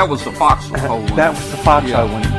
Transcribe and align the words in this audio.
that 0.00 0.08
was 0.08 0.24
the 0.24 0.32
foxhole 0.32 0.78
uh, 0.78 0.98
one. 0.98 1.14
That 1.14 1.30
was 1.34 1.50
the 1.50 1.58
foxhole 1.58 1.90
Yeah. 1.90 2.12
one. 2.12 2.29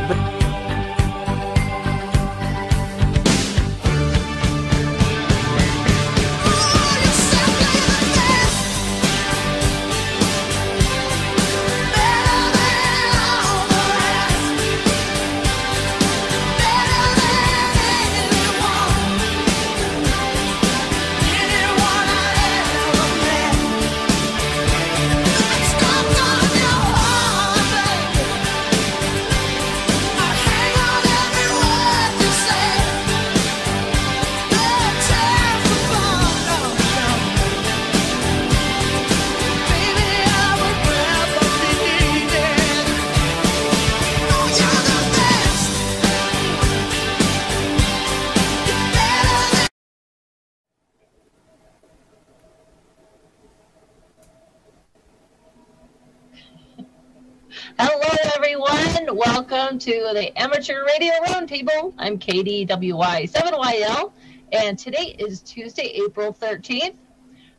The 60.62 60.74
Amateur 60.74 60.86
Radio 60.86 61.14
Roundtable. 61.26 61.94
I'm 61.98 62.20
Katie 62.20 62.68
WY7YL, 62.68 64.12
and 64.52 64.78
today 64.78 65.16
is 65.18 65.42
Tuesday, 65.42 66.04
April 66.06 66.32
13th. 66.32 66.94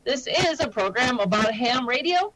This 0.05 0.25
is 0.25 0.61
a 0.61 0.69
program 0.69 1.19
about 1.19 1.53
ham 1.53 1.87
radio, 1.87 2.33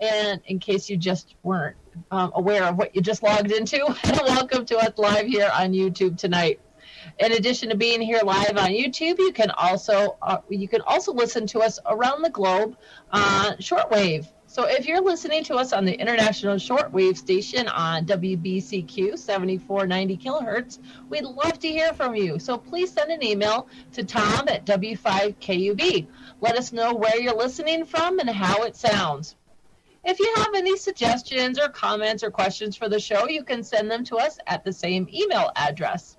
and 0.00 0.40
in 0.46 0.58
case 0.58 0.90
you 0.90 0.96
just 0.96 1.36
weren't 1.44 1.76
um, 2.10 2.32
aware 2.34 2.64
of 2.64 2.76
what 2.76 2.96
you 2.96 3.00
just 3.00 3.22
logged 3.22 3.52
into, 3.52 3.78
welcome 4.04 4.64
to 4.66 4.78
us 4.78 4.98
live 4.98 5.26
here 5.26 5.50
on 5.54 5.72
YouTube 5.72 6.18
tonight. 6.18 6.58
In 7.20 7.32
addition 7.32 7.68
to 7.68 7.76
being 7.76 8.00
here 8.00 8.20
live 8.24 8.56
on 8.56 8.70
YouTube, 8.70 9.18
you 9.18 9.32
can 9.32 9.52
also 9.52 10.16
uh, 10.20 10.38
you 10.48 10.66
can 10.66 10.80
also 10.80 11.12
listen 11.12 11.46
to 11.48 11.60
us 11.60 11.78
around 11.86 12.22
the 12.22 12.30
globe 12.30 12.76
on 13.12 13.56
shortwave. 13.58 14.26
So 14.58 14.64
if 14.64 14.88
you're 14.88 15.00
listening 15.00 15.44
to 15.44 15.54
us 15.54 15.72
on 15.72 15.84
the 15.84 15.94
international 15.94 16.56
shortwave 16.56 17.16
station 17.16 17.68
on 17.68 18.06
WBCQ 18.06 19.16
7490 19.16 20.16
kilohertz, 20.16 20.80
we'd 21.08 21.22
love 21.22 21.60
to 21.60 21.68
hear 21.68 21.94
from 21.94 22.16
you. 22.16 22.40
So 22.40 22.58
please 22.58 22.90
send 22.90 23.12
an 23.12 23.22
email 23.22 23.68
to 23.92 24.02
tom 24.02 24.48
at 24.48 24.66
W5KUB. 24.66 26.08
Let 26.40 26.56
us 26.56 26.72
know 26.72 26.92
where 26.92 27.20
you're 27.20 27.36
listening 27.36 27.84
from 27.84 28.18
and 28.18 28.28
how 28.28 28.64
it 28.64 28.74
sounds. 28.74 29.36
If 30.04 30.18
you 30.18 30.34
have 30.38 30.52
any 30.56 30.76
suggestions 30.76 31.60
or 31.60 31.68
comments 31.68 32.24
or 32.24 32.32
questions 32.32 32.74
for 32.74 32.88
the 32.88 32.98
show, 32.98 33.28
you 33.28 33.44
can 33.44 33.62
send 33.62 33.88
them 33.88 34.02
to 34.06 34.16
us 34.16 34.40
at 34.48 34.64
the 34.64 34.72
same 34.72 35.06
email 35.14 35.52
address. 35.54 36.16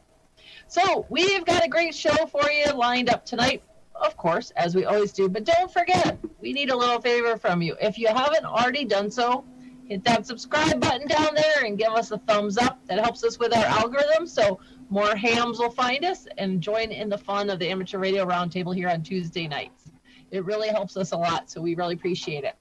So 0.69 1.05
we've 1.09 1.43
got 1.43 1.65
a 1.65 1.67
great 1.67 1.93
show 1.93 2.25
for 2.27 2.49
you 2.49 2.71
lined 2.71 3.09
up 3.09 3.25
tonight, 3.25 3.63
of 4.01 4.17
course, 4.17 4.51
as 4.51 4.75
we 4.75 4.85
always 4.85 5.11
do. 5.11 5.29
But 5.29 5.45
don't 5.45 5.71
forget, 5.71 6.17
we 6.39 6.53
need 6.53 6.69
a 6.69 6.75
little 6.75 7.01
favor 7.01 7.37
from 7.37 7.61
you. 7.61 7.75
If 7.81 7.97
you 7.97 8.07
haven't 8.07 8.45
already 8.45 8.85
done 8.85 9.09
so, 9.11 9.45
hit 9.85 10.03
that 10.03 10.25
subscribe 10.25 10.79
button 10.79 11.07
down 11.07 11.33
there 11.35 11.65
and 11.65 11.77
give 11.77 11.91
us 11.93 12.11
a 12.11 12.17
thumbs 12.19 12.57
up. 12.57 12.79
That 12.87 12.99
helps 12.99 13.23
us 13.23 13.39
with 13.39 13.55
our 13.55 13.65
algorithm, 13.65 14.27
so 14.27 14.59
more 14.89 15.15
hams 15.15 15.59
will 15.59 15.71
find 15.71 16.05
us 16.05 16.27
and 16.37 16.61
join 16.61 16.91
in 16.91 17.09
the 17.09 17.17
fun 17.17 17.49
of 17.49 17.59
the 17.59 17.69
Amateur 17.69 17.99
Radio 17.99 18.25
Roundtable 18.25 18.75
here 18.75 18.89
on 18.89 19.03
Tuesday 19.03 19.47
nights. 19.47 19.91
It 20.31 20.45
really 20.45 20.69
helps 20.69 20.95
us 20.95 21.11
a 21.11 21.17
lot, 21.17 21.49
so 21.49 21.61
we 21.61 21.75
really 21.75 21.95
appreciate 21.95 22.43
it. 22.43 22.55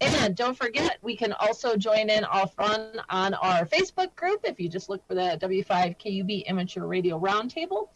And 0.00 0.36
don't 0.36 0.56
forget, 0.56 0.98
we 1.02 1.16
can 1.16 1.32
also 1.34 1.76
join 1.76 2.10
in 2.10 2.24
our 2.24 2.46
fun 2.46 3.00
on 3.10 3.34
our 3.34 3.64
Facebook 3.64 4.14
group. 4.16 4.40
If 4.44 4.58
you 4.58 4.68
just 4.68 4.88
look 4.88 5.06
for 5.06 5.14
the 5.14 5.38
W5KUB 5.40 6.48
Amateur 6.48 6.84
Radio 6.86 7.18
Roundtable, 7.18 7.88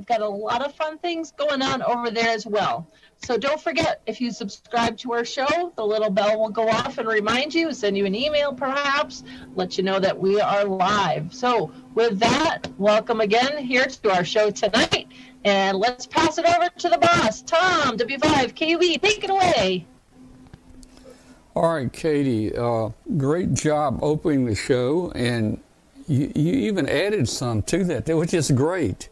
we've 0.00 0.06
got 0.06 0.22
a 0.22 0.28
lot 0.28 0.64
of 0.64 0.74
fun 0.74 0.96
things 0.96 1.30
going 1.32 1.60
on 1.60 1.82
over 1.82 2.10
there 2.10 2.30
as 2.30 2.46
well. 2.46 2.90
So 3.18 3.36
don't 3.36 3.60
forget, 3.60 4.00
if 4.06 4.18
you 4.18 4.30
subscribe 4.30 4.96
to 4.98 5.12
our 5.12 5.26
show, 5.26 5.74
the 5.76 5.84
little 5.84 6.08
bell 6.08 6.40
will 6.40 6.48
go 6.48 6.70
off 6.70 6.96
and 6.96 7.06
remind 7.06 7.54
you, 7.54 7.74
send 7.74 7.98
you 7.98 8.06
an 8.06 8.14
email 8.14 8.54
perhaps, 8.54 9.24
let 9.56 9.76
you 9.76 9.84
know 9.84 9.98
that 9.98 10.18
we 10.18 10.40
are 10.40 10.64
live. 10.64 11.34
So 11.34 11.70
with 11.94 12.18
that, 12.18 12.66
welcome 12.78 13.20
again 13.20 13.58
here 13.58 13.84
to 13.84 14.10
our 14.10 14.24
show 14.24 14.50
tonight. 14.50 15.06
And 15.44 15.76
let's 15.76 16.06
pass 16.06 16.38
it 16.38 16.46
over 16.46 16.70
to 16.78 16.88
the 16.88 16.96
boss, 16.96 17.42
Tom, 17.42 17.98
W5KUB. 17.98 19.02
Take 19.02 19.22
it 19.22 19.28
away. 19.28 19.86
All 21.54 21.74
right, 21.74 21.92
Katie. 21.92 22.56
Uh, 22.56 22.88
great 23.18 23.52
job 23.52 23.98
opening 24.00 24.46
the 24.46 24.54
show, 24.54 25.12
and 25.14 25.60
you, 26.08 26.32
you 26.34 26.52
even 26.54 26.88
added 26.88 27.28
some 27.28 27.60
to 27.64 27.84
that, 27.84 28.08
which 28.16 28.32
is 28.32 28.50
great. 28.50 29.10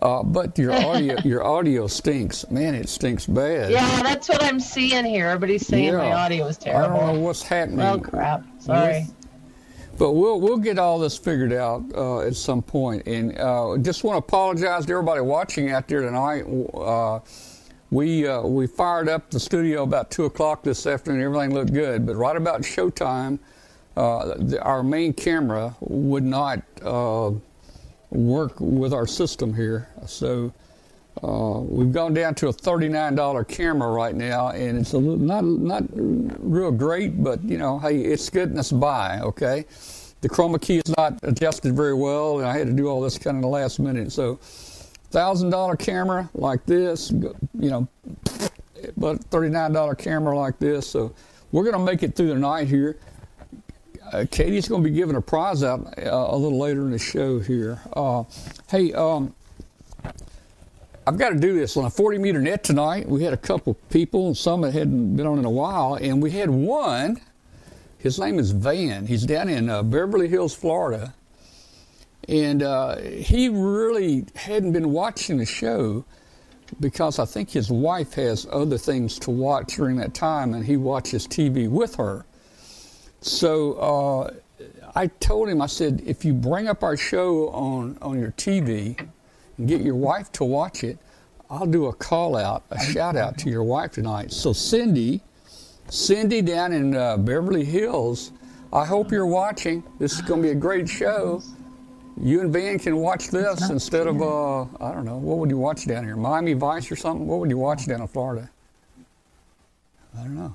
Uh, 0.00 0.22
but 0.22 0.56
your 0.58 0.72
audio, 0.72 1.16
your 1.24 1.44
audio 1.44 1.86
stinks. 1.86 2.48
Man, 2.50 2.74
it 2.74 2.88
stinks 2.88 3.26
bad. 3.26 3.70
Yeah, 3.70 4.02
that's 4.02 4.28
what 4.28 4.42
I'm 4.42 4.60
seeing 4.60 5.04
here. 5.04 5.26
Everybody's 5.26 5.66
saying 5.66 5.94
my 5.94 6.12
audio 6.12 6.46
is 6.46 6.56
terrible. 6.56 6.96
I 6.96 6.98
don't 7.06 7.14
know 7.14 7.20
what's 7.20 7.42
happening. 7.42 7.80
Oh 7.80 7.98
crap! 7.98 8.44
Sorry. 8.60 9.06
But 9.98 10.12
we'll 10.12 10.40
we'll 10.40 10.58
get 10.58 10.78
all 10.78 11.00
this 11.00 11.18
figured 11.18 11.52
out 11.52 11.82
uh, 11.94 12.20
at 12.20 12.36
some 12.36 12.62
point. 12.62 13.06
And 13.06 13.36
uh, 13.38 13.76
just 13.78 14.04
want 14.04 14.14
to 14.14 14.18
apologize 14.18 14.86
to 14.86 14.92
everybody 14.92 15.20
watching 15.20 15.70
out 15.72 15.88
there 15.88 16.02
tonight. 16.02 16.44
Uh, 16.72 17.18
we 17.90 18.26
uh, 18.26 18.42
we 18.42 18.68
fired 18.68 19.08
up 19.08 19.30
the 19.30 19.40
studio 19.40 19.82
about 19.82 20.12
two 20.12 20.26
o'clock 20.26 20.62
this 20.62 20.86
afternoon. 20.86 21.22
Everything 21.22 21.52
looked 21.52 21.72
good, 21.72 22.06
but 22.06 22.14
right 22.14 22.36
about 22.36 22.62
showtime, 22.62 23.40
uh, 23.96 24.34
the, 24.38 24.62
our 24.62 24.84
main 24.84 25.12
camera 25.12 25.74
would 25.80 26.24
not 26.24 26.62
uh, 26.82 27.32
work 28.10 28.54
with 28.60 28.92
our 28.92 29.06
system 29.06 29.54
here. 29.54 29.88
So. 30.06 30.52
Uh, 31.20 31.58
we've 31.62 31.90
gone 31.90 32.14
down 32.14 32.32
to 32.32 32.46
a 32.46 32.52
thirty-nine 32.52 33.16
dollar 33.16 33.42
camera 33.42 33.90
right 33.90 34.14
now, 34.14 34.50
and 34.50 34.78
it's 34.78 34.92
a 34.92 34.98
little, 34.98 35.16
not 35.16 35.42
not 35.42 35.82
real 35.90 36.70
great, 36.70 37.24
but 37.24 37.42
you 37.42 37.58
know, 37.58 37.76
hey, 37.80 37.98
it's 37.98 38.30
getting 38.30 38.56
us 38.56 38.70
by. 38.70 39.18
Okay, 39.18 39.66
the 40.20 40.28
chroma 40.28 40.62
key 40.62 40.76
is 40.78 40.96
not 40.96 41.18
adjusted 41.24 41.74
very 41.74 41.94
well, 41.94 42.38
and 42.38 42.46
I 42.46 42.56
had 42.56 42.68
to 42.68 42.72
do 42.72 42.86
all 42.86 43.00
this 43.00 43.18
kind 43.18 43.36
of 43.36 43.42
the 43.42 43.48
last 43.48 43.80
minute. 43.80 44.12
So, 44.12 44.36
thousand 45.10 45.50
dollar 45.50 45.74
camera 45.74 46.30
like 46.34 46.64
this, 46.66 47.10
you 47.10 47.34
know, 47.52 47.88
but 48.96 49.24
thirty-nine 49.24 49.72
dollar 49.72 49.96
camera 49.96 50.38
like 50.38 50.60
this. 50.60 50.86
So, 50.86 51.12
we're 51.50 51.64
gonna 51.64 51.84
make 51.84 52.04
it 52.04 52.14
through 52.14 52.28
the 52.28 52.36
night 52.36 52.68
here. 52.68 52.96
Uh, 54.12 54.24
Katie's 54.30 54.68
going 54.68 54.82
to 54.82 54.88
be 54.88 54.94
giving 54.94 55.16
a 55.16 55.20
prize 55.20 55.62
out 55.62 55.98
uh, 55.98 56.26
a 56.30 56.36
little 56.36 56.58
later 56.58 56.82
in 56.82 56.92
the 56.92 56.98
show 56.98 57.38
here. 57.38 57.78
Uh, 57.92 58.24
hey, 58.68 58.92
um, 58.94 59.34
I've 61.06 61.18
got 61.18 61.30
to 61.30 61.38
do 61.38 61.54
this 61.54 61.76
on 61.76 61.84
a 61.84 61.90
40 61.90 62.18
meter 62.18 62.40
net 62.40 62.64
tonight. 62.64 63.08
We 63.08 63.22
had 63.22 63.34
a 63.34 63.38
couple 63.38 63.74
people, 63.90 64.34
some 64.34 64.62
that 64.62 64.72
hadn't 64.72 65.16
been 65.16 65.26
on 65.26 65.38
in 65.38 65.44
a 65.44 65.50
while, 65.50 65.94
and 65.94 66.22
we 66.22 66.30
had 66.30 66.48
one. 66.48 67.20
His 67.98 68.18
name 68.18 68.38
is 68.38 68.52
Van. 68.52 69.06
He's 69.06 69.24
down 69.24 69.48
in 69.48 69.68
uh, 69.68 69.82
Beverly 69.82 70.28
Hills, 70.28 70.54
Florida. 70.54 71.14
And 72.28 72.62
uh, 72.62 72.96
he 72.96 73.48
really 73.48 74.26
hadn't 74.36 74.72
been 74.72 74.92
watching 74.92 75.38
the 75.38 75.46
show 75.46 76.04
because 76.80 77.18
I 77.18 77.24
think 77.24 77.50
his 77.50 77.70
wife 77.70 78.14
has 78.14 78.46
other 78.50 78.78
things 78.78 79.18
to 79.20 79.30
watch 79.30 79.76
during 79.76 79.96
that 79.96 80.14
time, 80.14 80.54
and 80.54 80.64
he 80.64 80.76
watches 80.76 81.26
TV 81.26 81.68
with 81.68 81.96
her. 81.96 82.24
So 83.20 83.72
uh, 83.74 84.34
I 84.94 85.06
told 85.06 85.48
him, 85.48 85.60
I 85.60 85.66
said, 85.66 86.02
if 86.06 86.24
you 86.24 86.32
bring 86.32 86.68
up 86.68 86.82
our 86.82 86.96
show 86.96 87.48
on, 87.50 87.98
on 88.00 88.18
your 88.18 88.32
TV, 88.32 88.98
and 89.58 89.68
get 89.68 89.80
your 89.82 89.96
wife 89.96 90.30
to 90.32 90.44
watch 90.44 90.84
it, 90.84 90.98
I'll 91.50 91.66
do 91.66 91.86
a 91.86 91.92
call 91.92 92.36
out, 92.36 92.62
a 92.70 92.78
shout 92.78 93.16
out 93.16 93.38
to 93.38 93.50
your 93.50 93.64
wife 93.64 93.92
tonight. 93.92 94.32
So, 94.32 94.52
Cindy, 94.52 95.22
Cindy 95.88 96.42
down 96.42 96.72
in 96.72 96.94
uh, 96.94 97.16
Beverly 97.16 97.64
Hills, 97.64 98.32
I 98.72 98.84
hope 98.84 99.10
you're 99.10 99.26
watching. 99.26 99.82
This 99.98 100.14
is 100.14 100.20
going 100.20 100.42
to 100.42 100.48
be 100.48 100.52
a 100.52 100.54
great 100.54 100.88
show. 100.88 101.42
You 102.20 102.40
and 102.40 102.52
Van 102.52 102.78
can 102.78 102.96
watch 102.96 103.28
this 103.28 103.70
instead 103.70 104.06
of, 104.06 104.20
uh, 104.20 104.62
I 104.62 104.92
don't 104.92 105.04
know, 105.04 105.16
what 105.16 105.38
would 105.38 105.50
you 105.50 105.58
watch 105.58 105.86
down 105.86 106.04
here? 106.04 106.16
Miami 106.16 106.52
Vice 106.52 106.90
or 106.90 106.96
something? 106.96 107.26
What 107.26 107.40
would 107.40 107.50
you 107.50 107.58
watch 107.58 107.86
down 107.86 108.02
in 108.02 108.08
Florida? 108.08 108.50
I 110.18 110.22
don't 110.22 110.36
know. 110.36 110.54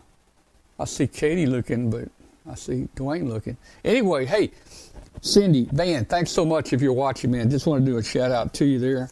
I 0.79 0.85
see 0.85 1.07
Katie 1.07 1.45
looking, 1.45 1.89
but 1.89 2.09
I 2.49 2.55
see 2.55 2.87
Dwayne 2.95 3.29
looking. 3.29 3.57
Anyway, 3.85 4.25
hey, 4.25 4.51
Cindy, 5.21 5.67
Van, 5.71 6.05
thanks 6.05 6.31
so 6.31 6.43
much 6.43 6.73
if 6.73 6.81
you're 6.81 6.93
watching, 6.93 7.31
man. 7.31 7.49
Just 7.49 7.65
want 7.65 7.85
to 7.85 7.91
do 7.91 7.97
a 7.97 8.03
shout 8.03 8.31
out 8.31 8.53
to 8.55 8.65
you 8.65 8.79
there. 8.79 9.09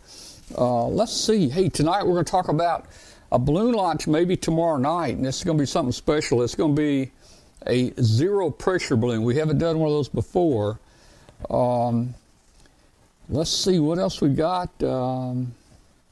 Uh, 0.57 0.87
let's 0.87 1.13
see. 1.13 1.47
Hey, 1.47 1.69
tonight 1.69 2.03
we're 2.03 2.13
going 2.13 2.25
to 2.25 2.31
talk 2.31 2.49
about 2.49 2.87
a 3.31 3.39
balloon 3.39 3.73
launch 3.73 4.07
maybe 4.07 4.35
tomorrow 4.35 4.77
night, 4.77 5.15
and 5.15 5.25
this 5.25 5.37
is 5.37 5.43
going 5.45 5.57
to 5.57 5.61
be 5.61 5.65
something 5.67 5.93
special. 5.93 6.43
It's 6.43 6.55
going 6.55 6.75
to 6.75 6.81
be 6.81 7.11
a 7.67 7.93
zero 8.01 8.49
pressure 8.49 8.97
balloon. 8.97 9.23
We 9.23 9.37
haven't 9.37 9.59
done 9.59 9.79
one 9.79 9.87
of 9.87 9.93
those 9.93 10.09
before. 10.09 10.79
Um, 11.49 12.13
let's 13.29 13.49
see 13.49 13.79
what 13.79 13.97
else 13.97 14.19
we 14.19 14.29
got. 14.29 14.69
Um, 14.83 15.53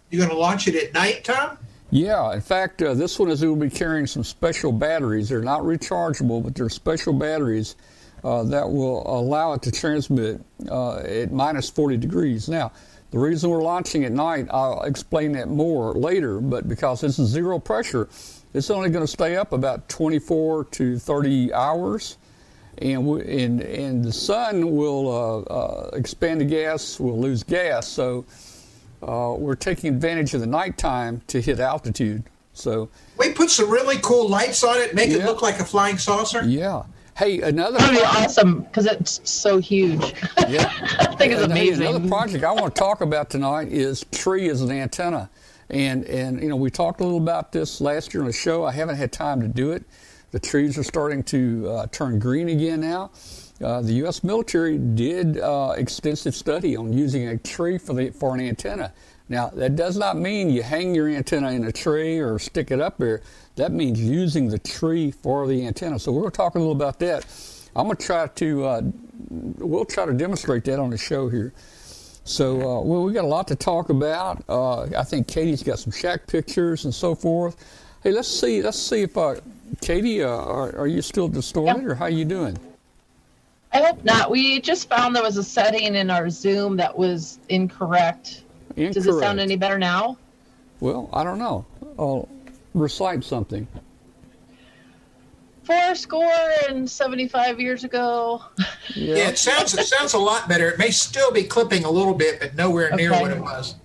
You're 0.10 0.26
going 0.26 0.36
to 0.36 0.40
launch 0.40 0.70
it 0.70 0.76
at 0.76 0.94
night, 0.94 1.26
Tom? 1.26 1.58
Yeah, 1.92 2.34
in 2.34 2.42
fact, 2.42 2.82
uh, 2.84 2.94
this 2.94 3.18
one 3.18 3.30
is 3.32 3.40
to 3.40 3.56
be 3.56 3.70
carrying 3.70 4.06
some 4.06 4.24
special 4.24 4.72
batteries. 4.72 5.30
They're 5.30 5.42
not 5.42 5.62
rechargeable, 5.62 6.44
but 6.44 6.54
they're 6.54 6.70
special 6.70 7.14
batteries 7.14 7.76
uh, 8.24 8.44
that 8.44 8.70
will 8.70 9.02
allow 9.08 9.54
it 9.54 9.64
to 9.64 9.72
transmit 9.72 10.40
uh, 10.70 10.98
at 10.98 11.32
minus 11.32 11.70
40 11.70 11.98
degrees. 11.98 12.48
Now, 12.48 12.72
the 13.10 13.18
reason 13.18 13.50
we're 13.50 13.64
launching 13.64 14.06
at 14.06 14.12
night, 14.12 14.48
I'll 14.52 14.84
explain 14.84 15.32
that 15.32 15.48
more 15.48 15.94
later, 15.94 16.40
but 16.40 16.68
because 16.68 17.02
this 17.02 17.18
is 17.18 17.30
zero 17.30 17.58
pressure, 17.58 18.08
it's 18.54 18.70
only 18.70 18.92
going 18.92 19.04
to 19.04 19.12
stay 19.12 19.36
up 19.36 19.52
about 19.52 19.90
24 19.90 20.66
to 20.66 21.00
30 21.00 21.54
hours. 21.54 22.18
And, 22.78 23.08
we, 23.08 23.44
and, 23.44 23.62
and 23.62 24.06
the 24.06 24.14
sun 24.14 24.76
will 24.76 25.10
uh, 25.10 25.54
uh, 25.54 25.90
expand 25.94 26.40
the 26.40 26.46
gas, 26.46 27.00
we'll 27.00 27.20
lose 27.20 27.42
gas. 27.44 27.88
So 27.88 28.26
uh, 29.02 29.36
we're 29.38 29.56
taking 29.56 29.94
advantage 29.94 30.34
of 30.34 30.42
the 30.42 30.48
nighttime 30.48 31.22
to 31.28 31.42
hit 31.42 31.60
altitude. 31.60 32.24
So 32.54 32.90
we 33.18 33.32
put 33.32 33.50
some 33.50 33.70
really 33.70 33.98
cool 34.02 34.28
lights 34.28 34.64
on 34.64 34.78
it, 34.78 34.94
make 34.96 35.10
Yeah. 35.10 35.18
it 35.20 35.26
look 35.26 35.42
like 35.42 35.60
a 35.60 35.66
flying 35.66 35.98
saucer. 35.98 36.44
yeah. 36.44 36.84
Hey, 37.18 37.42
another 37.42 37.78
That'd 37.80 37.98
be 37.98 38.06
awesome 38.06 38.62
because 38.62 38.86
it's 38.86 39.20
so 39.30 39.58
huge. 39.58 40.14
yeah. 40.48 40.72
I 41.00 41.16
think 41.18 41.34
it's 41.34 41.42
And 41.44 41.52
hey, 41.52 41.68
amazing. 41.68 41.88
Another 41.88 42.08
project 42.08 42.46
I 42.46 42.52
want 42.54 42.74
to 42.74 42.80
talk 42.80 43.02
about 43.02 43.30
tonight 43.30 43.68
is 43.74 44.06
tree 44.14 44.48
as 44.50 44.62
an 44.62 44.72
antenna, 44.72 45.30
and 45.70 46.06
and 46.06 46.42
you 46.42 46.48
know 46.48 46.56
we 46.56 46.70
talked 46.70 47.02
a 47.02 47.04
little 47.04 47.18
about 47.20 47.52
this 47.52 47.82
last 47.82 48.14
year 48.14 48.22
on 48.22 48.28
the 48.28 48.32
show. 48.34 48.64
I 48.64 48.72
haven't 48.72 48.96
had 48.96 49.12
time 49.12 49.42
to 49.42 49.50
do 49.50 49.74
it. 49.74 49.84
The 50.32 50.40
trees 50.40 50.78
are 50.78 50.84
starting 50.84 51.24
to 51.24 51.68
uh, 51.70 51.88
turn 51.92 52.20
green 52.20 52.48
again 52.48 52.80
now. 52.80 53.12
Uh, 53.64 53.82
the 53.82 53.94
U.S. 53.94 54.24
military 54.24 54.78
did 54.78 55.40
uh, 55.40 55.74
extensive 55.78 56.36
study 56.36 56.76
on 56.78 56.94
using 56.94 57.28
a 57.28 57.38
tree 57.38 57.78
for 57.78 57.94
the 57.94 58.10
for 58.12 58.34
an 58.34 58.42
antenna. 58.42 58.94
Now 59.28 59.50
that 59.50 59.76
does 59.76 59.98
not 59.98 60.18
mean 60.18 60.50
you 60.50 60.64
hang 60.64 60.96
your 60.96 61.10
antenna 61.10 61.52
in 61.52 61.66
a 61.66 61.72
tree 61.72 62.20
or 62.20 62.40
stick 62.40 62.72
it 62.72 62.80
up 62.80 62.98
there. 62.98 63.22
That 63.58 63.72
means 63.72 64.02
using 64.02 64.48
the 64.48 64.60
tree 64.60 65.12
for 65.12 65.46
the 65.48 65.66
antenna. 65.68 66.00
So 66.00 66.12
we're 66.12 66.22
going 66.22 66.32
to 66.32 66.38
talk 66.38 66.56
a 66.56 66.60
little 66.60 66.72
about 66.74 67.00
that. 67.00 67.26
I'm 67.76 67.86
going 67.86 67.98
to 67.98 68.06
try 68.06 68.28
to 68.28 68.66
uh, 68.66 68.82
we'll 69.30 69.86
try 69.86 70.06
to 70.06 70.14
demonstrate 70.14 70.64
that 70.66 70.80
on 70.80 70.90
the 70.90 70.98
show 70.98 71.30
here. 71.30 71.54
So, 72.24 72.58
uh, 72.62 72.82
well, 72.82 73.04
we 73.04 73.12
got 73.14 73.24
a 73.24 73.28
lot 73.28 73.48
to 73.48 73.56
talk 73.56 73.90
about. 73.90 74.44
Uh, 74.48 74.84
I 74.84 75.04
think 75.04 75.28
Katie's 75.28 75.64
got 75.64 75.80
some 75.80 75.92
shack 75.92 76.28
pictures 76.28 76.86
and 76.86 76.94
so 76.94 77.16
forth. 77.16 77.56
Hey, 78.04 78.12
let's 78.12 78.28
see. 78.28 78.62
Let's 78.62 78.78
see 78.80 79.02
if 79.02 79.18
uh, 79.18 79.36
Katie, 79.82 80.24
uh, 80.24 80.30
are, 80.30 80.78
are 80.78 80.88
you 80.88 81.02
still 81.02 81.28
distorted 81.28 81.82
Yeah. 81.82 81.90
or 81.90 81.96
how 81.96 82.06
are 82.06 82.10
you 82.10 82.26
doing? 82.26 82.58
I 83.72 83.78
hope 83.82 84.04
not. 84.04 84.32
We 84.32 84.60
just 84.62 84.90
found 84.90 85.16
there 85.16 85.24
was 85.24 85.38
a 85.38 85.44
setting 85.44 85.96
in 85.96 86.10
our 86.10 86.30
Zoom 86.30 86.76
that 86.78 86.98
was 86.98 87.40
incorrect. 87.50 88.44
Incorrect. 88.76 88.94
Does 88.96 89.08
it 89.08 89.20
sound 89.20 89.40
any 89.40 89.56
better 89.56 89.78
now? 89.78 90.18
Well, 90.80 91.10
I 91.14 91.24
don't 91.24 91.38
know. 91.40 91.66
I'll 91.98 92.28
recite 92.74 93.24
something. 93.24 93.68
Four 95.64 95.94
score 95.94 96.34
and 96.68 96.90
75 96.90 97.60
years 97.60 97.84
ago. 97.84 98.44
Yeah. 98.96 99.16
Yeah, 99.16 99.28
it 99.30 99.38
sounds 99.38 99.78
it 99.78 99.86
sounds 99.86 100.14
a 100.14 100.18
lot 100.18 100.50
better. 100.50 100.70
It 100.72 100.80
may 100.80 100.90
still 100.90 101.32
be 101.32 101.44
clipping 101.44 101.84
a 101.86 101.92
little 101.92 102.16
bit, 102.16 102.40
but 102.40 102.56
nowhere 102.56 102.90
near 102.96 103.12
Okay. 103.12 103.22
what 103.22 103.32
it 103.32 103.40
was. 103.40 103.76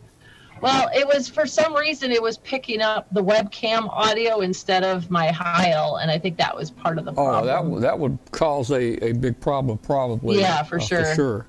Well, 0.65 0.91
it 0.95 1.07
was 1.07 1.29
for 1.29 1.47
some 1.47 1.75
reason 1.77 2.11
it 2.11 2.21
was 2.23 2.39
picking 2.39 2.81
up 2.81 3.07
the 3.13 3.23
webcam 3.23 3.89
audio 3.91 4.41
instead 4.41 4.83
of 4.83 5.11
my 5.11 5.29
Heil, 5.31 5.97
and 5.97 6.11
I 6.11 6.19
think 6.19 6.37
that 6.39 6.57
was 6.57 6.71
part 6.71 6.99
of 6.99 7.05
the 7.05 7.13
problem. 7.13 7.43
Oh, 7.45 7.47
that 7.47 7.65
would- 7.65 7.83
that 7.83 7.99
would 7.99 8.19
cause 8.33 8.71
a, 8.71 9.05
a 9.05 9.13
big 9.13 9.39
problem, 9.41 9.79
probably. 9.79 10.41
Yeah, 10.41 10.63
for 10.63 10.77
Uh, 10.77 10.81
sure. 10.81 11.05
For 11.05 11.15
sure. 11.15 11.47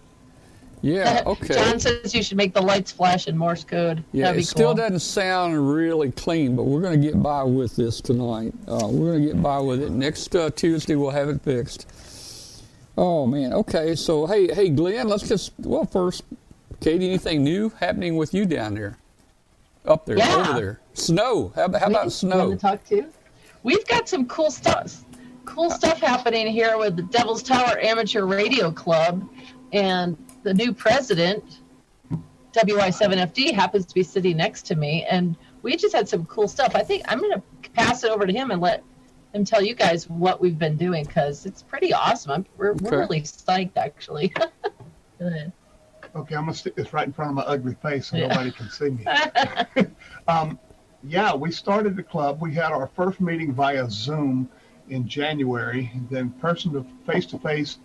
Yeah. 0.82 1.24
Okay. 1.26 1.56
John 1.56 1.80
says 1.80 2.14
you 2.14 2.22
should 2.22 2.38
make 2.38 2.54
the 2.54 2.62
lights 2.62 2.92
flash 2.92 3.28
in 3.28 3.36
Morse 3.36 3.64
code. 3.64 4.04
Yeah, 4.12 4.26
That'd 4.26 4.36
it 4.36 4.40
be 4.42 4.44
still 4.44 4.68
cool. 4.68 4.76
doesn't 4.76 5.00
sound 5.00 5.74
really 5.74 6.12
clean, 6.12 6.56
but 6.56 6.64
we're 6.64 6.82
going 6.82 7.02
to 7.02 7.08
get 7.08 7.24
by 7.24 7.42
with 7.44 7.76
this 7.76 8.02
tonight. 8.02 8.54
Uh, 8.68 8.88
we're 8.92 9.14
going 9.14 9.22
to 9.22 9.28
get 9.34 9.42
by 9.42 9.58
with 9.60 9.82
it. 9.82 9.90
Next 9.92 10.36
uh, 10.36 10.52
Tuesday, 10.52 10.94
we'll 10.96 11.10
have 11.10 11.30
it 11.30 11.42
fixed. 11.42 11.88
Oh 12.98 13.26
man. 13.26 13.52
Okay. 13.54 13.96
So 13.96 14.26
hey, 14.28 14.54
hey, 14.54 14.70
Glenn, 14.70 15.08
let's 15.08 15.28
just 15.28 15.54
well 15.60 15.86
first, 15.86 16.24
Katie, 16.82 17.08
anything 17.10 17.44
new 17.44 17.70
happening 17.80 18.16
with 18.16 18.34
you 18.34 18.46
down 18.46 18.76
there, 18.76 18.98
up 19.88 20.06
there, 20.06 20.18
Yeah. 20.18 20.36
over 20.50 20.60
there? 20.60 20.80
Snow. 20.94 21.52
How, 21.56 21.72
how 21.78 21.88
about 21.88 22.12
snow? 22.12 22.52
to 22.52 22.58
talk 22.58 22.84
to? 22.86 23.06
We've 23.64 23.86
got 23.88 24.08
some 24.08 24.28
cool 24.28 24.52
stuff. 24.52 25.04
Cool 25.46 25.70
stuff 25.70 26.00
happening 26.00 26.48
here 26.48 26.78
with 26.78 26.96
the 26.96 27.04
Devil's 27.04 27.44
Tower 27.44 27.78
Amateur 27.80 28.26
Radio 28.26 28.72
Club, 28.72 29.28
and 29.74 30.18
the 30.44 30.54
new 30.54 30.74
president, 30.74 31.60
WI7FD, 32.54 33.54
happens 33.54 33.86
to 33.86 33.94
be 33.94 34.04
sitting 34.04 34.38
next 34.38 34.64
to 34.68 34.76
me, 34.76 35.06
and 35.10 35.36
we 35.62 35.76
just 35.76 35.96
had 35.96 36.08
some 36.08 36.26
cool 36.26 36.48
stuff. 36.48 36.76
I 36.76 36.84
think 36.84 37.04
I'm 37.08 37.20
going 37.20 37.34
to 37.34 37.70
pass 37.72 38.04
it 38.04 38.12
over 38.12 38.26
to 38.26 38.34
him 38.34 38.52
and 38.52 38.62
let 38.62 38.84
him 39.34 39.44
tell 39.44 39.62
you 39.62 39.76
guys 39.76 40.10
what 40.10 40.40
we've 40.40 40.58
been 40.58 40.78
doing 40.78 41.04
because 41.04 41.46
it's 41.46 41.62
pretty 41.62 41.94
awesome. 41.94 42.32
I'm, 42.32 42.46
we're, 42.58 42.72
Okay. 42.72 42.86
we're 42.90 43.00
really 43.00 43.22
psyched, 43.22 43.76
actually. 43.78 44.30
Go 45.20 45.28
ahead. 45.28 45.52
Okay, 46.16 46.36
I'm 46.36 46.44
gonna 46.44 46.54
stick 46.54 46.76
this 46.76 46.94
right 46.94 47.06
in 47.06 47.12
front 47.12 47.30
of 47.32 47.36
my 47.36 47.42
ugly 47.44 47.74
face 47.76 48.08
so 48.08 48.18
Yeah. 48.18 48.28
nobody 48.28 48.52
can 48.52 48.70
see 48.70 48.90
me. 48.92 49.06
um, 50.28 50.58
yeah, 51.04 51.36
we 51.36 51.52
started 51.52 51.96
the 51.96 52.04
club. 52.04 52.42
We 52.42 52.54
had 52.54 52.72
our 52.72 52.88
first 52.88 53.20
meeting 53.20 53.54
via 53.54 53.90
Zoom 53.90 54.50
in 54.90 55.08
January, 55.08 55.92
then 56.10 56.30
person 56.32 56.72
to 56.74 56.86
face 57.06 57.26
to 57.28 57.40
face 57.40 57.80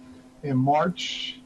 in 0.44 0.56
March 0.56 1.40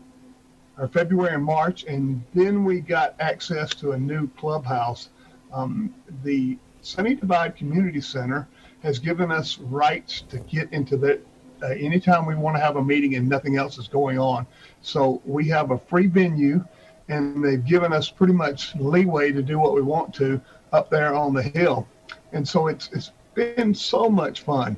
or 0.79 0.88
February 0.88 1.35
and 1.35 1.45
March, 1.45 1.85
and 1.85 2.23
then 2.35 2.64
we 2.64 2.81
got 2.81 3.14
access 3.19 3.71
to 3.76 3.93
a 3.93 3.99
new 3.99 4.29
clubhouse. 4.37 5.09
Um, 5.53 5.95
the 6.23 6.59
Sunny 6.83 7.14
Divide 7.14 7.57
Community 7.57 8.00
Center 8.00 8.47
has 8.83 8.99
given 8.99 9.31
us 9.33 9.59
rights 9.59 10.23
to 10.29 10.38
get 10.41 10.71
into 10.73 10.97
that 10.99 11.25
uh, 11.62 11.69
anytime 11.69 12.26
we 12.26 12.35
want 12.35 12.57
to 12.57 12.61
have 12.61 12.76
a 12.76 12.85
meeting 12.85 13.14
and 13.14 13.29
nothing 13.29 13.57
else 13.57 13.79
is 13.79 13.88
going 13.88 14.19
on. 14.19 14.47
So 14.83 15.23
we 15.25 15.49
have 15.49 15.71
a 15.71 15.79
free 15.79 16.09
venue, 16.09 16.64
and 17.08 17.44
they've 17.44 17.64
given 17.64 17.92
us 17.92 18.11
pretty 18.11 18.32
much 18.32 18.75
leeway 18.76 19.32
to 19.32 19.42
do 19.42 19.58
what 19.58 19.75
we 19.75 19.82
want 19.82 20.14
to 20.14 20.40
up 20.73 20.90
there 20.90 21.14
on 21.14 21.34
the 21.34 21.42
hill. 21.42 21.87
And 22.32 22.46
so 22.46 22.68
it's 22.68 22.88
it's 22.92 23.12
been 23.34 23.75
so 23.75 24.08
much 24.08 24.42
fun. 24.42 24.76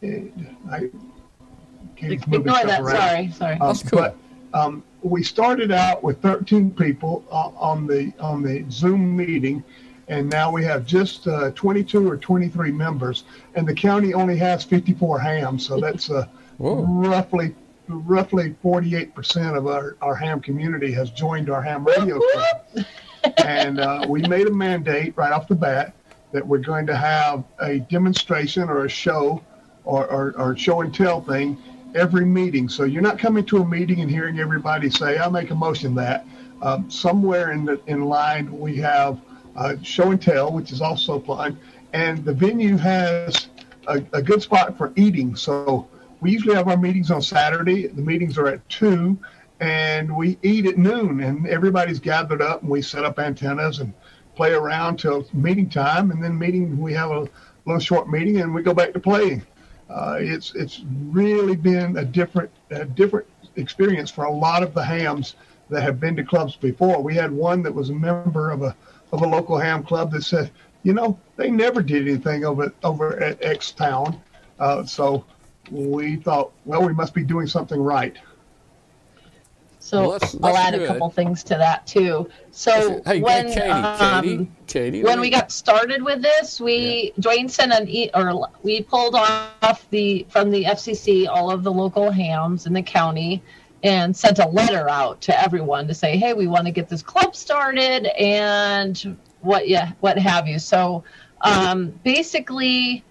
It- 0.00 0.32
I, 0.70 0.90
Katie's 1.96 2.26
moving 2.26 2.40
Ignore 2.40 2.56
stuff 2.56 2.68
that. 2.68 2.80
around. 2.80 2.96
Sorry, 2.96 3.30
sorry. 3.30 3.52
Um, 3.60 3.66
That's 3.68 3.82
cool. 3.88 4.00
But 4.00 4.16
um, 4.52 4.82
we 5.02 5.22
started 5.22 5.70
out 5.70 6.02
with 6.02 6.20
13 6.22 6.72
people 6.72 7.24
uh, 7.30 7.50
on 7.56 7.86
the 7.86 8.12
on 8.18 8.42
the 8.42 8.64
Zoom 8.70 9.16
meeting, 9.16 9.62
and 10.08 10.28
now 10.28 10.50
we 10.50 10.64
have 10.64 10.86
just 10.86 11.26
uh, 11.28 11.50
22 11.52 12.08
or 12.10 12.16
23 12.16 12.72
members, 12.72 13.24
and 13.54 13.66
the 13.66 13.74
county 13.74 14.12
only 14.14 14.36
has 14.38 14.64
54 14.64 15.18
hams, 15.20 15.66
so 15.66 15.78
that's 15.78 16.10
uh, 16.10 16.26
roughly 16.58 17.54
roughly 17.88 18.54
48% 18.64 19.56
of 19.56 19.66
our, 19.66 19.96
our 20.00 20.14
ham 20.14 20.40
community 20.40 20.92
has 20.92 21.10
joined 21.10 21.50
our 21.50 21.62
ham 21.62 21.84
radio 21.84 22.18
club 22.18 22.86
and 23.38 23.80
uh, 23.80 24.04
we 24.08 24.22
made 24.22 24.46
a 24.46 24.52
mandate 24.52 25.14
right 25.16 25.32
off 25.32 25.48
the 25.48 25.54
bat 25.54 25.94
that 26.32 26.46
we're 26.46 26.58
going 26.58 26.86
to 26.86 26.96
have 26.96 27.44
a 27.60 27.78
demonstration 27.78 28.68
or 28.68 28.86
a 28.86 28.88
show 28.88 29.42
or, 29.84 30.06
or, 30.06 30.34
or 30.38 30.56
show 30.56 30.80
and 30.80 30.94
tell 30.94 31.20
thing 31.20 31.56
every 31.94 32.24
meeting. 32.24 32.68
So 32.68 32.84
you're 32.84 33.02
not 33.02 33.18
coming 33.18 33.44
to 33.46 33.58
a 33.58 33.64
meeting 33.64 34.00
and 34.00 34.10
hearing 34.10 34.40
everybody 34.40 34.90
say, 34.90 35.16
"I'll 35.16 35.30
make 35.30 35.50
a 35.50 35.54
motion 35.54 35.94
that." 35.96 36.26
Um, 36.62 36.90
somewhere 36.90 37.52
in 37.52 37.64
the 37.64 37.80
in 37.86 38.04
line 38.04 38.58
we 38.58 38.76
have 38.78 39.20
uh, 39.56 39.76
show 39.82 40.10
and 40.10 40.20
tell, 40.20 40.52
which 40.52 40.72
is 40.72 40.80
also 40.80 41.20
fun, 41.20 41.58
and 41.92 42.24
the 42.24 42.32
venue 42.32 42.76
has 42.76 43.48
a, 43.86 44.02
a 44.12 44.22
good 44.22 44.42
spot 44.42 44.76
for 44.76 44.92
eating. 44.96 45.36
So 45.36 45.86
we 46.24 46.30
usually 46.30 46.54
have 46.54 46.68
our 46.68 46.76
meetings 46.78 47.10
on 47.10 47.20
Saturday. 47.20 47.86
The 47.86 48.00
meetings 48.00 48.38
are 48.38 48.46
at 48.48 48.66
two 48.70 49.18
and 49.60 50.16
we 50.16 50.38
eat 50.42 50.64
at 50.64 50.78
noon 50.78 51.20
and 51.20 51.46
everybody's 51.46 52.00
gathered 52.00 52.40
up 52.40 52.62
and 52.62 52.70
we 52.70 52.80
set 52.80 53.04
up 53.04 53.18
antennas 53.18 53.80
and 53.80 53.92
play 54.34 54.52
around 54.54 54.96
till 54.96 55.26
meeting 55.34 55.68
time 55.68 56.10
and 56.10 56.24
then 56.24 56.38
meeting 56.38 56.80
we 56.80 56.94
have 56.94 57.10
a 57.10 57.28
little 57.66 57.78
short 57.78 58.08
meeting 58.08 58.40
and 58.40 58.54
we 58.54 58.62
go 58.62 58.72
back 58.72 58.94
to 58.94 59.00
playing. 59.00 59.42
Uh, 59.90 60.16
it's 60.18 60.54
it's 60.54 60.80
really 61.10 61.56
been 61.56 61.98
a 61.98 62.04
different 62.06 62.50
a 62.70 62.86
different 62.86 63.26
experience 63.56 64.10
for 64.10 64.24
a 64.24 64.32
lot 64.32 64.62
of 64.62 64.72
the 64.72 64.82
hams 64.82 65.34
that 65.68 65.82
have 65.82 66.00
been 66.00 66.16
to 66.16 66.24
clubs 66.24 66.56
before. 66.56 67.02
We 67.02 67.14
had 67.14 67.32
one 67.32 67.62
that 67.64 67.74
was 67.74 67.90
a 67.90 67.94
member 67.94 68.50
of 68.50 68.62
a 68.62 68.74
of 69.12 69.20
a 69.20 69.26
local 69.26 69.58
ham 69.58 69.82
club 69.82 70.10
that 70.12 70.22
said 70.22 70.50
you 70.84 70.94
know 70.94 71.18
they 71.36 71.50
never 71.50 71.82
did 71.82 72.08
anything 72.08 72.46
over 72.46 72.72
over 72.82 73.20
at 73.20 73.44
x 73.44 73.72
town. 73.72 74.22
Uh, 74.58 74.86
so 74.86 75.26
we 75.70 76.16
thought 76.16 76.52
well 76.64 76.82
we 76.84 76.92
must 76.92 77.14
be 77.14 77.24
doing 77.24 77.46
something 77.46 77.80
right 77.80 78.16
So 79.80 80.00
Well, 80.00 80.10
that's- 80.12 80.34
I'll 80.42 80.52
that's 80.54 80.58
add 80.58 80.74
a 80.74 80.78
good. 80.78 80.88
couple 80.88 81.10
things 81.10 81.42
to 81.44 81.56
that 81.58 81.86
too. 81.86 82.26
So 82.52 83.02
Hey, 83.04 83.20
when 83.20 83.48
Katie, 83.48 83.60
um, 83.60 84.22
Katie, 84.24 84.50
Katie. 84.66 85.02
when 85.04 85.20
we 85.20 85.28
got 85.28 85.52
started 85.52 86.02
with 86.02 86.22
this, 86.22 86.58
we 86.58 87.12
Dwayne 87.20 87.50
sent 87.50 87.70
an 87.72 87.86
e- 87.88 88.08
or 88.14 88.48
we 88.62 88.80
pulled 88.82 89.14
off 89.14 89.86
the 89.90 90.24
from 90.30 90.50
the 90.50 90.64
FCC 90.64 91.26
all 91.28 91.50
of 91.50 91.62
the 91.64 91.70
local 91.72 92.10
hams 92.10 92.64
in 92.66 92.72
the 92.72 92.82
county 92.82 93.42
and 93.82 94.16
sent 94.16 94.38
a 94.38 94.48
letter 94.48 94.88
out 94.88 95.20
to 95.20 95.38
everyone 95.38 95.86
to 95.88 95.92
say, 95.92 96.16
hey, 96.16 96.32
we 96.32 96.46
want 96.46 96.64
to 96.64 96.72
get 96.72 96.88
this 96.88 97.02
club 97.02 97.36
started 97.36 98.06
and 98.18 99.18
what 99.42 99.68
yeah 99.68 99.92
what 100.00 100.16
have 100.18 100.48
you. 100.48 100.58
So 100.58 101.04
um, 101.42 101.88
basically, 102.04 103.04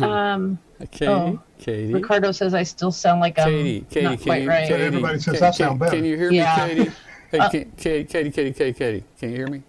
um, 0.00 0.58
Katie, 0.90 1.06
oh, 1.10 1.40
Katie. 1.58 1.92
Ricardo 1.92 2.32
says 2.32 2.54
I 2.54 2.62
still 2.62 2.92
sound 2.92 3.20
like 3.20 3.38
I'm 3.38 3.44
Katie, 3.46 3.86
Katie, 3.90 4.04
not 4.06 4.16
can 4.18 4.24
quite 4.24 4.42
you, 4.42 4.48
right. 4.48 4.68
Katie, 4.68 4.82
Everybody 4.82 5.18
says 5.18 5.34
Katie, 5.34 5.44
I 5.44 5.50
sound 5.50 5.78
better. 5.78 5.96
Can 5.96 6.04
you 6.04 6.16
hear 6.16 6.30
Yeah. 6.30 6.66
me, 6.68 6.74
Katie? 6.74 6.90
Hey, 7.30 7.38
Uh, 7.38 7.48
can, 7.50 7.72
Katie, 7.76 8.04
Katie, 8.04 8.30
Katie, 8.30 8.52
Katie, 8.52 8.72
Katie, 8.78 9.04
can 9.18 9.30
you 9.30 9.36
hear 9.36 9.46
me? 9.48 9.62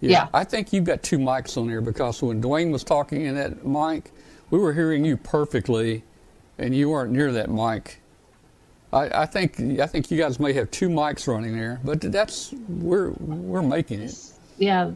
Yeah. 0.00 0.28
I 0.32 0.44
think 0.44 0.72
you've 0.72 0.84
got 0.84 1.02
two 1.02 1.18
mics 1.18 1.56
on 1.58 1.66
there 1.66 1.80
because 1.80 2.22
when 2.22 2.40
Dwayne 2.40 2.70
was 2.70 2.84
talking 2.84 3.22
in 3.26 3.34
that 3.34 3.66
mic, 3.66 4.12
we 4.50 4.58
were 4.58 4.72
hearing 4.72 5.04
you 5.04 5.16
perfectly, 5.16 6.04
and 6.58 6.74
you 6.74 6.90
weren't 6.90 7.12
near 7.12 7.32
that 7.32 7.50
mic. 7.50 8.00
I, 8.92 9.22
I 9.22 9.26
think 9.26 9.60
I 9.80 9.86
think 9.86 10.10
you 10.10 10.16
guys 10.16 10.40
may 10.40 10.52
have 10.54 10.70
two 10.70 10.88
mics 10.88 11.26
running 11.28 11.54
there, 11.56 11.80
but 11.84 12.00
that's 12.00 12.54
we're 12.68 13.10
we're 13.18 13.60
making 13.62 14.00
it. 14.00 14.14
Yeah, 14.56 14.92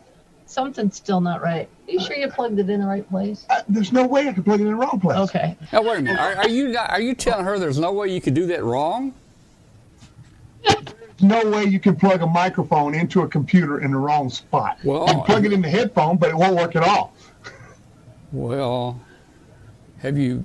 something's 0.53 0.97
still 0.97 1.21
not 1.21 1.43
right. 1.43 1.69
Are 1.89 1.91
you 1.91 2.01
sure 2.01 2.17
you 2.17 2.29
plugged 2.29 2.59
it 2.59 2.69
in 2.71 2.81
the 2.81 2.87
right 2.87 3.09
place? 3.09 3.47
Uh, 3.51 3.63
there's 3.69 3.93
no 3.93 4.07
way 4.07 4.29
I 4.29 4.33
could 4.33 4.45
plug 4.45 4.61
it 4.61 4.65
in 4.65 4.69
the 4.71 4.75
wrong 4.77 5.01
place. 5.01 5.17
Okay. 5.19 5.57
Now 5.73 5.83
wait 5.83 5.99
a 5.99 6.03
minute. 6.03 6.21
Are, 6.21 6.37
are 6.37 6.49
you 6.49 6.69
not- 6.69 6.91
are 6.91 7.01
you 7.01 7.15
telling 7.15 7.45
her 7.45 7.59
there's 7.59 7.79
no 7.79 7.93
way 7.93 8.09
you 8.09 8.21
could 8.21 8.35
do 8.35 8.47
that 8.47 8.63
wrong? 8.63 9.15
There's 10.63 11.23
no 11.23 11.51
way 11.51 11.65
you 11.65 11.81
can 11.81 11.97
plug 11.97 12.23
a 12.23 12.27
microphone 12.27 12.95
into 12.95 13.23
a 13.23 13.29
computer 13.29 13.81
in 13.81 13.91
the 13.93 13.97
wrong 13.99 14.31
spot. 14.31 14.79
Well, 14.85 15.07
you 15.09 15.15
can 15.15 15.23
plug 15.23 15.47
it 15.47 15.53
in 15.53 15.63
the 15.63 15.69
headphone, 15.69 16.17
but 16.17 16.31
it 16.31 16.37
won't 16.37 16.55
work 16.57 16.77
at 16.77 16.83
all. 16.83 17.15
Well, 18.33 19.01
have 20.01 20.17
you 20.19 20.43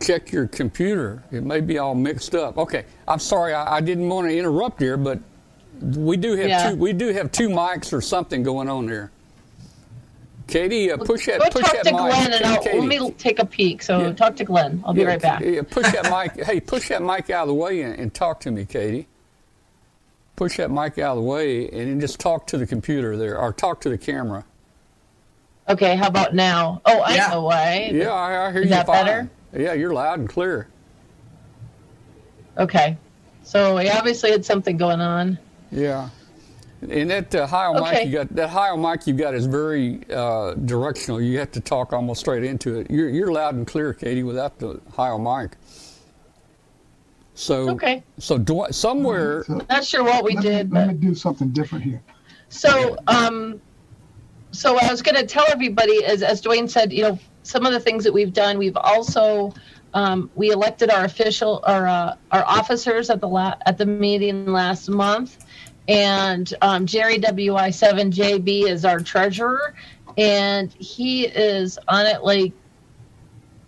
checked 0.00 0.32
your 0.32 0.46
computer? 0.46 1.22
It 1.32 1.42
may 1.44 1.60
be 1.60 1.78
all 1.78 1.94
mixed 1.94 2.34
up. 2.34 2.56
Okay, 2.58 2.84
I'm 3.08 3.18
sorry, 3.18 3.52
I, 3.52 3.76
I 3.76 3.80
didn't 3.80 4.08
want 4.08 4.28
to 4.28 4.36
interrupt 4.36 4.80
here, 4.80 4.96
but 4.96 5.18
we 5.80 6.16
do 6.16 6.36
have 6.36 6.48
Yeah. 6.48 6.70
two. 6.70 6.76
We 6.76 6.92
do 6.92 7.08
have 7.08 7.32
two 7.32 7.48
mics 7.48 7.92
or 7.92 8.00
something 8.00 8.42
going 8.42 8.68
on 8.68 8.86
there. 8.86 9.10
Katie, 10.50 10.90
uh, 10.90 10.96
push 10.96 11.26
that. 11.26 11.38
Go 11.40 11.48
push 11.50 11.62
talk 11.62 11.72
that 11.74 11.84
to 11.84 11.92
mic. 11.92 12.00
Glenn 12.00 12.32
and 12.32 12.44
I'll, 12.44 12.62
Katie, 12.62 12.80
let 12.80 12.88
me 12.88 13.10
take 13.12 13.38
a 13.38 13.46
peek. 13.46 13.82
So 13.82 13.98
Yeah. 14.00 14.12
talk 14.12 14.36
to 14.36 14.44
Glenn. 14.44 14.82
I'll 14.84 14.92
be 14.92 15.02
yeah, 15.02 15.06
right 15.06 15.22
back. 15.22 15.40
Yeah, 15.40 15.62
push 15.62 15.90
that 15.92 16.04
mic. 16.10 16.44
Hey, 16.46 16.60
push 16.60 16.88
that 16.88 17.02
mic 17.02 17.30
out 17.30 17.42
of 17.42 17.48
the 17.48 17.54
way 17.54 17.82
and, 17.82 17.94
and 17.98 18.12
talk 18.12 18.40
to 18.40 18.50
me, 18.50 18.64
Katie. 18.64 19.06
Push 20.36 20.56
that 20.56 20.70
mic 20.70 20.98
out 20.98 21.16
of 21.16 21.22
the 21.22 21.28
way 21.28 21.68
and 21.68 21.88
then 21.88 22.00
just 22.00 22.18
talk 22.18 22.46
to 22.48 22.58
the 22.58 22.66
computer 22.66 23.16
there, 23.16 23.38
or 23.38 23.52
talk 23.52 23.80
to 23.82 23.88
the 23.90 23.98
camera. 23.98 24.44
Okay, 25.68 25.94
how 25.94 26.08
about 26.08 26.34
now? 26.34 26.80
Oh, 26.84 27.00
I 27.00 27.14
Yeah. 27.14 27.28
know 27.28 27.42
why. 27.42 27.90
Yeah, 27.92 28.10
I, 28.10 28.48
I 28.48 28.52
hear 28.52 28.62
Is 28.62 28.64
you 28.70 28.70
that 28.70 28.86
fine. 28.86 29.04
better? 29.04 29.30
Yeah, 29.56 29.72
you're 29.74 29.92
loud 29.92 30.18
and 30.18 30.28
clear. 30.28 30.68
Okay. 32.58 32.96
So 33.44 33.76
we 33.76 33.88
obviously 33.88 34.30
had 34.32 34.44
something 34.44 34.76
going 34.76 35.00
on. 35.00 35.38
Yeah. 35.70 36.08
And 36.82 37.10
that 37.10 37.34
uh, 37.34 37.46
Heil 37.46 37.74
mic 37.74 37.82
Okay. 37.82 38.04
you 38.06 38.12
got, 38.12 38.34
that 38.34 38.48
Heil 38.48 38.76
mic 38.76 39.06
you 39.06 39.12
got 39.12 39.34
is 39.34 39.46
very 39.46 40.00
uh, 40.10 40.54
directional. 40.54 41.20
You 41.20 41.38
have 41.38 41.52
to 41.52 41.60
talk 41.60 41.92
almost 41.92 42.20
straight 42.20 42.42
into 42.42 42.78
it. 42.80 42.90
You're, 42.90 43.10
you're 43.10 43.30
loud 43.32 43.54
and 43.54 43.66
clear, 43.66 43.92
Katie, 43.92 44.22
without 44.22 44.58
the 44.58 44.80
Heil 44.96 45.18
mic. 45.18 45.56
So, 47.34 47.70
Okay. 47.70 48.02
so 48.18 48.38
do, 48.38 48.66
somewhere, 48.70 49.44
So 49.44 49.64
Not 49.68 49.84
sure 49.84 50.04
what 50.04 50.24
we 50.24 50.34
let, 50.34 50.42
did, 50.42 50.72
me, 50.72 50.78
let 50.78 50.88
me 50.88 50.94
do 50.94 51.14
something 51.14 51.50
different 51.50 51.84
here. 51.84 52.02
So, 52.48 52.96
um, 53.06 53.60
so 54.52 54.72
what 54.72 54.84
I 54.84 54.90
was 54.90 55.02
going 55.02 55.14
to 55.16 55.26
tell 55.26 55.44
everybody 55.50 55.92
is, 55.92 56.22
as 56.22 56.42
Dwayne 56.42 56.68
said, 56.68 56.92
you 56.92 57.02
know, 57.02 57.18
some 57.42 57.64
of 57.66 57.72
the 57.72 57.80
things 57.80 58.04
that 58.04 58.12
we've 58.12 58.32
done, 58.32 58.58
we've 58.58 58.76
also 58.76 59.52
um, 59.92 60.30
we 60.34 60.50
elected 60.50 60.90
our 60.90 61.04
official 61.04 61.62
our 61.66 61.86
uh, 61.86 62.14
our 62.30 62.44
officers 62.44 63.10
at 63.10 63.20
the 63.20 63.28
la- 63.28 63.56
at 63.66 63.76
the 63.76 63.86
meeting 63.86 64.46
last 64.46 64.88
month, 64.88 65.38
and 65.90 66.54
um, 66.62 66.86
Jerry 66.86 67.18
WI7JB 67.18 68.68
is 68.68 68.84
our 68.84 69.00
treasurer, 69.00 69.74
and 70.16 70.72
he 70.74 71.26
is 71.26 71.80
on 71.88 72.06
it 72.06 72.22
like 72.22 72.52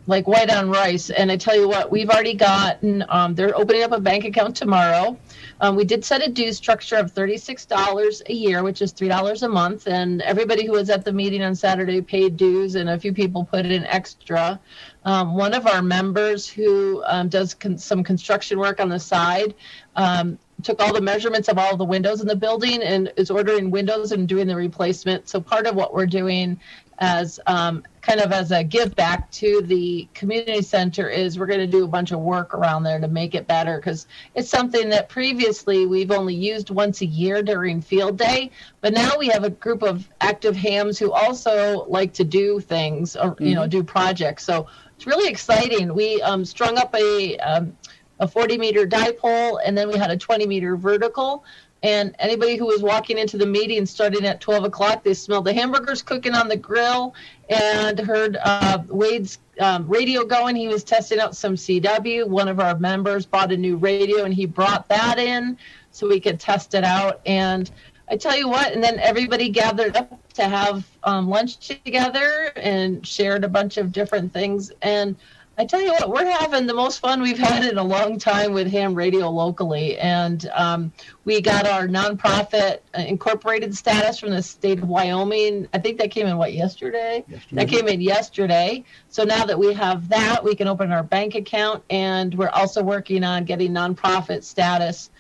like 0.07 0.27
white 0.27 0.51
on 0.51 0.69
rice. 0.69 1.11
And 1.11 1.31
I 1.31 1.37
tell 1.37 1.57
you 1.57 1.69
what, 1.69 1.91
we've 1.91 2.11
already 2.11 2.35
gotten, 2.35 3.05
um, 3.09 3.35
they're 3.37 3.57
opening 3.57 3.85
up 3.85 3.93
a 3.93 4.01
bank 4.01 4.25
account 4.25 4.57
tomorrow. 4.57 5.17
Um, 5.61 5.77
we 5.77 5.85
did 5.85 6.05
set 6.05 6.27
a 6.27 6.31
due 6.31 6.53
structure 6.53 6.97
of 6.97 7.15
$36 7.15 8.23
a 8.29 8.33
year, 8.33 8.65
which 8.65 8.83
is 8.83 8.93
$3 8.93 9.43
a 9.43 9.49
month. 9.49 9.87
And 9.87 10.21
everybody 10.23 10.67
who 10.67 10.73
was 10.73 10.91
at 10.91 11.05
the 11.05 11.13
meeting 11.13 11.43
on 11.43 11.55
Saturday 11.55 12.03
paid 12.03 12.37
dues, 12.37 12.75
and 12.75 12.91
a 12.91 12.99
few 12.99 13.13
people 13.13 13.45
put 13.45 13.65
in 13.65 13.87
extra. 13.87 14.59
Um, 15.05 15.37
one 15.37 15.55
of 15.55 15.69
our 15.69 15.83
members 15.83 16.49
who 16.49 17.03
um, 17.07 17.29
does 17.29 17.55
con- 17.55 17.79
some 17.79 18.03
construction 18.03 18.59
work 18.59 18.81
on 18.81 18.89
the 18.89 18.99
side 18.99 19.55
um, 19.95 20.39
took 20.63 20.81
all 20.81 20.93
the 20.93 21.01
measurements 21.01 21.49
of 21.49 21.59
all 21.59 21.77
the 21.77 21.85
windows 21.85 22.21
in 22.21 22.27
the 22.27 22.37
building 22.37 22.83
and 22.83 23.13
is 23.17 23.31
ordering 23.31 23.71
windows 23.71 24.13
and 24.13 24.29
doing 24.29 24.47
the 24.47 24.57
replacement. 24.57 25.29
So 25.29 25.41
part 25.41 25.67
of 25.67 25.75
what 25.75 25.95
we're 25.95 26.07
doing 26.07 26.59
as 26.99 27.41
um, 27.47 27.83
kind 28.01 28.21
of 28.21 28.33
as 28.33 28.53
a 28.53 28.63
give 28.63 28.95
back 28.95 29.31
to 29.33 29.63
the 29.63 30.07
community 30.15 30.63
center 30.63 31.09
is 31.09 31.39
we're 31.39 31.47
going 31.47 31.59
to 31.59 31.67
do 31.67 31.85
a 31.85 31.89
bunch 31.89 32.13
of 32.13 32.21
work 32.21 32.55
around 32.55 32.85
there 32.85 33.01
to 33.01 33.09
make 33.09 33.35
it 33.35 33.47
better 33.47 33.77
because 33.79 34.07
it's 34.35 34.49
something 34.49 34.89
that 34.89 35.09
previously 35.09 35.87
we've 35.87 36.13
only 36.13 36.35
used 36.35 36.71
once 36.71 37.01
a 37.01 37.07
year 37.07 37.43
during 37.43 37.81
field 37.81 38.17
day 38.19 38.51
but 38.83 38.93
now 38.93 39.11
we 39.19 39.29
have 39.29 39.43
a 39.43 39.51
group 39.51 39.83
of 39.83 40.09
active 40.21 40.55
hams 40.55 40.99
who 40.99 41.13
also 41.13 41.85
like 41.89 42.13
to 42.13 42.25
do 42.25 42.61
things 42.61 43.17
or 43.17 43.37
you 43.39 43.55
know 43.55 43.67
do 43.67 43.83
projects. 43.83 44.45
So 44.45 44.67
it's 44.97 45.07
really 45.07 45.31
exciting. 45.31 45.95
We 45.95 46.23
um, 46.23 46.45
strung 46.45 46.79
up 46.79 46.95
a 46.95 47.37
um, 47.39 47.77
a 48.23 48.29
40 48.29 48.57
meter 48.57 48.87
dipole 48.87 49.59
and 49.65 49.77
then 49.77 49.89
we 49.89 49.99
had 49.99 50.11
a 50.11 50.17
20 50.17 50.47
meter 50.47 50.77
vertical. 50.77 51.45
And 51.83 52.15
anybody 52.21 52.55
who 52.55 52.67
was 52.67 52.81
walking 52.81 53.19
into 53.19 53.37
the 53.37 53.47
meeting 53.47 53.85
starting 53.85 54.25
at 54.25 54.41
12 54.41 54.65
o'clock 54.65 55.03
they 55.03 55.13
smelled 55.13 55.45
the 55.45 55.53
hamburgers 55.53 56.03
cooking 56.03 56.33
on 56.33 56.49
the 56.49 56.57
grill 56.57 57.15
and 57.51 57.99
heard 57.99 58.39
uh, 58.41 58.79
wade's 58.87 59.39
um, 59.59 59.89
radio 59.89 60.25
going. 60.25 60.55
He 60.55 60.69
was 60.69 60.85
testing 60.85 61.19
out 61.19 61.35
some 61.35 61.57
cw 61.57 62.29
one 62.29 62.47
of 62.47 62.61
our 62.61 62.79
members 62.79 63.27
bought 63.27 63.51
a 63.51 63.57
new 63.57 63.77
radio 63.77 64.25
and 64.25 64.33
he 64.33 64.47
brought 64.47 64.89
that 64.89 65.19
in 65.19 65.59
so 65.91 66.09
we 66.09 66.21
could 66.21 66.39
test 66.39 66.75
it 66.75 66.85
out. 66.85 67.21
And 67.27 67.71
i 68.09 68.17
tell 68.17 68.37
you 68.37 68.49
what 68.49 68.73
and 68.73 68.83
then 68.83 69.01
everybody 69.01 69.49
gathered 69.49 69.97
up 69.97 70.33
to 70.35 70.45
have 70.45 70.87
um, 71.03 71.29
lunch 71.29 71.57
together 71.59 72.53
and 72.55 73.05
shared 73.05 73.43
a 73.43 73.49
bunch 73.49 73.77
of 73.79 73.91
different 73.91 74.33
things. 74.33 74.71
And 74.83 75.17
I 75.59 75.67
tell 75.67 75.83
you 75.83 75.93
what, 75.93 76.09
we're 76.09 76.31
having 76.31 76.67
the 76.67 76.73
most 76.75 76.99
fun 77.01 77.21
we've 77.21 77.39
had 77.39 77.65
in 77.65 77.77
a 77.77 77.83
long 77.83 78.19
time 78.19 78.55
with 78.55 78.71
ham 78.71 78.95
radio 78.95 79.29
locally. 79.29 79.99
And 79.99 80.49
um, 80.55 80.93
we 81.27 81.43
got 81.43 81.67
our 81.67 81.87
nonprofit 81.87 82.79
uh, 82.97 83.03
incorporated 83.03 83.77
status 83.77 84.19
from 84.19 84.31
the 84.31 84.43
state 84.43 84.79
of 84.79 84.89
Wyoming. 84.89 85.69
I 85.75 85.79
think 85.79 85.99
that 85.99 86.11
came 86.11 86.27
in, 86.27 86.39
what, 86.39 86.55
yesterday? 86.55 87.25
That 87.53 87.69
came 87.69 87.87
in 87.87 88.01
yesterday. 88.01 88.83
So 89.11 89.25
now 89.25 89.45
that 89.45 89.59
we 89.59 89.75
have 89.75 90.09
that, 90.09 90.43
we 90.43 90.55
can 90.55 90.69
open 90.69 90.91
our 90.91 91.03
bank 91.03 91.35
account. 91.35 91.85
And 91.91 92.35
we're 92.35 92.49
also 92.49 92.83
working 92.83 93.23
on 93.23 93.45
getting 93.45 93.73
nonprofit 93.73 94.45
status 94.45 95.11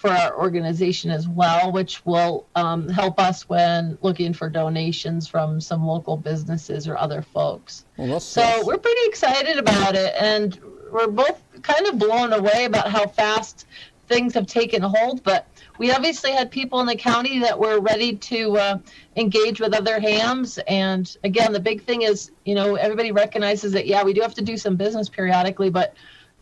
for 0.00 0.08
our 0.08 0.34
organization 0.38 1.10
as 1.10 1.28
well, 1.28 1.70
which 1.72 2.06
will 2.06 2.46
um, 2.54 2.88
help 2.88 3.20
us 3.20 3.50
when 3.50 3.98
looking 4.00 4.32
for 4.32 4.48
donations 4.48 5.28
from 5.28 5.60
some 5.60 5.84
local 5.84 6.16
businesses 6.16 6.88
or 6.88 6.96
other 6.96 7.20
folks. 7.20 7.84
well, 7.98 8.18
So 8.18 8.62
we're 8.64 8.78
pretty 8.78 9.02
excited 9.04 9.58
about 9.58 9.94
it, 9.94 10.14
and 10.18 10.58
we're 10.90 11.06
both 11.06 11.42
kind 11.60 11.86
of 11.86 11.98
blown 11.98 12.32
away 12.32 12.64
about 12.64 12.90
how 12.90 13.08
fast 13.08 13.66
things 14.08 14.32
have 14.32 14.46
taken 14.46 14.80
hold. 14.80 15.22
But 15.22 15.46
we 15.76 15.92
obviously 15.92 16.32
had 16.32 16.50
people 16.50 16.80
in 16.80 16.86
the 16.86 16.96
county 16.96 17.38
that 17.40 17.58
were 17.58 17.78
ready 17.78 18.16
to 18.16 18.56
uh, 18.56 18.78
engage 19.16 19.60
with 19.60 19.74
other 19.74 20.00
hams. 20.00 20.56
And 20.66 21.14
again, 21.24 21.52
the 21.52 21.60
big 21.60 21.82
thing 21.82 22.02
is, 22.02 22.30
you 22.46 22.54
know, 22.54 22.76
everybody 22.76 23.12
recognizes 23.12 23.72
that, 23.72 23.86
yeah, 23.86 24.02
we 24.02 24.14
do 24.14 24.22
have 24.22 24.34
to 24.36 24.42
do 24.42 24.56
some 24.56 24.76
business 24.76 25.10
periodically, 25.10 25.68
but 25.68 25.94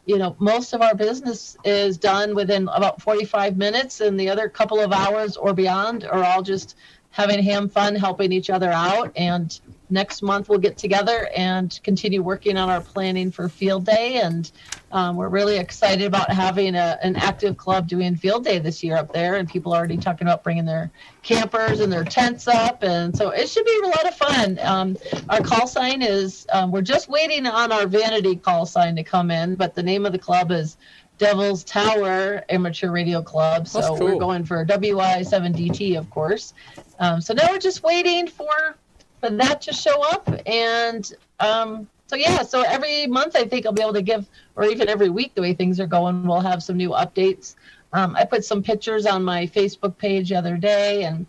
you 0.08 0.16
know, 0.16 0.34
most 0.38 0.72
of 0.72 0.80
our 0.80 0.94
business 0.94 1.54
is 1.64 1.98
done 1.98 2.34
within 2.34 2.66
about 2.68 3.02
45 3.02 3.58
minutes, 3.58 4.00
and 4.00 4.18
the 4.18 4.30
other 4.30 4.48
couple 4.48 4.80
of 4.80 4.90
hours 4.90 5.36
or 5.36 5.52
beyond 5.52 6.04
are 6.04 6.24
all 6.24 6.42
just 6.42 6.76
having 7.10 7.42
ham 7.42 7.68
fun, 7.68 7.94
helping 7.94 8.32
each 8.32 8.48
other 8.48 8.70
out. 8.70 9.12
And 9.16 9.60
next 9.90 10.22
month 10.22 10.48
we'll 10.48 10.58
get 10.58 10.76
together 10.76 11.28
and 11.34 11.78
continue 11.82 12.22
working 12.22 12.56
on 12.56 12.68
our 12.68 12.80
planning 12.80 13.30
for 13.30 13.48
field 13.48 13.86
day. 13.86 14.20
And 14.20 14.50
um, 14.92 15.16
we're 15.16 15.28
really 15.28 15.58
excited 15.58 16.06
about 16.06 16.30
having 16.30 16.74
a, 16.74 16.98
an 17.02 17.16
active 17.16 17.56
club 17.56 17.88
doing 17.88 18.16
field 18.16 18.44
day 18.44 18.58
this 18.58 18.82
year 18.82 18.96
up 18.96 19.12
there. 19.12 19.36
And 19.36 19.48
people 19.48 19.72
are 19.72 19.78
already 19.78 19.96
talking 19.96 20.26
about 20.26 20.42
bringing 20.42 20.64
their 20.64 20.90
campers 21.22 21.80
and 21.80 21.92
their 21.92 22.04
tents 22.04 22.48
up. 22.48 22.82
And 22.82 23.16
so 23.16 23.30
it 23.30 23.48
should 23.48 23.64
be 23.64 23.80
a 23.84 23.88
lot 23.88 24.06
of 24.06 24.14
fun. 24.14 24.58
Um, 24.60 24.96
our 25.28 25.40
call 25.40 25.66
sign 25.66 26.02
is, 26.02 26.46
um, 26.52 26.70
we're 26.70 26.82
just 26.82 27.08
waiting 27.08 27.46
on 27.46 27.72
our 27.72 27.86
vanity 27.86 28.36
call 28.36 28.66
sign 28.66 28.96
to 28.96 29.02
come 29.02 29.30
in, 29.30 29.54
but 29.54 29.74
the 29.74 29.82
name 29.82 30.06
of 30.06 30.12
the 30.12 30.18
club 30.18 30.50
is 30.50 30.76
Devil's 31.18 31.64
Tower 31.64 32.44
Amateur 32.48 32.90
Radio 32.90 33.22
Club. 33.22 33.66
So 33.66 33.80
That's 33.80 34.00
we're 34.00 34.18
going 34.18 34.44
for 34.44 34.64
WI7DT, 34.64 35.98
of 35.98 36.08
course. 36.10 36.54
Um, 36.98 37.20
so 37.20 37.34
now 37.34 37.48
we're 37.50 37.58
just 37.58 37.82
waiting 37.82 38.28
for 38.28 38.76
for 39.20 39.30
that 39.30 39.60
to 39.62 39.72
show 39.72 40.02
up, 40.10 40.28
and 40.46 41.12
um, 41.40 41.88
so 42.06 42.16
yeah. 42.16 42.42
So 42.42 42.62
every 42.62 43.06
month, 43.06 43.36
I 43.36 43.44
think 43.44 43.66
I'll 43.66 43.72
be 43.72 43.82
able 43.82 43.92
to 43.94 44.02
give, 44.02 44.28
or 44.56 44.64
even 44.64 44.88
every 44.88 45.08
week, 45.08 45.34
the 45.34 45.42
way 45.42 45.54
things 45.54 45.80
are 45.80 45.86
going, 45.86 46.26
we'll 46.26 46.40
have 46.40 46.62
some 46.62 46.76
new 46.76 46.90
updates. 46.90 47.56
Um, 47.92 48.16
I 48.16 48.24
put 48.24 48.44
some 48.44 48.62
pictures 48.62 49.06
on 49.06 49.24
my 49.24 49.46
Facebook 49.46 49.96
page 49.96 50.28
the 50.30 50.36
other 50.36 50.56
day, 50.56 51.04
and 51.04 51.26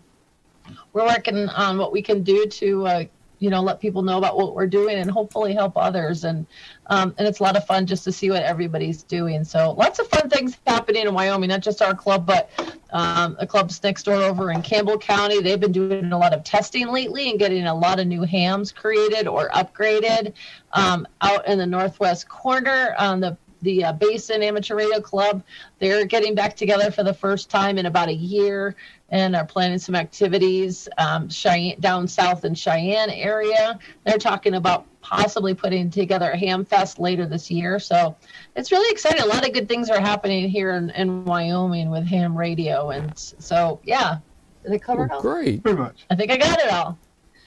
we're 0.92 1.06
working 1.06 1.48
on 1.48 1.78
what 1.78 1.92
we 1.92 2.02
can 2.02 2.22
do 2.22 2.46
to 2.46 2.86
uh, 2.86 3.04
you 3.40 3.50
know 3.50 3.60
let 3.60 3.80
people 3.80 4.02
know 4.02 4.18
about 4.18 4.36
what 4.36 4.54
we're 4.54 4.66
doing 4.66 4.98
and 4.98 5.10
hopefully 5.10 5.52
help 5.52 5.72
others. 5.76 6.24
And 6.24 6.46
um, 6.86 7.14
and 7.18 7.26
it's 7.26 7.40
a 7.40 7.42
lot 7.42 7.56
of 7.56 7.66
fun 7.66 7.86
just 7.86 8.04
to 8.04 8.12
see 8.12 8.30
what 8.30 8.42
everybody's 8.42 9.02
doing. 9.02 9.42
So 9.42 9.72
lots 9.72 9.98
of 9.98 10.06
fun 10.08 10.30
things 10.30 10.56
happening 10.66 11.06
in 11.06 11.14
wyoming 11.14 11.48
not 11.48 11.60
just 11.60 11.82
our 11.82 11.94
club 11.94 12.26
but 12.26 12.50
um, 12.92 13.36
the 13.40 13.46
clubs 13.46 13.82
next 13.82 14.04
door 14.04 14.22
over 14.22 14.50
in 14.52 14.62
campbell 14.62 14.98
county. 14.98 15.40
They've 15.40 15.58
been 15.58 15.72
doing 15.72 16.12
a 16.12 16.18
lot 16.18 16.32
of 16.32 16.44
testing 16.44 16.88
lately 16.88 17.30
and 17.30 17.38
getting 17.38 17.66
a 17.66 17.74
lot 17.74 17.98
of 17.98 18.06
new 18.06 18.22
hams 18.22 18.70
created 18.70 19.26
or 19.26 19.48
upgraded 19.50 20.34
um, 20.72 21.08
out 21.20 21.48
in 21.48 21.58
the 21.58 21.66
northwest 21.66 22.28
corner 22.28 22.94
on 22.98 23.20
the 23.20 23.36
the 23.62 23.84
uh, 23.84 23.92
Basin 23.92 24.42
Amateur 24.42 24.74
Radio 24.74 25.00
Club. 25.00 25.42
They're 25.78 26.04
getting 26.04 26.34
back 26.34 26.56
together 26.56 26.90
for 26.90 27.02
the 27.02 27.14
first 27.14 27.50
time 27.50 27.78
in 27.78 27.86
about 27.86 28.08
a 28.08 28.14
year 28.14 28.76
and 29.10 29.34
are 29.34 29.44
planning 29.44 29.78
some 29.78 29.94
activities 29.94 30.88
um, 30.98 31.28
Cheyenne, 31.28 31.78
down 31.80 32.06
south 32.06 32.44
in 32.44 32.54
Cheyenne 32.54 33.10
area. 33.10 33.78
They're 34.04 34.18
talking 34.18 34.54
about 34.54 34.86
possibly 35.00 35.54
putting 35.54 35.90
together 35.90 36.30
a 36.30 36.36
ham 36.36 36.64
fest 36.64 36.98
later 36.98 37.26
this 37.26 37.50
year. 37.50 37.78
So 37.78 38.16
it's 38.56 38.70
really 38.70 38.90
exciting. 38.92 39.22
A 39.22 39.26
lot 39.26 39.46
of 39.46 39.52
good 39.52 39.68
things 39.68 39.90
are 39.90 40.00
happening 40.00 40.48
here 40.48 40.72
in, 40.72 40.90
in 40.90 41.24
Wyoming 41.24 41.90
with 41.90 42.06
ham 42.06 42.36
radio. 42.36 42.90
And 42.90 43.18
so, 43.18 43.80
yeah. 43.84 44.18
Did 44.62 44.72
I 44.72 44.78
cover 44.78 45.06
it 45.06 45.12
all? 45.12 45.22
Great. 45.22 45.62
Pretty 45.62 45.78
much. 45.78 46.04
I 46.10 46.14
think 46.14 46.30
I 46.30 46.36
got 46.36 46.60
it 46.60 46.70
all. 46.70 46.98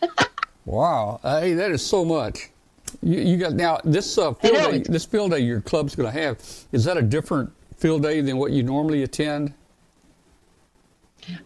Wow. 0.66 1.20
Hey, 1.22 1.54
that 1.56 1.72
is 1.72 1.86
so 1.86 2.06
much. 2.06 2.50
You, 3.02 3.20
you 3.20 3.38
got 3.38 3.54
now 3.54 3.80
this 3.84 4.18
uh, 4.18 4.34
field 4.34 4.56
day. 4.72 4.80
This 4.80 5.06
field 5.06 5.32
day 5.32 5.40
your 5.40 5.62
club's 5.62 5.96
going 5.96 6.12
to 6.12 6.20
have 6.20 6.38
is 6.72 6.84
that 6.86 6.98
a 6.98 7.02
different 7.02 7.52
field 7.78 8.04
day 8.04 8.22
than 8.22 8.38
what 8.38 8.52
you 8.52 8.64
normally 8.64 9.04
attend? 9.04 9.54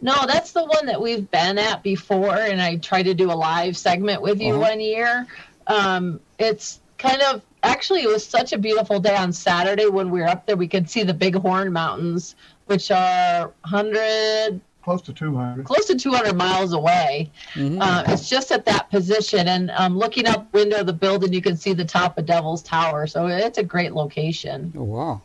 No, 0.02 0.26
that's 0.26 0.52
the 0.54 0.66
one 0.66 0.88
that 0.88 1.00
we've 1.02 1.30
been 1.30 1.58
at 1.60 1.84
before, 1.84 2.36
and 2.36 2.60
I 2.62 2.78
tried 2.78 3.04
to 3.04 3.14
do 3.14 3.32
a 3.32 3.34
live 3.36 3.78
segment 3.78 4.22
with 4.22 4.42
you 4.42 4.54
Uh-huh. 4.54 4.62
one 4.62 4.80
year. 4.80 5.28
Um, 5.68 6.20
it's 6.40 6.80
kind 6.98 7.22
of 7.22 7.44
actually 7.64 8.02
it 8.02 8.08
was 8.08 8.26
such 8.26 8.54
a 8.54 8.58
beautiful 8.58 9.00
day 9.00 9.16
on 9.16 9.32
Saturday 9.32 9.86
when 9.88 10.10
we 10.10 10.20
were 10.22 10.28
up 10.28 10.46
there. 10.48 10.56
We 10.58 10.68
could 10.68 10.90
see 10.90 11.04
the 11.04 11.14
Bighorn 11.14 11.72
Mountains, 11.72 12.36
which 12.66 12.90
are 12.90 13.52
100 13.70 14.60
Close 14.88 15.02
to 15.02 15.12
200. 15.12 15.66
close 15.66 15.84
to 15.88 15.98
200 15.98 16.34
miles 16.34 16.72
away. 16.72 17.30
Mhm. 17.56 17.78
Uh, 17.82 18.06
it's 18.08 18.30
just 18.30 18.54
at 18.54 18.64
that 18.68 18.90
position, 18.90 19.50
and 19.50 19.70
um, 19.72 19.98
looking 19.98 20.26
up 20.26 20.48
window 20.54 20.78
of 20.80 20.86
the 20.86 20.94
building, 20.94 21.34
you 21.34 21.42
can 21.42 21.58
see 21.58 21.74
the 21.74 21.84
top 21.84 22.18
of 22.18 22.26
Devil's 22.26 22.64
Tower. 22.64 23.06
So 23.06 23.28
it's 23.28 23.58
a 23.58 23.64
great 23.64 23.92
location. 23.92 24.72
Oh 24.78 24.84
wow. 24.84 25.22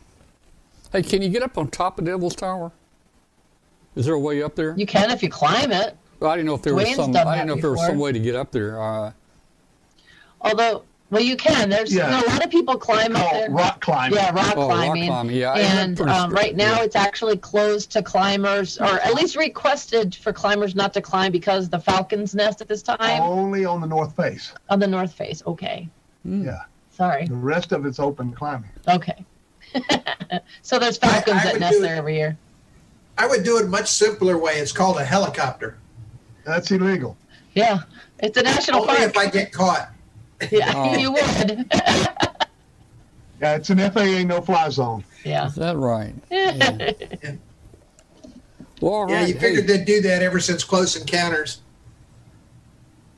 Hey, 0.91 1.01
can 1.01 1.21
you 1.21 1.29
get 1.29 1.43
up 1.43 1.57
on 1.57 1.69
top 1.69 1.97
of 1.97 2.03
Devil's 2.03 2.35
Tower? 2.35 2.73
Is 3.95 4.03
there 4.05 4.15
a 4.15 4.19
way 4.19 4.43
up 4.43 4.53
there? 4.55 4.75
You 4.75 4.85
can 4.85 5.09
if 5.11 5.23
you 5.23 5.29
climb 5.29 5.71
it. 5.71 5.95
Well, 6.19 6.29
I 6.29 6.35
didn't 6.35 6.47
know 6.47 6.55
if 6.55 6.61
there 6.61 6.75
was 6.75 6.93
some. 6.93 7.11
I 7.11 7.23
that 7.23 7.33
didn't 7.33 7.47
know 7.47 7.53
if 7.53 7.61
there 7.61 7.71
was 7.71 7.85
some 7.85 7.99
way 7.99 8.11
to 8.11 8.19
get 8.19 8.35
up 8.35 8.51
there. 8.51 8.81
Uh, 8.81 9.13
Although, 10.41 10.83
well, 11.13 11.21
you 11.21 11.37
can. 11.37 11.69
There's 11.69 11.93
Yeah. 11.93 12.05
you 12.05 12.11
know, 12.11 12.27
a 12.27 12.29
lot 12.33 12.43
of 12.43 12.49
people 12.49 12.75
climb 12.75 13.15
up 13.15 13.31
there. 13.31 13.49
Rock 13.51 13.79
climbing. 13.81 14.17
Yeah, 14.17 14.31
rock 14.33 14.53
Oh, 14.57 14.67
rock 14.67 14.77
climbing. 14.77 15.07
climbing, 15.07 15.35
yeah, 15.35 15.53
and 15.53 16.01
um, 16.01 16.31
right 16.31 16.55
now 16.55 16.77
yeah. 16.77 16.83
it's 16.83 16.95
actually 16.95 17.37
closed 17.37 17.91
to 17.91 18.01
climbers, 18.01 18.79
or 18.79 18.99
at 18.99 19.13
least 19.13 19.35
requested 19.35 20.15
for 20.15 20.33
climbers 20.33 20.75
not 20.75 20.91
to 20.95 21.01
climb 21.01 21.31
because 21.31 21.69
the 21.69 21.79
falcon's 21.79 22.33
nest 22.33 22.61
at 22.61 22.67
this 22.67 22.81
time 22.81 23.21
Only 23.21 23.63
on 23.63 23.79
the 23.79 23.87
north 23.87 24.15
face. 24.15 24.51
on 24.69 24.79
the 24.79 24.87
north 24.87 25.13
face. 25.13 25.43
Okay, 25.45 25.87
Hmm. 26.23 26.45
Yeah. 26.45 26.63
sorry. 26.89 27.27
The 27.27 27.35
rest 27.35 27.71
of 27.71 27.85
it's 27.85 27.99
open 27.99 28.33
climbing. 28.33 28.71
Okay. 28.87 29.23
so 30.63 30.79
there's 30.79 30.97
falcons 30.97 31.37
I- 31.45 31.49
I 31.49 31.51
that 31.53 31.59
nest 31.59 31.79
there 31.81 31.95
it. 31.95 31.99
every 31.99 32.15
year. 32.15 32.37
I 33.19 33.27
would 33.27 33.43
do 33.43 33.57
it 33.59 33.65
a 33.65 33.67
much 33.67 33.89
simpler 33.89 34.39
way. 34.39 34.53
It's 34.53 34.71
called 34.71 34.97
a 34.97 35.05
helicopter. 35.05 35.77
That's 36.43 36.71
illegal. 36.71 37.15
Yeah, 37.53 37.81
it's 38.19 38.35
a 38.37 38.41
national 38.41 38.81
Only 38.81 38.95
park. 38.95 39.09
if 39.11 39.17
I 39.17 39.27
get 39.29 39.51
caught. 39.51 39.91
Yeah, 40.51 40.73
Oh. 40.75 40.97
you 40.97 41.11
would. 41.11 41.71
Yeah, 43.41 43.55
it's 43.55 43.69
an 43.69 43.79
FAA 43.91 44.23
no-fly 44.23 44.69
zone. 44.69 45.03
yeah. 45.25 45.47
is 45.47 45.55
that 45.55 45.75
right? 45.75 46.13
Yeah. 46.31 46.91
Well, 48.79 49.09
Yeah, 49.09 49.15
right. 49.17 49.27
you 49.27 49.33
hey, 49.33 49.39
figured 49.39 49.67
they'd 49.67 49.83
do 49.85 50.01
that 50.01 50.21
ever 50.21 50.39
since 50.39 50.63
Close 50.63 50.95
Encounters. 50.95 51.59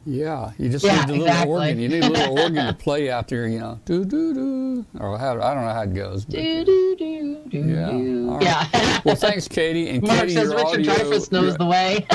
yeah, 0.05 0.51
you 0.57 0.69
just 0.69 0.83
Yeah, 0.85 0.95
need 1.05 1.09
a 1.09 1.11
little 1.13 1.25
exactly. 1.27 1.51
organ. 1.53 1.79
You 1.79 1.89
need 1.89 2.03
a 2.05 2.09
little 2.09 2.39
organ 2.39 2.65
to 2.67 2.73
play 2.79 3.11
out 3.11 3.27
there. 3.27 3.47
You 3.47 3.59
know, 3.59 3.79
do 3.85 4.03
do 4.05 4.33
do. 4.33 4.85
Or 4.99 5.17
how, 5.19 5.33
I 5.41 5.53
don't 5.53 5.63
know 5.65 5.73
how 5.73 5.81
it 5.83 5.93
goes. 5.93 6.25
But, 6.25 6.35
do 6.35 6.65
do 6.65 6.95
do 6.97 7.41
do 7.49 7.57
Yeah, 7.59 7.89
do. 7.91 8.29
all 8.31 8.37
right. 8.39 8.43
Yeah. 8.73 9.01
well, 9.05 9.15
thanks, 9.15 9.47
Katie. 9.47 9.89
And 9.89 10.01
Mark 10.01 10.21
Katie, 10.21 10.33
says 10.33 10.49
your 10.49 10.57
Richard 10.57 10.87
audio, 10.89 10.93
Dreyfuss 10.93 11.31
knows 11.31 11.43
your- 11.49 11.57
the 11.57 11.65
way. 11.65 12.07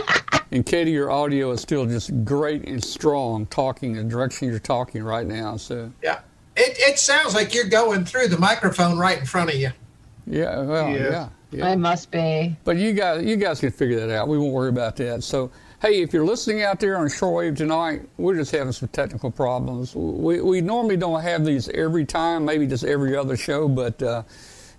And 0.53 0.67
Katie, 0.67 0.91
your 0.91 1.11
audio 1.11 1.53
is 1.53 1.61
still 1.61 1.87
just 1.87 2.25
great 2.25 2.67
and 2.67 2.83
strong, 2.83 3.47
talking 3.47 3.93
the 3.95 4.03
direction 4.05 4.49
you're 4.49 4.59
talking 4.59 5.03
right 5.03 5.27
now. 5.27 5.57
So, 5.57 5.93
Yeah. 6.03 6.21
It, 6.57 6.77
it 6.79 6.99
sounds 6.99 7.35
like 7.35 7.55
you're 7.55 7.69
going 7.69 8.05
through 8.05 8.29
the 8.29 8.37
microphone 8.39 8.99
right 8.99 9.19
in 9.19 9.25
front 9.25 9.51
of 9.51 9.57
you. 9.57 9.71
yeah, 10.27 10.61
well, 10.61 10.91
Yes. 10.91 11.11
yeah, 11.13 11.29
yeah. 11.53 11.69
I 11.69 11.77
must 11.77 12.11
be. 12.11 12.57
But 12.65 12.77
you 12.77 12.93
guys, 12.93 13.25
you 13.25 13.37
guys 13.37 13.61
can 13.61 13.71
figure 13.71 13.99
that 14.01 14.11
out. 14.15 14.27
We 14.29 14.37
won't 14.37 14.53
worry 14.53 14.69
about 14.69 14.97
that. 14.97 15.23
So, 15.23 15.51
hey, 15.81 16.03
if 16.03 16.13
you're 16.13 16.25
listening 16.27 16.63
out 16.63 16.81
there 16.81 16.99
on 16.99 17.07
shortwave 17.07 17.57
tonight, 17.57 18.03
we're 18.19 18.35
just 18.35 18.51
having 18.51 18.73
some 18.73 18.89
technical 18.89 19.31
problems. 19.31 19.95
We, 19.95 20.41
we 20.43 20.61
normally 20.61 20.97
don't 20.97 21.23
have 21.23 21.45
these 21.47 21.69
every 21.71 22.05
time, 22.05 22.45
maybe 22.45 22.67
just 22.67 22.85
every 22.85 23.17
other 23.17 23.37
show, 23.37 23.69
but 23.69 24.03
uh, 24.03 24.25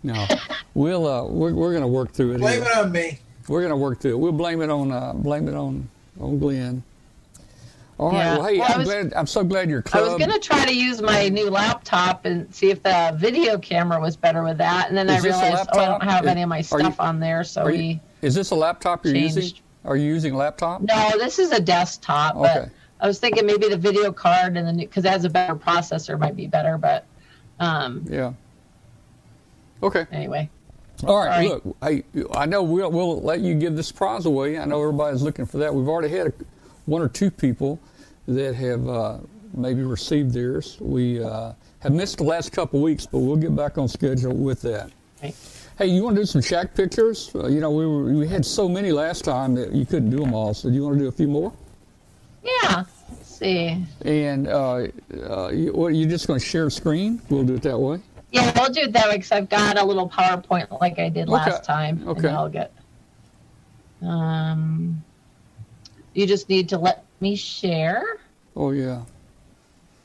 no, 0.04 0.28
we'll 0.74 1.08
uh, 1.08 1.24
we're, 1.24 1.54
we're 1.54 1.72
going 1.72 1.82
to 1.84 1.88
work 1.88 2.12
through 2.12 2.34
it. 2.34 2.40
Blame 2.40 2.62
here. 2.62 2.70
it 2.72 2.78
on 2.78 2.92
me. 2.92 3.20
We're 3.52 3.60
going 3.60 3.72
to 3.72 3.76
work 3.76 4.00
through 4.00 4.12
it. 4.14 4.18
We'll 4.20 4.32
blame 4.32 4.62
it 4.62 4.70
on 4.70 4.92
uh, 4.94 5.12
blame 5.14 5.50
it 5.50 5.56
on 5.56 5.90
on 6.22 6.40
Glenn. 6.40 6.82
All 7.98 8.10
right. 8.10 8.18
Yeah. 8.18 8.38
Well, 8.38 8.46
hey, 8.48 8.58
Well, 8.60 8.72
I'm 8.72 8.80
was- 8.80 8.88
glad. 8.88 9.14
I'm 9.14 9.28
so 9.28 9.44
glad 9.44 9.70
you're. 9.70 9.82
club. 9.82 10.04
I 10.04 10.08
was 10.08 10.18
gonna 10.18 10.40
try 10.40 10.66
to 10.66 10.74
use 10.74 11.02
my 11.02 11.28
new 11.28 11.50
laptop 11.50 12.24
and 12.26 12.54
see 12.56 12.70
if 12.72 12.82
the 12.82 13.14
video 13.18 13.58
camera 13.58 14.00
was 14.00 14.16
better 14.16 14.42
with 14.44 14.58
that, 14.60 14.88
and 14.88 14.98
then 14.98 15.10
Is 15.10 15.24
I 15.24 15.28
realized 15.28 15.68
oh, 15.74 15.80
I 15.80 15.86
don't 15.86 16.02
have 16.04 16.24
Is- 16.24 16.30
any 16.32 16.42
of 16.44 16.50
my 16.50 16.62
stuff 16.62 16.82
you- 16.82 16.96
on 17.04 17.20
there, 17.20 17.44
so 17.44 17.66
we. 17.66 17.78
you, 17.78 18.00
is 18.22 18.34
this 18.34 18.52
a 18.52 18.56
laptop 18.56 19.06
you're 19.06 19.16
using? 19.16 19.52
Are 19.84 19.98
you 19.98 20.06
using 20.06 20.34
a 20.34 20.38
laptop? 20.38 20.82
No, 20.84 21.12
this 21.18 21.38
is 21.38 21.52
a 21.52 21.60
desktop, 21.60 22.36
Okay. 22.38 22.70
I 23.02 23.08
was 23.08 23.18
thinking 23.20 23.46
maybe 23.48 23.68
the 23.68 23.78
video 23.78 24.12
card 24.14 24.56
and 24.56 24.68
the 24.68 24.74
because 24.86 25.04
it 25.04 25.10
has 25.10 25.26
a 25.26 25.30
better 25.30 25.56
processor 25.56 26.18
might 26.18 26.36
be 26.38 26.48
better, 26.48 26.78
but 26.78 27.04
um, 27.60 28.06
Yeah. 28.08 28.32
Okay. 29.84 30.06
anyway. 30.12 30.50
All 31.04 31.18
right, 31.18 31.48
Sorry. 31.48 31.48
look, 31.50 31.78
I 31.82 32.04
I 32.34 32.46
know 32.46 32.64
we'll 32.64 32.92
we'll 32.92 33.22
let 33.22 33.40
you 33.42 33.56
give 33.56 33.76
this 33.76 33.92
prize 33.92 34.26
away. 34.26 34.58
I 34.60 34.66
know 34.66 34.82
everybody's 34.82 35.22
looking 35.22 35.46
for 35.46 35.58
that. 35.58 35.74
We've 35.74 35.88
already 35.88 36.10
had 36.16 36.28
a, 36.28 36.34
one 36.86 37.02
or 37.02 37.08
two 37.08 37.32
people 37.32 37.80
that 38.28 38.56
have 38.56 38.88
uh, 38.88 39.18
maybe 39.54 39.84
received 39.84 40.34
theirs. 40.34 40.78
We 40.80 41.24
uh, 41.24 41.54
have 41.80 41.92
missed 41.92 42.18
the 42.18 42.24
last 42.24 42.52
couple 42.52 42.82
weeks, 42.82 43.06
but 43.06 43.20
we'll 43.20 43.36
get 43.38 43.56
back 43.56 43.78
on 43.78 43.88
schedule 43.88 44.34
with 44.34 44.62
that. 44.62 44.92
Right. 45.24 45.36
Hey, 45.78 45.88
you 45.88 46.04
want 46.04 46.16
to 46.18 46.22
do 46.22 46.26
some 46.26 46.42
shack 46.42 46.76
pictures? 46.76 47.32
Uh, 47.34 47.48
you 47.48 47.60
know, 47.60 47.72
we 47.72 47.88
were, 47.88 48.04
we 48.04 48.28
had 48.28 48.46
so 48.46 48.70
many 48.70 48.92
last 48.92 49.24
time 49.24 49.56
that 49.56 49.72
you 49.72 49.86
couldn't 49.86 50.12
do 50.12 50.18
them 50.20 50.34
all. 50.34 50.54
So, 50.54 50.70
do 50.70 50.76
you 50.76 50.84
want 50.84 50.96
to 50.98 51.00
do 51.00 51.08
a 51.08 51.12
few 51.12 51.28
more? 51.28 51.52
Yeah. 52.44 52.84
Let's 53.10 53.36
see. 53.38 53.84
And 54.06 54.48
uh, 54.48 54.88
uh, 55.28 55.50
you, 55.50 55.74
what, 55.74 55.96
you 55.96 56.06
just 56.06 56.28
going 56.28 56.40
to 56.40 56.46
share 56.46 56.68
a 56.68 56.72
screen? 56.72 57.22
We'll 57.30 57.44
do 57.44 57.56
it 57.56 57.64
that 57.64 57.80
way. 57.80 58.00
Yeah, 58.32 58.52
I'll 58.56 58.72
do 58.72 58.82
it 58.82 58.94
that 58.94 59.08
way 59.10 59.18
because 59.18 59.32
I've 59.32 59.50
got 59.50 59.78
a 59.78 59.84
little 59.84 60.10
PowerPoint 60.10 60.80
like 60.80 61.00
I 61.00 61.10
did 61.10 61.28
last 61.28 61.64
time, 61.66 61.98
and 62.00 62.10
Okay. 62.10 62.30
I'll 62.30 62.50
get. 62.50 62.72
Um, 64.02 65.04
you 66.14 66.26
just 66.26 66.48
need 66.50 66.70
to 66.70 66.78
let 66.78 67.06
me 67.20 67.36
share. 67.36 68.04
Oh 68.56 68.72
yeah. 68.72 69.02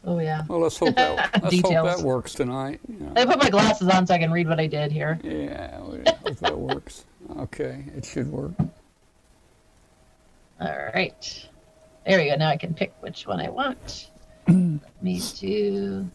Oh 0.04 0.18
yeah. 0.18 0.44
Well, 0.48 0.60
let's 0.60 0.76
hope 0.78 0.94
that 0.96 1.42
let's 1.42 1.60
hope 1.60 1.72
that 1.84 2.00
works 2.00 2.32
tonight. 2.34 2.80
know. 2.88 3.12
I 3.16 3.24
put 3.24 3.38
my 3.38 3.50
glasses 3.50 3.88
on 3.88 4.06
so 4.06 4.14
I 4.14 4.18
can 4.18 4.30
read 4.30 4.48
what 4.48 4.60
I 4.60 4.66
did 4.66 4.92
here. 4.92 5.18
Yeah, 5.22 5.78
hope 5.80 6.36
that 6.36 6.58
works. 6.58 7.04
Okay, 7.38 7.84
it 7.96 8.04
should 8.04 8.30
work. 8.30 8.52
All 10.60 10.90
right. 10.94 11.48
There 12.06 12.18
we 12.18 12.30
go. 12.30 12.36
Now 12.36 12.50
I 12.50 12.56
can 12.56 12.72
pick 12.72 12.92
which 13.00 13.26
one 13.26 13.40
I 13.40 13.50
want. 13.50 14.10
Let 14.48 15.02
me 15.02 15.20
do. 15.38 16.08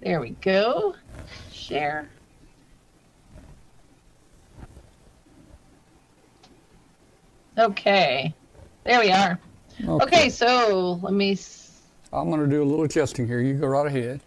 There 0.00 0.20
we 0.20 0.30
go. 0.30 0.94
Share. 1.52 2.08
Okay. 7.58 8.34
There 8.84 9.00
we 9.00 9.10
are. 9.10 9.38
Okay, 9.86 10.30
so 10.30 10.98
let 11.02 11.12
me. 11.12 11.32
s- 11.32 11.82
I'm 12.12 12.28
going 12.30 12.40
to 12.40 12.46
do 12.46 12.62
a 12.62 12.64
little 12.64 12.84
adjusting 12.84 13.26
here. 13.26 13.40
You 13.40 13.54
go 13.54 13.66
right 13.66 13.86
ahead. 13.86 14.20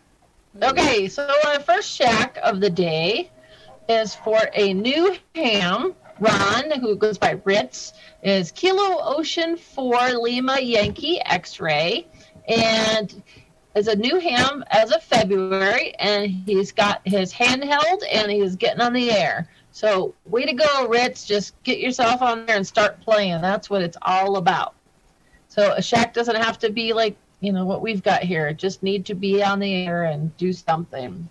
Okay, 0.61 1.07
so 1.07 1.29
our 1.47 1.59
first 1.61 1.89
shack 1.89 2.37
of 2.43 2.59
the 2.59 2.69
day 2.69 3.31
is 3.89 4.13
for 4.15 4.37
a 4.53 4.73
new 4.73 5.15
ham. 5.35 5.93
Ron, 6.19 6.71
who 6.79 6.95
goes 6.95 7.17
by 7.17 7.39
Ritz, 7.45 7.93
is 8.21 8.51
Kilo 8.51 8.99
Ocean 9.01 9.57
4 9.57 10.09
Lima 10.21 10.59
Yankee 10.59 11.19
X 11.25 11.59
ray. 11.59 12.05
And 12.47 13.23
is 13.75 13.87
a 13.87 13.95
new 13.95 14.19
ham 14.19 14.63
as 14.69 14.91
of 14.91 15.01
February, 15.03 15.93
and 15.95 16.29
he's 16.29 16.71
got 16.71 17.01
his 17.05 17.33
handheld 17.33 18.01
and 18.11 18.31
he's 18.31 18.55
getting 18.55 18.81
on 18.81 18.93
the 18.93 19.11
air. 19.11 19.49
So, 19.71 20.13
way 20.25 20.45
to 20.45 20.53
go, 20.53 20.87
Ritz. 20.87 21.25
Just 21.25 21.61
get 21.63 21.79
yourself 21.79 22.21
on 22.21 22.45
there 22.45 22.57
and 22.57 22.67
start 22.67 22.99
playing. 22.99 23.41
That's 23.41 23.69
what 23.69 23.81
it's 23.81 23.97
all 24.01 24.35
about. 24.35 24.75
So, 25.47 25.73
a 25.73 25.81
shack 25.81 26.13
doesn't 26.13 26.35
have 26.35 26.59
to 26.59 26.69
be 26.69 26.91
like 26.91 27.15
you 27.41 27.51
know 27.51 27.65
what 27.65 27.81
we've 27.81 28.03
got 28.03 28.23
here 28.23 28.53
just 28.53 28.81
need 28.81 29.05
to 29.05 29.15
be 29.15 29.43
on 29.43 29.59
the 29.59 29.73
air 29.85 30.03
and 30.03 30.35
do 30.37 30.53
something 30.53 31.27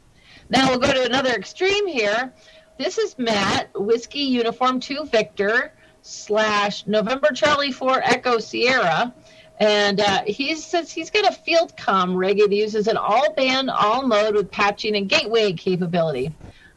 now 0.50 0.68
we'll 0.68 0.79
go 0.79 0.92
to 0.92 1.05
another 1.05 1.31
extreme 1.31 1.87
here 1.87 2.33
this 2.79 2.98
is 2.98 3.18
matt 3.18 3.70
whiskey 3.74 4.20
uniform 4.20 4.79
2 4.79 5.07
victor 5.07 5.72
slash 6.03 6.87
november 6.87 7.29
charlie 7.33 7.72
4 7.72 8.03
echo 8.03 8.38
sierra 8.38 9.14
and 9.61 10.01
uh, 10.01 10.23
he 10.27 10.55
says 10.57 10.90
he's 10.90 11.11
got 11.11 11.31
a 11.31 11.33
field 11.33 11.77
com 11.77 12.14
rig 12.14 12.40
it 12.40 12.53
uses 12.53 12.88
an 12.88 12.96
all 12.96 13.33
band 13.35 13.70
all 13.70 14.07
mode 14.07 14.35
with 14.35 14.51
patching 14.51 14.96
and 14.96 15.09
gateway 15.09 15.53
capability 15.53 16.35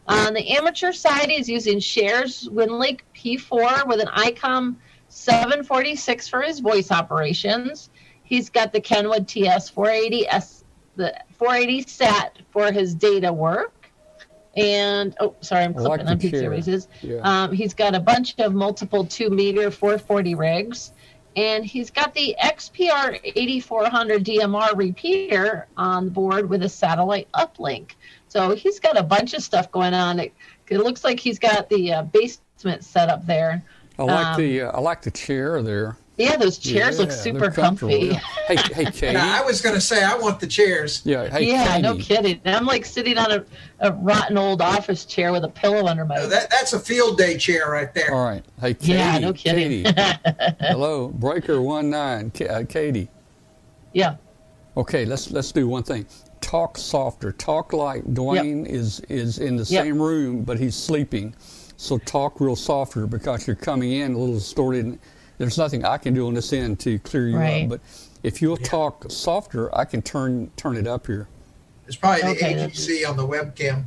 on 0.07 0.33
the 0.33 0.49
amateur 0.49 0.91
side 0.91 1.29
he's 1.29 1.49
using 1.49 1.79
shares 1.79 2.47
winlink 2.51 2.99
p4 3.15 3.87
with 3.87 3.99
an 3.99 4.07
icom 4.07 4.75
746 5.07 6.27
for 6.27 6.41
his 6.41 6.59
voice 6.59 6.91
operations 6.91 7.89
He's 8.23 8.49
got 8.49 8.73
the 8.73 8.81
Kenwood 8.81 9.27
TS 9.27 9.69
480S, 9.71 10.63
the 10.95 11.13
480 11.37 11.81
SAT 11.83 12.39
for 12.51 12.71
his 12.71 12.95
data 12.95 13.31
work. 13.31 13.73
And 14.55 15.15
oh, 15.19 15.35
sorry, 15.41 15.63
I'm 15.63 15.73
clipping 15.73 16.07
on 16.07 16.19
pizza 16.19 16.49
races. 16.49 16.87
Yeah. 17.01 17.17
Um, 17.17 17.51
he's 17.51 17.73
got 17.73 17.95
a 17.95 17.99
bunch 17.99 18.35
of 18.39 18.53
multiple 18.53 19.05
two 19.05 19.29
meter 19.29 19.69
440 19.71 20.35
rigs, 20.35 20.93
and 21.35 21.65
he's 21.65 21.89
got 21.89 22.13
the 22.13 22.35
XPR 22.41 23.19
8400 23.23 24.23
DMR 24.23 24.77
repeater 24.77 25.67
on 25.77 26.09
board 26.09 26.49
with 26.49 26.63
a 26.63 26.69
satellite 26.69 27.27
uplink. 27.33 27.91
So 28.27 28.55
he's 28.55 28.79
got 28.79 28.97
a 28.97 29.03
bunch 29.03 29.33
of 29.33 29.43
stuff 29.43 29.71
going 29.71 29.93
on. 29.93 30.19
It, 30.19 30.33
it 30.69 30.79
looks 30.79 31.03
like 31.03 31.19
he's 31.19 31.39
got 31.39 31.69
the 31.69 31.93
uh, 31.93 32.03
basement 32.03 32.83
set 32.83 33.09
up 33.09 33.25
there. 33.25 33.63
I 33.97 34.03
like 34.03 34.25
um, 34.25 34.41
the 34.41 34.61
uh, 34.61 34.71
I 34.71 34.79
like 34.79 35.01
the 35.01 35.11
chair 35.11 35.61
there. 35.61 35.97
Yeah, 36.17 36.35
those 36.35 36.59
chairs 36.59 36.95
yeah, 36.95 37.01
look 37.01 37.11
super 37.11 37.49
comfy. 37.49 38.11
Yeah. 38.11 38.19
Hey, 38.43 38.57
hey, 38.57 38.85
Katie. 38.91 39.15
I 39.15 39.41
was 39.41 39.61
going 39.61 39.73
to 39.73 39.79
say 39.79 40.03
I 40.03 40.17
want 40.17 40.41
the 40.41 40.47
chairs. 40.47 41.01
Yeah, 41.05 41.29
hey, 41.29 41.45
yeah, 41.45 41.65
Katie. 41.65 41.81
no 41.81 41.95
kidding. 41.95 42.41
I'm 42.43 42.65
like 42.65 42.85
sitting 42.85 43.17
on 43.17 43.31
a, 43.31 43.45
a 43.79 43.93
rotten 43.93 44.37
old 44.37 44.61
office 44.61 45.05
chair 45.05 45.31
with 45.31 45.45
a 45.45 45.47
pillow 45.47 45.87
under 45.87 46.03
my. 46.03 46.15
No, 46.15 46.27
that, 46.27 46.49
that's 46.49 46.73
a 46.73 46.79
field 46.79 47.17
day 47.17 47.37
chair 47.37 47.71
right 47.71 47.93
there. 47.93 48.13
All 48.13 48.25
right, 48.25 48.43
hey, 48.59 48.73
Katie. 48.73 48.91
Yeah, 48.91 49.17
no 49.19 49.31
kidding. 49.31 49.85
Hello, 50.59 51.07
Breaker 51.07 51.61
One 51.61 51.89
Nine, 51.89 52.33
uh, 52.49 52.63
Katie. 52.67 53.07
Yeah. 53.93 54.17
Okay, 54.75 55.05
let's 55.05 55.31
let's 55.31 55.53
do 55.53 55.69
one 55.69 55.83
thing. 55.83 56.05
Talk 56.41 56.77
softer. 56.77 57.31
Talk 57.31 57.71
like 57.71 58.03
Dwayne 58.03 58.65
yep. 58.65 58.73
is 58.73 58.99
is 59.07 59.39
in 59.39 59.55
the 59.55 59.63
yep. 59.63 59.85
same 59.85 60.01
room, 60.01 60.43
but 60.43 60.59
he's 60.59 60.75
sleeping. 60.75 61.33
So 61.77 61.97
talk 61.97 62.41
real 62.41 62.57
softer 62.57 63.07
because 63.07 63.47
you're 63.47 63.55
coming 63.55 63.93
in 63.93 64.15
a 64.15 64.17
little 64.17 64.35
distorted 64.35 64.99
there's 65.37 65.57
nothing 65.57 65.85
I 65.85 65.97
can 65.97 66.13
do 66.13 66.27
on 66.27 66.33
this 66.33 66.53
end 66.53 66.79
to 66.81 66.99
clear 66.99 67.27
you 67.27 67.37
right. 67.37 67.63
up. 67.63 67.69
But 67.69 67.81
if 68.23 68.41
you'll 68.41 68.59
yeah. 68.59 68.67
talk 68.67 69.05
softer, 69.09 69.75
I 69.77 69.85
can 69.85 70.01
turn 70.01 70.51
turn 70.57 70.77
it 70.77 70.87
up 70.87 71.07
here. 71.07 71.27
It's 71.87 71.95
probably 71.95 72.23
okay, 72.23 72.53
the 72.53 72.67
AGC 72.67 73.07
on 73.07 73.17
the 73.17 73.27
webcam. 73.27 73.83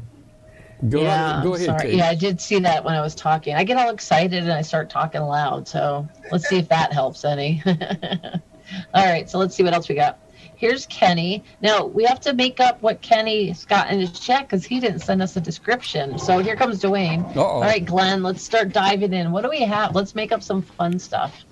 Go, 0.90 1.00
yeah, 1.00 1.40
go 1.42 1.54
ahead. 1.54 1.66
Sorry. 1.66 1.96
Yeah, 1.96 2.10
I 2.10 2.14
did 2.14 2.38
see 2.40 2.58
that 2.58 2.84
when 2.84 2.94
I 2.94 3.00
was 3.00 3.14
talking. 3.14 3.54
I 3.54 3.64
get 3.64 3.78
all 3.78 3.88
excited 3.88 4.42
and 4.42 4.52
I 4.52 4.60
start 4.60 4.90
talking 4.90 5.22
loud. 5.22 5.66
So 5.66 6.06
let's 6.30 6.46
see 6.48 6.58
if 6.58 6.68
that 6.68 6.92
helps 6.92 7.24
any. 7.24 7.62
all 7.66 9.06
right, 9.06 9.28
so 9.30 9.38
let's 9.38 9.54
see 9.56 9.62
what 9.62 9.72
else 9.72 9.88
we 9.88 9.94
got. 9.94 10.18
Here's 10.56 10.86
Kenny. 10.86 11.44
Now 11.60 11.84
we 11.86 12.04
have 12.04 12.20
to 12.20 12.32
make 12.32 12.60
up 12.60 12.80
what 12.82 13.02
Kenny's 13.02 13.64
got 13.66 13.90
in 13.90 14.00
his 14.00 14.18
check 14.18 14.48
because 14.48 14.64
he 14.64 14.80
didn't 14.80 15.00
send 15.00 15.22
us 15.22 15.36
a 15.36 15.40
description. 15.40 16.18
So 16.18 16.38
here 16.38 16.56
comes 16.56 16.82
Dwayne. 16.82 17.24
Uh-oh. 17.36 17.42
All 17.42 17.60
right, 17.60 17.84
Glenn, 17.84 18.22
let's 18.22 18.42
start 18.42 18.72
diving 18.72 19.12
in. 19.12 19.32
What 19.32 19.42
do 19.42 19.50
we 19.50 19.60
have? 19.60 19.94
Let's 19.94 20.14
make 20.14 20.32
up 20.32 20.42
some 20.42 20.62
fun 20.62 20.98
stuff. 20.98 21.44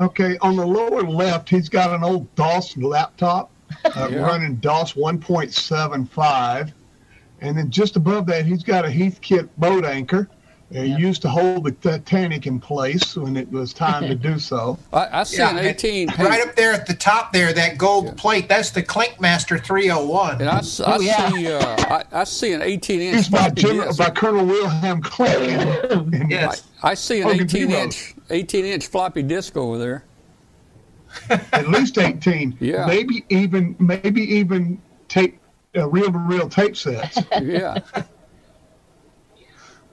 Okay, 0.00 0.36
on 0.38 0.56
the 0.56 0.66
lower 0.66 1.02
left, 1.02 1.48
he's 1.48 1.68
got 1.68 1.94
an 1.94 2.02
old 2.02 2.34
DOS 2.34 2.76
laptop 2.76 3.50
uh, 3.84 4.08
yeah. 4.10 4.18
running 4.18 4.56
DOS 4.56 4.94
1.75. 4.94 6.72
And 7.40 7.56
then 7.56 7.70
just 7.70 7.94
above 7.94 8.26
that, 8.26 8.44
he's 8.44 8.64
got 8.64 8.84
a 8.84 8.88
Heathkit 8.88 9.48
boat 9.56 9.84
anchor 9.84 10.28
uh, 10.74 10.80
yep. 10.80 10.98
used 10.98 11.22
to 11.22 11.28
hold 11.28 11.64
the 11.64 11.72
Titanic 11.72 12.46
in 12.46 12.60
place 12.60 13.16
when 13.16 13.36
it 13.36 13.50
was 13.50 13.72
time 13.72 14.06
to 14.06 14.14
do 14.28 14.38
so. 14.38 14.78
I, 14.92 15.20
I 15.20 15.22
see 15.22 15.38
yeah, 15.38 15.56
an 15.56 15.64
18. 15.64 16.08
Right 16.18 16.46
up 16.46 16.54
there 16.56 16.72
at 16.72 16.86
the 16.86 16.94
top 16.94 17.32
there, 17.32 17.52
that 17.54 17.78
gold 17.78 18.06
yeah. 18.06 18.12
plate, 18.16 18.48
that's 18.48 18.70
the 18.70 18.82
Clinkmaster 18.82 19.58
301. 19.58 20.42
And 20.42 20.50
I, 20.50 20.58
I 20.58 20.60
oh, 20.86 21.00
yeah. 21.00 21.30
see 21.30 21.52
uh, 21.52 21.60
I, 21.60 22.04
I, 22.12 22.24
see 22.24 22.52
an 22.52 22.60
18 22.60 23.00
inch. 23.00 23.18
It's 23.18 23.28
by, 23.28 23.48
General, 23.50 23.96
by 23.96 24.10
Colonel 24.10 24.44
Wilhelm 24.44 25.00
Klink. 25.00 26.30
yes. 26.30 26.64
I, 26.82 26.90
I, 26.90 26.94
see 26.94 27.22
an 27.22 27.28
18 27.28 27.70
inch 27.70 28.14
18 28.28 28.64
inch 28.66 28.86
floppy 28.88 29.22
disk 29.22 29.56
over 29.56 29.78
there. 29.78 30.04
At 31.52 31.68
least 31.68 31.96
18. 31.96 32.58
Yeah. 32.60 32.86
Maybe 32.86 33.24
even 33.30 33.74
maybe 33.78 34.20
even 34.20 34.80
tape 35.08 35.38
uh, 35.74 35.88
reel 35.88 36.12
to 36.12 36.18
reel 36.18 36.48
tape 36.48 36.76
sets. 36.76 37.18
yeah. 37.40 37.78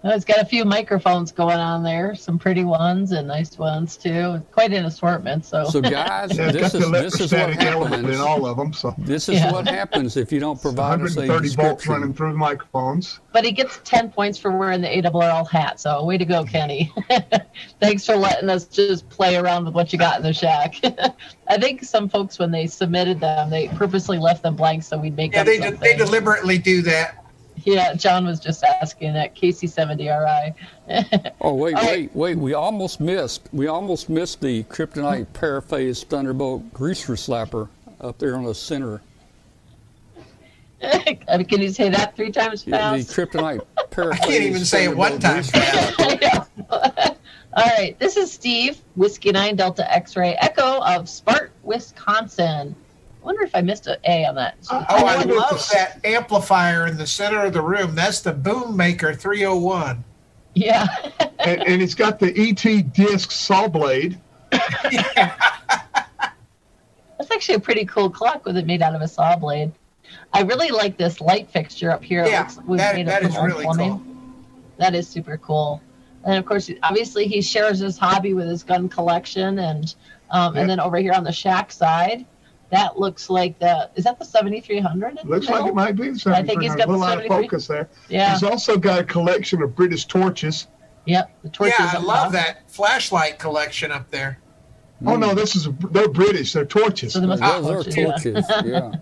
It's 0.07 0.23
got 0.23 0.39
a 0.39 0.45
few 0.45 0.65
microphones 0.65 1.31
going 1.31 1.57
on 1.57 1.81
there, 1.81 2.13
some 2.13 2.37
pretty 2.37 2.63
ones 2.63 3.11
and 3.11 3.27
nice 3.27 3.57
ones 3.57 3.97
too. 3.97 4.39
Quite 4.51 4.71
an 4.71 4.85
assortment. 4.85 5.45
So, 5.45 5.65
so 5.65 5.81
guys, 5.81 6.37
yeah, 6.37 6.51
this, 6.51 6.75
is, 6.75 6.91
this 6.91 7.19
is 7.19 7.31
what 7.31 7.53
happens 7.53 8.07
in 8.07 8.19
all 8.19 8.45
of 8.45 8.55
them. 8.55 8.71
So 8.71 8.93
this 8.99 9.29
is 9.29 9.39
yeah. 9.39 9.51
what 9.51 9.67
happens 9.67 10.15
if 10.15 10.31
you 10.31 10.39
don't 10.39 10.61
provide 10.61 11.01
us 11.01 11.15
a 11.17 11.21
130 11.21 11.55
volts 11.55 11.87
running 11.87 12.13
through 12.13 12.33
the 12.33 12.37
microphones. 12.37 13.19
But 13.33 13.45
he 13.45 13.51
gets 13.51 13.79
10 13.83 14.11
points 14.11 14.37
for 14.37 14.55
wearing 14.55 14.81
the 14.81 14.87
ARRL 14.89 15.49
hat. 15.49 15.79
So 15.79 16.03
way 16.05 16.19
to 16.19 16.25
go, 16.25 16.43
Kenny. 16.43 16.93
Thanks 17.79 18.05
for 18.05 18.15
letting 18.15 18.49
us 18.49 18.65
just 18.65 19.09
play 19.09 19.37
around 19.37 19.65
with 19.65 19.73
what 19.73 19.91
you 19.91 19.97
got 19.97 20.17
in 20.17 20.23
the 20.23 20.33
shack. 20.33 20.75
I 21.47 21.57
think 21.57 21.83
some 21.83 22.09
folks, 22.09 22.37
when 22.37 22.51
they 22.51 22.67
submitted 22.67 23.19
them, 23.19 23.49
they 23.49 23.69
purposely 23.69 24.19
left 24.19 24.43
them 24.43 24.55
blank 24.55 24.83
so 24.83 24.99
we'd 24.99 25.15
make 25.15 25.33
yeah, 25.33 25.41
up 25.41 25.47
they, 25.47 25.59
something. 25.59 25.79
they 25.79 25.97
deliberately 25.97 26.59
do 26.59 26.83
that. 26.83 27.24
Yeah, 27.63 27.93
John 27.93 28.25
was 28.25 28.39
just 28.39 28.63
asking 28.63 29.13
that 29.13 29.35
KC70RI. 29.35 30.53
oh 31.41 31.53
wait, 31.53 31.75
wait, 31.75 32.15
wait! 32.15 32.37
We 32.37 32.53
almost 32.53 32.99
missed. 32.99 33.49
We 33.53 33.67
almost 33.67 34.09
missed 34.09 34.41
the 34.41 34.63
Kryptonite 34.63 35.27
Paraphase 35.27 36.03
Thunderbolt 36.05 36.73
greaser 36.73 37.13
slapper 37.13 37.69
up 38.01 38.17
there 38.17 38.35
on 38.35 38.43
the 38.43 38.53
center. 38.53 39.01
Can 40.81 41.61
you 41.61 41.69
say 41.69 41.89
that 41.89 42.15
three 42.15 42.31
times 42.31 42.63
fast? 42.63 43.15
The 43.15 43.25
Kryptonite 43.25 43.65
Paraphase. 43.89 44.13
I 44.13 44.27
can't 44.27 44.43
even 44.43 44.65
say 44.65 44.83
it 44.85 44.95
one 44.95 45.19
time 45.19 45.43
All 46.69 47.65
right, 47.77 47.97
this 47.99 48.17
is 48.17 48.31
Steve, 48.31 48.81
Whiskey 48.95 49.31
9 49.31 49.55
Delta 49.55 49.89
X-Ray 49.91 50.35
Echo 50.41 50.81
of 50.81 51.07
Spark, 51.07 51.51
Wisconsin 51.63 52.75
wonder 53.25 53.43
if 53.43 53.55
I 53.55 53.61
missed 53.61 53.87
an 53.87 53.97
A 54.05 54.25
on 54.25 54.35
that. 54.35 54.55
oh, 54.71 54.85
I 54.89 55.23
love 55.23 55.67
that 55.73 55.99
amplifier 56.05 56.87
in 56.87 56.97
the 56.97 57.07
center 57.07 57.43
of 57.45 57.53
the 57.53 57.61
room. 57.61 57.95
That's 57.95 58.21
the 58.21 58.31
Boom 58.31 58.77
Maker 58.77 59.13
301. 59.13 60.03
Yeah. 60.53 60.85
and, 61.39 61.61
and, 61.63 61.81
it's 61.81 61.95
got 61.95 62.19
the 62.19 62.33
ET 62.37 62.93
disc 62.93 63.31
saw 63.31 63.67
blade. 63.67 64.19
yeah. 64.91 65.33
That's 67.17 67.31
actually 67.31 67.55
a 67.55 67.59
pretty 67.59 67.85
cool 67.85 68.09
clock 68.09 68.45
with 68.45 68.57
it 68.57 68.65
made 68.65 68.81
out 68.81 68.93
of 68.93 69.01
a 69.01 69.07
saw 69.07 69.35
blade. 69.35 69.71
I 70.33 70.41
really 70.41 70.69
like 70.69 70.97
this 70.97 71.19
light 71.19 71.49
fixture 71.49 71.91
up 71.91 72.03
here. 72.03 72.25
Yeah, 72.25 72.49
looks, 72.67 72.81
that, 72.81 73.05
that 73.05 73.23
is 73.23 73.35
really 73.37 73.63
plumbing. 73.63 73.91
cool. 73.91 74.01
That 74.77 74.93
is 74.93 75.07
super 75.07 75.37
cool. 75.37 75.81
And 76.25 76.37
of 76.37 76.45
course, 76.45 76.69
obviously, 76.83 77.27
he 77.27 77.41
shares 77.41 77.79
his 77.79 77.97
hobby 77.97 78.33
with 78.33 78.47
his 78.47 78.63
gun 78.63 78.89
collection, 78.89 79.59
and 79.59 79.95
um, 80.31 80.53
yep. 80.53 80.61
and 80.61 80.69
then 80.69 80.79
over 80.79 80.97
here 80.97 81.13
on 81.13 81.23
the 81.23 81.31
shack 81.31 81.71
side, 81.71 82.25
that 82.71 82.99
looks 82.99 83.29
like 83.29 83.59
the 83.59 83.89
is 83.95 84.03
that 84.05 84.17
the 84.19 84.25
7300 84.25 85.19
looks 85.25 85.49
like 85.49 85.65
it 85.65 85.75
might 85.75 85.95
be 85.95 86.09
the 86.09 86.19
7300 86.19 86.35
i 86.35 86.43
think 86.43 86.61
he's 86.61 86.75
got 86.75 86.87
a 86.87 86.91
little 86.91 87.03
out 87.03 87.19
of 87.19 87.27
focus 87.27 87.67
there. 87.67 87.89
Yeah. 88.09 88.33
He's 88.33 88.43
also 88.43 88.77
got 88.77 88.99
a 88.99 89.03
collection 89.03 89.61
of 89.61 89.75
british 89.75 90.05
torches. 90.05 90.67
Yep 91.05 91.37
the 91.43 91.49
torches 91.49 91.75
yeah 91.79 91.93
i 91.95 91.99
love 91.99 92.31
that 92.31 92.69
flashlight 92.69 93.39
collection 93.39 93.91
up 93.91 94.09
there. 94.09 94.39
Oh 95.05 95.15
no 95.15 95.33
this 95.33 95.55
is 95.55 95.67
they're 95.91 96.09
british 96.09 96.53
they're 96.53 96.65
torches. 96.65 97.13
So 97.13 97.19
those 97.21 97.41
are 97.41 97.61
torches, 97.61 97.95
torches. 97.95 98.45
yeah. 98.65 98.91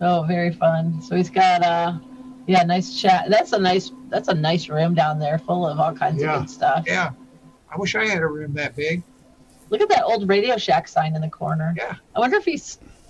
Oh 0.00 0.22
very 0.28 0.52
fun. 0.52 1.02
So 1.02 1.16
he's 1.16 1.30
got 1.30 1.62
uh 1.62 1.98
yeah 2.46 2.62
nice 2.62 3.00
chat. 3.00 3.28
That's 3.28 3.52
a 3.52 3.58
nice 3.58 3.90
that's 4.10 4.28
a 4.28 4.34
nice 4.34 4.68
room 4.68 4.94
down 4.94 5.18
there 5.18 5.38
full 5.38 5.66
of 5.66 5.80
all 5.80 5.92
kinds 5.92 6.22
yeah. 6.22 6.34
of 6.34 6.42
good 6.42 6.50
stuff. 6.50 6.84
Yeah. 6.86 7.10
I 7.70 7.76
wish 7.76 7.94
i 7.94 8.06
had 8.06 8.22
a 8.22 8.26
room 8.26 8.54
that 8.54 8.76
big 8.76 9.02
Look 9.70 9.80
at 9.80 9.88
that 9.90 10.04
old 10.04 10.28
Radio 10.28 10.56
Shack 10.56 10.88
sign 10.88 11.14
in 11.14 11.20
the 11.20 11.28
corner. 11.28 11.74
Yeah. 11.76 11.96
I 12.14 12.20
wonder 12.20 12.36
if 12.36 12.44
he 12.44 12.56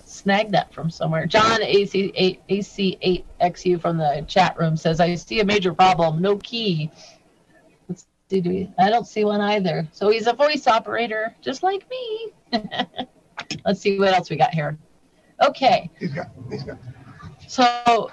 snagged 0.05 0.51
that 0.53 0.73
from 0.73 0.89
somewhere. 0.89 1.25
John 1.25 1.61
AC8 1.61 2.39
AC8XU 2.49 3.81
from 3.81 3.97
the 3.97 4.25
chat 4.27 4.57
room 4.59 4.75
says, 4.75 4.99
"I 4.99 5.15
see 5.15 5.39
a 5.39 5.45
major 5.45 5.73
problem. 5.73 6.21
No 6.21 6.37
key." 6.37 6.91
Let's 7.87 8.07
see, 8.29 8.41
do 8.41 8.49
we, 8.49 8.71
I 8.77 8.89
don't 8.89 9.07
see 9.07 9.23
one 9.23 9.41
either. 9.41 9.87
So 9.91 10.09
he's 10.09 10.27
a 10.27 10.33
voice 10.33 10.67
operator, 10.67 11.35
just 11.41 11.63
like 11.63 11.87
me. 11.89 12.33
Let's 13.65 13.79
see 13.79 13.99
what 13.99 14.13
else 14.13 14.29
we 14.29 14.35
got 14.35 14.53
here. 14.53 14.77
Okay, 15.41 15.89
He's 15.97 16.11
got, 16.11 16.27
he's 16.49 16.63
got, 16.63 16.77
so 17.47 18.11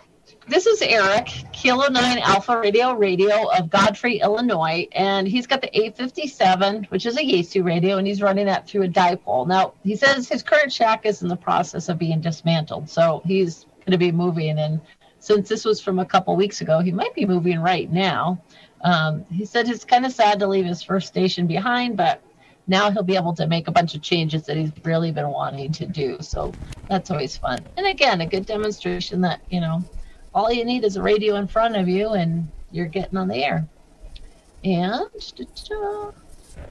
this 0.48 0.66
is 0.66 0.80
Eric, 0.80 1.26
Kilo 1.52 1.88
9 1.88 2.18
Alpha 2.18 2.56
Radio 2.58 2.92
Radio 2.92 3.50
of 3.50 3.68
Godfrey, 3.68 4.20
Illinois, 4.20 4.86
and 4.92 5.26
he's 5.26 5.46
got 5.46 5.60
the 5.60 5.76
857, 5.76 6.84
which 6.84 7.04
is 7.04 7.16
a 7.16 7.20
Yaesu 7.20 7.64
radio, 7.64 7.96
and 7.96 8.06
he's 8.06 8.22
running 8.22 8.46
that 8.46 8.68
through 8.68 8.84
a 8.84 8.88
dipole. 8.88 9.48
Now, 9.48 9.74
he 9.82 9.96
says 9.96 10.28
his 10.28 10.44
current 10.44 10.72
shack 10.72 11.04
is 11.04 11.22
in 11.22 11.28
the 11.28 11.36
process 11.36 11.88
of 11.88 11.98
being 11.98 12.20
dismantled, 12.20 12.88
so 12.88 13.22
he's 13.24 13.64
going 13.80 13.92
to 13.92 13.98
be 13.98 14.12
moving. 14.12 14.58
And 14.58 14.80
since 15.18 15.48
this 15.48 15.64
was 15.64 15.80
from 15.80 15.98
a 15.98 16.06
couple 16.06 16.36
weeks 16.36 16.60
ago, 16.60 16.78
he 16.78 16.92
might 16.92 17.14
be 17.14 17.26
moving 17.26 17.58
right 17.58 17.90
now. 17.90 18.40
Um, 18.82 19.24
he 19.32 19.44
said 19.44 19.68
it's 19.68 19.84
kind 19.84 20.06
of 20.06 20.12
sad 20.12 20.38
to 20.38 20.46
leave 20.46 20.64
his 20.64 20.80
first 20.80 21.08
station 21.08 21.48
behind, 21.48 21.96
but 21.96 22.22
now 22.68 22.90
he'll 22.90 23.02
be 23.02 23.16
able 23.16 23.34
to 23.34 23.48
make 23.48 23.66
a 23.66 23.72
bunch 23.72 23.96
of 23.96 24.02
changes 24.02 24.44
that 24.46 24.56
he's 24.56 24.70
really 24.84 25.10
been 25.10 25.28
wanting 25.28 25.72
to 25.72 25.86
do. 25.86 26.18
So 26.20 26.52
that's 26.88 27.10
always 27.10 27.36
fun. 27.36 27.58
And 27.76 27.86
again, 27.88 28.20
a 28.20 28.26
good 28.26 28.46
demonstration 28.46 29.20
that, 29.22 29.40
you 29.50 29.60
know, 29.60 29.82
all 30.36 30.52
you 30.52 30.66
need 30.66 30.84
is 30.84 30.96
a 30.96 31.02
radio 31.02 31.36
in 31.36 31.48
front 31.48 31.74
of 31.76 31.88
you 31.88 32.10
and 32.10 32.46
you're 32.70 32.86
getting 32.86 33.16
on 33.16 33.26
the 33.26 33.42
air. 33.42 33.66
And 34.62 35.06
da-da-da. 35.34 36.12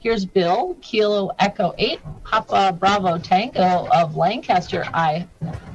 here's 0.00 0.24
Bill, 0.24 0.76
Kilo 0.80 1.32
Echo 1.40 1.74
8, 1.76 1.98
Papa 2.22 2.76
Bravo 2.78 3.18
Tango 3.18 3.88
of 3.92 4.16
Lancaster, 4.16 4.84
I, 4.94 5.26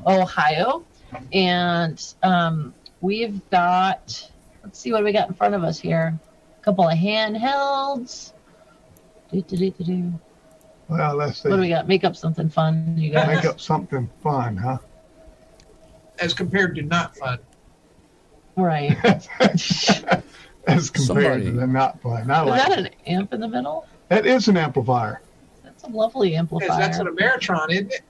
Ohio. 0.08 0.86
And 1.34 2.02
um, 2.24 2.74
we've 3.02 3.42
got, 3.50 4.32
let's 4.64 4.80
see 4.80 4.94
what 4.94 5.04
we 5.04 5.12
got 5.12 5.28
in 5.28 5.34
front 5.34 5.54
of 5.54 5.66
us 5.66 5.78
here. 5.78 6.18
A 6.62 6.64
couple 6.64 6.88
of 6.88 6.98
handhelds. 6.98 8.32
Do-do-do-do-do. 9.34 10.14
well, 10.88 11.16
let's 11.18 11.42
see. 11.42 11.50
What 11.50 11.58
do 11.58 11.62
we 11.62 11.70
got? 11.70 11.90
Make 11.90 12.06
up 12.06 12.16
something 12.16 12.48
fun, 12.48 12.96
you 12.98 13.12
guys. 13.12 13.28
Make 13.28 13.46
up 13.46 13.60
something 13.60 14.10
fun, 14.24 14.56
huh? 14.56 14.78
As 16.20 16.34
compared 16.34 16.76
to 16.76 16.84
not 16.84 17.18
fun. 17.18 17.40
Right. 18.56 18.98
As 20.68 20.90
compared 20.90 21.08
Somebody- 21.08 21.46
to 21.46 21.52
the 21.52 21.68
not 21.68 22.02
fun. 22.02 22.30
I 22.30 22.44
Is 22.44 22.50
like 22.50 22.68
that 22.68 22.80
it. 22.80 22.86
an 22.86 22.90
amp 23.08 23.34
in 23.34 23.40
the 23.42 23.48
middle? 23.48 23.88
That 24.10 24.26
is 24.26 24.48
an 24.48 24.58
amplifier. 24.58 25.22
That's 25.64 25.84
a 25.84 25.88
lovely 25.88 26.32
Yes, 26.32 26.40
amplifier. 26.40 26.68
that's 26.80 27.00
an 27.00 27.08
Ameritron, 27.08 27.72
isn't 27.72 27.92
it? 27.94 28.02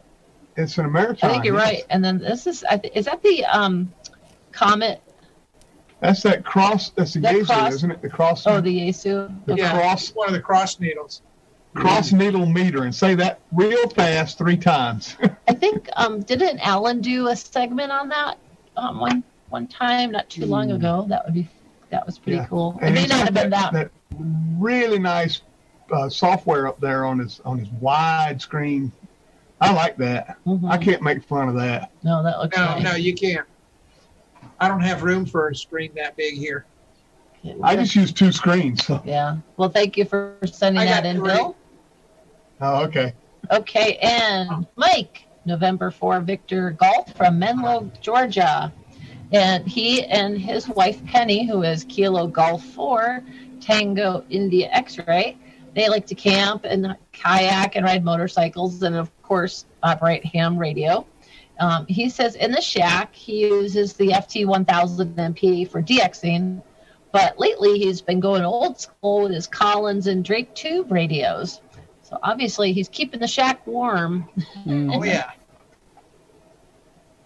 It's 0.57 0.77
an 0.77 0.85
Ameritron. 0.85 1.23
I 1.23 1.29
think 1.31 1.45
you're 1.45 1.55
yes. 1.55 1.63
right. 1.65 1.83
And 1.89 2.03
then 2.03 2.17
this 2.17 2.45
is, 2.47 2.65
is 2.93 3.05
that 3.05 3.21
the 3.23 3.45
um 3.45 3.91
Comet? 4.51 5.01
That's 6.01 6.23
that 6.23 6.43
cross. 6.43 6.89
That's 6.89 7.13
the 7.13 7.21
That 7.21 7.35
Yaesu, 7.35 7.45
cross- 7.45 7.73
isn't 7.75 7.91
it? 7.91 8.01
The 8.01 8.09
cross. 8.09 8.45
Oh, 8.47 8.59
the 8.59 8.79
Yaesu. 8.89 9.45
The 9.45 9.53
Okay. 9.53 9.61
Yeah, 9.61 9.71
cross- 9.79 10.07
it's 10.09 10.15
one 10.15 10.27
of 10.27 10.33
the 10.33 10.41
cross 10.41 10.79
needles. 10.79 11.21
cross 11.75 12.11
needle 12.11 12.45
meter, 12.45 12.83
and 12.83 12.93
say 12.93 13.15
that 13.15 13.39
real 13.53 13.87
fast 13.91 14.37
three 14.37 14.57
times. 14.57 15.15
I 15.47 15.53
think 15.53 15.87
um 15.95 16.21
didn't 16.21 16.59
Alan 16.59 16.99
do 16.99 17.27
a 17.29 17.35
segment 17.35 17.91
on 17.93 18.09
that 18.09 18.37
um 18.75 18.99
one 18.99 19.23
one 19.51 19.67
time 19.67 20.11
not 20.11 20.29
too 20.29 20.45
long 20.45 20.71
ago? 20.71 21.05
That 21.09 21.25
would 21.25 21.33
be 21.33 21.47
that 21.89 22.05
was 22.05 22.17
pretty 22.17 22.37
Yeah. 22.37 22.45
cool. 22.45 22.79
It 22.81 22.91
may 22.91 23.05
not 23.05 23.19
have 23.19 23.33
been 23.33 23.49
that. 23.49 23.73
that 23.73 23.91
really 24.57 24.97
nice 24.97 25.41
uh, 25.91 26.07
software 26.07 26.67
up 26.67 26.79
there 26.79 27.05
on 27.05 27.19
his 27.19 27.41
on 27.43 27.59
his 27.59 27.69
wide 27.81 28.41
screen. 28.41 28.91
I 29.59 29.73
like 29.73 29.97
that. 29.97 30.37
Mhm. 30.47 30.69
I 30.71 30.77
can't 30.77 31.01
make 31.01 31.23
fun 31.25 31.49
of 31.49 31.55
that. 31.55 31.91
No, 32.01 32.23
that 32.23 32.39
looks 32.39 32.57
No, 32.57 32.65
nice. 32.65 32.83
no, 32.83 32.95
you 32.95 33.13
can't. 33.13 33.45
I 34.59 34.67
don't 34.69 34.81
have 34.81 35.03
room 35.03 35.25
for 35.25 35.49
a 35.49 35.55
screen 35.55 35.91
that 35.95 36.15
big 36.15 36.35
here. 36.35 36.65
I 37.63 37.75
just 37.75 37.95
use 37.95 38.11
two 38.13 38.31
screens. 38.31 38.85
So. 38.85 39.01
yeah. 39.03 39.37
Well, 39.57 39.69
thank 39.69 39.97
you 39.97 40.05
for 40.05 40.37
sending 40.45 40.85
that 40.85 41.05
in, 41.05 41.17
three. 41.17 41.33
Bill. 41.33 41.55
Oh, 42.61 42.83
okay. 42.83 43.13
Okay, 43.49 43.97
and 43.97 44.67
Mike, 44.75 45.25
November 45.45 45.89
4 45.89 46.19
Victor 46.21 46.71
Golf 46.71 47.15
from 47.17 47.39
Menlo, 47.39 47.89
Georgia. 47.99 48.71
And 49.31 49.67
he 49.67 50.03
and 50.03 50.37
his 50.37 50.67
wife 50.67 51.03
Penny, 51.05 51.45
who 51.45 51.63
is 51.63 51.85
Kilo 51.85 52.27
Golf 52.27 52.63
4, 52.65 53.23
Tango 53.61 54.25
India 54.29 54.69
X 54.71 54.97
ray, 55.07 55.37
they 55.73 55.87
like 55.87 56.05
to 56.07 56.15
camp 56.15 56.65
and 56.65 56.95
kayak 57.13 57.75
and 57.75 57.85
ride 57.85 58.03
motorcycles 58.03 58.83
and, 58.83 58.95
of 58.95 59.09
course, 59.21 59.65
operate 59.81 60.25
ham 60.25 60.57
radio. 60.57 61.05
Um, 61.59 61.85
he 61.87 62.09
says 62.09 62.35
in 62.35 62.51
the 62.51 62.61
shack 62.61 63.13
he 63.13 63.41
uses 63.41 63.93
the 63.93 64.09
FT1000 64.09 65.13
MP 65.15 65.69
for 65.69 65.81
DXing, 65.81 66.61
but 67.11 67.39
lately 67.39 67.77
he's 67.77 68.01
been 68.01 68.19
going 68.19 68.43
old 68.43 68.79
school 68.79 69.23
with 69.23 69.33
his 69.33 69.47
Collins 69.47 70.07
and 70.07 70.25
Drake 70.25 70.53
tube 70.55 70.91
radios. 70.91 71.61
So 72.01 72.17
obviously 72.23 72.73
he's 72.73 72.89
keeping 72.89 73.19
the 73.19 73.27
shack 73.27 73.65
warm. 73.65 74.27
Mm. 74.65 74.95
Oh 74.95 75.03
yeah, 75.03 75.31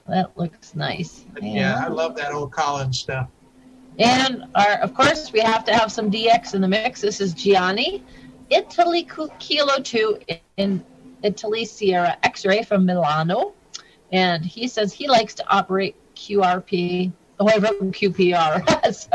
That 0.08 0.38
looks 0.38 0.76
nice. 0.76 1.26
yeah. 1.42 1.84
I 1.84 1.88
love 1.88 2.16
that 2.18 2.32
old 2.32 2.52
Collins 2.52 3.00
stuff. 3.00 3.30
And 3.98 4.44
our, 4.56 4.74
of 4.82 4.94
course, 4.94 5.32
we 5.32 5.40
have 5.40 5.64
to 5.66 5.74
have 5.74 5.92
some 5.92 6.12
DX 6.12 6.54
in 6.54 6.62
the 6.62 6.68
mix. 6.68 7.02
This 7.02 7.22
is 7.22 7.34
Gianni, 7.34 8.04
Italy 8.50 9.08
Kilo 9.40 9.80
2 9.80 10.20
in 10.58 10.84
Italy 11.24 11.66
Sierra 11.66 12.18
X-ray 12.24 12.64
from 12.64 12.86
Milano. 12.86 13.54
And 14.12 14.46
he 14.46 14.68
says 14.68 14.94
he 14.94 15.08
likes 15.08 15.34
to 15.36 15.50
operate 15.50 15.96
QRP 16.16 17.12
away 17.40 17.54
oh, 17.56 17.62
from 17.62 17.92
QPR. 17.92 18.64
So, 18.94 19.10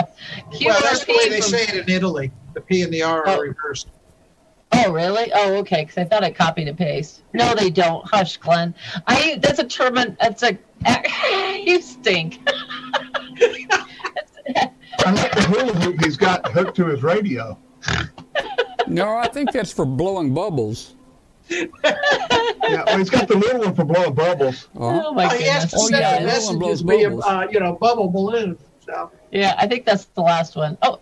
QRP 0.52 0.64
Well, 0.66 0.80
that's 0.82 1.04
the 1.04 1.12
way 1.12 1.28
they 1.28 1.40
from- 1.40 1.50
say 1.50 1.62
it 1.64 1.74
in 1.74 1.88
Italy. 1.88 2.32
The 2.54 2.60
P 2.60 2.82
and 2.82 2.92
the 2.92 3.02
R 3.02 3.22
Oh. 3.26 3.36
are 3.38 3.42
reversed. 3.42 3.88
Oh, 4.72 4.92
really? 4.92 5.30
Oh, 5.34 5.54
okay. 5.58 5.82
Because 5.84 5.98
I 5.98 6.04
thought 6.04 6.24
I 6.24 6.30
copied 6.30 6.68
and 6.68 6.76
paste. 6.78 7.22
No, 7.32 7.54
they 7.54 7.70
don't. 7.70 8.04
Hush, 8.08 8.36
Glenn. 8.38 8.74
I. 9.06 9.38
That's 9.42 9.58
a 9.58 9.64
term. 9.64 9.94
That's 9.94 10.42
a. 10.42 10.56
You 11.66 11.80
stink. 11.82 12.40
I 15.04 15.12
like 15.12 15.32
the 15.32 15.42
hula 15.48 15.72
hoop 15.74 16.00
he's 16.02 16.16
got 16.16 16.50
hooked 16.52 16.76
to 16.76 16.86
his 16.86 17.02
radio. 17.02 17.58
No, 18.86 19.16
I 19.16 19.28
think 19.28 19.52
that's 19.52 19.72
for 19.72 19.84
blowing 19.86 20.34
bubbles. 20.34 20.94
Yeah, 21.50 21.66
well, 22.86 22.98
he's 22.98 23.10
got 23.10 23.28
the 23.28 23.36
little 23.36 23.60
one 23.60 23.74
for 23.74 23.84
blowing 23.84 24.14
bubbles. 24.14 24.68
Uh-huh. 24.76 25.02
Oh 25.06 25.12
my 25.12 25.26
Oh, 25.26 25.28
he 25.36 25.44
has 25.44 25.64
goodness. 25.64 25.70
to 25.72 25.76
Oh, 25.76 25.86
send 25.88 26.00
yeah, 26.00 26.20
the 26.20 26.26
that 26.26 26.42
one 26.44 26.58
blows 26.58 26.84
messages 26.84 27.00
via, 27.00 27.08
bubbles. 27.10 27.24
uh, 27.26 27.46
you 27.50 27.60
know, 27.60 27.72
bubble 27.74 28.08
balloon. 28.08 28.58
So 28.86 29.10
Yeah, 29.30 29.54
I 29.58 29.66
think 29.66 29.84
that's 29.84 30.04
the 30.06 30.22
last 30.22 30.56
one. 30.56 30.78
Oh, 30.82 31.00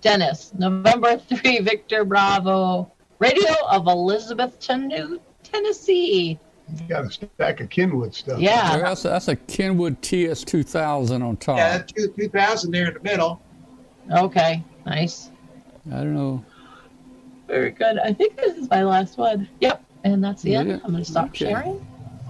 Dennis, 0.00 0.52
November 0.58 1.18
3, 1.18 1.60
Victor 1.60 2.04
Bravo, 2.04 2.90
radio 3.18 3.52
of 3.70 3.84
Elizabethton, 3.84 5.18
Tennessee. 5.42 6.38
He's 6.70 6.80
got 6.82 7.04
a 7.04 7.10
stack 7.10 7.60
of 7.60 7.70
Kenwood 7.70 8.14
stuff. 8.14 8.40
Yeah. 8.40 8.78
That's, 8.78 9.02
that's 9.02 9.28
a 9.28 9.36
Kenwood 9.36 10.00
TS2000 10.02 11.22
on 11.26 11.36
top. 11.36 11.56
yeah, 11.58 11.78
that 11.78 11.88
two 11.88 12.08
two 12.08 12.28
thousand 12.28 12.72
there 12.72 12.88
in 12.88 12.94
the 12.94 13.00
middle. 13.00 13.40
Okay, 14.10 14.62
nice. 14.86 15.30
I 15.90 15.96
don't 15.96 16.14
know. 16.14 16.44
Very 17.46 17.70
good. 17.70 17.98
I 17.98 18.12
think 18.12 18.36
this 18.36 18.56
is 18.56 18.68
my 18.70 18.82
last 18.82 19.16
one. 19.18 19.48
Yep. 19.60 19.82
And 20.04 20.22
that's 20.22 20.42
the 20.42 20.54
end. 20.54 20.72
I'm 20.72 20.90
going 20.92 21.02
to 21.04 21.10
stop 21.10 21.28
Okay. 21.28 21.46
sharing. 21.46 21.86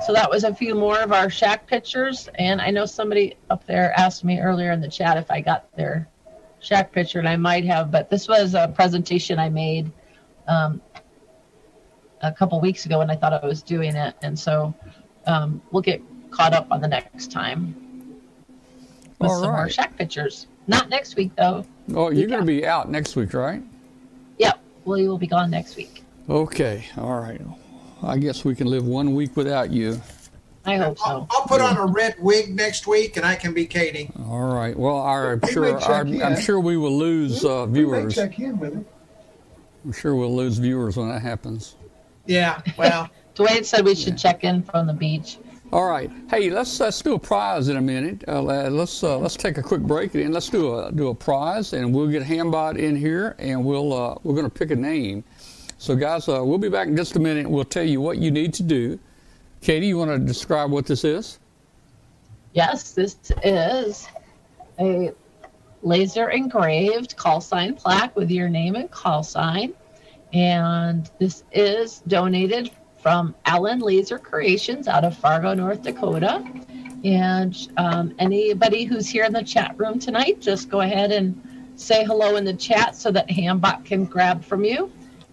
So 0.07 0.13
that 0.13 0.31
was 0.31 0.45
a 0.45 0.55
few 0.55 0.75
more 0.77 1.01
of 1.01 1.13
our 1.13 1.29
shack 1.29 1.67
pictures. 1.67 2.29
And 2.37 2.61
I 2.61 2.71
know 2.71 2.87
somebody 2.87 3.37
up 3.51 3.67
there 3.67 3.93
asked 3.99 4.25
me 4.25 4.39
earlier 4.41 4.71
in 4.71 4.81
the 4.81 4.89
chat 4.89 5.17
if 5.17 5.29
I 5.31 5.41
got 5.41 5.75
their 5.77 6.09
shack 6.61 6.93
picture, 6.93 7.19
and 7.19 7.29
I 7.29 7.37
might 7.37 7.65
have, 7.65 7.91
but 7.91 8.11
this 8.11 8.29
was 8.29 8.55
a 8.55 8.69
presentation 8.75 9.39
I 9.41 9.49
made 9.49 9.91
um, 10.47 10.81
a 12.23 12.33
couple 12.33 12.61
weeks 12.61 12.87
ago, 12.87 13.01
and 13.01 13.11
I 13.11 13.17
thought 13.17 13.33
I 13.33 13.47
was 13.47 13.63
doing 13.63 13.95
it. 13.95 14.15
And 14.23 14.39
so 14.39 14.75
um, 15.27 15.61
we'll 15.71 15.83
get 15.83 16.03
caught 16.31 16.53
up 16.53 16.67
on 16.71 16.81
the 16.81 16.89
next 16.89 17.31
time 17.31 17.75
with 19.19 19.31
All 19.31 19.41
some 19.41 19.53
more 19.53 19.69
shack 19.69 19.97
pictures. 19.97 20.47
Not 20.67 20.91
next 20.91 21.17
week, 21.17 21.33
though. 21.37 21.65
Oh, 21.95 22.11
you're 22.11 22.29
going 22.29 22.41
to 22.41 22.47
be 22.47 22.67
out 22.67 22.91
next 22.91 23.17
week, 23.17 23.33
right? 23.33 23.63
Yep. 24.39 24.61
We 24.85 25.09
will 25.09 25.19
be 25.19 25.27
gone 25.27 25.51
next 25.51 25.77
week. 25.77 26.03
Okay. 26.29 26.85
All 26.99 27.19
right. 27.21 27.41
I 28.03 28.19
guess 28.19 28.45
we 28.45 28.55
can 28.55 28.67
live 28.67 28.87
one 28.87 29.15
week 29.15 29.37
without 29.37 29.71
you. 29.71 30.01
I 30.65 30.77
hope 30.77 30.99
I'll, 31.05 31.23
so. 31.23 31.27
I'll 31.31 31.47
put 31.47 31.63
on 31.63 31.79
a 31.79 31.87
red 31.87 32.17
wig 32.19 32.55
next 32.55 32.87
week, 32.87 33.17
and 33.17 33.25
I 33.25 33.35
can 33.35 33.55
be 33.55 33.65
Katie. 33.65 34.11
All 34.27 34.53
right. 34.55 34.79
Well, 34.79 34.97
our, 34.99 35.33
I'm 35.33 35.41
We 35.43 35.51
sure 35.53 35.81
our. 35.81 36.01
I'm 36.03 36.39
sure 36.39 36.61
we 36.61 36.77
will 36.77 36.97
lose 36.97 37.45
uh, 37.45 37.65
We 37.67 37.81
viewers. 37.81 38.15
check 38.15 38.39
in 38.39 38.59
with 38.59 38.75
him. 38.75 38.87
I'm 39.85 39.93
sure 39.93 40.15
we'll 40.15 40.37
lose 40.37 40.59
viewers 40.59 40.99
when 40.99 41.09
that 41.09 41.23
happens. 41.23 41.77
Yeah, 42.29 42.63
well, 42.77 43.11
Dwayne 43.35 43.65
said 43.65 43.85
we 43.85 43.97
should 43.97 44.17
check 44.17 44.45
in 44.45 44.63
from 44.63 44.87
the 44.87 44.93
beach. 44.93 45.39
All 45.73 45.87
right. 45.87 46.11
Hey, 46.31 46.49
let's 46.49 46.79
let's 46.81 47.03
do 47.03 47.15
a 47.15 47.19
prize 47.19 47.69
in 47.69 47.77
a 47.77 47.81
minute. 47.83 48.25
Uh, 48.29 48.41
let's 48.71 49.03
uh, 49.03 49.19
let's 49.19 49.37
take 49.37 49.59
a 49.59 49.63
quick 49.63 49.83
break 49.83 50.15
and 50.15 50.33
let's 50.33 50.49
do 50.49 50.79
a 50.79 50.93
do 50.93 51.09
a 51.09 51.15
prize, 51.15 51.73
and 51.73 51.93
we'll 51.93 52.07
get 52.07 52.23
Hambot 52.23 52.79
in 52.79 52.95
here, 52.95 53.35
and 53.41 53.65
we'll 53.65 53.93
uh, 53.93 54.15
we're 54.23 54.35
going 54.35 54.49
to 54.49 54.59
pick 54.59 54.71
a 54.71 54.77
name. 54.77 55.25
So, 55.77 55.95
guys, 55.95 56.29
uh, 56.29 56.43
we'll 56.45 56.59
be 56.59 56.71
back 56.71 56.89
in 56.89 56.97
just 56.97 57.17
a 57.17 57.21
minute. 57.21 57.49
We'll 57.51 57.65
tell 57.65 57.85
you 57.85 58.01
what 58.01 58.19
you 58.19 58.31
need 58.31 58.55
to 58.55 58.63
do 58.63 58.99
Katie, 59.61 59.89
you 59.89 59.99
want 59.99 60.11
to 60.11 60.19
describe 60.19 60.71
what 60.71 60.87
this 60.87 61.05
is? 61.05 61.39
Yes, 62.53 62.93
this 62.93 63.17
is 63.43 64.09
a 64.79 65.13
laser 65.83 66.31
engraved 66.31 67.17
call 67.17 67.41
sign 67.41 67.75
plaque 67.75 68.15
with 68.17 68.31
your 68.31 68.49
name 68.49 68.75
and 68.75 68.91
call 68.91 69.23
sign. 69.23 69.75
And 70.33 71.11
this 71.19 71.45
is 71.53 72.01
donated 72.07 72.71
from 73.01 73.35
Allen 73.47 73.81
Laser 73.81 74.19
Creations 74.19 74.89
out 74.89 75.05
of 75.05 75.17
Fargo, 75.17 75.55
North 75.55 75.83
Dakota. 75.83 76.45
And 77.05 77.57
um, 77.77 78.15
anybody 78.19 78.85
who's 78.85 79.09
here 79.09 79.25
in 79.25 79.33
the 79.33 79.43
chat 79.43 79.75
room 79.79 79.99
tonight, 79.99 80.41
just 80.41 80.69
go 80.69 80.81
ahead 80.81 81.13
and 81.13 81.41
say 81.77 82.05
hello 82.05 82.37
in 82.37 82.45
the 82.45 82.55
chat 82.55 82.97
so 82.97 83.11
that 83.13 83.29
Hambot 83.29 83.85
can 83.85 84.05
grab 84.05 84.45
from 84.45 84.65
you. 84.65 84.91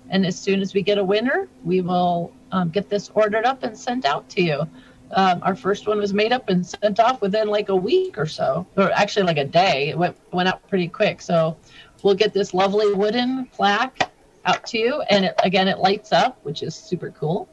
And 0.09 0.25
as 0.25 0.39
soon 0.39 0.61
as 0.61 0.73
we 0.73 0.83
get 0.83 0.97
a 0.99 1.03
winner, 1.03 1.47
we 1.63 1.81
will 1.81 2.31
um, 2.51 2.69
get 2.69 2.89
this 2.89 3.09
ordered 3.15 3.45
up 3.45 3.63
and 3.63 3.77
sent 3.77 4.05
out 4.05 4.29
to 4.29 4.41
you. 4.41 4.69
Um, 5.11 5.39
our 5.43 5.55
first 5.55 5.87
one 5.87 5.97
was 5.97 6.13
made 6.13 6.31
up 6.31 6.49
and 6.49 6.65
sent 6.65 6.99
off 6.99 7.21
within 7.21 7.47
like 7.47 7.69
a 7.69 7.75
week 7.75 8.17
or 8.17 8.25
so, 8.27 8.65
or 8.77 8.91
actually 8.91 9.25
like 9.25 9.37
a 9.37 9.45
day. 9.45 9.89
It 9.89 9.97
went, 9.97 10.15
went 10.31 10.47
out 10.47 10.67
pretty 10.69 10.87
quick. 10.87 11.21
So 11.21 11.57
we'll 12.03 12.15
get 12.15 12.33
this 12.33 12.53
lovely 12.53 12.93
wooden 12.93 13.45
plaque 13.47 14.11
out 14.45 14.65
to 14.67 14.77
you. 14.77 15.01
And 15.09 15.25
it, 15.25 15.35
again, 15.43 15.67
it 15.67 15.79
lights 15.79 16.11
up, 16.11 16.39
which 16.43 16.63
is 16.63 16.75
super 16.75 17.11
cool. 17.11 17.49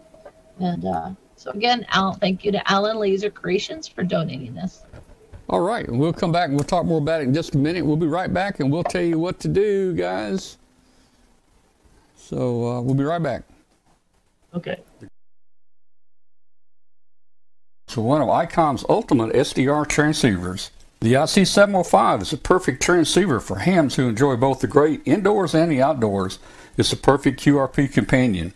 And 0.61 0.85
uh, 0.85 1.11
so 1.37 1.51
again, 1.51 1.87
Al, 1.91 2.15
thank 2.15 2.45
you 2.45 2.53
to 2.53 2.71
Alan 2.71 2.99
Laser 2.99 3.31
Creations 3.31 3.89
for 3.89 4.05
donating 4.05 4.55
this. 4.55 4.85
All 5.49 5.61
right, 5.61 5.91
we'll 5.91 6.13
come 6.13 6.33
back 6.33 6.49
and 6.49 6.55
we'll 6.57 6.65
talk 6.65 6.87
more 6.87 6.99
about 6.99 7.21
it 7.21 7.25
in 7.25 7.35
just 7.35 7.55
a 7.55 7.59
minute. 7.59 7.85
We'll 7.85 7.97
be 7.97 8.07
right 8.07 8.33
back 8.33 8.61
and 8.61 8.73
we'll 8.73 8.85
tell 8.85 9.03
you 9.03 9.19
what 9.19 9.41
to 9.41 9.49
do, 9.49 9.93
guys. 9.93 10.57
So 12.17 12.67
uh, 12.69 12.81
we'll 12.81 12.95
be 12.95 13.05
right 13.05 13.23
back. 13.23 13.43
Okay. 14.55 14.81
So 17.89 18.01
one 18.01 18.23
of 18.23 18.29
ICOM's 18.29 18.87
ultimate 18.89 19.35
SDR 19.35 19.85
transceivers, 19.87 20.71
the 21.01 21.15
IC705 21.15 22.23
is 22.23 22.33
a 22.33 22.39
perfect 22.39 22.83
transceiver 22.83 23.41
for 23.41 23.57
hams 23.57 23.97
who 23.97 24.09
enjoy 24.09 24.37
both 24.37 24.61
the 24.61 24.67
great 24.67 25.03
indoors 25.05 25.55
and 25.55 25.71
the 25.71 25.83
outdoors. 25.83 26.39
It's 26.77 26.93
a 26.93 26.97
perfect 26.97 27.41
QRP 27.41 27.93
companion. 27.93 28.55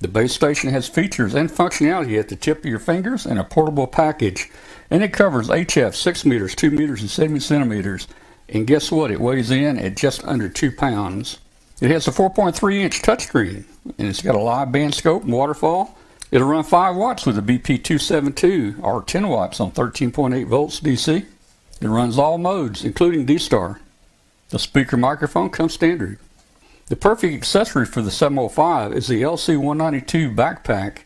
The 0.00 0.08
base 0.08 0.32
station 0.32 0.70
has 0.70 0.88
features 0.88 1.34
and 1.34 1.50
functionality 1.50 2.18
at 2.18 2.28
the 2.28 2.36
tip 2.36 2.60
of 2.60 2.64
your 2.64 2.78
fingers 2.78 3.26
and 3.26 3.38
a 3.38 3.44
portable 3.44 3.86
package. 3.86 4.50
And 4.90 5.02
it 5.02 5.12
covers 5.12 5.48
HF 5.48 5.94
6 5.94 6.24
meters, 6.24 6.54
2 6.54 6.70
meters, 6.70 7.02
and 7.02 7.10
70 7.10 7.40
centimeters. 7.40 8.08
And 8.48 8.66
guess 8.66 8.90
what? 8.90 9.10
It 9.10 9.20
weighs 9.20 9.50
in 9.50 9.78
at 9.78 9.96
just 9.96 10.24
under 10.24 10.48
2 10.48 10.72
pounds. 10.72 11.38
It 11.82 11.90
has 11.90 12.08
a 12.08 12.12
4.3 12.12 12.76
inch 12.76 13.02
touchscreen, 13.02 13.64
and 13.98 14.08
it's 14.08 14.22
got 14.22 14.34
a 14.34 14.38
live 14.38 14.72
band 14.72 14.94
scope 14.94 15.24
and 15.24 15.32
waterfall. 15.32 15.96
It'll 16.30 16.48
run 16.48 16.64
5 16.64 16.96
watts 16.96 17.26
with 17.26 17.36
a 17.36 17.42
BP272 17.42 18.82
or 18.82 19.02
10 19.02 19.28
watts 19.28 19.60
on 19.60 19.72
13.8 19.72 20.46
volts 20.46 20.80
DC. 20.80 21.26
It 21.80 21.88
runs 21.88 22.18
all 22.18 22.38
modes, 22.38 22.84
including 22.84 23.26
D-Star. 23.26 23.80
The 24.48 24.58
speaker 24.58 24.96
microphone 24.96 25.50
comes 25.50 25.74
standard. 25.74 26.18
The 26.90 26.96
perfect 26.96 27.32
accessory 27.32 27.86
for 27.86 28.02
the 28.02 28.10
705 28.10 28.92
is 28.92 29.06
the 29.06 29.22
LC192 29.22 30.34
backpack. 30.34 31.02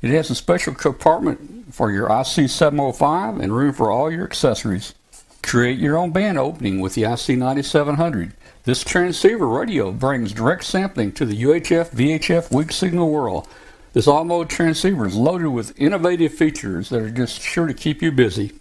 It 0.00 0.10
has 0.10 0.30
a 0.30 0.36
special 0.36 0.74
compartment 0.74 1.74
for 1.74 1.90
your 1.90 2.08
IC705 2.08 3.42
and 3.42 3.52
room 3.52 3.72
for 3.72 3.90
all 3.90 4.12
your 4.12 4.22
accessories. 4.22 4.94
Create 5.42 5.80
your 5.80 5.96
own 5.96 6.12
band 6.12 6.38
opening 6.38 6.78
with 6.78 6.94
the 6.94 7.02
IC9700. 7.02 8.30
This 8.62 8.84
transceiver 8.84 9.48
radio 9.48 9.90
brings 9.90 10.32
direct 10.32 10.62
sampling 10.62 11.10
to 11.14 11.24
the 11.24 11.42
UHF 11.42 11.90
VHF 11.90 12.54
weak 12.54 12.70
signal 12.70 13.10
world. 13.10 13.48
This 13.94 14.06
all 14.06 14.22
mode 14.22 14.50
transceiver 14.50 15.08
is 15.08 15.16
loaded 15.16 15.48
with 15.48 15.76
innovative 15.80 16.32
features 16.32 16.90
that 16.90 17.02
are 17.02 17.10
just 17.10 17.40
sure 17.40 17.66
to 17.66 17.74
keep 17.74 18.02
you 18.02 18.12
busy. 18.12 18.52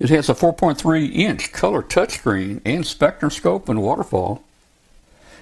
It 0.00 0.10
has 0.10 0.28
a 0.28 0.34
4.3 0.34 1.14
inch 1.14 1.52
color 1.52 1.84
touchscreen 1.84 2.62
and 2.64 2.84
spectrum 2.84 3.30
scope 3.30 3.68
and 3.68 3.80
waterfall. 3.80 4.42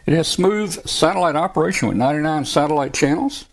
It 0.05 0.15
has 0.15 0.27
smooth 0.27 0.85
satellite 0.87 1.37
operation 1.37 1.87
with 1.87 1.97
99 1.97 2.45
satellite 2.45 2.93
channels, 2.93 3.45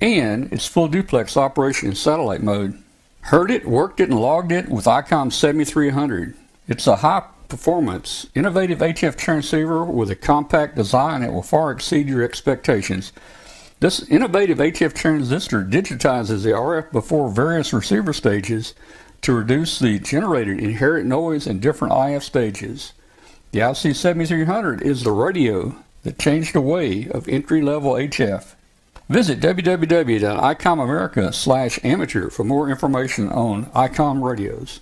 and 0.00 0.52
it's 0.52 0.66
full 0.66 0.88
duplex 0.88 1.36
operation 1.36 1.88
in 1.88 1.94
satellite 1.94 2.42
mode. 2.42 2.82
Heard 3.22 3.50
it, 3.50 3.64
worked 3.64 4.00
it, 4.00 4.10
and 4.10 4.20
logged 4.20 4.50
it 4.50 4.68
with 4.68 4.86
ICOM 4.86 5.32
7300. 5.32 6.34
It's 6.66 6.86
a 6.86 6.96
high 6.96 7.22
performance, 7.48 8.26
innovative 8.34 8.80
HF 8.80 9.16
transceiver 9.16 9.84
with 9.84 10.10
a 10.10 10.16
compact 10.16 10.74
design 10.74 11.20
that 11.20 11.32
will 11.32 11.42
far 11.42 11.70
exceed 11.70 12.08
your 12.08 12.22
expectations. 12.22 13.12
This 13.80 14.02
innovative 14.08 14.58
HF 14.58 14.94
transistor 14.94 15.64
digitizes 15.64 16.42
the 16.42 16.50
RF 16.50 16.90
before 16.90 17.30
various 17.30 17.72
receiver 17.72 18.12
stages 18.12 18.74
to 19.22 19.32
reduce 19.32 19.78
the 19.78 20.00
generated 20.00 20.58
inherent 20.58 21.06
noise 21.06 21.46
in 21.46 21.60
different 21.60 21.94
IF 21.94 22.24
stages. 22.24 22.92
The 23.50 23.60
IC7300 23.60 24.82
is 24.82 25.04
the 25.04 25.12
radio 25.12 25.74
that 26.02 26.18
changed 26.18 26.54
the 26.54 26.60
way 26.60 27.08
of 27.08 27.26
entry-level 27.28 27.92
HF. 27.92 28.54
Visit 29.08 29.40
www.icomamerica 29.40 31.32
slash 31.32 31.82
amateur 31.82 32.28
for 32.28 32.44
more 32.44 32.68
information 32.68 33.30
on 33.30 33.64
ICOM 33.66 34.22
radios. 34.22 34.80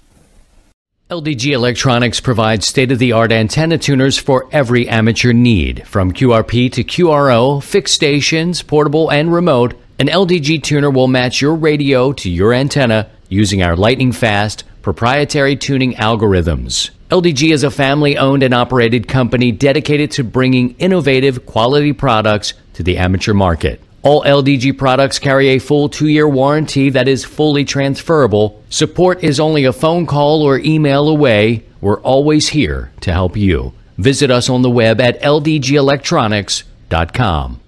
LDG 1.09 1.53
Electronics 1.53 2.19
provides 2.19 2.67
state 2.67 2.91
of 2.91 2.99
the 2.99 3.13
art 3.13 3.31
antenna 3.31 3.79
tuners 3.79 4.19
for 4.19 4.49
every 4.51 4.89
amateur 4.89 5.33
need. 5.33 5.87
From 5.87 6.13
QRP 6.13 6.73
to 6.73 6.83
QRO, 6.83 7.63
fixed 7.63 7.95
stations, 7.95 8.63
portable, 8.63 9.09
and 9.13 9.33
remote, 9.33 9.75
an 10.01 10.09
LDG 10.09 10.65
tuner 10.65 10.91
will 10.91 11.07
match 11.07 11.41
your 11.41 11.55
radio 11.55 12.13
to 12.15 12.29
your 12.29 12.53
antenna 12.53 13.09
using 13.29 13.63
our 13.63 13.77
lightning 13.77 14.11
fast 14.11 14.65
proprietary 14.87 15.57
tuning 15.57 15.95
algorithms. 15.95 16.91
LDG 17.11 17.53
is 17.53 17.65
a 17.65 17.71
family 17.73 18.17
owned 18.17 18.45
and 18.45 18.55
operated 18.55 19.09
company 19.09 19.51
dedicated 19.51 20.13
to 20.13 20.23
bringing 20.23 20.77
innovative 20.77 21.45
quality 21.45 21.93
products 21.93 22.55
to 22.75 22.85
the 22.85 22.97
amateur 22.97 23.35
market. 23.35 23.81
All 24.05 24.23
LDG 24.23 24.79
products 24.79 25.19
carry 25.19 25.49
a 25.49 25.59
full 25.59 25.89
two 25.89 26.07
year 26.07 26.29
warranty 26.29 26.91
that 26.91 27.09
is 27.09 27.25
fully 27.25 27.65
transferable. 27.65 28.63
Support 28.71 29.25
is 29.25 29.41
only 29.41 29.65
a 29.65 29.73
phone 29.73 30.07
call 30.07 30.43
or 30.43 30.61
email 30.61 31.09
away. 31.09 31.65
We're 31.81 32.01
always 32.03 32.51
here 32.51 32.93
to 33.01 33.13
help 33.13 33.37
you. 33.37 33.73
Visit 33.99 34.31
us 34.31 34.49
on 34.49 34.63
the 34.63 34.71
web 34.71 35.01
at 35.01 35.21
ldgelectronics.com. 35.21 37.61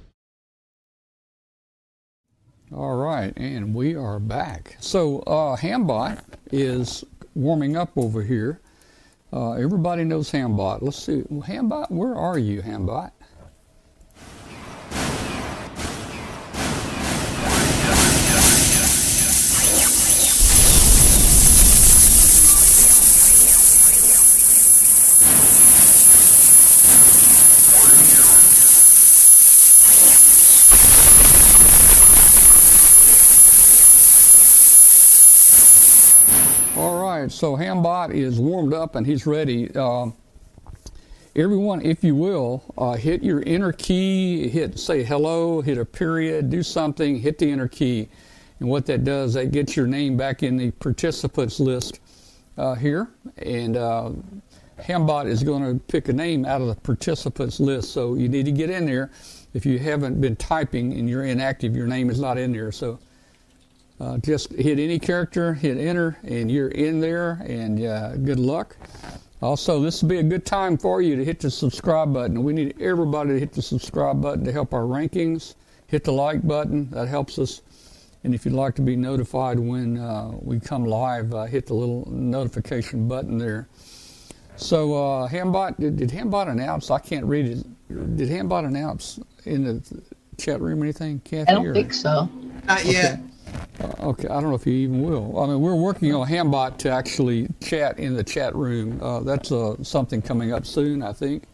All 2.74 2.96
right, 2.96 3.32
and 3.34 3.74
we 3.74 3.96
are 3.96 4.20
back. 4.20 4.76
So, 4.78 5.20
uh, 5.20 5.56
Hambot 5.56 6.20
is 6.52 7.02
warming 7.34 7.78
up 7.78 7.92
over 7.96 8.22
here. 8.22 8.60
Uh, 9.32 9.52
everybody 9.52 10.04
knows 10.04 10.30
Hambot. 10.30 10.82
Let's 10.82 10.98
see. 10.98 11.22
Hambot, 11.22 11.90
where 11.90 12.14
are 12.14 12.38
you, 12.38 12.60
Hambot? 12.60 13.10
Right, 37.22 37.32
so 37.32 37.56
Hambot 37.56 38.12
is 38.12 38.38
warmed 38.38 38.74
up 38.74 38.94
and 38.94 39.06
he's 39.06 39.26
ready. 39.26 39.74
Uh, 39.74 40.10
everyone, 41.36 41.80
if 41.82 42.04
you 42.04 42.14
will, 42.14 42.62
uh, 42.76 42.94
hit 42.94 43.22
your 43.22 43.42
enter 43.46 43.72
key, 43.72 44.48
hit 44.48 44.78
say 44.78 45.02
hello, 45.02 45.60
hit 45.60 45.78
a 45.78 45.84
period, 45.84 46.50
do 46.50 46.62
something, 46.62 47.18
hit 47.18 47.38
the 47.38 47.50
enter 47.50 47.68
key. 47.68 48.08
And 48.60 48.68
what 48.68 48.86
that 48.86 49.04
does, 49.04 49.34
that 49.34 49.52
gets 49.52 49.76
your 49.76 49.86
name 49.86 50.16
back 50.16 50.42
in 50.42 50.56
the 50.56 50.70
participants 50.72 51.60
list 51.60 52.00
uh, 52.56 52.74
here. 52.74 53.08
And 53.38 53.76
uh, 53.76 54.10
Hambot 54.78 55.26
is 55.26 55.42
going 55.42 55.62
to 55.62 55.84
pick 55.86 56.08
a 56.08 56.12
name 56.12 56.44
out 56.44 56.60
of 56.60 56.68
the 56.68 56.74
participants 56.74 57.60
list. 57.60 57.92
So 57.92 58.14
you 58.14 58.28
need 58.28 58.44
to 58.46 58.52
get 58.52 58.70
in 58.70 58.86
there. 58.86 59.10
If 59.54 59.64
you 59.64 59.78
haven't 59.78 60.20
been 60.20 60.36
typing 60.36 60.92
and 60.92 61.08
you're 61.08 61.24
inactive, 61.24 61.74
your 61.74 61.86
name 61.86 62.10
is 62.10 62.20
not 62.20 62.36
in 62.36 62.52
there. 62.52 62.72
So 62.72 62.98
uh, 64.00 64.18
just 64.18 64.52
hit 64.52 64.78
any 64.78 64.98
character, 64.98 65.54
hit 65.54 65.76
enter, 65.76 66.16
and 66.24 66.50
you're 66.50 66.68
in 66.68 67.00
there, 67.00 67.42
and 67.46 67.84
uh, 67.84 68.16
good 68.16 68.38
luck. 68.38 68.76
Also, 69.40 69.80
this 69.80 70.02
will 70.02 70.08
be 70.08 70.18
a 70.18 70.22
good 70.22 70.44
time 70.44 70.76
for 70.76 71.00
you 71.00 71.14
to 71.16 71.24
hit 71.24 71.40
the 71.40 71.50
subscribe 71.50 72.12
button. 72.12 72.42
We 72.42 72.52
need 72.52 72.80
everybody 72.80 73.30
to 73.30 73.38
hit 73.38 73.52
the 73.52 73.62
subscribe 73.62 74.20
button 74.20 74.44
to 74.44 74.52
help 74.52 74.74
our 74.74 74.82
rankings. 74.82 75.54
Hit 75.86 76.04
the 76.04 76.12
like 76.12 76.46
button, 76.46 76.90
that 76.90 77.08
helps 77.08 77.38
us. 77.38 77.62
And 78.24 78.34
if 78.34 78.44
you'd 78.44 78.54
like 78.54 78.74
to 78.74 78.82
be 78.82 78.96
notified 78.96 79.58
when 79.58 79.96
uh, 79.96 80.32
we 80.40 80.58
come 80.58 80.84
live, 80.84 81.32
uh, 81.32 81.44
hit 81.44 81.66
the 81.66 81.74
little 81.74 82.06
notification 82.10 83.06
button 83.06 83.38
there. 83.38 83.68
So, 84.56 84.94
uh, 84.94 85.28
Hambot, 85.28 85.78
did, 85.78 85.96
did 85.96 86.10
Hambot 86.10 86.48
announce? 86.48 86.90
I 86.90 86.98
can't 86.98 87.24
read 87.24 87.46
it. 87.46 88.16
Did 88.16 88.28
Hambot 88.28 88.66
announce 88.66 89.20
in 89.44 89.64
the 89.64 90.02
chat 90.36 90.60
room 90.60 90.82
anything, 90.82 91.20
Kathy? 91.20 91.48
I 91.48 91.54
don't 91.54 91.66
or? 91.66 91.74
think 91.74 91.92
so. 91.92 92.28
Not 92.66 92.84
yet. 92.84 93.20
Uh, 93.80 94.08
okay, 94.08 94.28
I 94.28 94.40
don't 94.40 94.50
know 94.50 94.54
if 94.54 94.64
he 94.64 94.82
even 94.82 95.02
will. 95.02 95.38
I 95.38 95.46
mean, 95.46 95.60
we're 95.60 95.74
working 95.74 96.14
on 96.14 96.26
Hambot 96.26 96.78
to 96.78 96.90
actually 96.90 97.48
chat 97.60 97.98
in 97.98 98.14
the 98.14 98.24
chat 98.24 98.54
room. 98.54 98.98
Uh, 99.02 99.20
that's 99.20 99.52
uh, 99.52 99.76
something 99.82 100.20
coming 100.20 100.52
up 100.52 100.66
soon, 100.66 101.02
I 101.02 101.12
think. 101.12 101.44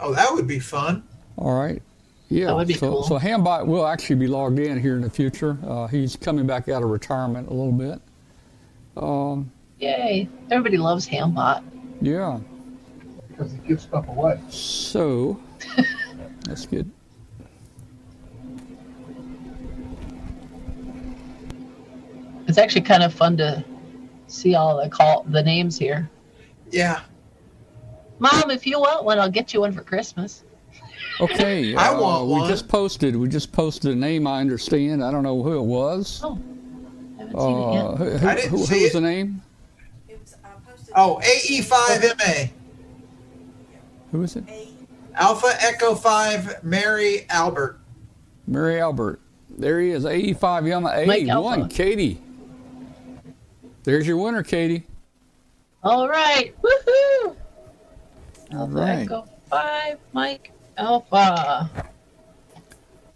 Oh, 0.00 0.12
that 0.14 0.32
would 0.32 0.46
be 0.46 0.58
fun. 0.58 1.02
All 1.36 1.58
right. 1.58 1.82
Yeah. 2.28 2.46
That 2.46 2.56
would 2.56 2.68
be 2.68 2.74
so, 2.74 2.90
cool. 2.90 3.02
so 3.04 3.18
Hambot 3.18 3.66
will 3.66 3.86
actually 3.86 4.16
be 4.16 4.26
logged 4.26 4.58
in 4.58 4.80
here 4.80 4.96
in 4.96 5.02
the 5.02 5.10
future. 5.10 5.58
Uh, 5.66 5.86
he's 5.86 6.16
coming 6.16 6.46
back 6.46 6.68
out 6.68 6.82
of 6.82 6.90
retirement 6.90 7.48
a 7.48 7.52
little 7.52 7.72
bit. 7.72 8.00
Um, 8.96 9.50
Yay! 9.78 10.28
Everybody 10.50 10.78
loves 10.78 11.08
Hambot. 11.08 11.62
yeah. 12.00 12.38
because 13.28 13.52
he 13.52 13.58
gives 13.68 13.82
stuff 13.84 14.06
away. 14.08 14.38
So 14.48 15.40
let's 16.48 16.66
get. 16.66 16.86
It's 22.52 22.58
actually 22.58 22.82
kind 22.82 23.02
of 23.02 23.14
fun 23.14 23.38
to 23.38 23.64
see 24.26 24.54
all 24.54 24.76
the 24.76 24.86
call 24.90 25.22
the 25.26 25.42
names 25.42 25.78
here. 25.78 26.10
Yeah. 26.70 27.00
Mom, 28.18 28.50
if 28.50 28.66
you 28.66 28.78
want 28.78 29.06
one, 29.06 29.18
I'll 29.18 29.30
get 29.30 29.54
you 29.54 29.60
one 29.60 29.72
for 29.72 29.80
Christmas. 29.80 30.44
Okay. 31.18 31.74
I 31.76 31.94
uh, 31.94 32.00
want 32.02 32.26
we 32.26 32.32
one. 32.32 32.50
just 32.50 32.68
posted. 32.68 33.16
We 33.16 33.26
just 33.30 33.52
posted 33.52 33.92
a 33.92 33.94
name. 33.94 34.26
I 34.26 34.42
understand. 34.42 35.02
I 35.02 35.10
don't 35.10 35.22
know 35.22 35.42
who 35.42 35.56
it 35.56 35.62
was. 35.62 36.20
Oh, 36.22 36.38
haven't 37.18 37.40
seen 37.40 37.58
it 37.58 37.72
yet. 37.72 37.84
Uh, 37.86 37.96
who, 37.96 38.04
who, 38.04 38.28
I 38.28 38.34
didn't 38.34 38.50
who, 38.50 38.56
who 38.56 38.60
was 38.60 38.70
it. 38.70 38.92
the 38.92 39.00
name? 39.00 39.42
It 40.10 40.20
was 40.20 40.36
uh, 40.44 40.48
posted. 40.70 40.94
Oh, 40.94 41.22
AE5MA. 41.24 42.50
Who 44.10 44.22
is 44.24 44.36
it? 44.36 44.44
Alpha 45.14 45.56
Echo 45.58 45.94
5 45.94 46.64
Mary 46.64 47.24
Albert. 47.30 47.80
Mary 48.46 48.78
Albert. 48.78 49.22
There 49.48 49.80
he 49.80 49.92
is. 49.92 50.04
AE5 50.04 50.68
Yama 50.68 51.06
Mike 51.06 51.22
A1. 51.22 51.70
Katie. 51.70 52.20
There's 53.84 54.06
your 54.06 54.16
winner, 54.16 54.42
Katie. 54.42 54.84
All 55.82 56.08
right, 56.08 56.54
woohoo! 56.62 57.36
All 58.52 58.60
Alpha 58.60 58.72
right. 58.74 58.98
Echo 59.00 59.26
Five, 59.50 59.98
Mike 60.12 60.52
Alpha. 60.78 61.68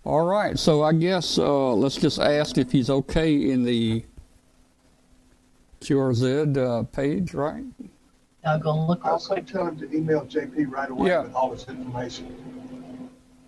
All 0.04 0.26
right. 0.26 0.58
So 0.58 0.82
I 0.82 0.92
guess 0.92 1.38
uh, 1.38 1.72
let's 1.74 1.96
just 1.96 2.18
ask 2.18 2.58
if 2.58 2.70
he's 2.72 2.90
okay 2.90 3.50
in 3.50 3.64
the 3.64 4.04
QRZ 5.80 6.56
uh, 6.56 6.82
page, 6.84 7.32
right? 7.34 7.64
I'll 8.44 8.58
go 8.58 8.72
and 8.78 8.86
look 8.86 9.04
real 9.04 9.14
Also 9.14 9.34
quick. 9.34 9.46
tell 9.46 9.66
him 9.66 9.78
to 9.78 9.92
email 9.96 10.24
JP 10.26 10.70
right 10.70 10.90
away 10.90 11.08
Yeah. 11.10 11.22
with 11.22 11.34
all 11.34 11.50
this 11.50 11.66
information. 11.68 12.34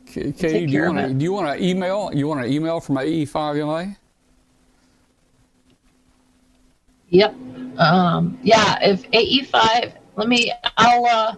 K- 0.07 0.33
Katie, 0.33 0.66
do 0.66 0.73
you 0.73 0.83
want 0.87 0.99
to 0.99 1.05
it. 1.05 1.19
do 1.19 1.25
you 1.25 1.33
want 1.33 1.57
to 1.59 1.64
email? 1.64 2.11
You 2.14 2.27
want 2.29 2.45
an 2.45 2.53
email 2.53 2.81
from 2.81 2.97
AE5MA? 2.97 3.97
Yep. 7.11 7.35
Um, 7.79 8.39
yeah. 8.43 8.79
If 8.83 9.03
AE5, 9.11 9.93
let 10.17 10.29
me. 10.29 10.53
I'll. 10.77 11.05
uh 11.07 11.35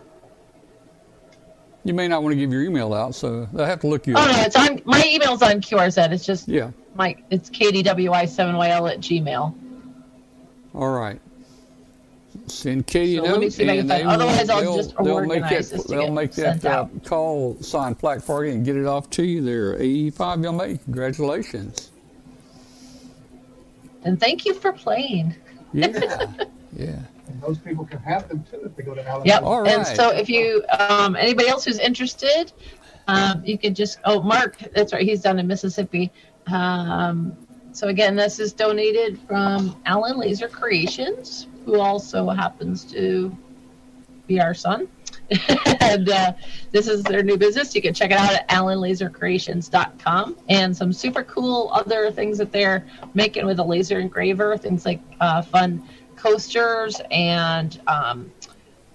You 1.85 1.95
may 1.95 2.09
not 2.09 2.23
want 2.23 2.33
to 2.33 2.37
give 2.39 2.53
your 2.53 2.63
email 2.63 2.93
out, 2.95 3.15
so 3.15 3.47
they'll 3.53 3.67
have 3.67 3.81
to 3.81 3.87
look 3.87 4.07
you 4.07 4.15
Oh 4.17 4.21
up. 4.21 4.37
no, 4.37 4.43
it's 4.43 4.57
on. 4.57 4.81
My 4.85 5.03
email's 5.07 5.43
on 5.43 5.61
QRZ. 5.61 6.13
It's 6.13 6.25
just 6.27 6.49
Yeah. 6.49 6.71
Mike. 6.95 7.23
It's 7.31 7.49
KDWI7YL 7.51 8.91
at 8.91 8.99
Gmail. 9.01 9.55
All 10.75 10.91
right. 10.91 11.21
Send 12.47 12.87
Katie 12.87 13.17
So 13.17 13.23
let 13.23 13.39
me 13.41 13.47
note, 13.47 13.53
see 13.53 13.63
if 13.65 13.69
I 13.69 13.73
can 13.73 13.81
and 13.81 13.91
they 13.91 14.03
will- 14.05 14.11
otherwise 14.13 14.49
I'll 14.51 14.61
they'll, 14.61 14.77
just 14.77 14.97
they'll 14.99 15.21
make 15.27 15.43
that 15.43 15.85
they'll 15.89 16.13
make 16.13 16.33
that 16.33 16.65
uh, 16.65 16.87
call 17.05 17.57
sign 17.61 17.95
plaque 17.97 18.23
for 18.23 18.45
you 18.45 18.53
and 18.53 18.65
get 18.65 18.77
it 18.77 18.87
off 18.87 19.11
to 19.11 19.25
you 19.25 19.41
there. 19.43 19.75
AE5 19.79 20.43
you'll 20.43 20.53
make. 20.53 20.83
congratulations. 20.85 21.91
And 24.05 24.19
thank 24.19 24.45
you 24.47 24.55
for 24.55 24.73
playing. 24.73 25.35
Yeah. 25.73 26.27
yeah. 26.77 26.99
And 27.29 27.41
those 27.41 27.59
people 27.59 27.85
can 27.85 27.99
have 28.01 28.29
them 28.29 28.45
too 28.51 28.61
if 28.65 28.75
they 28.75 28.83
go 28.83 28.95
to 28.95 29.01
Alabama. 29.07 29.25
Yep. 29.25 29.43
All 29.43 29.69
And 29.69 29.87
so 29.87 30.11
if 30.11 30.29
you, 30.29 30.65
um, 30.79 31.15
anybody 31.15 31.49
else 31.49 31.65
who's 31.65 31.79
interested, 31.79 32.53
um, 33.07 33.43
you 33.45 33.59
can 33.59 33.75
just, 33.75 33.99
oh, 34.05 34.23
Mark, 34.23 34.57
that's 34.75 34.93
right. 34.93 35.03
He's 35.03 35.21
down 35.21 35.39
in 35.39 35.47
Mississippi. 35.47 36.11
Um, 36.47 37.37
so 37.73 37.89
again, 37.89 38.17
this 38.17 38.41
is 38.41 38.53
donated 38.53 39.19
from 39.29 39.81
Alan 39.87 40.19
Laser 40.19 40.49
Creations, 40.49 41.47
who 41.65 41.79
also 41.79 42.29
happens 42.29 42.85
to 42.87 43.37
be 44.27 44.41
our 44.41 44.55
son. 44.55 44.89
and 45.81 46.09
uh, 46.09 46.33
this 46.73 46.89
is 46.89 47.03
their 47.03 47.23
new 47.23 47.37
business. 47.37 47.75
You 47.75 47.83
can 47.83 47.95
check 47.95 48.11
it 48.11 48.17
out 48.17 48.33
at 48.33 48.49
alanlasercreations.com 48.49 50.37
and 50.49 50.77
some 50.77 50.93
super 50.93 51.23
cool 51.25 51.71
other 51.73 52.11
things 52.11 52.39
that 52.39 52.53
they're 52.53 52.87
making 53.15 53.47
with 53.47 53.59
a 53.59 53.65
laser 53.65 53.99
engraver, 54.01 54.57
things 54.57 54.85
like 54.85 55.01
uh, 55.21 55.43
fun 55.43 55.83
coasters 56.17 57.01
and 57.11 57.81
um, 57.87 58.31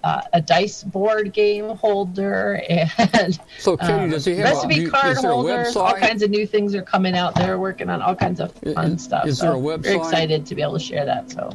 uh, 0.04 0.22
a 0.34 0.40
dice 0.40 0.84
board 0.84 1.32
game 1.32 1.70
holder 1.70 2.62
and 2.68 3.40
So 3.58 3.76
Katie, 3.76 3.92
um, 3.92 4.10
does 4.10 4.24
he 4.24 4.36
have 4.36 4.44
recipe 4.54 4.84
a, 4.84 4.90
card 4.90 5.16
a 5.16 5.22
holders. 5.22 5.74
All 5.74 5.94
kinds 5.94 6.22
of 6.22 6.30
new 6.30 6.46
things 6.46 6.74
are 6.74 6.82
coming 6.82 7.16
out. 7.16 7.34
They're 7.34 7.58
working 7.58 7.88
on 7.90 8.00
all 8.02 8.14
kinds 8.14 8.38
of 8.40 8.52
fun 8.52 8.92
is- 8.92 9.02
stuff. 9.04 9.26
is 9.26 9.38
so 9.38 9.44
there 9.60 9.74
a 9.74 9.78
Very 9.78 9.96
website? 9.96 10.04
excited 10.04 10.46
to 10.46 10.54
be 10.54 10.62
able 10.62 10.74
to 10.74 10.78
share 10.78 11.04
that. 11.04 11.30
So 11.30 11.50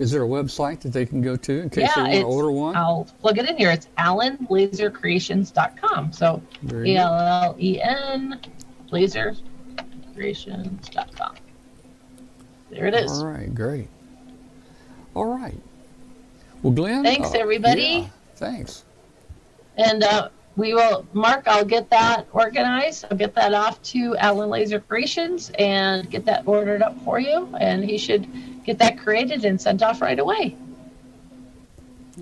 Is 0.00 0.10
there 0.10 0.24
a 0.24 0.26
website 0.26 0.80
that 0.80 0.92
they 0.94 1.04
can 1.04 1.20
go 1.20 1.36
to 1.36 1.60
in 1.60 1.68
case 1.68 1.90
yeah, 1.94 2.04
they 2.04 2.24
want 2.24 2.32
to 2.32 2.36
order 2.36 2.50
one? 2.50 2.74
I'll 2.74 3.04
plug 3.20 3.36
it 3.36 3.46
in 3.46 3.58
here. 3.58 3.70
It's 3.70 3.88
alanlasercreations.com. 3.98 6.12
So 6.14 6.42
good. 6.66 6.88
L 6.88 7.14
L 7.14 7.54
E 7.58 7.82
N 7.82 8.40
lasercreations.com. 8.90 11.36
There 12.70 12.86
it 12.86 12.94
is. 12.94 13.20
All 13.20 13.26
right, 13.26 13.54
great. 13.54 13.88
All 15.12 15.26
right. 15.26 15.60
Well, 16.62 16.72
Glenn. 16.72 17.02
Thanks, 17.02 17.34
uh, 17.34 17.38
everybody. 17.38 17.82
yeah, 17.82 18.08
thanks. 18.36 18.86
And 19.76 20.02
uh, 20.02 20.30
we 20.60 20.74
will, 20.74 21.06
Mark, 21.14 21.48
I'll 21.48 21.64
get 21.64 21.88
that 21.88 22.26
organized. 22.32 23.06
I'll 23.10 23.16
get 23.16 23.34
that 23.34 23.54
off 23.54 23.80
to 23.84 24.14
Alan 24.18 24.50
Laser 24.50 24.78
Creations 24.78 25.50
and 25.58 26.10
get 26.10 26.26
that 26.26 26.46
ordered 26.46 26.82
up 26.82 27.02
for 27.02 27.18
you. 27.18 27.48
And 27.58 27.82
he 27.82 27.96
should 27.96 28.28
get 28.62 28.78
that 28.78 28.98
created 28.98 29.46
and 29.46 29.58
sent 29.58 29.82
off 29.82 30.02
right 30.02 30.18
away. 30.18 30.54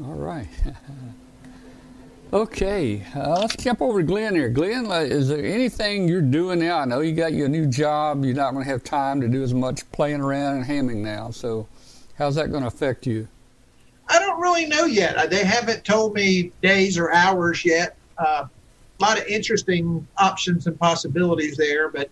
All 0.05 0.15
right. 0.15 0.47
okay, 2.33 3.03
uh, 3.17 3.41
let's 3.41 3.57
jump 3.57 3.83
over 3.83 4.03
to 4.03 4.07
Glenn 4.07 4.37
here. 4.37 4.49
Glenn, 4.49 4.87
uh, 4.87 5.01
is 5.01 5.27
there 5.27 5.45
anything 5.45 6.07
you're 6.07 6.23
doing 6.23 6.61
now? 6.61 6.79
I 6.79 6.85
know 6.85 7.01
you 7.01 7.17
got 7.17 7.33
your 7.33 7.49
new 7.49 7.67
job. 7.67 8.25
You're 8.25 8.37
not 8.37 8.53
going 8.53 8.65
to 8.65 8.71
have 8.71 8.85
time 8.85 9.21
to 9.21 9.27
do 9.27 9.43
as 9.43 9.53
much 9.53 9.91
playing 9.91 10.21
around 10.21 10.59
and 10.59 10.65
hamming 10.65 10.99
now. 10.99 11.33
So, 11.33 11.67
how's 12.17 12.37
that 12.37 12.53
going 12.53 12.63
to 12.63 12.69
affect 12.69 13.05
you? 13.05 13.27
I 14.09 14.21
don't 14.21 14.41
really 14.41 14.67
know 14.67 14.85
yet. 14.85 15.29
They 15.29 15.45
haven't 15.45 15.85
told 15.85 16.15
me 16.15 16.53
days 16.63 16.97
or 16.97 17.13
hours 17.13 17.65
yet. 17.65 17.97
Uh, 18.19 18.47
a 19.01 19.05
lot 19.05 19.19
of 19.19 19.27
interesting 19.27 20.07
options 20.19 20.67
and 20.67 20.79
possibilities 20.79 21.57
there, 21.57 21.89
but 21.89 22.11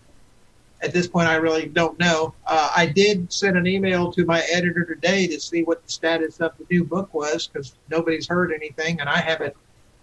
at 0.81 0.93
this 0.93 1.07
point, 1.07 1.27
I 1.27 1.35
really 1.35 1.65
don't 1.65 1.97
know. 1.99 2.33
Uh, 2.45 2.71
I 2.75 2.85
did 2.85 3.31
send 3.33 3.57
an 3.57 3.65
email 3.65 4.11
to 4.13 4.25
my 4.25 4.41
editor 4.51 4.85
today 4.85 5.27
to 5.27 5.39
see 5.39 5.63
what 5.63 5.83
the 5.83 5.91
status 5.91 6.39
of 6.39 6.53
the 6.57 6.65
new 6.69 6.83
book 6.83 7.13
was 7.13 7.47
because 7.47 7.73
nobody's 7.89 8.27
heard 8.27 8.53
anything, 8.53 8.99
and 8.99 9.09
I 9.09 9.17
haven't 9.17 9.55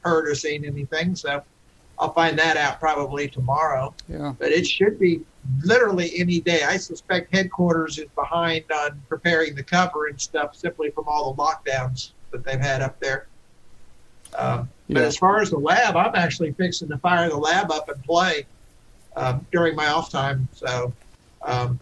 heard 0.04 0.28
or 0.28 0.34
seen 0.34 0.64
anything. 0.64 1.14
So 1.14 1.42
I'll 1.98 2.12
find 2.12 2.38
that 2.38 2.56
out 2.56 2.80
probably 2.80 3.28
tomorrow. 3.28 3.94
Yeah. 4.08 4.34
But 4.38 4.50
it 4.50 4.66
should 4.66 4.98
be 4.98 5.22
literally 5.62 6.12
any 6.18 6.40
day. 6.40 6.62
I 6.64 6.76
suspect 6.76 7.32
headquarters 7.32 7.98
is 7.98 8.08
behind 8.16 8.64
on 8.72 9.00
preparing 9.08 9.54
the 9.54 9.62
cover 9.62 10.06
and 10.08 10.20
stuff 10.20 10.56
simply 10.56 10.90
from 10.90 11.04
all 11.06 11.32
the 11.32 11.42
lockdowns 11.42 12.10
that 12.32 12.44
they've 12.44 12.60
had 12.60 12.82
up 12.82 12.98
there. 13.00 13.28
Um, 14.36 14.68
But 14.88 15.02
as 15.02 15.16
far 15.16 15.40
as 15.40 15.50
the 15.50 15.58
lab, 15.58 15.96
I'm 15.96 16.14
actually 16.14 16.52
fixing 16.52 16.88
to 16.88 16.98
fire 16.98 17.28
the 17.28 17.36
lab 17.36 17.70
up 17.70 17.88
and 17.88 18.02
play 18.04 18.46
um, 19.16 19.46
during 19.52 19.74
my 19.76 19.86
off 19.88 20.10
time. 20.10 20.48
So 20.52 20.92
um, 21.42 21.80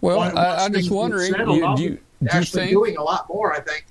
Well, 0.00 0.20
I, 0.20 0.64
I'm 0.64 0.72
just 0.72 0.90
wondering. 0.90 1.32
settled, 1.32 1.56
You, 1.56 1.76
do 1.76 1.82
you, 1.82 1.88
do 1.90 1.94
you 1.94 2.28
actually 2.30 2.60
think? 2.62 2.72
doing 2.72 2.96
a 2.96 3.02
lot 3.02 3.28
more, 3.28 3.52
I 3.54 3.60
think. 3.60 3.86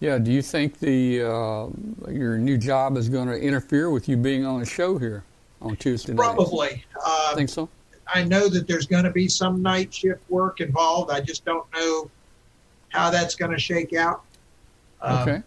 Yeah. 0.00 0.18
Do 0.18 0.30
you 0.30 0.42
think 0.42 0.78
the 0.78 1.22
uh, 1.22 1.68
your 2.10 2.36
new 2.36 2.58
job 2.58 2.96
is 2.98 3.08
going 3.08 3.28
to 3.28 3.38
interfere 3.40 3.90
with 3.90 4.08
you 4.08 4.16
being 4.18 4.44
on 4.44 4.60
a 4.60 4.66
show 4.66 4.98
here 4.98 5.24
on 5.62 5.74
Tuesday 5.76 6.12
night? 6.12 6.22
Probably. 6.34 6.84
Uh, 7.02 7.34
Think 7.34 7.48
so? 7.48 7.68
I 8.14 8.22
know 8.22 8.48
that 8.48 8.68
there's 8.68 8.86
going 8.86 9.04
to 9.04 9.10
be 9.10 9.26
some 9.26 9.62
night 9.62 9.92
shift 9.94 10.20
work 10.30 10.60
involved. 10.60 11.10
I 11.10 11.20
just 11.20 11.44
don't 11.46 11.66
know 11.74 12.10
how 12.90 13.08
that's 13.10 13.34
going 13.34 13.50
to 13.52 13.58
shake 13.58 13.94
out. 13.94 14.22
Um, 15.00 15.28
Okay. 15.28 15.42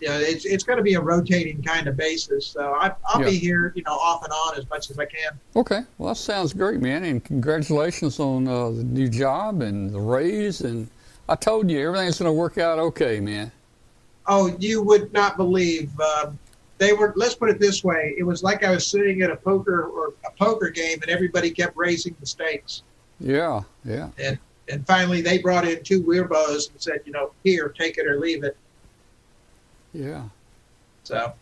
Yeah, 0.00 0.18
it's 0.18 0.44
it's 0.44 0.64
going 0.64 0.76
to 0.76 0.82
be 0.82 0.94
a 0.94 1.00
rotating 1.00 1.62
kind 1.62 1.88
of 1.88 1.96
basis. 1.96 2.46
So 2.46 2.74
I, 2.74 2.92
I'll 3.06 3.24
be 3.24 3.36
here, 3.36 3.72
you 3.74 3.82
know, 3.82 3.92
off 3.92 4.22
and 4.22 4.32
on 4.32 4.56
as 4.56 4.68
much 4.70 4.90
as 4.90 4.98
I 4.98 5.06
can. 5.06 5.32
Okay, 5.56 5.80
well 5.98 6.10
that 6.10 6.16
sounds 6.16 6.52
great, 6.52 6.80
man, 6.80 7.04
and 7.04 7.24
congratulations 7.24 8.20
on 8.20 8.46
uh, 8.46 8.70
the 8.70 8.84
new 8.84 9.08
job 9.08 9.62
and 9.62 9.90
the 9.90 10.00
raise. 10.00 10.60
And 10.60 10.88
I 11.28 11.34
told 11.34 11.70
you 11.70 11.86
everything's 11.86 12.18
going 12.18 12.28
to 12.28 12.32
work 12.32 12.58
out 12.58 12.78
okay, 12.78 13.20
man. 13.20 13.50
Oh, 14.26 14.54
you 14.58 14.82
would 14.82 15.12
not 15.12 15.36
believe. 15.36 15.90
Um, 16.00 16.38
they 16.78 16.92
were. 16.92 17.12
Let's 17.16 17.34
put 17.34 17.50
it 17.50 17.58
this 17.58 17.82
way: 17.82 18.14
it 18.16 18.22
was 18.22 18.42
like 18.42 18.62
I 18.62 18.70
was 18.70 18.86
sitting 18.86 19.22
at 19.22 19.30
a 19.30 19.36
poker 19.36 19.84
or 19.84 20.14
a 20.26 20.30
poker 20.38 20.70
game, 20.70 20.98
and 21.02 21.10
everybody 21.10 21.50
kept 21.50 21.76
raising 21.76 22.14
the 22.20 22.26
stakes. 22.26 22.82
Yeah, 23.18 23.62
yeah. 23.84 24.10
And 24.18 24.38
and 24.70 24.86
finally, 24.86 25.20
they 25.20 25.38
brought 25.38 25.66
in 25.66 25.82
two 25.82 26.02
weirdos 26.02 26.70
and 26.70 26.80
said, 26.80 27.00
you 27.04 27.12
know, 27.12 27.32
here, 27.44 27.68
take 27.68 27.98
it 27.98 28.06
or 28.06 28.20
leave 28.20 28.44
it. 28.44 28.56
Yeah. 29.98 30.22
So 31.02 31.32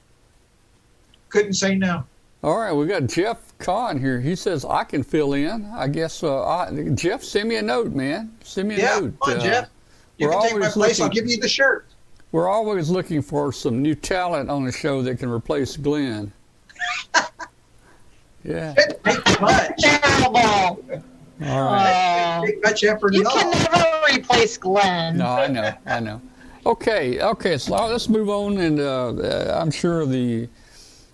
couldn't 1.29 1.53
say 1.55 1.75
no. 1.75 2.05
All 2.43 2.57
right, 2.59 2.73
we 2.73 2.87
got 2.87 3.07
Jeff 3.07 3.53
Kahn 3.59 3.99
here. 4.01 4.19
He 4.21 4.35
says 4.35 4.65
I 4.65 4.85
can 4.85 5.03
fill 5.03 5.35
in. 5.35 5.67
I 5.75 5.89
guess 5.89 6.23
uh, 6.23 6.43
I, 6.47 6.89
Jeff, 6.95 7.23
send 7.23 7.49
me 7.51 7.57
a 7.57 7.63
note, 7.63 7.93
man. 7.93 8.35
Send 8.43 8.69
me 8.69 8.77
a 8.77 8.79
Yeah, 8.79 8.99
note. 9.01 9.15
come 9.23 9.35
on, 9.35 9.41
Uh, 9.41 9.43
Jeff. 9.45 9.69
You 10.19 10.29
we're 10.29 10.33
can 10.33 10.43
take 10.43 10.53
my 10.53 10.57
always 10.59 10.73
place. 10.73 11.01
I'll 11.01 11.07
looking- 11.09 11.23
give 11.25 11.31
you 11.31 11.37
the 11.41 11.49
shirt. 11.49 11.87
We're 12.33 12.49
always 12.49 12.89
looking 12.89 13.21
for 13.21 13.53
some 13.53 13.83
new 13.83 13.95
talent 13.95 14.49
on 14.51 14.65
the 14.65 14.73
show 14.73 15.03
that 15.03 15.19
can 15.19 15.29
replace 15.31 15.77
Glenn. 15.77 16.33
yeah. 18.45 18.75
It 18.77 19.03
takes 19.05 19.41
much. 19.41 19.85
All 21.45 21.63
right. 21.63 22.43
Take 22.47 22.63
much 22.63 22.85
effort 22.85 23.15
you 23.15 23.21
at 23.21 23.27
all. 23.27 23.33
can 23.53 23.73
never 23.73 24.21
replace 24.21 24.57
Glenn. 24.57 25.19
No, 25.19 25.27
I 25.27 25.47
know, 25.49 25.73
I 25.87 26.01
know. 26.01 26.21
Okay, 26.67 27.21
okay. 27.21 27.59
So 27.59 27.77
let's 27.77 28.09
move 28.09 28.29
on, 28.29 28.59
and 28.59 28.81
uh, 28.81 29.57
I'm 29.57 29.71
sure 29.71 30.05
the 30.05 30.49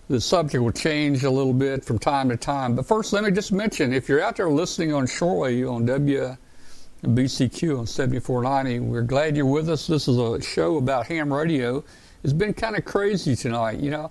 the 0.09 0.19
subject 0.19 0.63
will 0.63 0.71
change 0.71 1.23
a 1.25 1.29
little 1.29 1.53
bit 1.53 1.85
from 1.85 1.99
time 1.99 2.27
to 2.29 2.37
time. 2.37 2.75
But 2.75 2.87
first, 2.87 3.13
let 3.13 3.23
me 3.23 3.29
just 3.29 3.51
mention: 3.51 3.93
if 3.93 4.09
you're 4.09 4.19
out 4.19 4.35
there 4.37 4.49
listening 4.49 4.95
on 4.95 5.05
shortwave 5.05 5.71
on 5.71 5.85
WBCQ 5.85 7.77
on 7.77 7.85
7490, 7.85 8.79
we're 8.79 9.03
glad 9.03 9.37
you're 9.37 9.45
with 9.45 9.69
us. 9.69 9.85
This 9.85 10.07
is 10.07 10.17
a 10.17 10.41
show 10.41 10.77
about 10.77 11.05
ham 11.05 11.31
radio. 11.31 11.83
It's 12.23 12.33
been 12.33 12.55
kind 12.55 12.75
of 12.75 12.83
crazy 12.83 13.35
tonight, 13.35 13.79
you 13.79 13.91
know. 13.91 14.09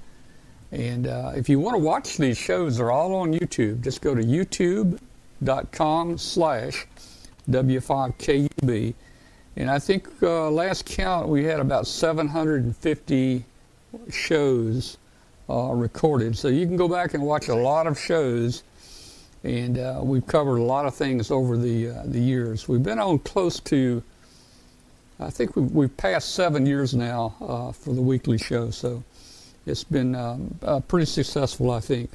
And 0.71 1.07
uh, 1.07 1.33
if 1.35 1.49
you 1.49 1.59
want 1.59 1.75
to 1.75 1.79
watch 1.79 2.19
these 2.19 2.37
shows, 2.37 2.77
they're 2.77 2.91
all 2.91 3.15
on 3.15 3.33
YouTube. 3.33 3.83
Just 3.83 4.03
go 4.03 4.15
to 4.15 4.23
youtube.com 4.23 6.19
slash 6.19 6.87
W5KUB. 7.51 8.95
And 9.57 9.71
I 9.71 9.79
think 9.79 10.09
uh, 10.23 10.51
last 10.51 10.87
count 10.87 11.29
we 11.29 11.45
had 11.45 11.61
about 11.61 11.87
750 11.87 13.45
shows 14.11 14.99
uh, 15.51 15.73
recorded. 15.73 16.37
So 16.37 16.49
you 16.49 16.67
can 16.67 16.77
go 16.77 16.89
back 16.89 17.15
and 17.15 17.23
watch 17.23 17.49
a 17.49 17.55
lot 17.55 17.87
of 17.87 17.99
shows. 17.99 18.63
And 19.45 19.79
uh, 19.79 20.01
we've 20.03 20.27
covered 20.27 20.59
a 20.59 20.63
lot 20.63 20.87
of 20.87 20.95
things 20.95 21.31
over 21.31 21.57
the 21.57 21.91
uh, 21.91 22.03
the 22.07 22.19
years. 22.19 22.69
We've 22.69 22.83
been 22.83 22.99
on 22.99 23.21
close 23.21 23.61
to, 23.61 24.03
I 25.21 25.31
think 25.31 25.55
we've, 25.55 25.71
we've 25.71 25.97
passed 25.97 26.35
seven 26.35 26.67
years 26.67 26.93
now 26.93 27.35
uh, 27.41 27.73
for 27.73 27.95
the 27.95 28.03
weekly 28.03 28.37
show. 28.37 28.71
So 28.71 29.03
it's 29.65 29.85
been 29.85 30.15
um, 30.15 30.59
uh, 30.63 30.81
pretty 30.81 31.07
successful, 31.07 31.71
I 31.71 31.81
think. 31.81 32.11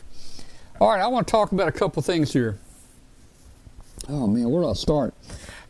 All 0.82 0.90
right, 0.90 1.02
I 1.02 1.08
want 1.08 1.28
to 1.28 1.32
talk 1.32 1.54
about 1.54 1.68
a 1.68 1.72
couple 1.72 2.02
things 2.02 2.34
here. 2.34 2.58
Oh 4.10 4.28
man, 4.28 4.50
where 4.50 4.64
do 4.64 4.70
I 4.70 4.74
start? 4.74 5.14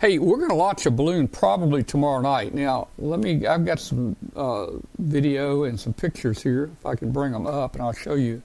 Hey, 0.02 0.18
we're 0.18 0.38
going 0.38 0.50
to 0.50 0.56
launch 0.56 0.86
a 0.86 0.92
balloon 0.92 1.28
probably 1.28 1.84
tomorrow 1.84 2.20
night. 2.22 2.54
Now, 2.54 2.88
let 2.98 3.20
me. 3.20 3.46
I've 3.46 3.64
got 3.64 3.80
some 3.80 4.16
uh, 4.36 4.68
video 4.98 5.66
and 5.66 5.80
some 5.80 5.94
pictures 5.94 6.42
here. 6.42 6.72
If 6.80 6.86
I 6.86 6.96
can 6.96 7.12
bring 7.12 7.32
them 7.32 7.46
up, 7.46 7.76
and 7.76 7.84
I'll 7.84 7.94
show 7.94 8.16
you. 8.16 8.42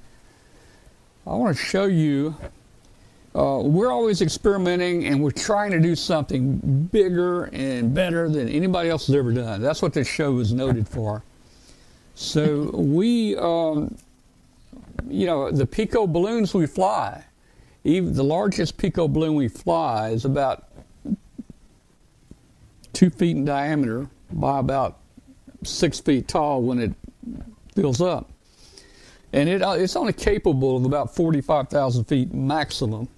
I 1.26 1.34
want 1.34 1.56
to 1.56 1.62
show 1.62 1.86
you. 1.86 2.36
Uh, 3.34 3.60
we're 3.62 3.90
always 3.90 4.20
experimenting, 4.20 5.06
and 5.06 5.22
we're 5.22 5.30
trying 5.30 5.70
to 5.70 5.80
do 5.80 5.96
something 5.96 6.58
bigger 6.92 7.44
and 7.44 7.94
better 7.94 8.28
than 8.28 8.48
anybody 8.48 8.90
else 8.90 9.06
has 9.06 9.16
ever 9.16 9.32
done. 9.32 9.62
That's 9.62 9.80
what 9.80 9.94
this 9.94 10.08
show 10.08 10.38
is 10.38 10.52
noted 10.52 10.86
for. 10.86 11.22
So 12.14 12.70
we, 12.74 13.36
um, 13.36 13.96
you 15.08 15.26
know, 15.26 15.50
the 15.50 15.66
Pico 15.66 16.06
balloons 16.06 16.52
we 16.52 16.66
fly 16.66 17.24
even 17.88 18.12
the 18.12 18.24
largest 18.24 18.76
pico 18.76 19.08
balloon 19.08 19.34
we 19.34 19.48
fly 19.48 20.10
is 20.10 20.24
about 20.24 20.68
two 22.92 23.08
feet 23.08 23.36
in 23.36 23.44
diameter 23.44 24.08
by 24.30 24.58
about 24.58 24.98
six 25.64 25.98
feet 25.98 26.28
tall 26.28 26.62
when 26.62 26.78
it 26.78 26.92
fills 27.74 28.00
up. 28.00 28.30
And 29.32 29.48
it, 29.48 29.62
uh, 29.62 29.72
it's 29.72 29.96
only 29.96 30.12
capable 30.12 30.76
of 30.76 30.84
about 30.84 31.14
45,000 31.14 32.04
feet 32.04 32.32
maximum. 32.32 33.08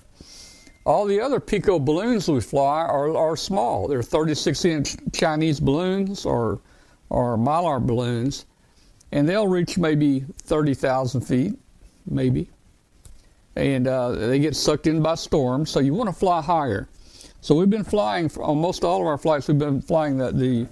All 0.86 1.04
the 1.04 1.20
other 1.20 1.40
pico 1.40 1.78
balloons 1.78 2.28
we 2.28 2.40
fly 2.40 2.82
are, 2.82 3.16
are 3.16 3.36
small. 3.36 3.88
They're 3.88 4.02
36 4.02 4.64
inch 4.64 4.96
Chinese 5.12 5.60
balloons 5.60 6.24
or, 6.24 6.60
or 7.10 7.36
mylar 7.36 7.84
balloons, 7.84 8.46
and 9.12 9.28
they'll 9.28 9.48
reach 9.48 9.78
maybe 9.78 10.24
30,000 10.42 11.20
feet, 11.22 11.58
maybe 12.06 12.48
and 13.60 13.86
uh, 13.86 14.12
they 14.12 14.38
get 14.38 14.56
sucked 14.56 14.86
in 14.86 15.02
by 15.02 15.14
storms. 15.14 15.70
So 15.70 15.80
you 15.80 15.92
want 15.92 16.08
to 16.08 16.14
fly 16.14 16.40
higher. 16.40 16.88
So 17.42 17.54
we've 17.54 17.68
been 17.68 17.84
flying 17.84 18.28
for 18.28 18.42
almost 18.42 18.84
all 18.84 19.02
of 19.02 19.06
our 19.06 19.18
flights. 19.18 19.48
We've 19.48 19.58
been 19.58 19.82
flying 19.82 20.16
the 20.16 20.32
the, 20.32 20.66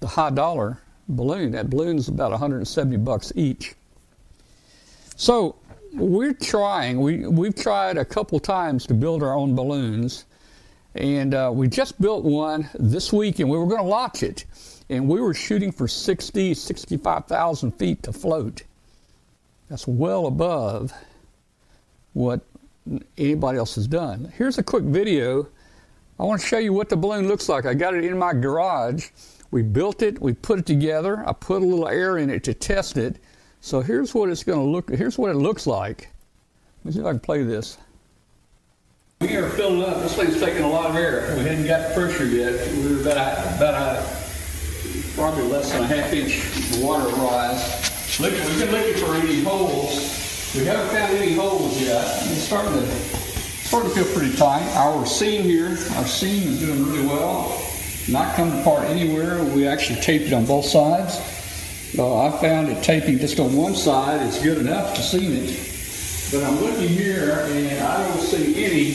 the 0.00 0.08
high 0.08 0.30
dollar 0.30 0.78
balloon. 1.08 1.52
That 1.52 1.70
balloon 1.70 1.96
is 1.96 2.08
about 2.08 2.32
170 2.32 2.96
bucks 2.98 3.32
each. 3.36 3.74
So 5.14 5.56
we're 5.94 6.34
trying. 6.34 7.00
We 7.00 7.26
we've 7.26 7.54
tried 7.54 7.98
a 7.98 8.04
couple 8.04 8.40
times 8.40 8.84
to 8.86 8.94
build 8.94 9.22
our 9.22 9.34
own 9.34 9.54
balloons, 9.54 10.24
and 10.96 11.34
uh, 11.34 11.52
we 11.54 11.68
just 11.68 12.00
built 12.00 12.24
one 12.24 12.68
this 12.74 13.12
week, 13.12 13.38
and 13.38 13.48
we 13.48 13.56
were 13.56 13.66
going 13.66 13.82
to 13.82 13.88
launch 13.88 14.24
it, 14.24 14.44
and 14.90 15.08
we 15.08 15.20
were 15.20 15.34
shooting 15.34 15.70
for 15.70 15.86
60, 15.86 16.54
65,000 16.54 17.72
feet 17.72 18.02
to 18.02 18.12
float. 18.12 18.64
That's 19.68 19.86
well 19.86 20.26
above 20.26 20.92
what 22.12 22.40
anybody 23.16 23.58
else 23.58 23.74
has 23.74 23.86
done. 23.86 24.32
Here's 24.36 24.58
a 24.58 24.62
quick 24.62 24.84
video. 24.84 25.48
I 26.18 26.24
want 26.24 26.40
to 26.40 26.46
show 26.46 26.58
you 26.58 26.72
what 26.72 26.88
the 26.88 26.96
balloon 26.96 27.28
looks 27.28 27.48
like. 27.48 27.66
I 27.66 27.74
got 27.74 27.94
it 27.94 28.04
in 28.04 28.18
my 28.18 28.32
garage. 28.32 29.10
We 29.50 29.62
built 29.62 30.02
it, 30.02 30.20
we 30.20 30.34
put 30.34 30.58
it 30.58 30.66
together. 30.66 31.22
I 31.26 31.32
put 31.32 31.62
a 31.62 31.64
little 31.64 31.88
air 31.88 32.18
in 32.18 32.28
it 32.28 32.44
to 32.44 32.54
test 32.54 32.96
it. 32.96 33.16
So 33.60 33.80
here's 33.80 34.14
what 34.14 34.28
it's 34.28 34.44
going 34.44 34.58
to 34.58 34.64
look. 34.64 34.90
Here's 34.90 35.16
what 35.16 35.30
it 35.30 35.36
looks 35.36 35.66
like. 35.66 36.08
Let 36.78 36.84
me 36.84 36.92
see 36.92 37.00
if 37.00 37.06
I 37.06 37.10
can 37.10 37.20
play 37.20 37.42
this. 37.42 37.78
We 39.20 39.36
are 39.36 39.48
filling 39.50 39.82
up. 39.82 40.00
This 40.00 40.14
thing's 40.14 40.38
taking 40.38 40.62
a 40.62 40.68
lot 40.68 40.90
of 40.90 40.96
air. 40.96 41.34
We 41.36 41.42
hadn't 41.42 41.66
got 41.66 41.92
pressure 41.92 42.26
yet. 42.26 42.72
We 42.72 42.94
were 42.94 43.00
about 43.00 43.56
about 43.56 43.74
a, 43.74 44.06
probably 45.16 45.44
less 45.44 45.72
than 45.72 45.82
a 45.82 45.86
half 45.86 46.12
inch 46.12 46.80
water 46.80 47.08
rise. 47.16 48.20
Look, 48.20 48.32
we've 48.32 48.58
been 48.60 48.70
looking 48.70 49.04
for 49.04 49.14
any 49.14 49.42
holes. 49.42 50.27
We 50.54 50.64
haven't 50.64 50.88
found 50.88 51.14
any 51.14 51.34
holes 51.34 51.78
yet. 51.78 52.02
It's 52.22 52.44
starting 52.44 52.72
to 52.72 52.86
starting 52.86 53.90
to 53.90 53.96
feel 53.96 54.14
pretty 54.16 54.34
tight. 54.34 54.66
Our 54.76 55.04
seam 55.04 55.42
here, 55.42 55.68
our 55.96 56.06
seam 56.06 56.48
is 56.48 56.60
doing 56.60 56.86
really 56.86 57.06
well. 57.06 57.62
Not 58.08 58.34
coming 58.34 58.58
apart 58.60 58.84
anywhere. 58.84 59.44
We 59.44 59.68
actually 59.68 60.00
taped 60.00 60.24
it 60.24 60.32
on 60.32 60.46
both 60.46 60.64
sides. 60.64 61.18
Uh, 61.98 62.28
I 62.28 62.30
found 62.40 62.68
that 62.68 62.82
taping 62.82 63.18
just 63.18 63.38
on 63.38 63.54
one 63.54 63.74
side 63.74 64.22
is 64.22 64.38
good 64.42 64.56
enough 64.56 64.94
to 64.94 65.02
seam 65.02 65.32
it. 65.32 65.50
But 66.32 66.44
I'm 66.44 66.58
looking 66.60 66.88
here 66.88 67.40
and 67.42 67.82
I 67.84 68.08
don't 68.08 68.20
see 68.20 68.64
any. 68.64 68.88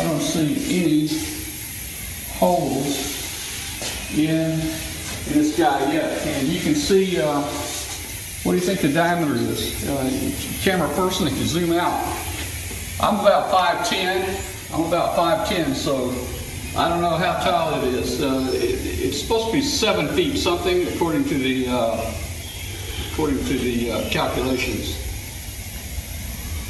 I 0.00 0.08
don't 0.08 0.22
see 0.22 0.82
any 0.82 1.08
holes 2.38 2.96
in, 4.16 4.58
this 5.34 5.58
guy 5.58 5.92
yet. 5.92 6.26
And 6.26 6.48
you 6.48 6.60
can 6.60 6.74
see. 6.74 7.20
Uh, 7.20 7.69
what 8.42 8.52
do 8.52 8.58
you 8.58 8.64
think 8.64 8.80
the 8.80 8.92
diameter 8.92 9.34
is? 9.34 9.88
Uh, 9.88 10.32
camera 10.62 10.88
person, 10.94 11.26
if 11.26 11.36
you 11.36 11.44
zoom 11.44 11.72
out, 11.72 12.00
I'm 13.00 13.20
about 13.20 13.50
5'10". 13.50 14.74
I'm 14.74 14.86
about 14.86 15.16
5'10", 15.16 15.74
so 15.74 16.10
I 16.78 16.88
don't 16.88 17.00
know 17.00 17.16
how 17.16 17.38
tall 17.40 17.82
it 17.82 17.94
is. 17.94 18.22
Uh, 18.22 18.48
it, 18.52 18.78
it's 18.84 19.20
supposed 19.20 19.46
to 19.48 19.52
be 19.52 19.60
seven 19.60 20.06
feet 20.14 20.38
something, 20.38 20.86
according 20.88 21.24
to 21.24 21.34
the 21.34 21.66
uh, 21.68 22.14
according 23.10 23.38
to 23.38 23.58
the 23.58 23.90
uh, 23.90 24.10
calculations. 24.10 24.94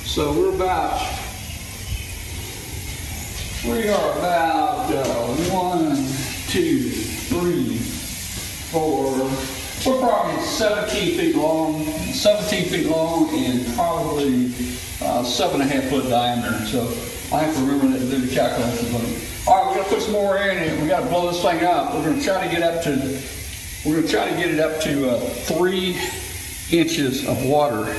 So 0.07 0.33
we're 0.33 0.55
about 0.55 0.99
we 3.67 3.91
are 3.91 4.13
about 4.19 4.91
uh, 4.91 5.05
one, 5.53 5.95
two, 6.49 6.89
three, 6.89 7.77
four. 8.73 9.60
We're 9.87 9.99
probably 9.99 10.43
17 10.43 11.19
feet 11.19 11.37
long, 11.37 11.85
17 11.85 12.65
feet 12.67 12.87
long, 12.87 13.31
and 13.31 13.67
probably 13.75 14.53
uh, 15.01 15.25
seven 15.25 15.63
and 15.63 15.71
a 15.71 15.75
half 15.75 15.89
foot 15.89 16.07
diameter. 16.11 16.67
So 16.67 16.83
I 17.35 17.45
have 17.45 17.55
to 17.55 17.61
remember 17.63 17.99
that 17.99 18.05
to 18.05 18.11
do 18.11 18.27
the 18.27 18.35
calculations 18.35 18.95
on 18.95 19.01
it. 19.01 19.49
All 19.49 19.57
right, 19.57 19.69
we're 19.69 19.83
gonna 19.83 19.89
put 19.89 20.03
some 20.03 20.13
more 20.13 20.37
air 20.37 20.51
in 20.51 20.59
it. 20.59 20.83
We 20.83 20.87
got 20.87 21.01
to 21.01 21.07
blow 21.07 21.33
this 21.33 21.41
thing 21.41 21.65
up. 21.65 21.95
We're 21.95 22.15
to 22.15 22.23
try 22.23 22.47
to 22.47 22.55
get 22.55 22.63
up 22.63 22.83
to 22.85 23.23
we're 23.87 24.03
to 24.03 24.07
try 24.07 24.29
to 24.29 24.37
get 24.37 24.51
it 24.51 24.61
up 24.61 24.83
to 24.83 25.13
uh, 25.13 25.19
three 25.19 25.97
inches 26.71 27.27
of 27.27 27.43
water, 27.47 27.91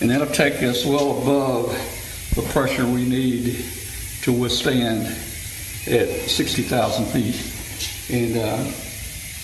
and 0.00 0.08
that'll 0.08 0.26
take 0.28 0.62
us 0.62 0.86
well 0.86 1.20
above 1.20 1.66
the 2.34 2.42
pressure 2.52 2.86
we 2.86 3.04
need 3.04 3.62
to 4.22 4.32
withstand 4.32 5.06
at 5.86 6.08
60,000 6.08 7.04
feet. 7.04 7.36
And 8.10 8.38
uh, 8.38 8.72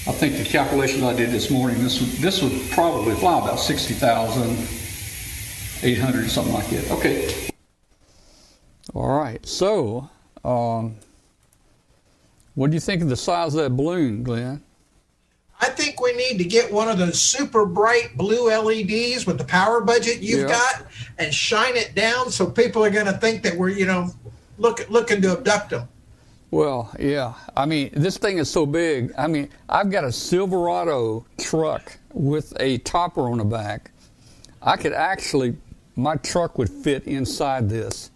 I 0.04 0.10
think 0.10 0.36
the 0.36 0.42
calculation 0.44 1.04
I 1.04 1.14
did 1.14 1.30
this 1.30 1.48
morning, 1.48 1.80
this 1.80 2.00
would, 2.00 2.10
this 2.10 2.42
would 2.42 2.60
probably 2.72 3.14
fly 3.14 3.38
about 3.38 3.60
60,800, 3.60 6.28
something 6.30 6.52
like 6.52 6.66
that. 6.70 6.90
Okay. 6.90 7.32
All 8.94 9.16
right. 9.16 9.44
So, 9.46 10.10
um, 10.44 10.96
what 12.54 12.70
do 12.70 12.74
you 12.74 12.80
think 12.80 13.00
of 13.02 13.08
the 13.10 13.16
size 13.16 13.54
of 13.54 13.62
that 13.62 13.76
balloon, 13.76 14.24
Glenn? 14.24 14.60
I 15.60 15.68
think 15.68 16.00
we 16.00 16.12
need 16.14 16.38
to 16.38 16.44
get 16.44 16.72
one 16.72 16.88
of 16.88 16.98
those 16.98 17.20
super 17.20 17.64
bright 17.64 18.16
blue 18.16 18.48
LEDs 18.50 19.24
with 19.24 19.38
the 19.38 19.44
power 19.44 19.80
budget 19.80 20.18
you've 20.18 20.40
Yeah. 20.40 20.48
got 20.48 20.86
and 21.18 21.32
shine 21.32 21.76
it 21.76 21.94
down 21.94 22.32
so 22.32 22.44
people 22.46 22.84
are 22.84 22.90
going 22.90 23.06
to 23.06 23.16
think 23.18 23.44
that 23.44 23.56
we're, 23.56 23.68
you 23.68 23.86
know, 23.86 24.10
look, 24.58 24.84
looking 24.90 25.22
to 25.22 25.30
abduct 25.30 25.70
them. 25.70 25.86
Well, 26.52 26.94
yeah. 27.00 27.32
I 27.56 27.64
mean, 27.64 27.90
this 27.94 28.18
thing 28.18 28.36
is 28.36 28.48
so 28.48 28.66
big. 28.66 29.10
I 29.16 29.26
mean, 29.26 29.48
I've 29.70 29.90
got 29.90 30.04
a 30.04 30.12
Silverado 30.12 31.24
truck 31.38 31.98
with 32.12 32.52
a 32.60 32.76
topper 32.78 33.22
on 33.22 33.38
the 33.38 33.44
back. 33.44 33.90
I 34.60 34.76
could 34.76 34.92
actually, 34.92 35.56
my 35.96 36.16
truck 36.16 36.58
would 36.58 36.68
fit 36.68 37.04
inside 37.04 37.70
this. 37.70 38.10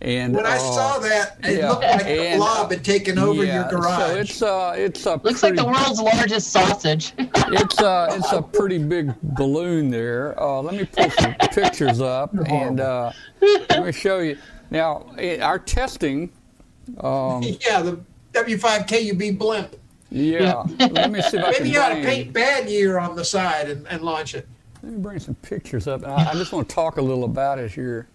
And 0.00 0.34
When 0.34 0.46
I 0.46 0.56
uh, 0.56 0.58
saw 0.58 0.98
that, 1.00 1.36
it 1.44 1.58
yeah, 1.58 1.68
looked 1.68 1.82
like 1.82 2.04
the 2.04 2.08
and, 2.08 2.38
blob 2.38 2.70
had 2.70 2.82
taken 2.82 3.18
over 3.18 3.44
yeah, 3.44 3.56
your 3.56 3.70
garage. 3.70 4.32
So 4.32 4.70
it's 4.70 4.72
uh, 4.72 4.74
it's 4.78 5.04
a 5.04 5.20
Looks 5.22 5.42
like 5.42 5.56
the 5.56 5.66
world's 5.66 6.00
largest 6.00 6.52
sausage. 6.52 7.12
it's 7.18 7.78
uh, 7.78 8.16
it's 8.18 8.32
a 8.32 8.40
pretty 8.40 8.78
big 8.78 9.12
balloon 9.20 9.90
there. 9.90 10.42
Uh, 10.42 10.62
let 10.62 10.74
me 10.74 10.86
pull 10.86 11.10
some 11.10 11.34
pictures 11.52 12.00
up 12.00 12.34
and 12.48 12.80
uh, 12.80 13.12
let 13.42 13.84
me 13.84 13.92
show 13.92 14.20
you. 14.20 14.38
Now, 14.70 15.10
in 15.18 15.42
our 15.42 15.58
testing, 15.58 16.32
um, 16.98 17.42
yeah, 17.66 17.82
the 17.82 18.00
W5KUB 18.32 19.38
blimp. 19.38 19.76
yeah. 20.10 20.64
Let 20.78 21.10
me 21.10 21.22
see 21.22 21.36
if 21.36 21.44
I 21.44 21.52
can 21.52 21.62
Maybe 21.62 21.70
you 21.70 21.80
ought 21.80 21.90
to 21.90 22.02
paint 22.02 22.32
bad 22.32 22.68
year 22.68 22.98
on 22.98 23.16
the 23.16 23.24
side 23.24 23.70
and, 23.70 23.86
and 23.88 24.02
launch 24.02 24.34
it. 24.34 24.46
Let 24.82 24.92
me 24.92 24.98
bring 24.98 25.18
some 25.18 25.34
pictures 25.36 25.86
up. 25.86 26.06
I, 26.06 26.30
I 26.30 26.34
just 26.34 26.52
want 26.52 26.68
to 26.68 26.74
talk 26.74 26.96
a 26.96 27.02
little 27.02 27.24
about 27.24 27.58
it 27.58 27.70
here. 27.70 28.08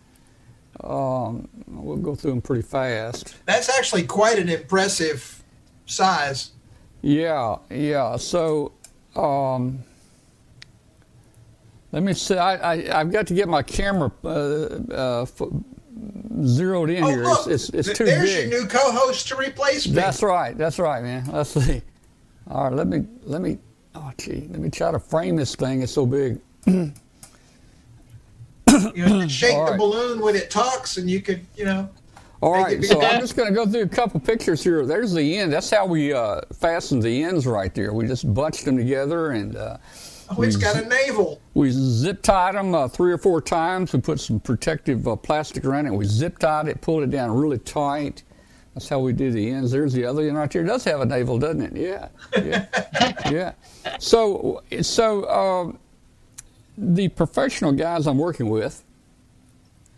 Um, 0.84 1.48
we'll 1.68 1.98
go 1.98 2.16
through 2.16 2.32
them 2.32 2.42
pretty 2.42 2.64
fast. 2.64 3.36
That's 3.46 3.70
actually 3.70 4.04
quite 4.04 4.40
an 4.40 4.50
impressive 4.50 5.44
size. 5.86 6.52
Yeah, 7.02 7.58
yeah. 7.70 8.18
So, 8.18 8.74
um, 9.16 9.84
let 11.92 12.04
me 12.04 12.14
see. 12.14 12.36
I, 12.36 12.74
I 12.74 13.00
I've 13.00 13.12
got 13.12 13.28
to 13.28 13.34
get 13.34 13.48
my 13.48 13.62
camera 13.62 14.12
uh, 14.24 14.28
uh, 14.28 15.26
zeroed 16.44 16.90
in 16.90 17.04
Oh, 17.04 17.08
here. 17.08 17.24
look, 17.24 17.48
it's, 17.48 17.70
it's, 17.70 17.90
it's 17.90 17.98
too 17.98 18.06
there's 18.06 18.34
big. 18.34 18.52
your 18.52 18.62
new 18.62 18.68
co-host 18.68 19.28
to 19.30 19.38
replace 19.38 19.88
me. 19.88 19.94
That's 19.94 20.22
right. 20.22 20.58
That's 20.58 20.80
right, 20.80 21.02
man. 21.04 21.26
Let's 21.32 21.52
see. 21.52 21.82
All 22.50 22.66
right. 22.66 22.74
Let 22.74 22.88
me 22.88 23.06
let 23.24 23.42
me. 23.42 23.58
Oh, 23.96 24.12
gee. 24.18 24.48
Let 24.52 24.60
me 24.60 24.70
try 24.70 24.92
to 24.92 25.00
frame 25.00 25.36
this 25.36 25.56
thing. 25.56 25.82
It's 25.82 25.92
so 25.92 26.06
big. 26.06 26.40
you 26.66 26.94
know, 28.96 29.28
shake 29.28 29.56
All 29.56 29.72
the 29.72 29.78
balloon 29.78 30.20
when 30.20 30.36
it 30.36 30.50
talks, 30.50 30.98
and 30.98 31.10
you 31.10 31.22
could, 31.22 31.46
you 31.56 31.66
know. 31.66 31.90
All 32.42 32.52
right, 32.52 32.84
so. 32.84 33.02
I'm 33.02 33.22
just 33.22 33.36
going 33.36 33.48
to 33.50 33.56
go 33.56 33.66
through 33.66 33.84
a 33.84 33.88
couple 33.88 34.20
pictures 34.20 34.64
here. 34.64 34.86
There's 34.86 35.14
the 35.14 35.38
end. 35.38 35.52
That's 35.54 35.70
how 35.70 35.86
we 35.86 36.14
uh, 36.14 36.42
fastened 36.54 37.02
the 37.02 37.24
ends 37.24 37.48
right 37.48 37.74
there. 37.74 37.94
We 37.94 38.06
just 38.06 38.32
bunched 38.34 38.66
them 38.66 38.78
together 38.78 39.32
and 39.32 39.56
uh, 39.56 39.78
Oh, 40.30 40.42
it's 40.42 40.56
got 40.56 40.76
a 40.76 40.88
navel. 40.88 41.40
we 41.54 41.70
zip 41.72 42.22
tied 42.22 42.56
them 42.56 42.74
uh, 42.74 42.88
three 42.88 43.12
or 43.12 43.18
four 43.18 43.42
times. 43.42 43.94
We 43.94 44.02
put 44.02 44.20
some 44.20 44.40
protective 44.40 45.08
uh, 45.08 45.16
plastic 45.16 45.66
around 45.66 45.88
it. 45.88 45.94
We 45.94 46.06
zip 46.06 46.40
tied 46.40 46.68
it, 46.68 46.82
pulled 46.82 47.04
it 47.04 47.12
down 47.12 47.32
really 47.32 47.60
tight. 47.60 48.24
That's 48.74 48.90
how 48.90 49.00
we 49.00 49.14
do 49.14 49.32
the 49.32 49.52
ends. 49.52 49.72
There's 49.72 49.94
the 49.94 50.06
other 50.06 50.24
end 50.24 50.36
right 50.38 50.52
there. 50.52 50.64
It 50.64 50.68
does 50.68 50.84
have 50.84 51.00
a 51.00 51.06
navel, 51.06 51.40
doesn't 51.40 51.62
it? 51.62 51.76
Yeah, 51.76 52.10
yeah, 52.44 53.22
yeah. 53.32 53.54
So, 54.00 54.64
so 54.82 55.30
um, 55.30 55.80
the 56.78 57.08
professional 57.10 57.72
guys 57.72 58.06
I'm 58.06 58.18
working 58.18 58.50
with 58.50 58.84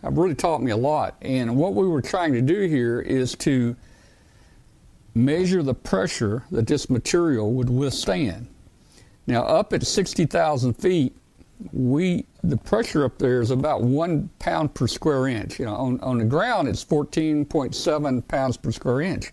have 0.02 0.16
really 0.16 0.34
taught 0.34 0.62
me 0.62 0.70
a 0.70 0.76
lot. 0.76 1.16
And 1.22 1.56
what 1.56 1.74
we 1.74 1.88
were 1.88 2.02
trying 2.02 2.32
to 2.34 2.42
do 2.42 2.68
here 2.68 3.00
is 3.00 3.34
to 3.36 3.74
measure 5.14 5.62
the 5.62 5.74
pressure 5.74 6.44
that 6.52 6.66
this 6.66 6.88
material 6.88 7.52
would 7.54 7.70
withstand. 7.70 8.46
Now, 9.28 9.42
up 9.42 9.74
at 9.74 9.86
60,000 9.86 10.72
feet, 10.72 11.14
we 11.72 12.24
the 12.42 12.56
pressure 12.56 13.04
up 13.04 13.18
there 13.18 13.42
is 13.42 13.50
about 13.50 13.82
one 13.82 14.30
pound 14.38 14.72
per 14.72 14.86
square 14.86 15.28
inch. 15.28 15.58
You 15.58 15.66
know, 15.66 15.74
on, 15.74 16.00
on 16.00 16.16
the 16.16 16.24
ground 16.24 16.66
it's 16.66 16.82
14.7 16.82 18.26
pounds 18.26 18.56
per 18.56 18.72
square 18.72 19.02
inch. 19.02 19.32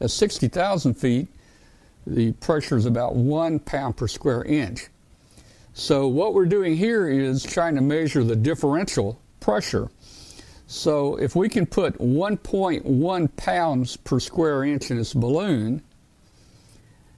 At 0.00 0.10
60,000 0.10 0.94
feet, 0.94 1.28
the 2.06 2.32
pressure 2.32 2.78
is 2.78 2.86
about 2.86 3.14
one 3.14 3.58
pound 3.58 3.98
per 3.98 4.08
square 4.08 4.42
inch. 4.44 4.86
So 5.74 6.08
what 6.08 6.32
we're 6.32 6.46
doing 6.46 6.74
here 6.74 7.06
is 7.10 7.42
trying 7.42 7.74
to 7.74 7.82
measure 7.82 8.24
the 8.24 8.36
differential 8.36 9.20
pressure. 9.40 9.90
So 10.66 11.16
if 11.16 11.36
we 11.36 11.50
can 11.50 11.66
put 11.66 11.98
1.1 11.98 13.36
pounds 13.36 13.96
per 13.98 14.18
square 14.18 14.64
inch 14.64 14.90
in 14.90 14.96
this 14.96 15.12
balloon, 15.12 15.82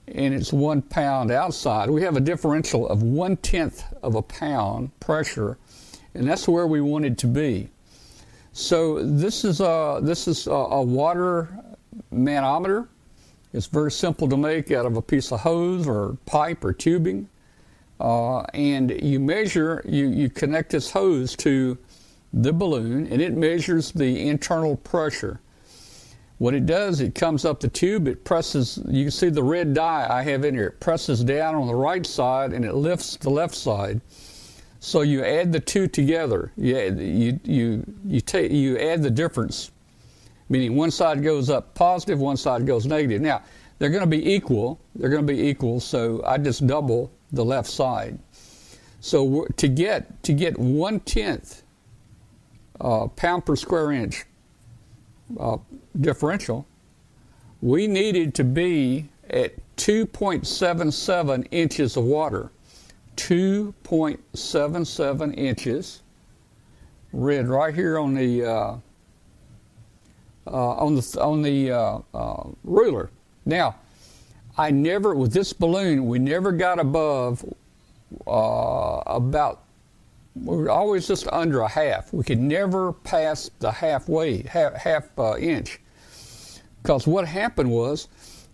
and 0.07 0.33
it's 0.33 0.51
one 0.51 0.81
pound 0.81 1.31
outside, 1.31 1.89
we 1.89 2.01
have 2.01 2.17
a 2.17 2.21
differential 2.21 2.87
of 2.87 3.03
one 3.03 3.37
tenth 3.37 3.83
of 4.03 4.15
a 4.15 4.21
pound 4.21 4.97
pressure, 4.99 5.57
and 6.13 6.27
that's 6.27 6.47
where 6.47 6.67
we 6.67 6.81
wanted 6.81 7.17
to 7.19 7.27
be. 7.27 7.69
So 8.51 9.03
this 9.03 9.43
is 9.43 9.61
a 9.61 9.99
this 10.03 10.27
is 10.27 10.47
a, 10.47 10.51
a 10.51 10.81
water 10.81 11.57
manometer. 12.11 12.87
It's 13.53 13.67
very 13.67 13.91
simple 13.91 14.27
to 14.29 14.37
make 14.37 14.71
out 14.71 14.85
of 14.85 14.97
a 14.97 15.01
piece 15.01 15.31
of 15.31 15.39
hose 15.39 15.87
or 15.87 16.17
pipe 16.25 16.63
or 16.63 16.73
tubing, 16.73 17.29
uh, 17.99 18.41
and 18.53 18.91
you 19.01 19.19
measure 19.19 19.81
you 19.87 20.07
you 20.07 20.29
connect 20.29 20.71
this 20.71 20.91
hose 20.91 21.35
to 21.37 21.77
the 22.33 22.51
balloon, 22.51 23.07
and 23.07 23.21
it 23.21 23.33
measures 23.33 23.91
the 23.91 24.27
internal 24.27 24.75
pressure. 24.75 25.39
What 26.39 26.53
it 26.53 26.65
does, 26.65 26.99
it 26.99 27.15
comes 27.15 27.45
up 27.45 27.59
the 27.59 27.67
tube, 27.67 28.07
it 28.07 28.25
presses, 28.25 28.79
you 28.87 29.05
can 29.05 29.11
see 29.11 29.29
the 29.29 29.43
red 29.43 29.73
dye 29.73 30.07
I 30.09 30.23
have 30.23 30.43
in 30.43 30.55
here, 30.55 30.67
it 30.67 30.79
presses 30.79 31.23
down 31.23 31.55
on 31.55 31.67
the 31.67 31.75
right 31.75 32.05
side 32.05 32.53
and 32.53 32.65
it 32.65 32.73
lifts 32.73 33.17
the 33.17 33.29
left 33.29 33.55
side. 33.55 34.01
So 34.79 35.01
you 35.01 35.23
add 35.23 35.53
the 35.53 35.59
two 35.59 35.87
together. 35.87 36.51
You, 36.57 36.77
add- 36.77 36.99
you, 36.99 37.39
you, 37.45 37.85
you, 38.05 38.19
take, 38.19 38.51
you 38.51 38.77
add 38.77 39.01
the 39.01 39.09
difference, 39.09 39.71
meaning 40.49 40.75
one 40.75 40.91
side 40.91 41.23
goes 41.23 41.49
up 41.49 41.73
positive, 41.75 42.19
one 42.19 42.35
side 42.35 42.65
goes 42.65 42.85
negative. 42.85 43.21
Now, 43.21 43.41
they're 43.79 43.89
going 43.89 44.01
to 44.01 44.07
be 44.07 44.33
equal. 44.33 44.79
They're 44.95 45.09
going 45.09 45.25
to 45.25 45.33
be 45.33 45.47
equal, 45.47 45.79
so 45.79 46.21
I 46.25 46.37
just 46.37 46.67
double 46.67 47.11
the 47.31 47.45
left 47.45 47.69
side. 47.69 48.19
So 48.99 49.45
to 49.57 49.67
get, 49.67 50.21
to 50.23 50.33
get 50.33 50.57
one 50.59 50.99
tenth 51.01 51.63
uh, 52.81 53.07
pound 53.07 53.45
per 53.45 53.55
square 53.55 53.91
inch 53.91 54.25
uh, 55.39 55.57
differential, 55.99 56.67
we 57.61 57.87
needed 57.87 58.35
to 58.35 58.43
be 58.43 59.09
at 59.29 59.53
2.77 59.77 61.47
inches 61.51 61.95
of 61.97 62.03
water. 62.03 62.51
2.77 63.15 65.37
inches, 65.37 66.01
read 67.11 67.47
right 67.47 67.75
here 67.75 67.99
on 67.99 68.15
the 68.15 68.43
uh, 68.43 68.75
uh, 70.45 70.51
on 70.51 70.95
the 70.95 71.17
on 71.21 71.41
the 71.41 71.71
uh, 71.71 71.99
uh, 72.13 72.43
ruler. 72.63 73.09
Now, 73.45 73.75
I 74.57 74.71
never 74.71 75.15
with 75.15 75.33
this 75.33 75.53
balloon 75.53 76.07
we 76.07 76.19
never 76.19 76.51
got 76.51 76.79
above 76.79 77.45
uh, 78.27 79.01
about 79.05 79.62
we 80.35 80.57
were 80.57 80.69
always 80.69 81.07
just 81.07 81.27
under 81.31 81.61
a 81.61 81.67
half. 81.67 82.11
We 82.11 82.23
could 82.23 82.39
never 82.39 82.93
pass 82.93 83.49
the 83.59 83.71
halfway, 83.71 84.43
half, 84.43 84.73
half 84.73 85.07
uh, 85.17 85.37
inch. 85.37 85.79
Because 86.81 87.07
what 87.07 87.27
happened 87.27 87.69
was 87.69 88.07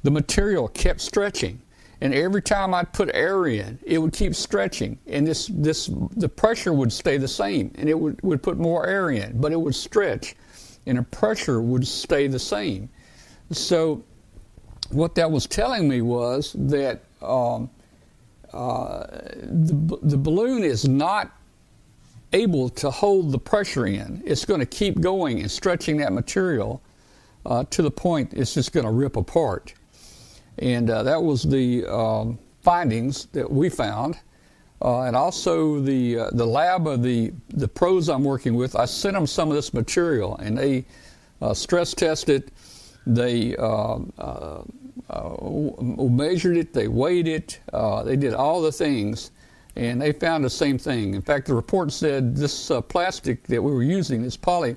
the 0.03 0.11
material 0.11 0.67
kept 0.67 1.01
stretching. 1.01 1.61
And 2.01 2.13
every 2.13 2.41
time 2.41 2.73
I'd 2.73 2.93
put 2.93 3.09
air 3.13 3.47
in, 3.47 3.79
it 3.83 3.97
would 3.97 4.13
keep 4.13 4.33
stretching. 4.35 4.97
And 5.07 5.27
this, 5.27 5.47
this, 5.53 5.89
the 6.15 6.29
pressure 6.29 6.71
would 6.73 6.93
stay 6.93 7.17
the 7.17 7.27
same. 7.27 7.71
And 7.75 7.89
it 7.89 7.99
would, 7.99 8.21
would 8.23 8.41
put 8.41 8.57
more 8.57 8.87
air 8.87 9.09
in, 9.09 9.39
but 9.39 9.51
it 9.51 9.59
would 9.59 9.75
stretch. 9.75 10.35
And 10.85 10.97
the 10.97 11.03
pressure 11.03 11.61
would 11.61 11.85
stay 11.85 12.27
the 12.27 12.39
same. 12.39 12.89
So 13.51 14.03
what 14.91 15.15
that 15.15 15.29
was 15.29 15.45
telling 15.45 15.89
me 15.89 16.01
was 16.01 16.55
that 16.57 17.03
um, 17.21 17.69
uh, 18.53 19.05
the, 19.41 19.99
the 20.01 20.17
balloon 20.17 20.63
is 20.63 20.87
not 20.87 21.31
able 22.33 22.69
to 22.69 22.91
hold 22.91 23.31
the 23.31 23.39
pressure 23.39 23.87
in. 23.87 24.21
It's 24.25 24.45
going 24.45 24.59
to 24.59 24.65
keep 24.65 25.01
going 25.01 25.39
and 25.41 25.49
stretching 25.49 25.97
that 25.97 26.13
material 26.13 26.81
uh, 27.45 27.63
to 27.65 27.81
the 27.81 27.91
point 27.91 28.33
it's 28.33 28.53
just 28.53 28.71
going 28.71 28.85
to 28.85 28.91
rip 28.91 29.15
apart. 29.15 29.73
And 30.57 30.89
uh, 30.89 31.03
that 31.03 31.21
was 31.21 31.43
the 31.43 31.85
um, 31.85 32.37
findings 32.61 33.25
that 33.27 33.49
we 33.49 33.69
found. 33.69 34.19
Uh, 34.81 35.01
and 35.01 35.15
also 35.15 35.81
the 35.81 36.19
uh, 36.19 36.29
the 36.31 36.45
lab 36.45 36.87
of 36.87 37.03
the 37.03 37.33
the 37.49 37.67
pros 37.67 38.07
I'm 38.07 38.23
working 38.23 38.55
with, 38.55 38.77
I 38.77 38.85
sent 38.85 39.13
them 39.13 39.27
some 39.27 39.49
of 39.49 39.55
this 39.55 39.73
material, 39.73 40.37
and 40.37 40.57
they 40.57 40.85
uh, 41.41 41.53
stress 41.53 41.93
tested. 41.93 42.49
They 43.05 43.57
um, 43.57 44.13
uh, 44.17 44.61
measured 46.09 46.55
it, 46.55 46.71
they 46.71 46.87
weighed 46.87 47.27
it, 47.27 47.59
they 48.05 48.15
did 48.15 48.33
all 48.33 48.61
the 48.61 48.71
things, 48.71 49.31
and 49.75 50.01
they 50.01 50.11
found 50.11 50.43
the 50.43 50.49
same 50.49 50.77
thing. 50.77 51.13
In 51.13 51.21
fact, 51.21 51.47
the 51.47 51.53
report 51.53 51.91
said 51.91 52.35
this 52.35 52.71
uh, 52.71 52.81
plastic 52.81 53.43
that 53.43 53.61
we 53.61 53.71
were 53.71 53.83
using, 53.83 54.21
this 54.21 54.37
poly, 54.37 54.75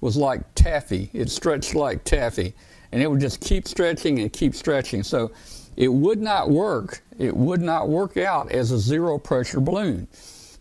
was 0.00 0.16
like 0.16 0.42
taffy. 0.54 1.10
It 1.12 1.30
stretched 1.30 1.74
like 1.74 2.04
taffy, 2.04 2.54
and 2.92 3.02
it 3.02 3.10
would 3.10 3.20
just 3.20 3.40
keep 3.40 3.66
stretching 3.66 4.20
and 4.20 4.32
keep 4.32 4.54
stretching. 4.54 5.02
So 5.02 5.32
it 5.76 5.88
would 5.88 6.20
not 6.20 6.50
work. 6.50 7.02
It 7.18 7.36
would 7.36 7.60
not 7.60 7.88
work 7.88 8.16
out 8.16 8.50
as 8.52 8.70
a 8.70 8.78
zero 8.78 9.18
pressure 9.18 9.60
balloon 9.60 10.08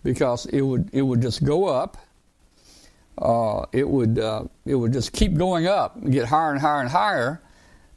because 0.04 0.46
it 0.48 0.62
would 0.62 0.90
it 0.94 1.02
would 1.02 1.22
just 1.22 1.44
go 1.44 1.66
up. 1.66 1.98
Uh, 3.18 3.66
it 3.72 3.88
would 3.88 4.20
uh, 4.20 4.44
it 4.66 4.76
would 4.76 4.94
just 4.94 5.14
keep 5.14 5.36
going 5.36 5.68
up 5.68 5.96
and 5.96 6.12
get 6.12 6.26
higher 6.26 6.52
and 6.52 6.62
higher 6.62 6.82
and 6.82 6.90
higher 6.90 7.42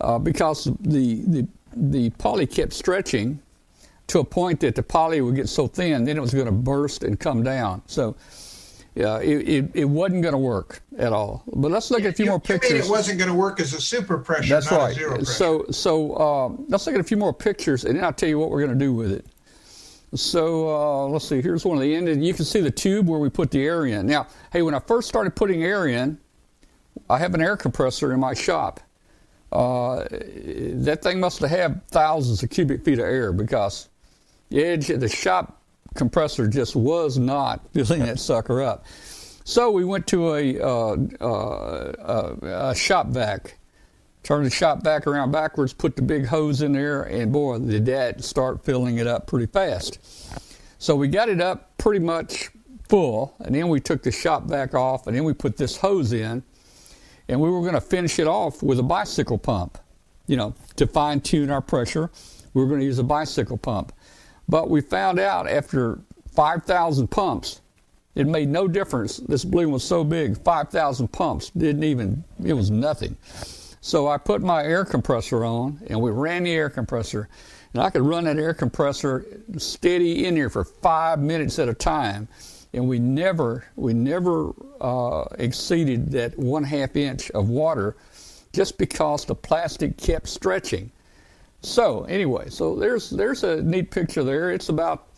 uh, 0.00 0.18
because 0.18 0.64
the 0.80 1.22
the 1.26 1.46
the 1.74 2.10
poly 2.10 2.46
kept 2.46 2.72
stretching 2.72 3.40
to 4.10 4.20
a 4.20 4.24
point 4.24 4.60
that 4.60 4.74
the 4.74 4.82
poly 4.82 5.20
would 5.20 5.36
get 5.36 5.48
so 5.48 5.66
thin, 5.66 6.04
then 6.04 6.16
it 6.16 6.20
was 6.20 6.34
going 6.34 6.46
to 6.46 6.52
burst 6.52 7.04
and 7.04 7.18
come 7.18 7.42
down. 7.42 7.82
So 7.86 8.16
yeah, 8.94 9.18
it, 9.18 9.48
it, 9.48 9.70
it 9.74 9.84
wasn't 9.84 10.22
going 10.22 10.32
to 10.32 10.38
work 10.38 10.82
at 10.98 11.12
all. 11.12 11.44
But 11.54 11.70
let's 11.70 11.90
look 11.90 12.00
at 12.00 12.06
a 12.06 12.12
few 12.12 12.24
you, 12.24 12.30
more 12.32 12.40
pictures. 12.40 12.86
it 12.86 12.90
wasn't 12.90 13.18
going 13.18 13.30
to 13.30 13.36
work 13.36 13.60
as 13.60 13.72
a 13.72 13.80
super 13.80 14.18
pressure, 14.18 14.54
That's 14.54 14.70
right. 14.70 14.96
Pressure. 14.96 15.24
So, 15.24 15.64
so 15.70 16.14
uh, 16.14 16.48
let's 16.68 16.86
look 16.86 16.96
at 16.96 17.00
a 17.00 17.04
few 17.04 17.16
more 17.16 17.32
pictures, 17.32 17.84
and 17.84 17.96
then 17.96 18.04
I'll 18.04 18.12
tell 18.12 18.28
you 18.28 18.38
what 18.38 18.50
we're 18.50 18.64
going 18.66 18.78
to 18.78 18.84
do 18.84 18.92
with 18.92 19.12
it. 19.12 19.26
So 20.14 20.68
uh, 20.68 21.06
let's 21.06 21.28
see. 21.28 21.40
Here's 21.40 21.64
one 21.64 21.76
of 21.76 21.82
the 21.82 21.94
end. 21.94 22.08
And 22.08 22.24
you 22.24 22.34
can 22.34 22.44
see 22.44 22.60
the 22.60 22.70
tube 22.70 23.08
where 23.08 23.20
we 23.20 23.30
put 23.30 23.52
the 23.52 23.64
air 23.64 23.86
in. 23.86 24.06
Now, 24.06 24.26
hey, 24.52 24.62
when 24.62 24.74
I 24.74 24.80
first 24.80 25.08
started 25.08 25.36
putting 25.36 25.62
air 25.62 25.86
in, 25.86 26.18
I 27.08 27.18
have 27.18 27.32
an 27.34 27.40
air 27.40 27.56
compressor 27.56 28.12
in 28.12 28.18
my 28.18 28.34
shop. 28.34 28.80
Uh, 29.52 30.04
that 30.10 31.00
thing 31.02 31.20
must 31.20 31.40
have 31.40 31.50
had 31.50 31.86
thousands 31.88 32.42
of 32.42 32.50
cubic 32.50 32.84
feet 32.84 32.98
of 32.98 33.04
air 33.04 33.32
because 33.32 33.88
the 34.50 34.76
the 34.76 35.08
shop 35.08 35.62
compressor 35.94 36.46
just 36.46 36.76
was 36.76 37.18
not 37.18 37.60
filling 37.72 38.00
that 38.00 38.18
sucker 38.18 38.62
up. 38.62 38.84
So 39.44 39.70
we 39.70 39.84
went 39.84 40.06
to 40.08 40.34
a, 40.34 40.60
uh, 40.60 40.96
uh, 41.20 42.70
a 42.70 42.74
shop 42.74 43.08
vac, 43.08 43.58
turned 44.22 44.46
the 44.46 44.50
shop 44.50 44.84
vac 44.84 45.06
around 45.06 45.32
backwards, 45.32 45.72
put 45.72 45.96
the 45.96 46.02
big 46.02 46.26
hose 46.26 46.62
in 46.62 46.72
there, 46.72 47.02
and 47.02 47.32
boy, 47.32 47.58
did 47.58 47.86
that 47.86 48.22
start 48.22 48.64
filling 48.64 48.98
it 48.98 49.06
up 49.06 49.26
pretty 49.26 49.46
fast. 49.46 49.98
So 50.78 50.94
we 50.94 51.08
got 51.08 51.28
it 51.28 51.40
up 51.40 51.76
pretty 51.78 51.98
much 51.98 52.50
full, 52.88 53.34
and 53.40 53.54
then 53.54 53.68
we 53.68 53.80
took 53.80 54.02
the 54.02 54.12
shop 54.12 54.44
vac 54.44 54.74
off, 54.74 55.06
and 55.06 55.16
then 55.16 55.24
we 55.24 55.32
put 55.32 55.56
this 55.56 55.76
hose 55.76 56.12
in, 56.12 56.42
and 57.28 57.40
we 57.40 57.50
were 57.50 57.60
going 57.62 57.74
to 57.74 57.80
finish 57.80 58.18
it 58.18 58.26
off 58.26 58.62
with 58.62 58.78
a 58.78 58.84
bicycle 58.84 59.38
pump, 59.38 59.78
you 60.26 60.36
know, 60.36 60.54
to 60.76 60.86
fine 60.86 61.20
tune 61.20 61.50
our 61.50 61.60
pressure. 61.60 62.10
We 62.54 62.62
were 62.62 62.68
going 62.68 62.80
to 62.80 62.86
use 62.86 62.98
a 62.98 63.04
bicycle 63.04 63.56
pump. 63.56 63.92
But 64.50 64.68
we 64.68 64.80
found 64.80 65.20
out 65.20 65.48
after 65.48 66.00
5,000 66.34 67.06
pumps, 67.08 67.60
it 68.16 68.26
made 68.26 68.48
no 68.48 68.66
difference. 68.66 69.18
This 69.18 69.44
balloon 69.44 69.70
was 69.70 69.84
so 69.84 70.02
big, 70.02 70.36
5,000 70.42 71.06
pumps 71.08 71.50
didn't 71.50 71.84
even, 71.84 72.24
it 72.44 72.54
was 72.54 72.68
nothing. 72.68 73.16
So 73.80 74.08
I 74.08 74.18
put 74.18 74.42
my 74.42 74.64
air 74.64 74.84
compressor 74.84 75.44
on 75.44 75.80
and 75.86 76.00
we 76.00 76.10
ran 76.10 76.42
the 76.42 76.52
air 76.52 76.68
compressor. 76.68 77.28
And 77.72 77.80
I 77.80 77.90
could 77.90 78.02
run 78.02 78.24
that 78.24 78.38
air 78.38 78.52
compressor 78.52 79.24
steady 79.56 80.26
in 80.26 80.34
here 80.34 80.50
for 80.50 80.64
five 80.64 81.20
minutes 81.20 81.60
at 81.60 81.68
a 81.68 81.74
time. 81.74 82.26
And 82.72 82.88
we 82.88 82.98
never, 82.98 83.64
we 83.76 83.94
never 83.94 84.50
uh, 84.80 85.26
exceeded 85.38 86.10
that 86.10 86.36
one 86.36 86.64
half 86.64 86.96
inch 86.96 87.30
of 87.30 87.48
water 87.48 87.94
just 88.52 88.78
because 88.78 89.24
the 89.24 89.36
plastic 89.36 89.96
kept 89.96 90.28
stretching. 90.28 90.90
So 91.62 92.04
anyway, 92.04 92.48
so 92.48 92.74
there's 92.74 93.10
there's 93.10 93.44
a 93.44 93.62
neat 93.62 93.90
picture 93.90 94.24
there. 94.24 94.50
It's 94.50 94.70
about, 94.70 95.08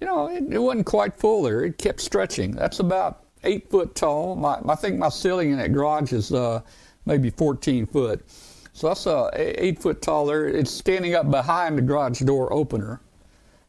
you 0.00 0.06
know, 0.06 0.28
it, 0.28 0.44
it 0.50 0.58
wasn't 0.58 0.86
quite 0.86 1.16
full 1.16 1.42
there. 1.42 1.64
It 1.64 1.78
kept 1.78 2.00
stretching. 2.00 2.52
That's 2.52 2.80
about 2.80 3.24
eight 3.44 3.70
foot 3.70 3.94
tall. 3.94 4.34
My, 4.36 4.58
I 4.68 4.74
think 4.74 4.98
my 4.98 5.08
ceiling 5.08 5.52
in 5.52 5.58
that 5.58 5.72
garage 5.72 6.12
is 6.12 6.32
uh, 6.32 6.60
maybe 7.06 7.30
14 7.30 7.86
foot. 7.86 8.24
So 8.72 8.88
that's 8.88 9.06
uh, 9.06 9.30
eight 9.34 9.80
foot 9.80 10.02
tall 10.02 10.26
there. 10.26 10.48
It's 10.48 10.70
standing 10.70 11.14
up 11.14 11.30
behind 11.30 11.78
the 11.78 11.82
garage 11.82 12.20
door 12.20 12.52
opener. 12.52 13.00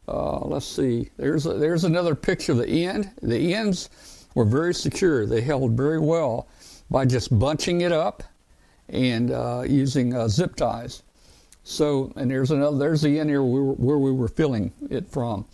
Uh, 0.08 0.40
let's 0.40 0.66
see. 0.66 1.10
There's 1.16 1.46
a, 1.46 1.54
there's 1.54 1.84
another 1.84 2.14
picture 2.14 2.52
of 2.52 2.58
the 2.58 2.86
end. 2.86 3.10
The 3.22 3.54
ends 3.54 3.90
were 4.34 4.44
very 4.44 4.74
secure. 4.74 5.26
They 5.26 5.40
held 5.40 5.76
very 5.76 6.00
well 6.00 6.48
by 6.90 7.04
just 7.04 7.38
bunching 7.38 7.82
it 7.82 7.92
up 7.92 8.22
and 8.88 9.30
uh, 9.30 9.64
using 9.66 10.14
uh, 10.14 10.28
zip 10.28 10.56
ties. 10.56 11.02
So, 11.64 12.12
and 12.16 12.30
there's 12.30 12.50
another, 12.50 12.76
there's 12.76 13.00
the 13.00 13.18
end 13.18 13.30
here 13.30 13.42
where, 13.42 13.98
we 13.98 14.12
were 14.12 14.28
filling 14.28 14.72
it 14.90 15.08
from. 15.08 15.46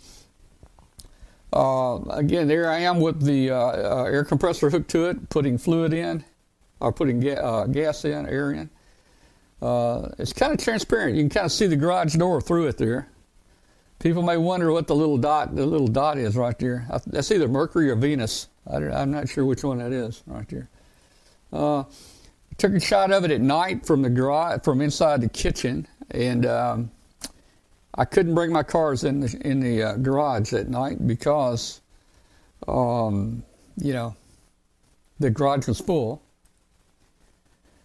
Uh, 1.53 1.99
again, 2.09 2.47
there 2.47 2.69
I 2.69 2.79
am 2.79 2.99
with 2.99 3.21
the 3.23 3.51
uh, 3.51 3.55
uh, 3.55 4.03
air 4.03 4.25
compressor 4.25 4.69
hooked 4.69 4.89
to 4.91 5.05
it, 5.05 5.29
putting 5.29 5.57
fluid 5.57 5.93
in, 5.93 6.23
or 6.81 6.91
putting 6.91 7.21
ga- 7.21 7.37
uh, 7.37 7.65
gas 7.65 8.03
in, 8.05 8.25
air 8.25 8.51
in. 8.51 8.69
Uh, 9.61 10.09
it's 10.17 10.33
kind 10.33 10.51
of 10.51 10.59
transparent. 10.59 11.15
You 11.15 11.23
can 11.23 11.29
kind 11.29 11.45
of 11.45 11.51
see 11.51 11.67
the 11.67 11.75
garage 11.75 12.15
door 12.15 12.41
through 12.41 12.67
it 12.67 12.77
there. 12.77 13.07
People 13.99 14.23
may 14.23 14.37
wonder 14.37 14.71
what 14.71 14.87
the 14.87 14.95
little 14.95 15.17
dot, 15.17 15.55
the 15.55 15.65
little 15.65 15.87
dot 15.87 16.17
is 16.17 16.35
right 16.35 16.57
there. 16.57 16.87
That's 17.05 17.31
either 17.31 17.47
Mercury 17.47 17.89
or 17.89 17.95
Venus. 17.95 18.47
I, 18.69 18.77
am 18.77 19.11
not 19.11 19.29
sure 19.29 19.45
which 19.45 19.63
one 19.63 19.77
that 19.77 19.91
is 19.91 20.23
right 20.25 20.47
there. 20.49 20.69
Uh, 21.53 21.83
took 22.57 22.73
a 22.73 22.79
shot 22.79 23.11
of 23.11 23.23
it 23.23 23.31
at 23.31 23.41
night 23.41 23.85
from 23.85 24.01
the 24.01 24.09
garage, 24.09 24.61
from 24.63 24.81
inside 24.81 25.21
the 25.21 25.29
kitchen, 25.29 25.87
and 26.11 26.45
um, 26.45 26.91
I 27.95 28.05
couldn't 28.05 28.35
bring 28.35 28.51
my 28.51 28.63
cars 28.63 29.03
in 29.03 29.19
the 29.19 29.41
in 29.43 29.59
the 29.59 29.83
uh, 29.83 29.95
garage 29.97 30.53
at 30.53 30.69
night 30.69 31.05
because, 31.07 31.81
um, 32.67 33.43
you 33.77 33.93
know, 33.93 34.15
the 35.19 35.29
garage 35.29 35.67
was 35.67 35.79
full. 35.79 36.21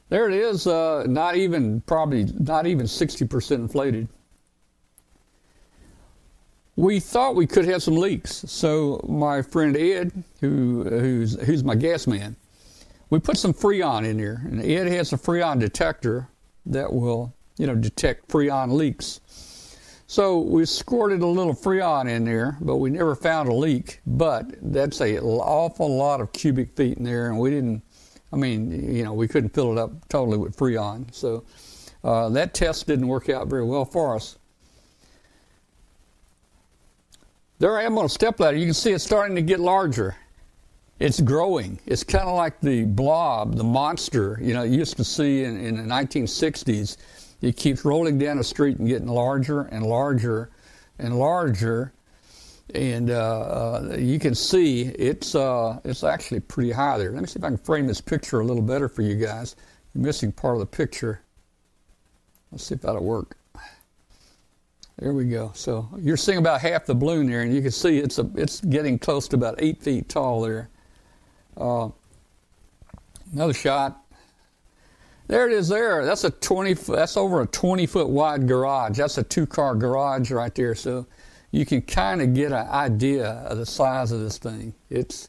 There 0.08 0.28
it 0.28 0.34
is, 0.34 0.66
uh, 0.66 1.04
not 1.08 1.36
even 1.36 1.80
probably 1.80 2.24
not 2.38 2.66
even 2.66 2.86
sixty 2.86 3.26
percent 3.26 3.62
inflated. 3.62 4.08
We 6.76 7.00
thought 7.00 7.34
we 7.34 7.46
could 7.46 7.64
have 7.64 7.82
some 7.82 7.96
leaks, 7.96 8.44
so 8.46 9.00
my 9.08 9.40
friend 9.40 9.76
Ed, 9.76 10.12
who 10.40 10.84
who's 10.84 11.40
who's 11.40 11.64
my 11.64 11.74
gas 11.74 12.06
man, 12.06 12.36
we 13.10 13.18
put 13.18 13.38
some 13.38 13.54
Freon 13.54 14.04
in 14.04 14.18
there, 14.18 14.42
and 14.44 14.62
Ed 14.62 14.86
has 14.86 15.12
a 15.12 15.16
Freon 15.16 15.58
detector 15.58 16.28
that 16.66 16.92
will 16.92 17.32
you 17.58 17.66
know, 17.66 17.74
detect 17.74 18.28
freon 18.28 18.72
leaks. 18.72 19.20
So 20.08 20.38
we 20.38 20.64
squirted 20.66 21.22
a 21.22 21.26
little 21.26 21.54
freon 21.54 22.08
in 22.08 22.24
there, 22.24 22.56
but 22.60 22.76
we 22.76 22.90
never 22.90 23.16
found 23.16 23.48
a 23.48 23.54
leak. 23.54 24.00
But 24.06 24.54
that's 24.72 25.00
a 25.00 25.18
awful 25.20 25.96
lot 25.96 26.20
of 26.20 26.32
cubic 26.32 26.76
feet 26.76 26.98
in 26.98 27.04
there, 27.04 27.28
and 27.28 27.38
we 27.38 27.50
didn't. 27.50 27.82
I 28.32 28.36
mean, 28.36 28.94
you 28.94 29.02
know, 29.02 29.14
we 29.14 29.28
couldn't 29.28 29.50
fill 29.50 29.72
it 29.72 29.78
up 29.78 30.08
totally 30.08 30.36
with 30.36 30.56
freon. 30.56 31.12
So 31.12 31.44
uh, 32.04 32.28
that 32.30 32.54
test 32.54 32.86
didn't 32.86 33.08
work 33.08 33.28
out 33.28 33.48
very 33.48 33.64
well 33.64 33.84
for 33.84 34.14
us. 34.14 34.36
There 37.58 37.76
I 37.78 37.84
am 37.84 37.96
on 37.98 38.04
a 38.04 38.08
step 38.08 38.38
ladder. 38.38 38.56
You 38.56 38.66
can 38.66 38.74
see 38.74 38.92
it's 38.92 39.04
starting 39.04 39.34
to 39.36 39.42
get 39.42 39.60
larger. 39.60 40.14
It's 40.98 41.20
growing. 41.20 41.78
It's 41.86 42.04
kind 42.04 42.28
of 42.28 42.36
like 42.36 42.60
the 42.60 42.84
blob, 42.84 43.56
the 43.56 43.64
monster, 43.64 44.38
you 44.42 44.54
know, 44.54 44.62
you 44.62 44.78
used 44.78 44.96
to 44.96 45.04
see 45.04 45.44
in, 45.44 45.58
in 45.58 45.76
the 45.76 45.82
1960s 45.82 46.96
it 47.46 47.56
keeps 47.56 47.84
rolling 47.84 48.18
down 48.18 48.38
the 48.38 48.44
street 48.44 48.78
and 48.78 48.88
getting 48.88 49.06
larger 49.06 49.62
and 49.62 49.86
larger 49.86 50.50
and 50.98 51.16
larger. 51.16 51.92
And 52.74 53.10
uh, 53.10 53.14
uh, 53.92 53.96
you 53.96 54.18
can 54.18 54.34
see 54.34 54.82
it's 54.82 55.36
uh, 55.36 55.78
it's 55.84 56.02
actually 56.02 56.40
pretty 56.40 56.72
high 56.72 56.98
there. 56.98 57.12
Let 57.12 57.20
me 57.20 57.28
see 57.28 57.38
if 57.38 57.44
I 57.44 57.48
can 57.48 57.58
frame 57.58 57.86
this 57.86 58.00
picture 58.00 58.40
a 58.40 58.44
little 58.44 58.62
better 58.62 58.88
for 58.88 59.02
you 59.02 59.14
guys. 59.14 59.54
You're 59.94 60.02
missing 60.02 60.32
part 60.32 60.54
of 60.54 60.60
the 60.60 60.66
picture. 60.66 61.20
Let's 62.50 62.64
see 62.64 62.74
if 62.74 62.80
that'll 62.82 63.04
work. 63.04 63.36
There 64.98 65.12
we 65.12 65.26
go. 65.26 65.52
So 65.54 65.88
you're 65.98 66.16
seeing 66.16 66.38
about 66.38 66.60
half 66.60 66.86
the 66.86 66.94
balloon 66.94 67.28
there, 67.28 67.42
and 67.42 67.54
you 67.54 67.62
can 67.62 67.70
see 67.70 67.98
it's 67.98 68.18
a, 68.18 68.28
it's 68.34 68.60
getting 68.62 68.98
close 68.98 69.28
to 69.28 69.36
about 69.36 69.54
eight 69.58 69.80
feet 69.80 70.08
tall 70.08 70.40
there. 70.40 70.68
Uh, 71.56 71.90
another 73.32 73.54
shot. 73.54 74.02
There 75.28 75.46
it 75.46 75.52
is. 75.52 75.68
There. 75.68 76.04
That's 76.04 76.24
a 76.24 76.30
twenty. 76.30 76.74
That's 76.74 77.16
over 77.16 77.42
a 77.42 77.46
twenty 77.46 77.86
foot 77.86 78.08
wide 78.08 78.46
garage. 78.46 78.98
That's 78.98 79.18
a 79.18 79.22
two 79.22 79.46
car 79.46 79.74
garage 79.74 80.30
right 80.30 80.54
there. 80.54 80.74
So 80.74 81.06
you 81.50 81.66
can 81.66 81.82
kind 81.82 82.22
of 82.22 82.34
get 82.34 82.52
an 82.52 82.68
idea 82.68 83.30
of 83.48 83.58
the 83.58 83.66
size 83.66 84.12
of 84.12 84.20
this 84.20 84.38
thing. 84.38 84.74
It's 84.88 85.28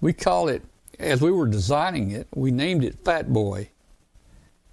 we 0.00 0.12
call 0.12 0.48
it 0.48 0.62
as 0.98 1.20
we 1.20 1.30
were 1.30 1.46
designing 1.46 2.10
it, 2.10 2.26
we 2.34 2.50
named 2.50 2.84
it 2.84 2.98
Fat 3.04 3.32
Boy, 3.32 3.68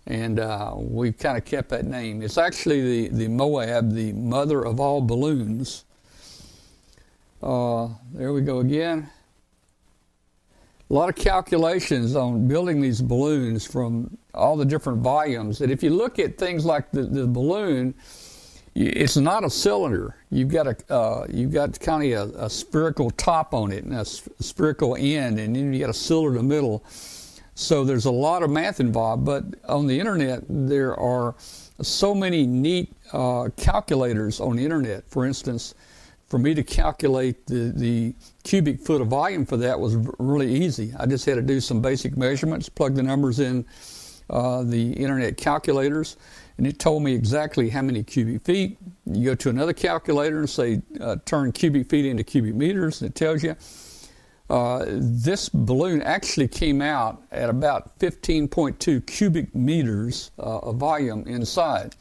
and 0.08 0.40
uh, 0.40 0.74
we've 0.76 1.18
kind 1.18 1.38
of 1.38 1.46
kept 1.46 1.70
that 1.70 1.86
name. 1.86 2.22
It's 2.22 2.38
actually 2.38 3.08
the 3.08 3.16
the 3.16 3.28
Moab, 3.28 3.94
the 3.94 4.14
mother 4.14 4.66
of 4.66 4.80
all 4.80 5.02
balloons. 5.02 5.86
Uh, 7.42 7.90
there 8.14 8.32
we 8.32 8.42
go 8.42 8.60
again. 8.60 9.10
A 10.94 11.02
lot 11.04 11.10
of 11.10 11.16
calculations 11.16 12.16
on 12.16 12.48
building 12.48 12.80
these 12.80 13.02
balloons 13.02 13.66
from 13.66 14.16
all 14.36 14.56
the 14.56 14.64
different 14.64 15.00
volumes. 15.00 15.60
And 15.62 15.72
if 15.72 15.82
you 15.82 15.90
look 15.90 16.20
at 16.20 16.38
things 16.38 16.66
like 16.66 16.92
the, 16.92 17.02
the 17.02 17.26
balloon, 17.26 17.96
it's 18.76 19.18
not 19.18 19.44
a 19.44 19.50
cylinder. 19.50 20.16
You've 20.30 20.50
got 20.50 20.68
a 20.68 20.94
uh, 20.94 21.26
you've 21.32 21.52
got 21.52 21.80
kind 21.80 22.14
of 22.14 22.36
a, 22.36 22.46
a, 22.46 22.48
spherical 22.48 23.10
top 23.10 23.56
on 23.56 23.72
it 23.72 23.86
and 23.86 23.96
a 23.96 24.06
spherical 24.06 24.96
end, 24.96 25.40
and 25.40 25.56
then 25.56 25.74
you 25.74 25.80
got 25.80 25.90
a 25.90 25.96
cylinder 25.96 26.38
in 26.38 26.48
the 26.48 26.56
middle. 26.56 26.84
So 27.56 27.84
there's 27.84 28.06
a 28.06 28.12
lot 28.12 28.44
of 28.44 28.52
math 28.52 28.80
involved. 28.80 29.26
But 29.26 29.46
on 29.68 29.88
the 29.88 30.00
internet, 30.00 30.44
there 30.48 30.96
are 31.00 31.34
so 31.82 32.14
many 32.14 32.46
neat 32.46 32.94
uh, 33.14 33.50
calculators 33.58 34.40
on 34.40 34.58
the 34.58 34.64
internet. 34.64 35.10
For 35.10 35.26
instance, 35.26 35.74
for 36.34 36.40
me 36.40 36.56
to 36.56 36.64
calculate 36.64 37.46
the, 37.46 37.72
the 37.76 38.16
cubic 38.44 38.82
foot 38.82 39.02
of 39.02 39.08
volume 39.10 39.46
for 39.46 39.56
that 39.56 39.80
was 39.80 39.96
really 40.18 40.52
easy. 40.52 40.92
I 40.98 41.06
just 41.06 41.28
had 41.28 41.36
to 41.36 41.44
do 41.44 41.60
some 41.60 41.80
basic 41.80 42.18
measurements, 42.18 42.70
plug 42.70 42.96
the 42.96 43.04
numbers 43.04 43.40
in 43.40 43.64
uh, 44.32 44.64
the 44.64 44.94
internet 44.94 45.38
calculators 45.38 46.18
and 46.58 46.66
it 46.66 46.80
told 46.80 47.04
me 47.04 47.14
exactly 47.14 47.70
how 47.70 47.84
many 47.84 48.02
cubic 48.02 48.44
feet. 48.44 48.80
You 49.06 49.26
go 49.26 49.36
to 49.36 49.50
another 49.50 49.74
calculator 49.74 50.40
and 50.40 50.50
say, 50.50 50.82
uh, 51.00 51.18
turn 51.24 51.52
cubic 51.52 51.88
feet 51.88 52.08
into 52.08 52.24
cubic 52.24 52.56
meters, 52.56 53.04
and 53.04 53.12
it 53.12 53.16
tells 53.16 53.44
you. 53.44 53.56
Uh, 54.50 54.86
this 54.88 55.50
balloon 55.50 56.02
actually 56.02 56.48
came 56.48 56.82
out 56.82 57.22
at 57.32 57.48
about 57.48 58.00
15.2 58.00 59.06
cubic 59.06 59.54
meters 59.54 60.32
uh, 60.40 60.58
of 60.60 60.78
volume 60.78 61.28
inside. 61.28 61.96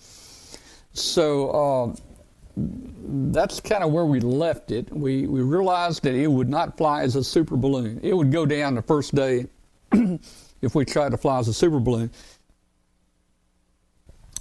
So 0.94 1.50
uh, 1.50 1.94
that's 2.56 3.60
kind 3.60 3.82
of 3.82 3.92
where 3.92 4.04
we 4.04 4.20
left 4.20 4.70
it. 4.70 4.90
We, 4.90 5.26
we 5.26 5.40
realized 5.40 6.02
that 6.02 6.14
it 6.14 6.26
would 6.26 6.48
not 6.48 6.76
fly 6.76 7.02
as 7.02 7.16
a 7.16 7.24
super 7.24 7.56
balloon. 7.56 8.00
It 8.02 8.14
would 8.14 8.30
go 8.30 8.46
down 8.46 8.74
the 8.74 8.82
first 8.82 9.14
day 9.14 9.46
if 10.62 10.74
we 10.74 10.84
tried 10.84 11.10
to 11.10 11.16
fly 11.16 11.38
as 11.38 11.48
a 11.48 11.54
super 11.54 11.80
balloon 11.80 12.10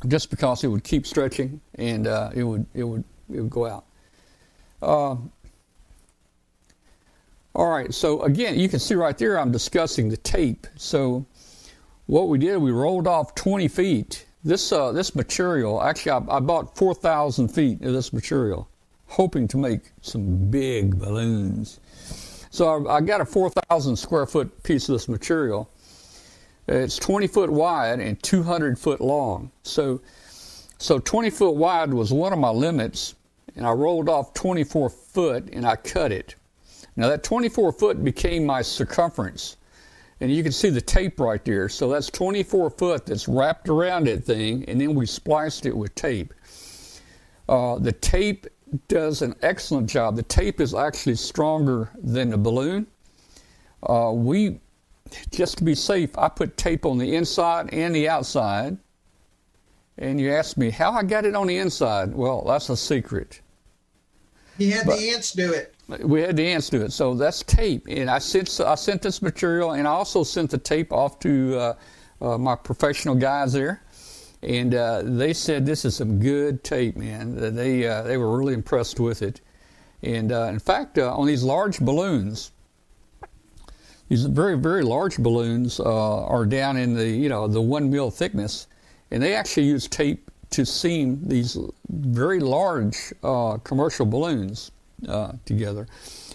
just 0.07 0.30
because 0.30 0.64
it 0.64 0.68
would 0.68 0.84
keep 0.84 1.05
stretching 1.05 1.62
and 1.76 2.07
uh, 2.07 2.32
it 2.34 2.43
would 2.43 2.66
it 2.74 2.84
would 2.84 3.03
it 3.32 3.41
would 3.41 3.49
go 3.49 3.68
out. 3.68 3.86
Uh, 4.82 5.16
all 7.53 7.70
right, 7.70 7.93
so 7.93 8.22
again, 8.22 8.57
you 8.57 8.70
can 8.70 8.80
see 8.80 8.95
right 8.95 9.18
there 9.18 9.38
I'm 9.39 9.51
discussing 9.51 10.09
the 10.09 10.18
tape. 10.18 10.68
So 10.78 11.26
what 12.07 12.30
we 12.30 12.38
did, 12.38 12.57
we 12.57 12.72
rolled 12.72 13.07
off 13.07 13.36
20 13.36 13.68
feet. 13.68 14.26
This 14.44 14.72
uh, 14.72 14.92
this 14.92 15.16
material, 15.16 15.82
actually, 15.82 16.12
I, 16.12 16.38
I 16.38 16.39
bought 16.39 16.76
4,000 16.76 17.48
feet 17.48 17.82
of 17.82 17.94
this 17.94 18.12
material, 18.12 18.68
hoping 19.08 19.48
to 19.50 19.58
make 19.58 19.92
some 20.02 20.50
big 20.50 20.98
balloons. 20.98 21.80
So 22.50 22.88
I, 22.88 22.98
I 22.98 23.02
got 23.02 23.22
a 23.22 23.26
4,000 23.26 23.96
square 23.96 24.26
foot 24.26 24.64
piece 24.64 24.89
of 24.89 24.94
this 24.94 25.08
material 25.08 25.70
it's 26.68 26.98
20 26.98 27.28
foot 27.28 27.50
wide 27.50 28.00
and 28.00 28.22
200 28.22 28.78
foot 28.78 29.02
long. 29.02 29.52
So, 29.64 30.02
so 30.78 31.00
20 31.00 31.30
foot 31.30 31.56
wide 31.56 31.94
was 31.94 32.14
one 32.14 32.34
of 32.34 32.39
my 32.39 32.50
limits, 32.50 33.16
and 33.56 33.66
I 33.66 33.72
rolled 33.72 34.10
off 34.10 34.34
24 34.34 34.89
foot 34.89 35.50
and 35.52 35.66
I 35.66 35.76
cut 35.76 36.12
it. 36.12 36.36
Now 36.96 37.10
that 37.10 37.24
24 37.24 37.72
foot 37.74 38.04
became 38.04 38.46
my 38.46 38.62
circumference, 38.62 39.58
and 40.22 40.32
you 40.32 40.44
can 40.44 40.52
see 40.52 40.70
the 40.70 40.80
tape 40.80 41.20
right 41.20 41.44
there. 41.44 41.68
So 41.68 41.90
that's 41.90 42.10
24 42.10 42.70
foot 42.70 43.06
that's 43.08 43.28
wrapped 43.28 43.68
around 43.68 44.06
that 44.06 44.24
thing, 44.24 44.64
and 44.68 44.80
then 44.80 44.94
we 44.94 45.08
spliced 45.08 45.66
it 45.66 45.76
with 45.76 45.94
tape. 45.96 46.34
Uh, 47.50 47.80
the 47.80 47.92
tape 47.92 48.46
does 48.88 49.24
an 49.24 49.36
excellent 49.42 49.90
job. 49.90 50.16
The 50.16 50.24
tape 50.24 50.62
is 50.62 50.74
actually 50.74 51.16
stronger 51.16 51.90
than 52.02 52.30
the 52.30 52.38
balloon. 52.38 52.86
Uh, 53.84 54.12
we 54.14 54.60
just 55.32 55.58
to 55.58 55.64
be 55.64 55.76
safe, 55.76 56.16
I 56.18 56.30
put 56.30 56.56
tape 56.56 56.86
on 56.86 57.00
the 57.00 57.16
inside 57.16 57.74
and 57.74 57.94
the 57.94 58.08
outside. 58.08 58.78
And 59.98 60.22
you 60.22 60.32
ask 60.32 60.56
me 60.56 60.70
how 60.70 60.94
I 60.94 61.04
got 61.04 61.26
it 61.26 61.36
on 61.36 61.48
the 61.48 61.58
inside. 61.58 62.14
Well, 62.14 62.44
that's 62.48 62.70
a 62.70 62.78
secret. 62.78 63.42
He 64.58 64.70
had 64.70 64.86
but 64.86 65.00
the 65.00 65.10
ants 65.10 65.32
do 65.32 65.52
it. 65.52 65.71
We 65.88 66.22
had 66.22 66.38
the 66.38 66.48
ants 66.48 66.70
do 66.70 66.82
it. 66.82 66.94
So 66.94 67.14
that's 67.14 67.44
tape. 67.44 67.86
And 67.90 68.10
I 68.10 68.20
sent 68.20 68.60
I 68.62 68.76
sent 68.76 69.02
this 69.02 69.22
material, 69.22 69.72
and 69.72 69.88
I 69.88 69.92
also 69.92 70.24
sent 70.24 70.52
the 70.52 70.58
tape 70.58 70.94
off 70.94 71.20
to 71.20 71.58
uh, 71.58 71.74
uh, 72.22 72.38
my 72.38 72.56
professional 72.56 73.16
guys 73.16 73.54
there, 73.54 73.82
and 74.44 74.74
uh, 74.74 75.02
they 75.04 75.34
said 75.34 75.66
this 75.66 75.86
is 75.86 75.96
some 75.96 76.20
good 76.20 76.64
tape, 76.64 76.96
man. 76.96 77.56
They 77.56 77.88
uh, 77.88 78.04
they 78.04 78.18
were 78.18 78.38
really 78.38 78.54
impressed 78.54 79.00
with 79.00 79.22
it. 79.22 79.42
And 80.04 80.32
uh, 80.32 80.46
in 80.46 80.60
fact, 80.60 80.98
uh, 80.98 81.14
on 81.16 81.28
these 81.28 81.44
large 81.44 81.80
balloons, 81.80 82.52
these 84.08 84.26
very 84.26 84.58
very 84.58 84.84
large 84.84 85.18
balloons 85.18 85.80
uh, 85.80 86.26
are 86.26 86.46
down 86.46 86.78
in 86.78 86.94
the 86.96 87.08
you 87.08 87.30
know 87.30 87.48
the 87.48 87.62
one 87.62 87.90
mil 87.90 88.12
thickness, 88.12 88.68
and 89.12 89.22
they 89.22 89.36
actually 89.36 89.66
use 89.66 89.88
tape 89.88 90.30
to 90.52 90.66
seam 90.66 91.20
these 91.28 91.58
very 91.90 92.40
large 92.40 93.14
uh, 93.24 93.58
commercial 93.64 94.06
balloons 94.06 94.72
uh, 95.08 95.34
together. 95.45 95.88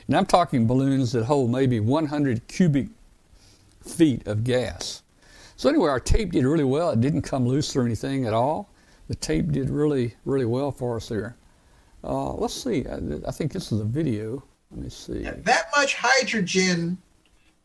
And 0.06 0.16
I'm 0.16 0.26
talking 0.26 0.66
balloons 0.66 1.12
that 1.12 1.24
hold 1.24 1.50
maybe 1.50 1.80
100 1.80 2.46
cubic 2.48 2.88
feet 3.84 4.26
of 4.26 4.44
gas. 4.44 5.02
So 5.56 5.68
anyway, 5.68 5.88
our 5.88 6.00
tape 6.00 6.32
did 6.32 6.44
really 6.44 6.64
well. 6.64 6.90
It 6.90 7.00
didn't 7.00 7.22
come 7.22 7.46
loose 7.46 7.74
or 7.74 7.84
anything 7.84 8.26
at 8.26 8.34
all. 8.34 8.70
The 9.08 9.14
tape 9.14 9.52
did 9.52 9.70
really 9.70 10.14
really 10.24 10.44
well 10.44 10.72
for 10.72 10.96
us 10.96 11.08
there. 11.08 11.36
Uh, 12.04 12.32
let's 12.34 12.54
see. 12.54 12.84
I, 12.86 12.98
I, 13.26 13.30
think 13.30 13.52
this 13.52 13.72
is 13.72 13.80
a 13.80 13.84
video. 13.84 14.42
Let 14.70 14.82
me 14.82 14.90
see. 14.90 15.20
Yeah, 15.20 15.34
that 15.38 15.68
much 15.76 15.94
hydrogen 15.94 16.98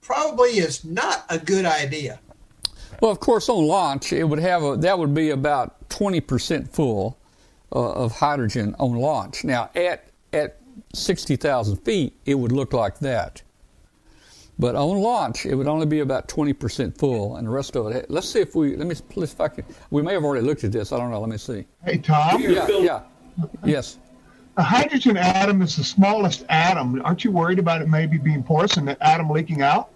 probably 0.01 0.51
is 0.59 0.83
not 0.85 1.25
a 1.29 1.37
good 1.37 1.65
idea. 1.65 2.19
Well, 3.01 3.11
of 3.11 3.19
course, 3.19 3.49
on 3.49 3.65
launch, 3.65 4.13
it 4.13 4.23
would 4.23 4.39
have 4.39 4.63
a, 4.63 4.77
that 4.77 4.97
would 4.97 5.13
be 5.13 5.31
about 5.31 5.89
20% 5.89 6.69
full 6.69 7.17
uh, 7.71 7.91
of 7.91 8.11
hydrogen 8.13 8.75
on 8.79 8.95
launch. 8.95 9.43
Now, 9.43 9.69
at 9.75 10.05
at 10.33 10.60
60,000 10.93 11.77
feet, 11.77 12.13
it 12.25 12.35
would 12.35 12.51
look 12.51 12.73
like 12.73 12.99
that. 12.99 13.41
But 14.59 14.75
on 14.75 14.99
launch, 14.99 15.45
it 15.45 15.55
would 15.55 15.67
only 15.67 15.85
be 15.87 16.01
about 16.01 16.27
20% 16.27 16.97
full, 16.97 17.37
and 17.37 17.47
the 17.47 17.51
rest 17.51 17.75
of 17.75 17.87
it. 17.87 18.11
Let's 18.11 18.29
see 18.29 18.41
if 18.41 18.53
we 18.53 18.75
let 18.75 18.85
me 18.85 18.95
let's 19.15 19.33
if 19.33 19.41
I 19.41 19.47
can. 19.47 19.65
We 19.89 20.03
may 20.03 20.13
have 20.13 20.23
already 20.23 20.45
looked 20.45 20.63
at 20.63 20.71
this. 20.71 20.91
I 20.91 20.97
don't 20.97 21.09
know. 21.09 21.19
Let 21.19 21.29
me 21.29 21.37
see. 21.37 21.65
Hey, 21.83 21.97
Tom. 21.97 22.41
Yeah. 22.41 22.67
Yeah. 22.67 23.01
Yes. 23.63 23.97
A 24.57 24.63
hydrogen 24.63 25.17
atom 25.17 25.61
is 25.61 25.77
the 25.77 25.83
smallest 25.83 26.45
atom. 26.49 27.01
Aren't 27.03 27.23
you 27.23 27.31
worried 27.31 27.57
about 27.57 27.81
it 27.81 27.87
maybe 27.87 28.17
being 28.17 28.43
porous 28.43 28.77
and 28.77 28.87
the 28.87 29.01
atom 29.03 29.29
leaking 29.29 29.61
out? 29.61 29.89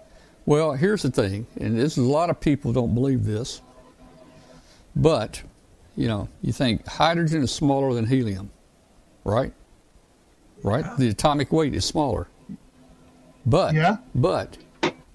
Well, 0.48 0.74
here's 0.74 1.02
the 1.02 1.12
thing, 1.12 1.46
and 1.60 1.78
this 1.78 1.98
is 1.98 2.06
a 2.06 2.10
lot 2.10 2.30
of 2.30 2.40
people 2.40 2.72
don't 2.72 2.94
believe 2.94 3.26
this, 3.26 3.62
but 4.96 5.44
you 5.96 6.08
know, 6.08 6.30
you 6.42 6.54
think 6.54 6.88
hydrogen 6.88 7.44
is 7.44 7.52
smaller 7.52 7.94
than 7.94 8.06
helium, 8.06 8.52
right? 9.24 9.54
Right? 10.66 10.98
The 10.98 11.10
atomic 11.10 11.52
weight 11.52 11.74
is 11.76 11.86
smaller. 11.86 12.28
But 13.46 13.76
yeah. 13.76 13.98
but 14.16 14.58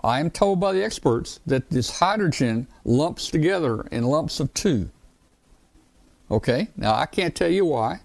I 0.04 0.20
am 0.20 0.30
told 0.30 0.60
by 0.60 0.72
the 0.72 0.84
experts 0.84 1.40
that 1.46 1.68
this 1.70 1.90
hydrogen 1.90 2.68
lumps 2.84 3.28
together 3.28 3.82
in 3.90 4.04
lumps 4.04 4.40
of 4.40 4.54
two. 4.54 4.90
Okay, 6.30 6.68
now 6.76 6.94
I 6.94 7.06
can't 7.06 7.34
tell 7.34 7.50
you 7.50 7.64
why 7.64 8.00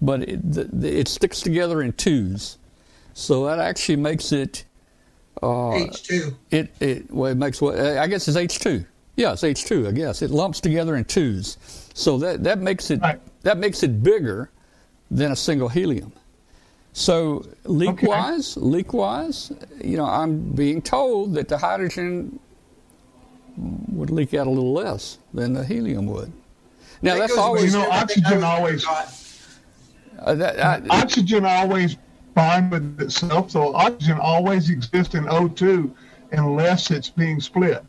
but 0.00 0.22
it, 0.22 0.40
it 0.84 1.08
sticks 1.08 1.40
together 1.40 1.82
in 1.82 1.92
twos. 1.92 2.58
So 3.14 3.44
that 3.46 3.58
actually 3.58 3.96
makes 3.96 4.32
it 4.32 4.64
uh, 5.42 5.46
H2. 5.76 6.34
It 6.50 6.74
it 6.80 7.10
well 7.12 7.32
it 7.32 7.36
makes 7.36 7.60
what 7.60 7.78
I 7.78 8.06
guess 8.06 8.28
it's 8.28 8.36
H2. 8.36 8.84
Yeah, 9.16 9.32
it's 9.32 9.42
H2. 9.42 9.88
I 9.88 9.92
guess 9.92 10.22
it 10.22 10.30
lumps 10.30 10.60
together 10.60 10.96
in 10.96 11.04
twos. 11.04 11.58
So 11.94 12.18
that 12.18 12.42
that 12.44 12.60
makes 12.60 12.90
it 12.90 13.00
right. 13.00 13.20
that 13.42 13.58
makes 13.58 13.82
it 13.82 14.02
bigger 14.02 14.50
than 15.10 15.32
a 15.32 15.36
single 15.36 15.68
helium. 15.68 16.12
So 16.92 17.46
leak 17.64 17.90
okay. 17.90 18.06
wise, 18.06 18.56
leak 18.56 18.92
wise, 18.92 19.52
you 19.82 19.96
know, 19.96 20.06
I'm 20.06 20.40
being 20.50 20.82
told 20.82 21.34
that 21.34 21.48
the 21.48 21.56
hydrogen 21.56 22.38
would 23.56 24.10
leak 24.10 24.34
out 24.34 24.46
a 24.46 24.50
little 24.50 24.72
less 24.72 25.18
than 25.32 25.52
the 25.52 25.64
helium 25.64 26.06
would. 26.06 26.32
Now 27.02 27.14
that 27.14 27.20
that's 27.20 27.38
always 27.38 27.72
you 27.72 27.78
know 27.78 27.88
oxygen 27.90 28.44
always 28.44 28.84
uh, 28.86 30.34
that, 30.34 30.60
I, 30.60 30.82
oxygen 30.90 31.46
always 31.46 31.96
binds 32.34 32.72
with 32.72 33.00
itself, 33.00 33.52
so 33.52 33.74
oxygen 33.74 34.18
always 34.20 34.68
exists 34.68 35.14
in 35.14 35.24
O2 35.24 35.90
unless 36.32 36.90
it's 36.90 37.08
being 37.08 37.40
split. 37.40 37.84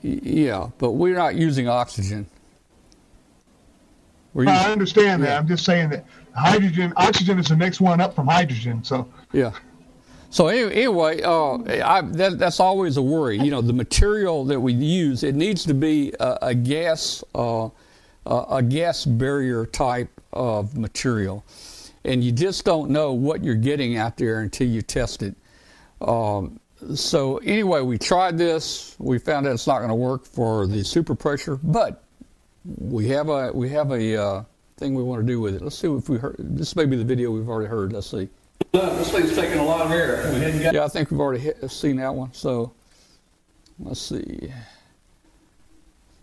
Yeah, 0.00 0.70
but 0.78 0.92
we're 0.92 1.16
not 1.16 1.34
using 1.34 1.68
oxygen. 1.68 2.26
Using, 4.34 4.48
I 4.48 4.72
understand 4.72 5.22
yeah. 5.22 5.28
that. 5.28 5.38
I'm 5.38 5.48
just 5.48 5.64
saying 5.64 5.90
that 5.90 6.04
hydrogen, 6.34 6.92
oxygen 6.96 7.38
is 7.38 7.48
the 7.48 7.56
next 7.56 7.80
one 7.80 8.00
up 8.00 8.14
from 8.14 8.26
hydrogen. 8.26 8.82
So 8.84 9.08
yeah. 9.32 9.52
So 10.30 10.48
anyway, 10.48 11.22
uh, 11.22 11.58
I, 11.84 12.00
that, 12.00 12.38
that's 12.38 12.58
always 12.58 12.96
a 12.96 13.02
worry. 13.02 13.38
You 13.38 13.52
know, 13.52 13.60
the 13.60 13.72
material 13.72 14.44
that 14.46 14.58
we 14.58 14.72
use 14.72 15.22
it 15.22 15.36
needs 15.36 15.64
to 15.64 15.74
be 15.74 16.12
a, 16.18 16.38
a 16.42 16.54
gas 16.54 17.22
uh, 17.34 17.68
a 18.26 18.62
gas 18.62 19.04
barrier 19.04 19.66
type 19.66 20.08
of 20.32 20.76
material, 20.76 21.44
and 22.04 22.24
you 22.24 22.32
just 22.32 22.64
don't 22.64 22.90
know 22.90 23.12
what 23.12 23.44
you're 23.44 23.54
getting 23.54 23.96
out 23.96 24.16
there 24.16 24.40
until 24.40 24.66
you 24.66 24.82
test 24.82 25.22
it. 25.22 25.36
Um, 26.00 26.58
so 26.94 27.38
anyway, 27.38 27.82
we 27.82 27.96
tried 27.98 28.36
this. 28.36 28.96
We 28.98 29.18
found 29.18 29.46
out 29.46 29.54
it's 29.54 29.66
not 29.66 29.78
going 29.78 29.88
to 29.90 29.94
work 29.94 30.26
for 30.26 30.66
the 30.66 30.82
super 30.82 31.14
pressure, 31.14 31.58
but 31.62 32.02
we 32.64 33.08
have 33.08 33.28
a 33.28 33.52
we 33.52 33.68
have 33.70 33.92
a 33.92 34.16
uh, 34.20 34.44
thing 34.84 34.94
we 34.94 35.02
want 35.02 35.22
to 35.22 35.26
do 35.26 35.40
with 35.40 35.54
it. 35.54 35.62
Let's 35.62 35.78
see 35.78 35.88
if 35.88 36.10
we 36.10 36.18
heard. 36.18 36.36
This 36.38 36.76
may 36.76 36.84
be 36.84 36.96
the 36.96 37.04
video 37.04 37.30
we've 37.30 37.48
already 37.48 37.70
heard. 37.70 37.94
Let's 37.94 38.10
see. 38.10 38.28
This 38.72 39.10
thing's 39.10 39.34
taking 39.34 39.58
a 39.58 39.64
lot 39.64 39.80
of 39.80 39.90
air. 39.90 40.30
yeah, 40.74 40.84
I 40.84 40.88
think 40.88 41.10
we've 41.10 41.20
already 41.20 41.40
hit, 41.40 41.70
seen 41.70 41.96
that 41.96 42.14
one. 42.14 42.34
So 42.34 42.72
let's 43.78 44.00
see. 44.00 44.52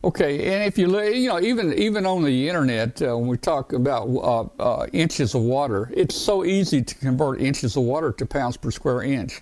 Okay, 0.03 0.53
and 0.53 0.63
if 0.63 0.77
you 0.77 0.87
look, 0.87 1.13
you 1.13 1.27
know 1.27 1.39
even 1.39 1.73
even 1.73 2.05
on 2.05 2.23
the 2.23 2.47
internet 2.47 3.01
uh, 3.01 3.17
when 3.17 3.27
we 3.27 3.37
talk 3.37 3.73
about 3.73 4.07
uh, 4.07 4.41
uh, 4.59 4.87
inches 4.93 5.33
of 5.33 5.41
water, 5.41 5.91
it's 5.95 6.15
so 6.15 6.45
easy 6.45 6.83
to 6.83 6.95
convert 6.95 7.41
inches 7.41 7.75
of 7.75 7.83
water 7.83 8.11
to 8.11 8.25
pounds 8.27 8.57
per 8.57 8.69
square 8.69 9.01
inch, 9.01 9.41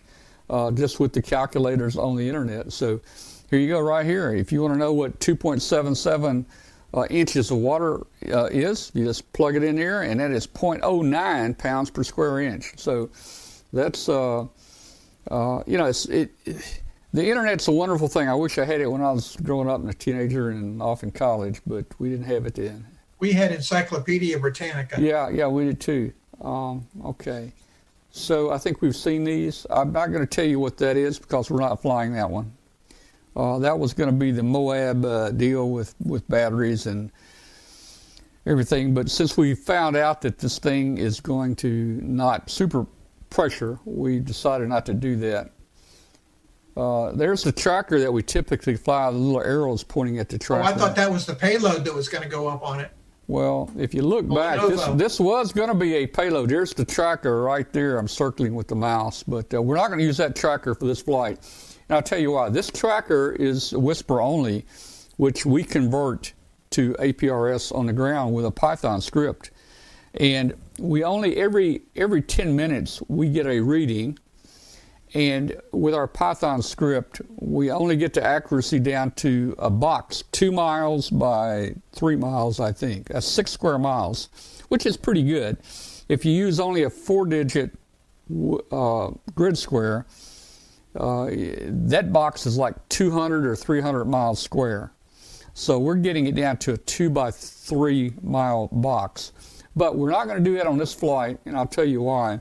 uh, 0.50 0.72
just 0.72 1.00
with 1.02 1.12
the 1.12 1.22
calculators 1.22 1.98
on 1.98 2.16
the 2.16 2.28
internet. 2.28 2.72
So 2.72 3.02
here 3.50 3.60
you 3.60 3.68
go, 3.68 3.82
right 3.82 4.06
here. 4.06 4.34
If 4.34 4.52
you 4.54 4.62
want 4.62 4.76
to 4.76 4.78
know 4.78 4.94
what 4.94 5.20
2.77 5.20 6.46
uh, 6.94 7.06
inches 7.10 7.52
of 7.52 7.58
water 7.58 8.02
uh, 8.32 8.46
is. 8.46 8.92
You 8.94 9.06
just 9.06 9.32
plug 9.34 9.56
it 9.56 9.64
in 9.64 9.76
there, 9.76 10.04
and 10.04 10.20
that 10.20 10.32
is 10.32 10.48
0.09 10.48 11.58
pounds 11.58 11.90
per 11.90 12.04
square 12.04 12.40
inch. 12.42 12.74
So 12.78 13.10
that's, 13.72 14.10
uh, 14.10 14.46
uh, 15.30 15.64
you 15.68 15.78
know, 15.78 15.86
it's, 15.86 16.06
it, 16.06 16.32
it, 16.46 16.82
the 17.14 17.28
internet's 17.28 17.68
a 17.68 17.72
wonderful 17.72 18.08
thing. 18.08 18.30
I 18.30 18.36
wish 18.36 18.58
I 18.58 18.66
had 18.66 18.82
it 18.82 18.88
when 18.88 19.02
I 19.02 19.12
was 19.12 19.36
growing 19.38 19.70
up 19.70 19.82
and 19.82 19.90
a 19.90 19.94
teenager 19.94 20.50
and 20.50 20.82
off 20.82 21.04
in 21.04 21.12
college, 21.12 21.62
but 21.66 21.86
we 22.00 22.10
didn't 22.10 22.26
have 22.26 22.46
it 22.46 22.56
then. 22.56 22.86
We 23.20 23.34
had 23.34 23.52
Encyclopedia 23.52 24.40
Britannica. 24.40 25.02
Yeah, 25.02 25.30
yeah, 25.30 25.48
we 25.48 25.66
did 25.66 25.80
too. 25.82 26.14
Um, 26.42 26.88
okay. 27.04 27.52
So 28.12 28.52
I 28.52 28.58
think 28.58 28.82
we've 28.82 28.96
seen 28.96 29.24
these. 29.24 29.68
I'm 29.70 29.92
not 29.92 30.08
going 30.08 30.22
to 30.22 30.28
tell 30.28 30.46
you 30.46 30.60
what 30.60 30.78
that 30.78 30.98
is 30.98 31.20
because 31.20 31.50
we're 31.50 31.60
not 31.60 31.82
flying 31.82 32.14
that 32.14 32.30
one. 32.30 32.54
Uh, 33.40 33.58
that 33.60 33.80
was 33.80 33.94
going 33.94 34.10
to 34.10 34.16
be 34.16 34.32
the 34.32 34.44
Moab 34.44 35.06
uh, 35.06 35.32
deal 35.32 35.70
with, 35.70 35.96
with 36.04 36.28
batteries 36.28 36.88
and 36.88 37.10
everything. 38.46 38.94
But 38.94 39.10
since 39.10 39.38
we 39.38 39.56
found 39.56 39.96
out 39.96 40.20
that 40.24 40.40
this 40.40 40.60
thing 40.60 40.98
is 40.98 41.22
going 41.22 41.56
to 41.58 41.70
not 42.04 42.50
super 42.50 42.86
pressure, 43.30 43.80
we 43.86 44.20
decided 44.20 44.68
not 44.68 44.86
to 44.88 44.94
do 44.94 45.16
that. 45.18 45.52
Uh, 46.76 47.14
there's 47.14 47.42
the 47.44 47.52
tracker 47.54 47.98
that 48.02 48.12
we 48.12 48.24
typically 48.24 48.76
fly, 48.76 49.10
the 49.10 49.18
little 49.18 49.42
arrows 49.42 49.86
pointing 49.86 50.20
at 50.20 50.28
the 50.28 50.38
tracker. 50.38 50.64
Oh, 50.64 50.74
I 50.74 50.74
thought 50.74 50.98
that 50.98 51.10
was 51.10 51.26
the 51.26 51.36
payload 51.36 51.86
that 51.86 51.94
was 51.94 52.10
going 52.10 52.24
to 52.24 52.30
go 52.30 52.50
up 52.50 52.62
on 52.62 52.82
it. 52.82 52.92
Well, 53.28 53.72
if 53.78 53.94
you 53.94 54.02
look 54.02 54.28
back, 54.28 54.60
this, 54.68 54.86
this 54.96 55.20
was 55.20 55.54
going 55.54 55.70
to 55.70 55.76
be 55.76 55.96
a 55.96 56.08
payload. 56.08 56.50
There's 56.50 56.74
the 56.74 56.84
tracker 56.84 57.44
right 57.44 57.72
there. 57.72 58.00
I'm 58.00 58.08
circling 58.08 58.54
with 58.54 58.68
the 58.68 58.76
mouse, 58.76 59.24
but 59.24 59.54
uh, 59.54 59.62
we're 59.62 59.78
not 59.78 59.88
going 59.88 60.00
to 60.00 60.06
use 60.06 60.18
that 60.18 60.36
tracker 60.36 60.76
for 60.76 60.88
this 60.88 61.02
flight. 61.02 61.40
And 61.90 61.96
I'll 61.96 62.04
tell 62.04 62.20
you 62.20 62.32
why. 62.32 62.50
This 62.50 62.70
tracker 62.70 63.36
is 63.40 63.74
WSPR 63.74 64.24
only, 64.24 64.66
which 65.18 65.46
we 65.46 65.64
convert 65.64 66.34
to 66.72 66.94
APRS 66.94 67.76
on 67.76 67.88
the 67.88 67.94
ground 67.94 68.34
with 68.34 68.46
a 68.46 68.52
Python 68.52 69.02
script. 69.02 69.52
And 70.14 70.54
we 70.78 71.04
only 71.04 71.38
every 71.38 71.82
every 71.96 72.22
10 72.22 72.56
minutes 72.56 73.02
we 73.08 73.30
get 73.30 73.46
a 73.46 73.60
reading 73.60 74.18
and 75.14 75.60
with 75.72 75.96
our 75.96 76.08
Python 76.08 76.62
script, 76.62 77.22
we 77.38 77.72
only 77.72 77.96
get 77.96 78.14
the 78.14 78.24
accuracy 78.24 78.80
down 78.80 79.12
to 79.12 79.56
a 79.58 79.70
box, 79.70 80.24
two 80.32 80.52
miles 80.52 81.10
by 81.10 81.74
three 81.94 82.16
miles, 82.16 82.60
I 82.60 82.72
think. 82.72 83.08
That's 83.08 83.28
six 83.28 83.52
square 83.52 83.80
miles, 83.80 84.30
which 84.68 84.86
is 84.86 84.98
pretty 84.98 85.24
good. 85.24 85.58
If 86.10 86.26
you 86.26 86.32
use 86.32 86.60
only 86.60 86.84
a 86.84 86.90
four 86.90 87.26
digit 87.26 87.72
uh, 88.72 89.12
grid 89.34 89.58
square, 89.58 90.06
uh, 90.96 91.30
that 91.30 92.12
box 92.12 92.46
is 92.46 92.58
like 92.58 92.76
200 92.90 93.46
or 93.46 93.56
300 93.56 94.06
miles 94.06 94.40
square. 94.40 94.92
So 95.54 95.78
we're 95.78 95.96
getting 95.96 96.28
it 96.28 96.36
down 96.36 96.58
to 96.58 96.74
a 96.74 96.78
two 96.78 97.10
by 97.10 97.32
three 97.32 98.14
mile 98.22 98.70
box. 98.72 99.34
But 99.76 99.98
we're 99.98 100.12
not 100.12 100.26
going 100.26 100.38
to 100.38 100.44
do 100.44 100.56
that 100.56 100.68
on 100.68 100.78
this 100.78 100.94
flight, 100.94 101.40
and 101.46 101.56
I'll 101.56 101.68
tell 101.68 101.86
you 101.86 102.02
why. 102.02 102.40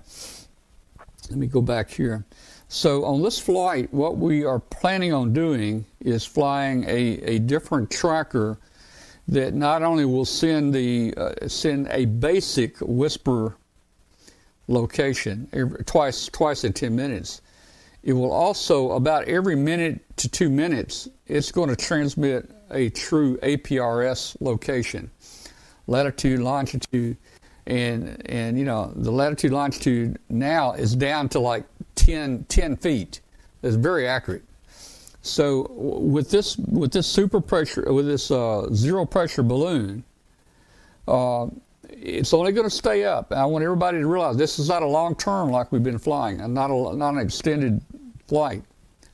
Let 1.28 1.38
me 1.38 1.46
go 1.46 1.61
back 1.61 1.90
here. 1.90 2.24
So 2.68 3.05
on 3.05 3.22
this 3.22 3.38
flight, 3.38 3.92
what 3.92 4.18
we 4.18 4.44
are 4.44 4.59
planning 4.59 5.12
on 5.12 5.32
doing 5.32 5.84
is 6.01 6.24
flying 6.24 6.84
a, 6.84 7.20
a 7.22 7.38
different 7.38 7.90
tracker 7.90 8.59
that 9.26 9.55
not 9.55 9.82
only 9.82 10.05
will 10.05 10.24
send 10.24 10.74
the 10.74 11.14
uh, 11.16 11.49
send 11.49 11.88
a 11.90 12.07
basic 12.07 12.78
WSPR 12.78 13.55
location 14.68 15.49
every, 15.53 15.84
twice 15.84 16.26
twice 16.26 16.64
in 16.64 16.72
10 16.72 16.94
minutes, 16.94 17.40
it 18.03 18.12
will 18.12 18.32
also, 18.32 18.92
about 18.92 19.24
every 19.24 19.57
minute 19.57 20.01
to 20.18 20.28
two 20.28 20.49
minutes, 20.49 21.09
it's 21.26 21.53
going 21.53 21.68
to 21.68 21.76
transmit 21.76 22.51
a 22.70 22.90
true 22.90 23.36
APRS 23.38 24.36
location, 24.40 25.11
latitude, 25.86 26.40
longitude, 26.40 27.16
and 27.66 28.22
and 28.30 28.59
you 28.59 28.64
know 28.64 28.90
the 28.96 29.11
latitude 29.11 29.53
longitude 29.53 30.18
now 30.30 30.72
is 30.72 30.96
down 30.96 31.28
to 31.28 31.38
like 31.38 31.64
10, 31.96 32.44
10 32.49 32.76
feet. 32.76 33.20
It's 33.62 33.76
very 33.76 34.09
accurate. 34.09 34.42
So 35.20 35.66
with 35.70 36.30
this 36.30 36.57
with 36.57 36.92
this 36.92 37.07
super 37.07 37.40
pressure 37.40 37.92
with 37.92 38.07
this 38.07 38.30
uh, 38.30 38.68
zero 38.72 39.05
pressure 39.05 39.42
balloon, 39.42 40.05
uh, 41.07 41.49
it's 41.89 42.32
only 42.32 42.53
going 42.53 42.66
to 42.66 42.74
stay 42.74 43.05
up. 43.05 43.32
I 43.32 43.45
want 43.47 43.64
everybody 43.64 43.99
to 43.99 44.07
realize 44.07 44.36
this 44.36 44.59
is 44.59 44.68
not 44.68 44.82
a 44.82 44.86
long 44.86 45.14
term 45.14 45.51
like 45.51 45.72
we've 45.72 45.82
been 45.82 45.99
flying, 45.99 46.41
and 46.41 46.55
not 46.55 46.70
a 46.70 46.97
not 46.97 47.14
an 47.14 47.20
extended 47.20 47.80
flight. 48.26 48.62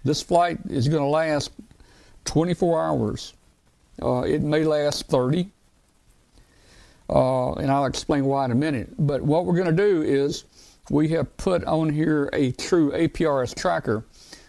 This 0.05 0.23
flight 0.23 0.59
is 0.69 0.89
going 0.89 1.03
to 1.03 1.09
last 1.09 1.51
24 2.25 2.83
hours. 2.83 3.35
Uh, 4.03 4.23
it 4.23 4.43
may 4.43 4.65
last 4.65 5.07
30, 5.07 5.49
uh, 7.09 7.53
and 7.53 7.71
I'll 7.71 7.87
explain 7.87 8.25
why 8.25 8.45
in 8.45 8.51
a 8.51 8.57
minute. 8.57 8.91
But 8.99 9.23
what 9.23 9.47
we're 9.47 9.55
going 9.55 9.75
to 9.75 9.83
do 9.83 10.03
is 10.03 10.45
we 10.91 11.09
have 11.09 11.35
put 11.37 11.65
on 11.65 11.89
here 11.89 12.29
a 12.33 12.53
true 12.53 12.91
APRS 12.91 13.55
tracker, 13.55 14.05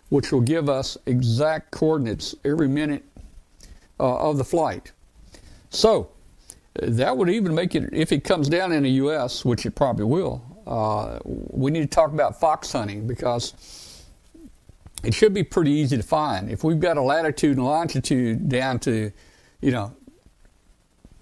which 0.10 0.32
will 0.32 0.42
give 0.42 0.68
us 0.68 0.98
exact 1.06 1.72
coordinates 1.72 2.36
every 2.44 2.68
minute 2.68 3.04
uh, 4.00 4.18
of 4.18 4.38
the 4.38 4.44
flight. 4.44 4.92
So 5.70 6.10
that 6.82 7.16
would 7.16 7.30
even 7.30 7.56
make 7.56 7.76
it, 7.76 7.90
if 7.94 8.12
it 8.12 8.24
comes 8.24 8.50
down 8.50 8.72
in 8.72 8.84
the 8.84 8.92
U.S., 8.92 9.46
which 9.46 9.66
it 9.66 9.76
probably 9.76 10.06
will, 10.06 10.44
uh, 10.68 11.20
we 11.24 11.72
need 11.72 11.82
to 11.82 11.88
talk 11.88 12.12
about 12.12 12.40
fox 12.40 12.72
hunting 12.72 13.08
because 13.08 14.04
it 15.04 15.14
should 15.14 15.34
be 15.34 15.44
pretty 15.44 15.72
easy 15.72 15.96
to 15.98 16.04
find. 16.04 16.50
If 16.50 16.64
we've 16.64 16.80
got 16.80 16.98
a 16.98 17.02
latitude 17.02 17.58
and 17.58 17.66
longitude 17.66 18.50
down 18.50 18.80
to, 18.80 19.12
you 19.62 19.72
know, 19.72 19.96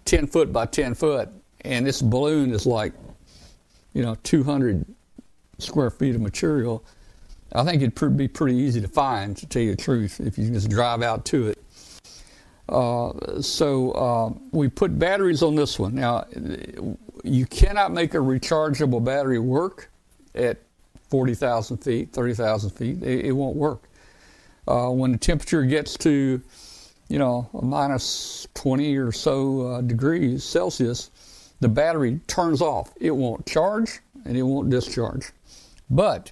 10 0.06 0.28
foot 0.28 0.52
by 0.52 0.66
10 0.66 0.96
foot, 0.96 1.30
and 1.62 1.86
this 1.86 2.02
balloon 2.02 2.52
is 2.52 2.66
like, 2.66 2.94
you 3.94 4.02
know, 4.02 4.16
200 4.24 4.86
square 5.60 5.90
feet 5.90 6.16
of 6.16 6.22
material, 6.22 6.84
I 7.54 7.64
think 7.64 7.82
it'd 7.82 8.18
be 8.18 8.28
pretty 8.28 8.56
easy 8.56 8.82
to 8.82 8.88
find, 8.88 9.38
to 9.38 9.46
tell 9.46 9.62
you 9.62 9.76
the 9.76 9.82
truth, 9.82 10.20
if 10.20 10.38
you 10.38 10.50
just 10.50 10.70
drive 10.70 11.04
out 11.04 11.26
to 11.26 11.50
it. 11.50 11.64
Uh, 12.70 13.42
so 13.42 13.92
uh, 13.92 14.34
we 14.52 14.68
put 14.68 14.98
batteries 14.98 15.44
on 15.44 15.56
this 15.56 15.78
one. 15.78 15.96
Now, 15.96 16.26
you 17.24 17.46
cannot 17.46 17.92
make 17.92 18.14
a 18.14 18.18
rechargeable 18.18 19.04
battery 19.04 19.40
work 19.40 19.90
at 20.36 20.60
40,000 21.10 21.78
feet, 21.78 22.14
30,000 22.14 22.70
feet. 22.72 23.04
It, 23.04 23.26
it, 23.26 23.32
won't 23.32 23.56
work. 23.56 23.84
Uh, 24.68 24.90
when 24.90 25.12
the 25.12 25.18
temperature 25.18 25.64
gets 25.64 25.98
to, 25.98 26.42
you 27.10 27.20
know, 27.20 27.50
minus 27.62 28.48
20 28.54 28.98
or 28.98 29.12
so 29.12 29.68
uh, 29.68 29.82
degrees 29.82 30.44
Celsius, 30.44 31.12
the 31.60 31.70
battery 31.70 32.20
turns 32.28 32.62
off. 32.62 32.94
It 33.00 33.12
won't 33.12 33.46
charge 33.46 34.00
and 34.26 34.38
it 34.38 34.44
won't 34.44 34.70
discharge. 34.70 35.32
But 35.90 36.32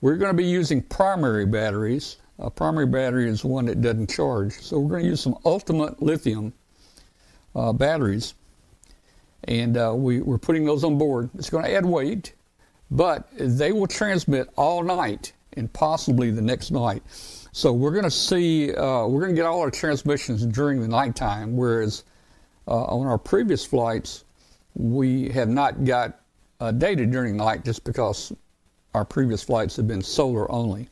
we're 0.00 0.16
going 0.16 0.30
to 0.30 0.36
be 0.36 0.46
using 0.46 0.82
primary 0.82 1.44
batteries 1.44 2.16
a 2.38 2.50
primary 2.50 2.86
battery 2.86 3.28
is 3.28 3.44
one 3.44 3.66
that 3.66 3.80
doesn't 3.80 4.10
charge. 4.10 4.52
So 4.60 4.78
we're 4.78 4.90
going 4.90 5.02
to 5.04 5.08
use 5.08 5.20
some 5.20 5.36
ultimate 5.44 6.02
lithium 6.02 6.52
uh, 7.54 7.72
batteries. 7.72 8.34
And 9.44 9.76
uh, 9.76 9.94
we, 9.96 10.20
we're 10.20 10.38
putting 10.38 10.64
those 10.64 10.84
on 10.84 10.98
board. 10.98 11.30
It's 11.34 11.50
going 11.50 11.64
to 11.64 11.72
add 11.72 11.86
weight, 11.86 12.34
but 12.90 13.28
they 13.38 13.72
will 13.72 13.86
transmit 13.86 14.48
all 14.56 14.82
night 14.82 15.32
and 15.54 15.72
possibly 15.72 16.30
the 16.30 16.42
next 16.42 16.70
night. 16.70 17.02
So 17.52 17.72
we're 17.72 17.92
going 17.92 18.04
to 18.04 18.10
see, 18.10 18.74
uh, 18.74 19.06
we're 19.06 19.20
going 19.20 19.34
to 19.34 19.36
get 19.36 19.46
all 19.46 19.60
our 19.60 19.70
transmissions 19.70 20.44
during 20.44 20.80
the 20.80 20.88
nighttime, 20.88 21.56
whereas 21.56 22.04
uh, 22.68 22.84
on 22.84 23.06
our 23.06 23.18
previous 23.18 23.64
flights, 23.64 24.24
we 24.74 25.30
have 25.30 25.48
not 25.48 25.84
got 25.84 26.20
uh, 26.60 26.72
data 26.72 27.06
during 27.06 27.36
the 27.36 27.44
night 27.44 27.64
just 27.64 27.84
because 27.84 28.32
our 28.92 29.04
previous 29.04 29.42
flights 29.42 29.76
have 29.76 29.86
been 29.86 30.02
solar 30.02 30.50
only. 30.52 30.90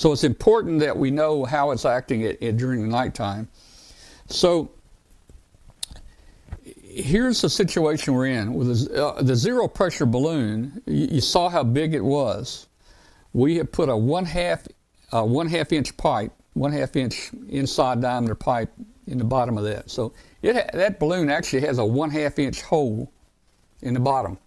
So 0.00 0.12
it's 0.12 0.24
important 0.24 0.80
that 0.80 0.96
we 0.96 1.10
know 1.10 1.44
how 1.44 1.72
it's 1.72 1.84
acting 1.84 2.24
at, 2.24 2.42
at, 2.42 2.56
during 2.56 2.80
the 2.80 2.88
nighttime. 2.88 3.46
So 4.28 4.70
here's 6.64 7.42
the 7.42 7.50
situation 7.50 8.14
we're 8.14 8.28
in 8.28 8.54
with 8.54 8.88
the, 8.88 9.04
uh, 9.04 9.20
the 9.20 9.36
zero 9.36 9.68
pressure 9.68 10.06
balloon. 10.06 10.80
You, 10.86 11.08
you, 11.10 11.20
saw 11.20 11.50
how 11.50 11.64
big 11.64 11.92
it 11.92 12.02
was. 12.02 12.68
We 13.34 13.56
have 13.56 13.72
put 13.72 13.90
a 13.90 13.96
one 13.96 14.24
half 14.24 14.66
uh, 15.12 15.22
one 15.22 15.46
half 15.46 15.70
inch 15.70 15.94
pipe, 15.98 16.32
one 16.54 16.72
half 16.72 16.96
inch 16.96 17.30
inside 17.50 18.00
diameter 18.00 18.34
pipe 18.34 18.72
in 19.06 19.18
the 19.18 19.24
bottom 19.24 19.58
of 19.58 19.64
that. 19.64 19.90
So 19.90 20.14
it, 20.40 20.54
that 20.72 20.98
balloon 20.98 21.28
actually 21.28 21.60
has 21.66 21.76
a 21.76 21.84
one 21.84 22.08
half 22.08 22.38
inch 22.38 22.62
hole 22.62 23.12
in 23.82 23.92
the 23.92 24.00
bottom, 24.00 24.38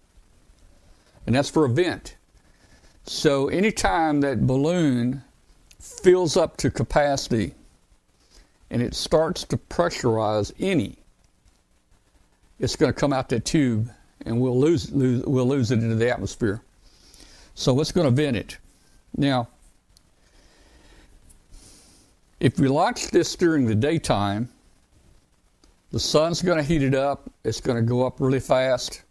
and 1.28 1.36
that's 1.36 1.48
for 1.48 1.64
a 1.64 1.68
vent. 1.68 2.16
So 3.04 3.46
anytime 3.50 4.20
that 4.22 4.48
balloon 4.48 5.22
fills 5.84 6.36
up 6.36 6.56
to 6.56 6.70
capacity 6.70 7.54
and 8.70 8.80
it 8.80 8.94
starts 8.94 9.44
to 9.44 9.56
pressurize 9.56 10.52
any, 10.58 10.96
it's 12.58 12.76
going 12.76 12.92
to 12.92 12.98
come 12.98 13.12
out 13.12 13.28
that 13.28 13.44
tube 13.44 13.90
and 14.24 14.40
we'll 14.40 14.58
lose, 14.58 14.90
lose 14.92 15.22
we'll 15.26 15.46
lose 15.46 15.70
it 15.70 15.80
into 15.80 15.94
the 15.94 16.10
atmosphere. 16.10 16.62
So 17.54 17.78
it's 17.80 17.92
going 17.92 18.06
to 18.06 18.10
vent 18.10 18.36
it. 18.36 18.58
Now, 19.16 19.48
if 22.40 22.58
we 22.58 22.68
launch 22.68 23.08
this 23.08 23.36
during 23.36 23.66
the 23.66 23.74
daytime, 23.74 24.48
the 25.92 26.00
sun's 26.00 26.42
going 26.42 26.58
to 26.58 26.64
heat 26.64 26.82
it 26.82 26.94
up. 26.94 27.30
It's 27.44 27.60
going 27.60 27.76
to 27.76 27.82
go 27.82 28.06
up 28.06 28.20
really 28.20 28.40
fast. 28.40 29.02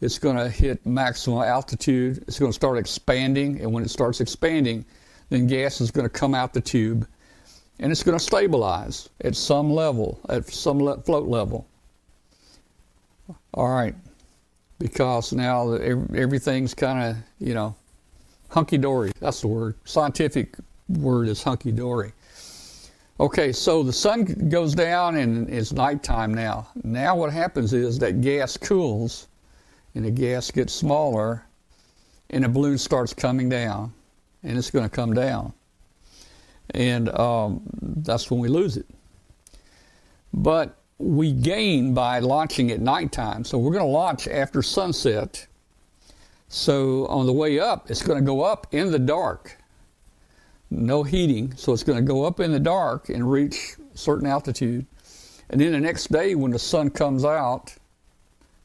It's 0.00 0.18
going 0.18 0.36
to 0.36 0.48
hit 0.48 0.84
maximum 0.84 1.42
altitude. 1.42 2.24
It's 2.26 2.38
going 2.38 2.50
to 2.50 2.56
start 2.56 2.78
expanding. 2.78 3.60
And 3.60 3.72
when 3.72 3.84
it 3.84 3.90
starts 3.90 4.20
expanding, 4.20 4.84
then 5.28 5.46
gas 5.46 5.80
is 5.80 5.90
going 5.90 6.04
to 6.04 6.10
come 6.10 6.34
out 6.34 6.52
the 6.52 6.60
tube 6.60 7.06
and 7.78 7.92
it's 7.92 8.02
going 8.02 8.16
to 8.16 8.24
stabilize 8.24 9.08
at 9.22 9.36
some 9.36 9.70
level, 9.70 10.20
at 10.28 10.48
some 10.48 10.82
le- 10.82 11.00
float 11.02 11.28
level. 11.28 11.66
All 13.54 13.68
right. 13.68 13.94
Because 14.78 15.32
now 15.32 15.72
everything's 15.72 16.74
kind 16.74 17.10
of, 17.10 17.16
you 17.38 17.54
know, 17.54 17.74
hunky 18.50 18.78
dory. 18.78 19.12
That's 19.20 19.40
the 19.40 19.48
word. 19.48 19.74
Scientific 19.84 20.56
word 20.88 21.28
is 21.28 21.42
hunky 21.42 21.72
dory. 21.72 22.12
Okay, 23.18 23.50
so 23.50 23.82
the 23.82 23.92
sun 23.92 24.24
goes 24.50 24.74
down 24.74 25.16
and 25.16 25.48
it's 25.48 25.72
nighttime 25.72 26.34
now. 26.34 26.68
Now 26.84 27.16
what 27.16 27.32
happens 27.32 27.72
is 27.72 27.98
that 28.00 28.20
gas 28.20 28.58
cools 28.58 29.28
and 29.94 30.04
the 30.04 30.10
gas 30.10 30.50
gets 30.50 30.74
smaller 30.74 31.42
and 32.28 32.44
the 32.44 32.48
balloon 32.48 32.76
starts 32.76 33.14
coming 33.14 33.48
down 33.48 33.92
and 34.46 34.56
it's 34.56 34.70
going 34.70 34.88
to 34.88 34.94
come 34.94 35.12
down. 35.12 35.52
And 36.70 37.08
um, 37.10 37.62
that's 37.80 38.30
when 38.30 38.40
we 38.40 38.48
lose 38.48 38.76
it. 38.76 38.86
But 40.32 40.76
we 40.98 41.32
gain 41.32 41.94
by 41.94 42.20
launching 42.20 42.70
at 42.70 42.80
nighttime. 42.80 43.44
So 43.44 43.58
we're 43.58 43.72
going 43.72 43.84
to 43.84 43.90
launch 43.90 44.26
after 44.28 44.62
sunset. 44.62 45.46
So 46.48 47.06
on 47.06 47.26
the 47.26 47.32
way 47.32 47.60
up, 47.60 47.90
it's 47.90 48.02
going 48.02 48.18
to 48.18 48.24
go 48.24 48.42
up 48.42 48.68
in 48.72 48.90
the 48.90 48.98
dark 48.98 49.58
no 50.70 51.02
heating, 51.02 51.54
so 51.56 51.72
it's 51.72 51.82
going 51.82 51.98
to 51.98 52.04
go 52.04 52.24
up 52.24 52.40
in 52.40 52.52
the 52.52 52.60
dark 52.60 53.08
and 53.08 53.30
reach 53.30 53.76
a 53.94 53.96
certain 53.96 54.26
altitude. 54.26 54.86
And 55.50 55.60
then 55.60 55.72
the 55.72 55.80
next 55.80 56.10
day, 56.10 56.34
when 56.34 56.50
the 56.50 56.58
sun 56.58 56.90
comes 56.90 57.24
out, 57.24 57.74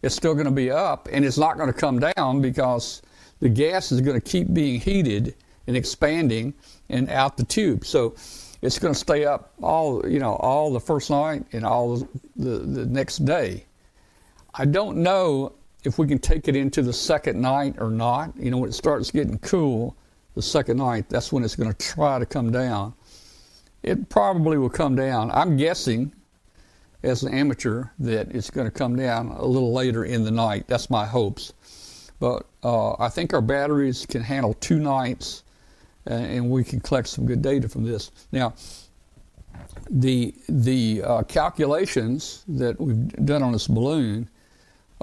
it's 0.02 0.16
still 0.16 0.34
going 0.34 0.46
to 0.46 0.52
be 0.52 0.72
up 0.72 1.08
and 1.12 1.24
it's 1.24 1.38
not 1.38 1.58
going 1.58 1.72
to 1.72 1.80
come 1.80 2.00
down 2.00 2.42
because 2.42 3.04
the 3.40 3.50
gas 3.50 3.92
is 3.92 4.02
going 4.02 4.20
to 4.20 4.30
keep 4.30 4.52
being 4.52 4.80
heated 4.80 5.36
and 5.72 5.78
expanding 5.78 6.53
and 6.89 7.09
out 7.09 7.38
the 7.38 7.45
tube. 7.45 7.86
So 7.86 8.13
it's 8.61 8.78
going 8.78 8.93
to 8.93 8.99
stay 8.99 9.24
up 9.24 9.53
all 9.61 10.05
you 10.05 10.19
know 10.19 10.36
all 10.36 10.74
the 10.74 10.82
first 10.82 11.09
night 11.09 11.45
and 11.53 11.65
all 11.65 12.05
the, 12.36 12.49
the, 12.59 12.86
next 12.86 13.19
day. 13.19 13.63
I 14.53 14.65
don't 14.65 14.97
know 14.97 15.53
if 15.86 15.97
we 15.97 16.07
can 16.07 16.19
take 16.19 16.49
it 16.49 16.57
into 16.57 16.82
the 16.82 16.91
second 16.91 17.39
night 17.39 17.76
or 17.78 17.89
not. 17.89 18.36
You 18.36 18.51
know, 18.51 18.57
when 18.57 18.69
it 18.69 18.74
starts 18.74 19.11
getting 19.11 19.39
cool, 19.39 19.95
the 20.36 20.41
second 20.41 20.76
night, 20.76 21.07
that's 21.07 21.32
when 21.32 21.41
it's 21.45 21.55
going 21.55 21.74
to 21.74 21.78
try 21.78 22.19
to 22.19 22.26
come 22.26 22.51
down. 22.51 22.93
It 23.82 24.09
probably 24.09 24.57
will 24.57 24.69
come 24.69 24.97
down. 24.97 25.32
I'm 25.32 25.55
guessing, 25.55 26.13
as 27.01 27.24
an 27.24 27.34
amateur, 27.34 27.86
that 27.99 28.36
it's 28.36 28.49
going 28.49 28.67
to 28.67 28.72
come 28.72 28.97
down 28.97 29.30
a 29.30 29.45
little 29.45 29.72
later 29.72 30.03
in 30.03 30.26
the 30.26 30.32
night. 30.32 30.65
That's 30.67 30.89
my 30.89 31.05
hopes. 31.05 31.53
But 32.19 32.45
uh, 32.61 32.93
I 32.99 33.09
think 33.09 33.34
our 33.34 33.41
batteries 33.41 34.05
can 34.05 34.22
handle 34.22 34.53
two 34.53 34.78
nights, 34.78 35.41
uh, 36.10 36.14
and 36.14 36.49
we 36.49 36.64
can 36.64 36.80
collect 36.80 37.08
some 37.08 37.26
good 37.26 37.41
data 37.41 37.70
from 37.70 37.84
this. 37.84 38.12
Now, 38.32 38.54
the 39.89 40.34
the 40.47 41.04
uh, 41.04 41.24
calculations 41.24 42.44
that 42.48 42.80
we've 42.80 43.10
done 43.26 43.44
on 43.44 43.52
this 43.52 43.68
balloon 43.68 44.30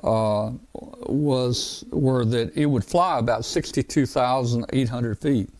uh, 0.02 0.52
was 0.72 1.84
were 1.90 2.24
that 2.24 2.56
it 2.56 2.66
would 2.66 2.84
fly 2.84 3.18
about 3.18 3.44
62,800 3.44 5.18
feet. 5.18 5.50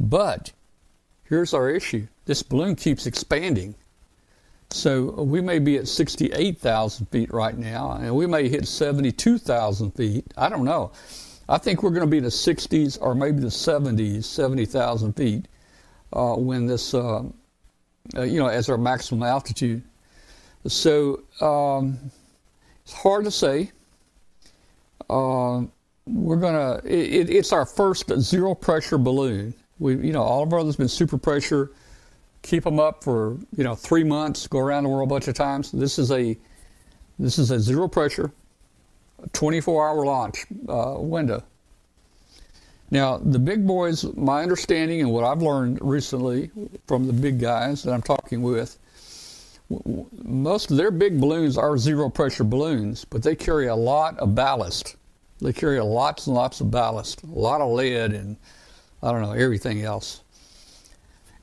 But 0.00 0.52
here's 1.24 1.54
our 1.54 1.70
issue: 1.70 2.06
this 2.24 2.42
balloon 2.42 2.76
keeps 2.76 3.06
expanding. 3.06 3.74
So 4.70 5.22
we 5.22 5.40
may 5.40 5.60
be 5.60 5.78
at 5.78 5.88
68,000 5.88 7.06
feet 7.06 7.32
right 7.32 7.56
now, 7.56 7.92
and 7.92 8.14
we 8.14 8.26
may 8.26 8.50
hit 8.50 8.68
72,000 8.68 9.92
feet. 9.92 10.26
I 10.36 10.50
don't 10.50 10.64
know. 10.64 10.92
I 11.48 11.58
think 11.58 11.82
we're 11.82 11.90
going 11.90 12.02
to 12.02 12.10
be 12.10 12.18
in 12.18 12.24
the 12.24 12.30
60s 12.30 12.98
or 13.00 13.14
maybe 13.14 13.40
the 13.40 13.46
70s, 13.46 14.24
70,000 14.24 15.14
feet, 15.14 15.46
uh, 16.12 16.34
when 16.34 16.66
this, 16.66 16.92
uh, 16.92 17.22
uh, 18.16 18.22
you 18.22 18.38
know, 18.38 18.48
as 18.48 18.68
our 18.68 18.78
maximum 18.78 19.22
altitude. 19.22 19.82
So 20.66 21.22
um, 21.40 21.98
it's 22.84 22.92
hard 22.92 23.24
to 23.24 23.30
say. 23.30 23.72
Uh, 25.08 25.62
we're 26.06 26.36
gonna. 26.36 26.80
It, 26.84 27.30
it's 27.30 27.52
our 27.52 27.66
first 27.66 28.10
zero 28.20 28.54
pressure 28.54 28.98
balloon. 28.98 29.54
We, 29.78 29.96
you 29.96 30.12
know, 30.12 30.22
all 30.22 30.42
of 30.42 30.52
our 30.52 30.60
others 30.60 30.76
been 30.76 30.88
super 30.88 31.18
pressure. 31.18 31.70
Keep 32.42 32.64
them 32.64 32.80
up 32.80 33.04
for 33.04 33.36
you 33.56 33.64
know 33.64 33.74
three 33.74 34.04
months. 34.04 34.46
Go 34.46 34.58
around 34.58 34.84
the 34.84 34.88
world 34.88 35.08
a 35.08 35.10
bunch 35.10 35.28
of 35.28 35.34
times. 35.34 35.70
This 35.70 35.98
is 35.98 36.10
a, 36.10 36.36
this 37.18 37.38
is 37.38 37.50
a 37.50 37.60
zero 37.60 37.88
pressure, 37.88 38.32
24 39.32 39.88
hour 39.88 40.04
launch 40.04 40.46
uh, 40.68 40.94
window. 40.98 41.42
Now, 42.90 43.18
the 43.18 43.38
big 43.38 43.66
boys, 43.66 44.04
my 44.16 44.42
understanding 44.42 45.00
and 45.00 45.10
what 45.10 45.24
I've 45.24 45.42
learned 45.42 45.78
recently 45.82 46.50
from 46.86 47.06
the 47.06 47.12
big 47.12 47.38
guys 47.38 47.82
that 47.82 47.92
I'm 47.92 48.02
talking 48.02 48.40
with, 48.42 48.78
most 50.24 50.70
of 50.70 50.78
their 50.78 50.90
big 50.90 51.20
balloons 51.20 51.58
are 51.58 51.76
zero 51.76 52.08
pressure 52.08 52.44
balloons, 52.44 53.04
but 53.04 53.22
they 53.22 53.34
carry 53.34 53.66
a 53.66 53.76
lot 53.76 54.18
of 54.18 54.34
ballast. 54.34 54.96
They 55.40 55.52
carry 55.52 55.78
lots 55.80 56.26
and 56.26 56.34
lots 56.34 56.60
of 56.60 56.70
ballast, 56.70 57.22
a 57.22 57.26
lot 57.26 57.60
of 57.60 57.70
lead, 57.70 58.12
and 58.12 58.36
I 59.02 59.12
don't 59.12 59.20
know, 59.20 59.32
everything 59.32 59.82
else. 59.82 60.22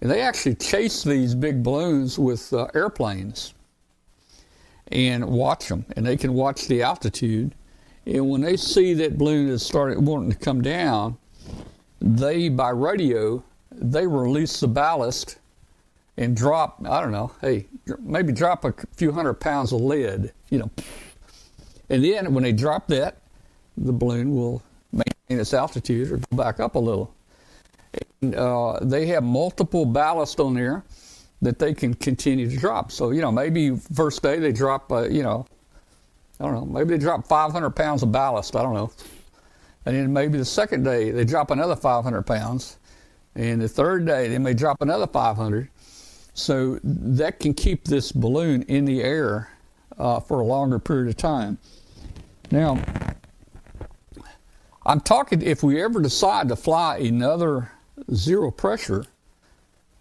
And 0.01 0.09
they 0.09 0.21
actually 0.21 0.55
chase 0.55 1.03
these 1.03 1.35
big 1.35 1.63
balloons 1.63 2.17
with 2.17 2.51
uh, 2.51 2.67
airplanes 2.73 3.53
and 4.91 5.25
watch 5.25 5.67
them, 5.69 5.85
and 5.95 6.05
they 6.05 6.17
can 6.17 6.33
watch 6.33 6.67
the 6.67 6.81
altitude. 6.81 7.53
And 8.05 8.29
when 8.29 8.41
they 8.41 8.57
see 8.57 8.93
that 8.95 9.17
balloon 9.17 9.49
is 9.49 9.63
starting 9.63 10.05
wanting 10.05 10.31
to 10.31 10.37
come 10.37 10.61
down, 10.61 11.17
they 11.99 12.49
by 12.49 12.69
radio 12.69 13.43
they 13.71 14.07
release 14.07 14.59
the 14.59 14.67
ballast 14.67 15.37
and 16.17 16.35
drop, 16.35 16.81
I 16.87 17.01
don't 17.01 17.11
know, 17.11 17.31
hey, 17.41 17.67
maybe 17.99 18.31
drop 18.31 18.63
a 18.63 18.73
few 18.95 19.11
hundred 19.11 19.35
pounds 19.35 19.73
of 19.73 19.81
lead, 19.81 20.31
you 20.49 20.59
know. 20.59 20.71
And 21.89 22.03
then 22.03 22.33
when 22.33 22.43
they 22.43 22.53
drop 22.53 22.87
that, 22.87 23.17
the 23.77 23.91
balloon 23.91 24.33
will 24.33 24.63
maintain 24.93 25.39
its 25.39 25.53
altitude 25.53 26.11
or 26.11 26.17
go 26.17 26.37
back 26.37 26.59
up 26.59 26.75
a 26.75 26.79
little. 26.79 27.13
And 28.21 28.35
uh, 28.35 28.79
they 28.81 29.07
have 29.07 29.23
multiple 29.23 29.85
ballast 29.85 30.39
on 30.39 30.53
there 30.53 30.83
that 31.41 31.59
they 31.59 31.73
can 31.73 31.93
continue 31.93 32.49
to 32.49 32.57
drop. 32.57 32.91
So, 32.91 33.11
you 33.11 33.21
know, 33.21 33.31
maybe 33.31 33.75
first 33.75 34.23
day 34.23 34.39
they 34.39 34.53
drop, 34.53 34.91
uh, 34.91 35.09
you 35.09 35.21
know, 35.21 35.45
I 36.39 36.43
don't 36.43 36.53
know, 36.53 36.65
maybe 36.65 36.91
they 36.91 36.97
drop 36.97 37.25
500 37.27 37.71
pounds 37.71 38.03
of 38.03 38.11
ballast, 38.11 38.55
I 38.55 38.61
don't 38.61 38.73
know. 38.73 38.91
And 39.85 39.95
then 39.95 40.11
maybe 40.11 40.37
the 40.37 40.45
second 40.45 40.83
day 40.83 41.11
they 41.11 41.23
drop 41.23 41.51
another 41.51 41.75
500 41.75 42.23
pounds. 42.23 42.77
And 43.35 43.61
the 43.61 43.69
third 43.69 44.05
day 44.05 44.27
they 44.27 44.39
may 44.39 44.53
drop 44.53 44.81
another 44.81 45.07
500. 45.07 45.69
So 46.33 46.79
that 46.83 47.39
can 47.39 47.53
keep 47.53 47.85
this 47.85 48.11
balloon 48.11 48.63
in 48.63 48.85
the 48.85 49.01
air 49.01 49.49
uh, 49.97 50.19
for 50.19 50.41
a 50.41 50.43
longer 50.43 50.79
period 50.79 51.07
of 51.09 51.17
time. 51.17 51.57
Now, 52.51 52.81
I'm 54.85 54.99
talking 54.99 55.41
if 55.41 55.63
we 55.63 55.81
ever 55.81 56.01
decide 56.01 56.49
to 56.49 56.55
fly 56.55 56.97
another 56.97 57.71
zero 58.13 58.51
pressure, 58.51 59.05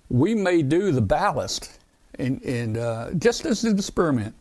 we 0.09 0.35
may 0.35 0.63
do 0.63 0.93
the 0.93 1.01
ballast 1.01 1.79
and, 2.19 2.43
and 2.43 2.77
uh, 2.77 3.13
just 3.15 3.47
as 3.47 3.65
an 3.65 3.77
experiment. 3.77 4.35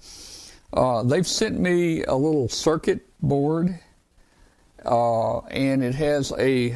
Uh, 0.74 1.04
they've 1.04 1.28
sent 1.28 1.60
me 1.60 2.04
a 2.06 2.16
little 2.16 2.50
circuit 2.50 3.06
board, 3.22 3.80
uh, 4.86 5.40
and 5.42 5.84
it 5.84 5.94
has 5.94 6.34
a 6.40 6.76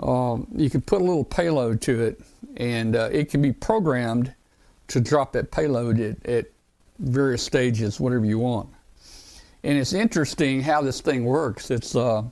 um, 0.00 0.46
you 0.54 0.68
can 0.68 0.82
put 0.82 1.00
a 1.00 1.04
little 1.04 1.24
payload 1.24 1.80
to 1.82 2.02
it, 2.02 2.20
and 2.56 2.96
uh, 2.96 3.08
it 3.12 3.30
can 3.30 3.40
be 3.40 3.52
programmed 3.52 4.34
to 4.88 5.00
drop 5.00 5.32
that 5.32 5.50
payload 5.50 6.00
at, 6.00 6.26
at 6.26 6.46
various 6.98 7.42
stages, 7.42 7.98
whatever 8.00 8.24
you 8.24 8.38
want. 8.38 8.68
And 9.62 9.78
it's 9.78 9.92
interesting 9.92 10.60
how 10.60 10.82
this 10.82 11.00
thing 11.00 11.24
works. 11.24 11.70
It's 11.70 11.94
uh, 11.94 12.24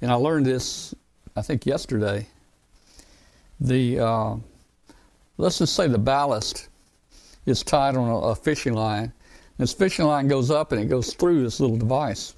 and 0.00 0.10
I 0.10 0.14
learned 0.14 0.46
this, 0.46 0.94
I 1.34 1.42
think 1.42 1.66
yesterday. 1.66 2.26
The 3.60 3.98
uh, 3.98 4.36
let's 5.36 5.58
just 5.58 5.74
say 5.74 5.88
the 5.88 5.98
ballast 5.98 6.68
is 7.44 7.62
tied 7.62 7.96
on 7.96 8.08
a, 8.08 8.16
a 8.18 8.34
fishing 8.34 8.74
line. 8.74 9.12
This 9.58 9.72
fishing 9.72 10.04
line 10.04 10.28
goes 10.28 10.50
up 10.50 10.72
and 10.72 10.80
it 10.80 10.86
goes 10.86 11.14
through 11.14 11.42
this 11.42 11.60
little 11.60 11.76
device. 11.76 12.34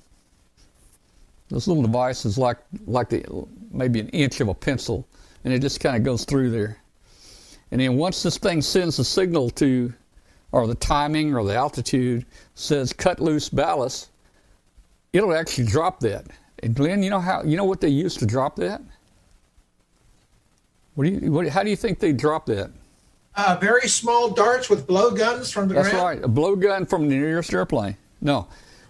This 1.49 1.67
little 1.67 1.83
device 1.83 2.25
is 2.25 2.39
like 2.39 2.59
like 2.87 3.09
the 3.09 3.25
maybe 3.71 4.01
an 4.01 4.09
inch 4.11 4.41
of 4.41 4.49
a 4.49 4.55
pencil, 4.55 5.07
and 5.45 5.53
it 5.53 5.61
just 5.61 5.81
kind 5.81 5.97
of 5.97 6.05
goes 6.05 6.25
through 6.25 6.51
there. 6.51 6.79
And 7.71 7.81
then 7.81 7.97
once 7.97 8.23
this 8.23 8.39
thing 8.39 8.63
sends 8.63 8.99
a 8.99 9.05
signal 9.05 9.51
to, 9.51 9.93
or 10.53 10.67
the 10.67 10.75
timing 10.75 11.35
or 11.35 11.45
the 11.45 11.55
altitude 11.55 12.25
says 12.55 12.93
cut 12.93 13.21
loose 13.21 13.49
ballast, 13.49 14.11
it'll 15.13 15.35
actually 15.35 15.67
drop 15.67 16.01
that. 16.01 16.27
And 16.63 16.75
Glenn, 16.75 17.03
you 17.03 17.11
know 17.11 17.21
how 17.21 17.43
you 17.43 17.57
know 17.57 17.65
what 17.65 17.81
they 17.81 17.89
use 17.89 18.15
to 18.17 18.27
drop 18.27 18.57
that? 18.57 18.83
What 20.95 21.05
do 21.05 21.11
you? 21.11 21.33
What, 21.33 21.49
how 21.49 21.63
do 21.63 21.71
you 21.71 21.77
think 21.77 21.99
they 21.99 22.13
drop 22.13 22.47
that? 22.47 22.71
Uh, 23.35 23.57
very 23.61 23.89
small 23.89 24.31
darts 24.31 24.69
with 24.69 24.87
blowguns 24.87 25.51
from 25.51 25.69
the 25.69 25.75
That's 25.75 25.91
ground. 25.91 26.05
right, 26.05 26.25
a 26.25 26.29
blowgun 26.29 26.89
from 26.89 27.09
the 27.09 27.15
nearest 27.17 27.55
airplane. 27.55 27.97
No, 28.21 28.49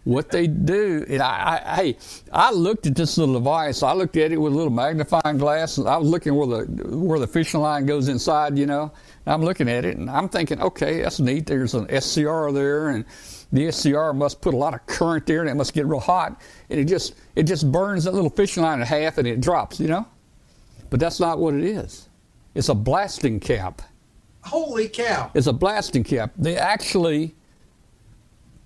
what 0.09 0.31
they 0.31 0.47
do, 0.47 1.05
and 1.07 1.21
I, 1.21 1.63
I, 1.67 1.75
hey, 1.75 1.97
I 2.33 2.51
looked 2.51 2.87
at 2.87 2.95
this 2.95 3.19
little 3.19 3.35
device. 3.35 3.83
I 3.83 3.93
looked 3.93 4.17
at 4.17 4.33
it 4.33 4.39
with 4.39 4.55
a 4.55 4.57
little 4.57 4.73
magnifying 4.73 5.37
glass. 5.37 5.77
And 5.77 5.87
I 5.87 5.99
was 5.99 6.09
looking 6.09 6.35
where 6.35 6.47
the 6.47 6.97
where 6.97 7.19
the 7.19 7.27
fishing 7.27 7.61
line 7.61 7.85
goes 7.85 8.09
inside. 8.09 8.57
You 8.57 8.65
know, 8.65 8.91
I'm 9.27 9.43
looking 9.43 9.69
at 9.69 9.85
it, 9.85 9.99
and 9.99 10.09
I'm 10.09 10.31
thinking, 10.31 10.63
okay, 10.63 11.03
that's 11.03 11.21
neat. 11.21 11.45
There's 11.45 11.75
an 11.75 11.89
SCR 12.01 12.53
there, 12.53 12.89
and 12.89 13.05
the 13.53 13.71
SCR 13.71 14.13
must 14.15 14.41
put 14.41 14.55
a 14.55 14.57
lot 14.57 14.73
of 14.73 14.87
current 14.87 15.27
there, 15.27 15.43
and 15.43 15.51
it 15.51 15.55
must 15.57 15.75
get 15.75 15.85
real 15.85 16.01
hot, 16.01 16.41
and 16.71 16.81
it 16.81 16.87
just 16.87 17.15
it 17.37 17.43
just 17.43 17.71
burns 17.71 18.05
that 18.05 18.15
little 18.15 18.31
fishing 18.31 18.63
line 18.63 18.81
in 18.81 18.87
half, 18.87 19.19
and 19.19 19.29
it 19.29 19.43
drops. 19.43 19.79
You 19.79 19.89
know, 19.89 20.07
but 20.89 21.01
that's 21.01 21.21
not 21.21 21.39
what 21.39 21.53
it 21.53 21.65
is. 21.65 22.09
It's 22.55 22.71
a 22.71 22.75
blasting 22.75 23.41
cap. 23.41 23.83
Holy 24.49 24.89
cow! 24.89 25.31
It's 25.35 25.47
a 25.47 25.53
blasting 25.53 26.05
cap. 26.05 26.33
They 26.37 26.57
actually 26.57 27.35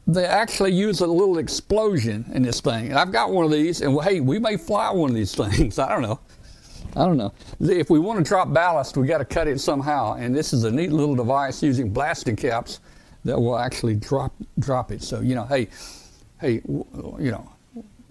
they 0.07 0.25
actually 0.25 0.73
use 0.73 1.01
a 1.01 1.07
little 1.07 1.39
explosion 1.39 2.31
in 2.35 2.43
this 2.43 2.61
thing. 2.61 2.89
And 2.89 2.99
I've 2.99 3.13
got 3.13 3.31
one 3.31 3.45
of 3.45 3.51
these, 3.51 3.81
and 3.83 4.01
hey, 4.03 4.21
we 4.21 4.39
may 4.39 4.57
fly 4.57 4.91
one 4.91 5.11
of 5.11 5.17
these 5.17 5.35
things. 5.37 5.79
I 5.79 5.89
don't 5.89 6.03
know. 6.03 6.21
I 6.95 7.07
don't 7.07 7.17
know. 7.17 7.33
If 7.61 7.89
we 7.89 7.99
want 7.99 8.19
to 8.19 8.25
drop 8.25 8.53
ballast, 8.53 8.97
we 8.97 9.07
got 9.07 9.19
to 9.19 9.25
cut 9.25 9.49
it 9.49 9.61
somehow. 9.61 10.15
And 10.15 10.35
this 10.35 10.53
is 10.53 10.65
a 10.65 10.71
neat 10.71 10.93
little 10.93 11.15
device 11.15 11.63
using 11.63 11.91
blasting 11.91 12.37
caps 12.37 12.81
that 13.25 13.39
will 13.39 13.59
actually 13.59 13.95
drop 13.95 14.35
drop 14.59 14.93
it. 14.93 15.03
So 15.03 15.21
you 15.21 15.35
know, 15.35 15.45
hey, 15.45 15.69
hey, 16.41 16.61
you 16.65 17.31
know, 17.31 17.51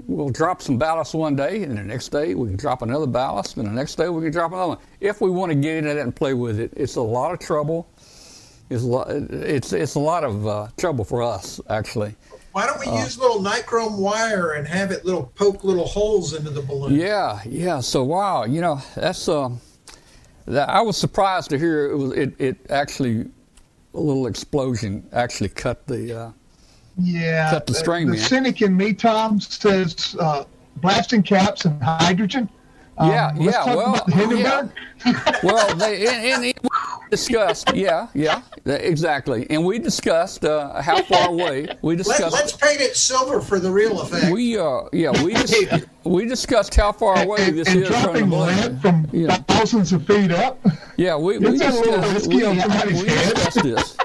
we'll 0.07 0.29
drop 0.29 0.61
some 0.61 0.77
ballast 0.77 1.13
one 1.13 1.35
day, 1.35 1.63
and 1.63 1.77
the 1.77 1.83
next 1.83 2.09
day 2.09 2.35
we 2.35 2.47
can 2.47 2.57
drop 2.57 2.81
another 2.81 3.07
ballast, 3.07 3.57
and 3.57 3.65
the 3.67 3.71
next 3.71 3.95
day 3.95 4.09
we 4.09 4.21
can 4.21 4.31
drop 4.31 4.51
another 4.51 4.69
one. 4.69 4.77
If 4.99 5.21
we 5.21 5.29
want 5.29 5.51
to 5.51 5.55
get 5.55 5.77
into 5.77 5.93
that 5.93 6.01
and 6.01 6.15
play 6.15 6.33
with 6.33 6.59
it, 6.59 6.71
it's 6.75 6.95
a 6.95 7.01
lot 7.01 7.33
of 7.33 7.39
trouble. 7.39 7.89
It's 8.69 8.83
a 8.83 8.87
lot, 8.87 9.09
it's, 9.09 9.73
it's 9.73 9.95
a 9.95 9.99
lot 9.99 10.23
of 10.23 10.47
uh, 10.47 10.67
trouble 10.77 11.03
for 11.03 11.21
us, 11.21 11.59
actually. 11.69 12.15
Why 12.53 12.65
don't 12.67 12.79
we 12.79 12.85
Uh. 12.87 13.03
use 13.03 13.17
little 13.17 13.39
nichrome 13.41 13.97
wire 13.97 14.51
and 14.51 14.67
have 14.67 14.91
it 14.91 15.05
little 15.05 15.31
poke 15.35 15.63
little 15.63 15.85
holes 15.85 16.33
into 16.33 16.49
the 16.49 16.61
balloon? 16.61 16.95
Yeah, 16.95 17.39
yeah. 17.45 17.79
So 17.79 18.03
wow, 18.03 18.43
you 18.43 18.59
know 18.61 18.81
that's 18.95 19.29
uh, 19.29 19.49
that 20.47 20.67
I 20.69 20.81
was 20.81 20.97
surprised 20.97 21.49
to 21.51 21.57
hear 21.57 21.89
it 21.91 21.95
was 21.97 22.11
it, 22.11 22.33
it 22.39 22.57
actually 22.69 23.25
a 23.93 23.99
little 23.99 24.27
explosion 24.27 25.07
actually 25.13 25.49
cut 25.49 25.85
the 25.87 26.13
uh, 26.19 26.31
Yeah. 26.97 27.49
Cut 27.51 27.67
the 27.67 27.73
string, 27.73 28.07
the 28.07 28.13
man. 28.13 28.21
cynic 28.21 28.61
in 28.61 28.75
me, 28.75 28.93
Tom, 28.93 29.39
says 29.39 30.15
uh, 30.19 30.43
blasting 30.77 31.23
caps 31.23 31.65
and 31.65 31.81
hydrogen. 31.81 32.49
Um, 32.97 33.09
Yeah, 33.09 33.31
let's 33.37 33.57
yeah, 33.65 33.75
well, 33.75 33.93
about 33.95 34.05
the 34.05 34.71
well 35.43 35.75
they 35.75 36.05
and, 36.07 36.25
and 36.25 36.41
we 36.43 36.53
discussed 37.09 37.73
yeah 37.73 38.07
yeah 38.13 38.43
exactly 38.65 39.47
and 39.49 39.65
we 39.65 39.79
discussed 39.79 40.45
uh, 40.45 40.79
how 40.81 41.01
far 41.03 41.29
away 41.29 41.67
we 41.81 41.95
discussed 41.95 42.33
let's 42.33 42.55
paint 42.55 42.79
it 42.81 42.95
silver 42.95 43.41
for 43.41 43.59
the 43.59 43.71
real 43.71 44.01
effect. 44.01 44.31
we 44.31 44.59
uh 44.59 44.81
yeah 44.93 45.09
we 45.23 45.33
dis- 45.33 45.85
we 46.03 46.25
discussed 46.25 46.75
how 46.75 46.91
far 46.91 47.23
away 47.23 47.47
and, 47.47 47.57
this 47.57 47.67
and 47.69 47.81
is 47.81 47.87
from 47.87 47.95
the 47.95 48.03
dropping 48.03 48.29
balloon. 48.29 48.79
from 48.79 49.07
Yeah. 49.11 49.35
thousands 49.47 49.93
of 49.93 50.05
feet 50.05 50.31
up. 50.31 50.59
Yeah, 50.97 51.15
we, 51.17 51.39
we 51.39 51.47
It's 51.55 51.61
a 51.63 51.69
little 51.71 51.83
discussed, 52.01 52.13
risky 52.13 52.35
we, 52.35 52.45
on 52.45 52.55
we 52.57 53.03
discussed 53.05 53.63
this. 53.63 53.97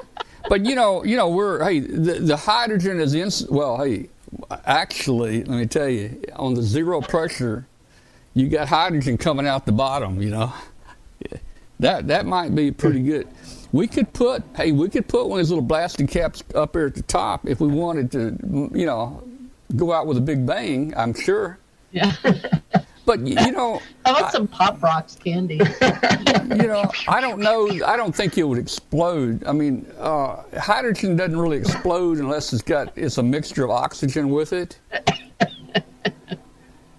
But 0.48 0.64
you 0.64 0.74
know, 0.74 1.04
you 1.04 1.16
know, 1.16 1.28
we're 1.28 1.64
hey, 1.64 1.80
the, 1.80 2.14
the 2.14 2.36
hydrogen 2.36 3.00
is 3.00 3.14
in. 3.14 3.30
Well, 3.54 3.82
hey, 3.82 4.08
actually, 4.64 5.44
let 5.44 5.58
me 5.58 5.66
tell 5.66 5.88
you, 5.88 6.22
on 6.34 6.54
the 6.54 6.62
zero 6.62 7.00
pressure, 7.00 7.66
you 8.34 8.48
got 8.48 8.68
hydrogen 8.68 9.18
coming 9.18 9.46
out 9.46 9.66
the 9.66 9.72
bottom. 9.72 10.22
You 10.22 10.30
know, 10.30 10.52
that 11.80 12.06
that 12.08 12.26
might 12.26 12.54
be 12.54 12.70
pretty 12.70 13.02
good. 13.02 13.28
We 13.72 13.86
could 13.86 14.12
put 14.12 14.42
hey, 14.56 14.72
we 14.72 14.88
could 14.88 15.08
put 15.08 15.26
one 15.28 15.40
of 15.40 15.44
these 15.44 15.50
little 15.50 15.64
blasting 15.64 16.06
caps 16.06 16.42
up 16.54 16.74
here 16.74 16.86
at 16.86 16.94
the 16.94 17.02
top 17.02 17.46
if 17.46 17.60
we 17.60 17.68
wanted 17.68 18.12
to, 18.12 18.70
you 18.72 18.86
know, 18.86 19.22
go 19.74 19.92
out 19.92 20.06
with 20.06 20.16
a 20.16 20.22
big 20.22 20.46
bang. 20.46 20.94
I'm 20.96 21.14
sure. 21.14 21.58
Yeah. 21.92 22.14
But 23.06 23.20
you 23.20 23.52
know, 23.52 23.80
How 24.04 24.16
about 24.18 24.32
some 24.32 24.48
Pop 24.48 24.82
Rocks 24.82 25.14
candy? 25.14 25.54
you 25.80 26.66
know, 26.66 26.90
I 27.08 27.20
don't 27.20 27.38
know. 27.38 27.68
I 27.86 27.96
don't 27.96 28.14
think 28.14 28.36
it 28.36 28.42
would 28.42 28.58
explode. 28.58 29.44
I 29.46 29.52
mean, 29.52 29.86
uh, 29.98 30.42
hydrogen 30.58 31.16
doesn't 31.16 31.38
really 31.38 31.56
explode 31.58 32.18
unless 32.18 32.52
it's 32.52 32.62
got 32.62 32.92
it's 32.96 33.18
a 33.18 33.22
mixture 33.22 33.64
of 33.64 33.70
oxygen 33.70 34.28
with 34.30 34.52
it. 34.52 34.78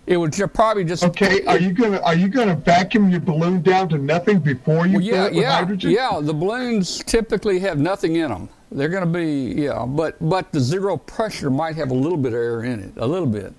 It 0.08 0.16
would 0.16 0.32
ju- 0.32 0.48
probably 0.48 0.86
just 0.86 1.04
Okay, 1.04 1.44
are 1.48 1.60
you 1.60 1.74
gonna 1.74 2.00
are 2.00 2.16
you 2.16 2.30
gonna 2.30 2.56
vacuum 2.56 3.10
your 3.10 3.20
balloon 3.20 3.62
down 3.62 3.90
to 3.90 3.98
nothing 3.98 4.40
before 4.40 4.88
you 4.88 5.00
Well, 5.00 5.06
fill 5.06 5.16
yeah, 5.18 5.26
it 5.26 5.34
with 5.34 5.42
yeah, 5.42 5.52
hydrogen? 5.58 5.92
yeah. 5.92 6.20
The 6.22 6.34
balloons 6.34 7.04
typically 7.04 7.60
have 7.60 7.78
nothing 7.78 8.16
in 8.16 8.30
them. 8.30 8.48
They're 8.72 8.88
going 8.88 9.04
to 9.04 9.10
be 9.10 9.62
yeah, 9.62 9.86
but 9.86 10.16
but 10.22 10.54
the 10.54 10.62
zero 10.62 10.96
pressure 10.96 11.50
might 11.50 11.76
have 11.76 11.92
a 11.92 11.94
little 11.94 12.18
bit 12.18 12.32
of 12.32 12.40
air 12.40 12.64
in 12.64 12.80
it, 12.80 12.94
a 12.96 13.06
little 13.06 13.28
bit. 13.28 13.54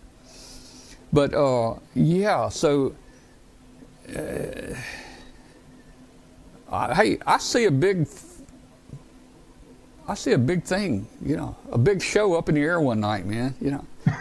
But 1.13 1.35
uh, 1.35 1.75
yeah, 1.95 2.49
so 2.49 2.95
uh, 4.15 4.75
I, 6.71 6.95
hey, 6.95 7.19
I 7.27 7.39
see 7.39 7.65
a 7.65 7.71
big, 7.71 8.07
I 10.07 10.15
see 10.15 10.33
a 10.33 10.39
big 10.39 10.65
thing, 10.65 11.07
you 11.25 11.37
know, 11.37 11.57
a 11.73 11.79
big 11.79 12.03
show 12.03 12.35
up 12.35 12.49
in 12.49 12.55
the 12.57 12.61
air 12.61 12.81
one 12.81 13.01
night, 13.01 13.25
man. 13.25 13.55
You 13.61 13.71
know, 13.71 13.85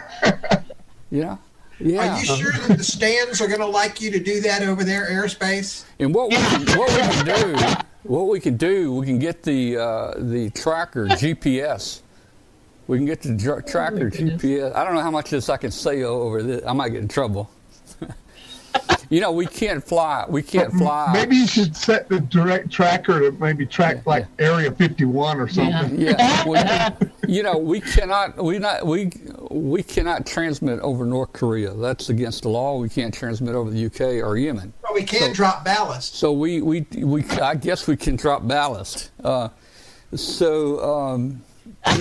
you 1.10 1.22
know, 1.24 1.38
yeah. 1.78 2.16
Are 2.16 2.18
you 2.18 2.24
sure 2.24 2.52
that 2.52 2.78
the 2.78 2.84
stands 2.84 3.40
are 3.40 3.48
going 3.48 3.60
to 3.60 3.66
like 3.66 4.00
you 4.00 4.10
to 4.10 4.18
do 4.20 4.40
that 4.40 4.62
over 4.62 4.82
their 4.82 5.06
airspace? 5.06 5.84
And 5.98 6.14
what 6.14 6.30
we 6.30 6.36
can, 6.36 6.78
what 6.78 6.90
we 6.90 7.00
can 7.00 7.24
do, 7.26 7.76
what 8.02 8.28
we 8.28 8.40
can 8.40 8.56
do, 8.56 8.94
we 8.94 9.06
can 9.06 9.18
get 9.18 9.42
the 9.42 9.76
uh, 9.76 10.14
the 10.16 10.50
tracker 10.50 11.06
GPS. 11.06 12.00
We 12.88 12.96
can 12.96 13.04
get 13.06 13.20
the 13.20 13.34
dr- 13.34 13.66
tracker 13.66 14.08
goodness. 14.08 14.42
GPS. 14.42 14.74
I 14.74 14.82
don't 14.82 14.94
know 14.94 15.02
how 15.02 15.10
much 15.10 15.30
this 15.30 15.50
I 15.50 15.58
can 15.58 15.70
say 15.70 16.02
over 16.02 16.42
this. 16.42 16.64
I 16.66 16.72
might 16.72 16.88
get 16.88 17.02
in 17.02 17.08
trouble. 17.08 17.50
you 19.10 19.20
know, 19.20 19.30
we 19.30 19.44
can't 19.44 19.84
fly. 19.84 20.24
We 20.26 20.42
can't 20.42 20.72
fly. 20.72 21.10
Maybe 21.12 21.36
you 21.36 21.46
should 21.46 21.76
set 21.76 22.08
the 22.08 22.20
direct 22.20 22.70
tracker 22.70 23.20
to 23.20 23.32
maybe 23.32 23.66
track 23.66 24.06
like 24.06 24.24
Area 24.38 24.72
51 24.72 25.38
or 25.38 25.48
something. 25.48 26.00
Yeah. 26.00 26.16
Yeah, 26.48 26.94
we, 26.96 27.34
you 27.34 27.42
know, 27.42 27.58
we 27.58 27.80
cannot. 27.80 28.42
We 28.42 28.58
not. 28.58 28.86
We 28.86 29.10
we 29.50 29.82
cannot 29.82 30.26
transmit 30.26 30.80
over 30.80 31.04
North 31.04 31.34
Korea. 31.34 31.74
That's 31.74 32.08
against 32.08 32.42
the 32.44 32.48
law. 32.48 32.78
We 32.78 32.88
can't 32.88 33.12
transmit 33.12 33.54
over 33.54 33.70
the 33.70 33.86
UK 33.86 34.24
or 34.26 34.38
Yemen. 34.38 34.72
Well, 34.82 34.94
we 34.94 35.02
can't 35.02 35.34
drop 35.34 35.64
ballast. 35.64 36.14
So 36.14 36.32
we, 36.32 36.62
we, 36.62 36.86
we 36.96 37.24
I 37.42 37.54
guess 37.54 37.86
we 37.86 37.96
can 37.96 38.16
drop 38.16 38.46
ballast. 38.48 39.10
Uh, 39.22 39.50
so 40.14 40.80
um, 40.82 41.42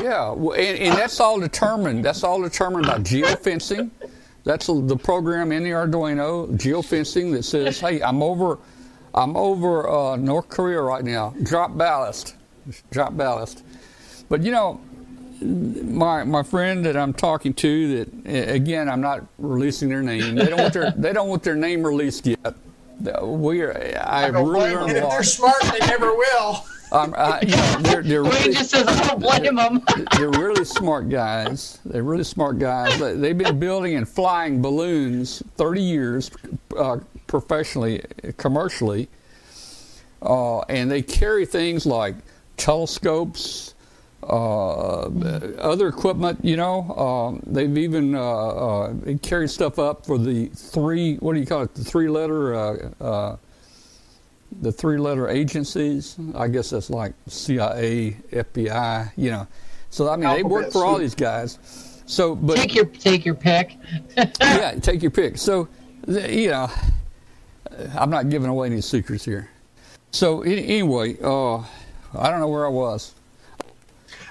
yeah, 0.01 0.31
well, 0.31 0.53
and, 0.53 0.77
and 0.79 0.97
that's 0.97 1.19
all 1.19 1.39
determined. 1.39 2.03
That's 2.03 2.23
all 2.23 2.41
determined 2.41 2.87
by 2.87 2.99
geofencing. 2.99 3.89
That's 4.43 4.67
the 4.67 4.97
program 4.97 5.51
in 5.51 5.63
the 5.63 5.71
Arduino 5.71 6.47
geofencing 6.57 7.33
that 7.33 7.43
says, 7.43 7.79
"Hey, 7.79 8.01
I'm 8.01 8.23
over, 8.23 8.59
I'm 9.13 9.35
over 9.35 9.89
uh, 9.89 10.15
North 10.15 10.49
Korea 10.49 10.81
right 10.81 11.03
now. 11.03 11.33
Drop 11.43 11.77
ballast, 11.77 12.35
drop 12.91 13.15
ballast." 13.17 13.63
But 14.29 14.43
you 14.43 14.51
know, 14.51 14.79
my 15.41 16.23
my 16.23 16.43
friend 16.43 16.85
that 16.85 16.95
I'm 16.95 17.13
talking 17.13 17.53
to, 17.55 18.05
that 18.23 18.53
again, 18.53 18.89
I'm 18.89 19.01
not 19.01 19.25
releasing 19.37 19.89
their 19.89 20.01
name. 20.01 20.35
They 20.35 20.45
don't 20.45 20.59
want 20.61 20.73
their 20.73 20.91
they 20.91 21.13
don't 21.13 21.29
want 21.29 21.43
their 21.43 21.55
name 21.55 21.83
released 21.83 22.25
yet. 22.25 22.55
We 23.21 23.61
are. 23.61 23.73
I 24.01 24.27
really 24.27 24.71
And 24.71 24.75
learned 24.75 24.91
if 24.97 25.09
they're 25.09 25.23
smart, 25.23 25.61
they 25.71 25.85
never 25.85 26.13
will. 26.15 26.65
Um, 26.91 27.13
I, 27.17 27.41
you 27.41 27.55
know, 27.55 27.77
they're 27.81 28.03
they're 28.03 28.23
really, 28.23 28.53
just 28.53 28.71
says, 28.71 28.87
I 28.87 29.07
don't 29.07 29.19
blame 29.19 29.55
them. 29.55 29.83
they're 30.17 30.29
really 30.29 30.63
smart 30.65 31.09
guys. 31.09 31.79
They're 31.85 32.03
really 32.03 32.23
smart 32.23 32.59
guys. 32.59 32.97
They- 32.99 33.15
They've 33.15 33.37
been 33.37 33.59
building 33.59 33.95
and 33.95 34.07
flying 34.07 34.61
balloons 34.61 35.43
30 35.57 35.81
years, 35.81 36.31
uh, 36.77 36.99
professionally, 37.27 38.03
commercially, 38.37 39.09
uh, 40.21 40.59
and 40.61 40.89
they 40.89 41.01
carry 41.01 41.45
things 41.45 41.85
like 41.85 42.15
telescopes, 42.55 43.73
uh, 44.23 45.03
other 45.59 45.87
equipment. 45.89 46.39
You 46.43 46.55
know, 46.57 46.89
um, 46.95 47.43
they've 47.45 47.77
even 47.77 48.15
uh, 48.15 48.21
uh, 48.21 48.93
they 48.93 49.17
stuff 49.47 49.77
up 49.77 50.05
for 50.05 50.17
the 50.17 50.45
three. 50.47 51.17
What 51.17 51.33
do 51.33 51.39
you 51.41 51.45
call 51.45 51.63
it? 51.63 51.75
The 51.75 51.83
three-letter. 51.83 53.37
The 54.61 54.71
three-letter 54.71 55.27
agencies. 55.29 56.15
I 56.35 56.47
guess 56.47 56.69
that's 56.69 56.89
like 56.89 57.13
CIA, 57.27 58.17
FBI. 58.31 59.11
You 59.15 59.31
know, 59.31 59.47
so 59.89 60.09
I 60.09 60.15
mean 60.15 60.29
they 60.29 60.43
work 60.43 60.65
Alphabet 60.65 60.73
for 60.73 60.85
all 60.85 60.97
these 60.97 61.15
guys. 61.15 61.59
So, 62.05 62.35
but 62.35 62.55
Take 62.55 62.73
your 62.73 62.85
take 62.85 63.25
your 63.25 63.35
pick. 63.35 63.75
yeah, 64.39 64.75
take 64.81 65.01
your 65.01 65.11
pick. 65.11 65.37
So, 65.37 65.67
th- 66.05 66.31
you 66.31 66.49
know, 66.51 66.71
I'm 67.95 68.09
not 68.09 68.29
giving 68.29 68.49
away 68.49 68.67
any 68.67 68.79
secrets 68.81 69.25
here. 69.25 69.49
So 70.11 70.41
anyway, 70.41 71.17
uh, 71.21 71.57
I 71.57 72.29
don't 72.29 72.39
know 72.39 72.47
where 72.47 72.65
I 72.65 72.69
was. 72.69 73.13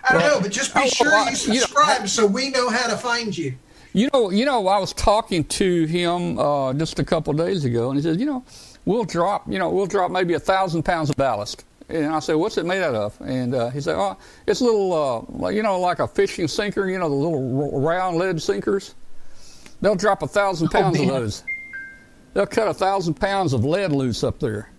I 0.09 0.13
don't 0.13 0.23
Well, 0.23 0.37
know, 0.37 0.41
but 0.41 0.53
just 0.53 0.75
be 0.75 0.81
oh, 0.85 0.87
sure 0.89 1.11
well, 1.11 1.25
you 1.31 1.37
you 1.37 1.49
know, 1.49 1.55
subscribe 1.67 2.09
so 2.09 2.27
we 2.27 2.49
know 2.51 2.71
how 2.71 2.89
to 2.89 2.97
find 2.97 3.37
you. 3.37 3.55
You 3.93 4.09
know, 4.13 4.31
you 4.31 4.45
know, 4.45 4.69
I 4.69 4.79
was 4.79 4.93
talking 4.93 5.45
to 5.45 5.85
him 5.85 6.39
uh, 6.39 6.73
just 6.75 6.99
a 6.99 7.05
couple 7.05 7.39
of 7.39 7.47
days 7.47 7.65
ago, 7.65 7.91
and 7.91 7.97
he 7.99 8.03
said, 8.03 8.21
you 8.21 8.27
know, 8.27 8.45
we'll 8.87 9.05
drop, 9.05 9.45
you 9.47 9.59
know, 9.59 9.69
we'll 9.69 9.87
drop 9.87 10.11
maybe 10.11 10.33
a 10.33 10.41
thousand 10.41 10.85
pounds 10.85 11.11
of 11.11 11.17
ballast. 11.17 11.65
And 11.89 12.07
I 12.07 12.19
said, 12.19 12.35
what's 12.35 12.57
it 12.57 12.65
made 12.67 12.83
out 12.83 12.95
of? 12.95 13.17
And 13.21 13.55
uh, 13.55 13.71
he 13.71 13.81
said, 13.81 13.97
oh, 13.97 14.17
it's 14.47 14.61
a 14.61 14.65
little, 14.65 14.93
uh, 14.93 15.39
like, 15.39 15.55
you 15.55 15.63
know, 15.63 15.79
like 15.79 15.99
a 15.99 16.09
fishing 16.09 16.49
sinker, 16.49 16.89
you 16.89 16.99
know, 16.99 17.09
the 17.09 17.15
little 17.15 17.81
round 17.81 18.17
lead 18.17 18.41
sinkers. 18.43 18.95
They'll 19.83 19.95
drop 19.95 20.23
a 20.23 20.27
thousand 20.27 20.69
pounds 20.73 20.99
of 20.99 21.07
those. 21.07 21.45
They'll 22.33 22.47
cut 22.47 22.69
a 22.69 22.75
thousand 22.75 23.15
pounds 23.15 23.53
of 23.53 23.65
lead 23.65 23.93
loose 23.93 24.25
up 24.25 24.41
there. 24.41 24.71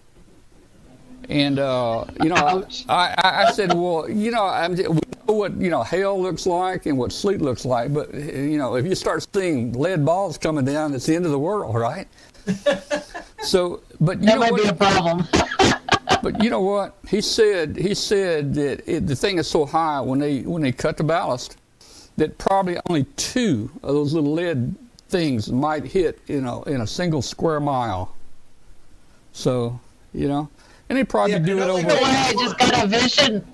And 1.29 1.59
uh, 1.59 2.05
you 2.23 2.29
know, 2.29 2.65
I, 2.87 3.15
I, 3.17 3.45
I 3.47 3.51
said, 3.51 3.73
well, 3.73 4.09
you 4.09 4.31
know, 4.31 4.45
I'm, 4.45 4.75
we 4.75 4.99
know 5.27 5.33
what 5.33 5.53
you 5.59 5.69
know 5.69 5.83
hail 5.83 6.21
looks 6.21 6.45
like 6.45 6.85
and 6.85 6.97
what 6.97 7.11
sleet 7.11 7.41
looks 7.41 7.65
like, 7.65 7.93
but 7.93 8.13
you 8.13 8.57
know, 8.57 8.75
if 8.75 8.85
you 8.85 8.95
start 8.95 9.27
seeing 9.33 9.73
lead 9.73 10.05
balls 10.05 10.37
coming 10.37 10.63
down, 10.63 10.93
it's 10.93 11.05
the 11.05 11.15
end 11.15 11.25
of 11.25 11.31
the 11.31 11.39
world, 11.39 11.75
right? 11.75 12.07
So, 13.41 13.81
but 13.99 14.19
you 14.19 14.25
That 14.25 14.35
know 14.35 14.39
might 14.39 14.51
what? 14.51 14.63
be 14.63 14.69
a 14.69 14.73
problem. 14.73 15.27
But 16.23 16.41
you 16.43 16.49
know 16.49 16.61
what? 16.61 16.95
He 17.07 17.21
said 17.21 17.75
he 17.77 17.93
said 17.93 18.53
that 18.55 18.81
it, 18.89 19.05
the 19.05 19.15
thing 19.15 19.37
is 19.37 19.47
so 19.47 19.65
high 19.65 20.01
when 20.01 20.17
they 20.19 20.41
when 20.41 20.61
they 20.63 20.71
cut 20.71 20.97
the 20.97 21.03
ballast 21.03 21.57
that 22.17 22.37
probably 22.39 22.77
only 22.89 23.03
two 23.17 23.69
of 23.83 23.93
those 23.93 24.13
little 24.13 24.33
lead 24.33 24.73
things 25.09 25.51
might 25.51 25.85
hit 25.85 26.19
you 26.27 26.41
know 26.41 26.63
in 26.63 26.81
a 26.81 26.87
single 26.87 27.21
square 27.21 27.59
mile. 27.59 28.15
So 29.31 29.79
you 30.13 30.27
know, 30.27 30.49
and 30.89 30.97
they 30.97 31.03
probably 31.03 31.33
Yeah, 31.33 31.39
do 31.39 31.59
it 31.59 31.69
only 31.69 31.85
over. 31.85 31.93
way- 31.93 31.99
I 32.03 32.33
just 32.39 32.57
got 32.57 32.83
a 32.83 32.87
vision 32.87 33.45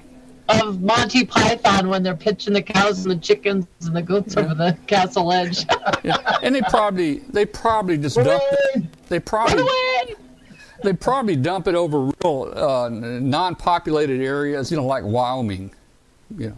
of 0.61 0.81
Monty 0.81 1.25
Python 1.25 1.87
when 1.89 2.03
they're 2.03 2.15
pitching 2.15 2.53
the 2.53 2.61
cows 2.61 3.05
and 3.05 3.11
the 3.11 3.15
chickens 3.23 3.65
and 3.85 3.95
the 3.95 4.01
goats 4.01 4.35
over 4.37 4.53
the 4.53 4.77
castle 4.87 5.31
edge. 5.31 5.65
Yeah. 6.03 6.17
And 6.43 6.53
they 6.53 6.61
probably 6.63 7.19
they 7.29 7.45
probably 7.45 7.97
just 7.97 8.17
dump 8.17 8.43
it. 8.75 8.83
They 9.07 9.19
probably 9.21 9.61
away! 9.61 10.15
they 10.83 10.91
probably 10.91 11.37
dump 11.37 11.67
it 11.69 11.75
over 11.75 12.11
real 12.21 12.51
uh, 12.55 12.89
non-populated 12.89 14.19
areas, 14.21 14.69
you 14.69 14.75
know, 14.75 14.85
like 14.85 15.03
Wyoming. 15.05 15.71
You 16.37 16.49
know, 16.49 16.57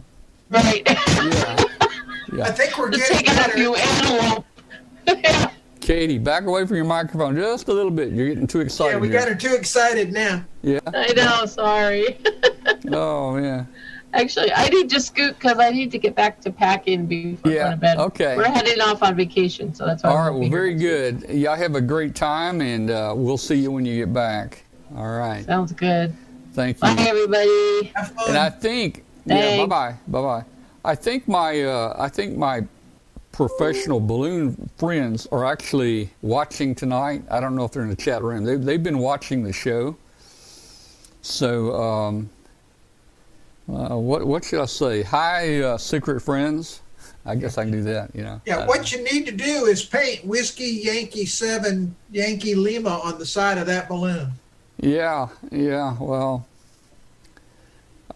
Right. 0.50 0.82
yeah. 0.86 0.96
I 2.44 2.50
think 2.50 2.76
we're 2.76 2.90
Just 2.90 3.08
getting 3.12 3.26
taking 3.26 3.32
a 3.32 3.36
better. 3.36 3.52
few 3.52 3.74
antelope. 3.76 4.44
Katie, 5.86 6.18
back 6.18 6.44
away 6.46 6.66
from 6.66 6.74
your 6.76 6.84
microphone 6.84 7.36
just 7.36 7.68
a 7.68 7.72
little 7.72 7.92
bit. 7.92 8.12
You're 8.12 8.28
getting 8.28 8.48
too 8.48 8.58
excited. 8.60 8.94
Yeah, 8.94 8.98
we 8.98 9.08
here. 9.08 9.20
got 9.20 9.28
her 9.28 9.36
too 9.36 9.54
excited 9.54 10.12
now. 10.12 10.44
Yeah. 10.62 10.80
I 10.86 11.12
know, 11.12 11.46
sorry. 11.46 12.18
Oh 12.92 13.36
yeah. 13.38 13.64
Actually, 14.12 14.52
I 14.52 14.68
need 14.68 14.88
to 14.90 15.00
scoot 15.00 15.34
because 15.38 15.58
I 15.58 15.70
need 15.70 15.90
to 15.92 15.98
get 15.98 16.14
back 16.14 16.40
to 16.40 16.50
packing 16.50 17.06
before 17.06 17.50
Yeah, 17.52 17.62
going 17.64 17.70
to 17.72 17.76
bed. 17.78 17.98
okay. 17.98 18.36
We're 18.36 18.44
heading 18.48 18.80
off 18.80 19.02
on 19.02 19.14
vacation, 19.16 19.74
so 19.74 19.86
that's 19.86 20.02
why. 20.02 20.10
All 20.10 20.16
I 20.16 20.28
right. 20.28 20.38
Well, 20.38 20.48
very 20.48 20.74
next 20.74 20.82
week. 21.22 21.28
good. 21.28 21.36
Y'all 21.38 21.56
have 21.56 21.74
a 21.74 21.80
great 21.80 22.14
time, 22.14 22.60
and 22.60 22.90
uh, 22.90 23.12
we'll 23.16 23.38
see 23.38 23.56
you 23.56 23.70
when 23.72 23.84
you 23.84 24.04
get 24.04 24.12
back. 24.12 24.64
All 24.96 25.16
right. 25.18 25.44
Sounds 25.44 25.72
good. 25.72 26.14
Thank 26.52 26.76
you. 26.78 26.80
Bye, 26.82 26.96
everybody. 27.08 27.92
Have 27.94 28.10
fun. 28.12 28.28
And 28.30 28.38
I 28.38 28.50
think, 28.50 29.04
yeah. 29.26 29.56
Bye 29.58 29.66
bye. 29.66 29.94
Bye 30.08 30.22
bye. 30.22 30.44
I 30.84 30.94
think 30.94 31.26
my 31.28 31.62
uh, 31.62 31.96
I 31.98 32.08
think 32.08 32.36
my 32.36 32.64
professional 33.36 34.00
balloon 34.00 34.70
friends 34.78 35.28
are 35.30 35.44
actually 35.44 36.08
watching 36.22 36.74
tonight. 36.74 37.22
I 37.30 37.38
don't 37.38 37.54
know 37.54 37.66
if 37.66 37.72
they're 37.72 37.82
in 37.82 37.90
the 37.90 37.96
chat 37.96 38.22
room. 38.22 38.44
They 38.44 38.56
they've 38.56 38.82
been 38.82 38.98
watching 38.98 39.44
the 39.44 39.52
show. 39.52 39.96
So. 41.22 41.74
Um, 41.74 42.30
uh, 43.68 43.96
what 43.96 44.24
what 44.24 44.44
should 44.44 44.62
I 44.62 44.66
say? 44.66 45.02
Hi, 45.02 45.60
uh, 45.60 45.76
secret 45.76 46.20
friends. 46.20 46.82
I 47.24 47.34
guess 47.34 47.58
I 47.58 47.64
can 47.64 47.72
do 47.72 47.82
that. 47.82 48.14
You 48.14 48.22
know. 48.22 48.40
yeah, 48.46 48.64
what 48.64 48.92
you 48.92 49.02
need 49.02 49.26
to 49.26 49.32
do 49.32 49.66
is 49.66 49.84
paint 49.84 50.24
Whiskey 50.24 50.80
Yankee 50.84 51.26
7 51.26 51.94
Yankee 52.12 52.54
Lima 52.54 52.90
on 52.90 53.18
the 53.18 53.26
side 53.26 53.58
of 53.58 53.66
that 53.66 53.88
balloon. 53.88 54.30
Yeah, 54.78 55.28
yeah. 55.50 55.96
Well, 55.98 56.46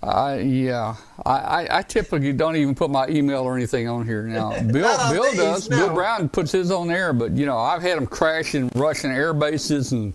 I 0.03 0.39
yeah. 0.39 0.97
I, 1.27 1.31
I, 1.31 1.79
I 1.79 1.83
typically 1.83 2.33
don't 2.33 2.57
even 2.57 2.75
put 2.75 2.91
my 2.91 3.07
email 3.09 3.41
or 3.41 3.57
anything 3.57 3.87
on 3.89 4.07
here 4.07 4.23
now. 4.23 4.51
Bill 4.73 5.13
Bill 5.13 5.25
these, 5.25 5.37
does. 5.37 5.71
no. 5.71 5.77
Bill 5.77 5.95
Brown 5.95 6.29
puts 6.29 6.53
his 6.53 6.71
on 6.71 6.89
there, 6.89 7.13
but 7.13 7.33
you 7.33 7.45
know 7.45 7.59
I've 7.59 7.83
had 7.83 7.99
him 7.99 8.07
crash 8.07 8.55
in 8.55 8.71
Russian 8.75 9.11
air 9.11 9.35
bases 9.35 9.93
and 9.93 10.15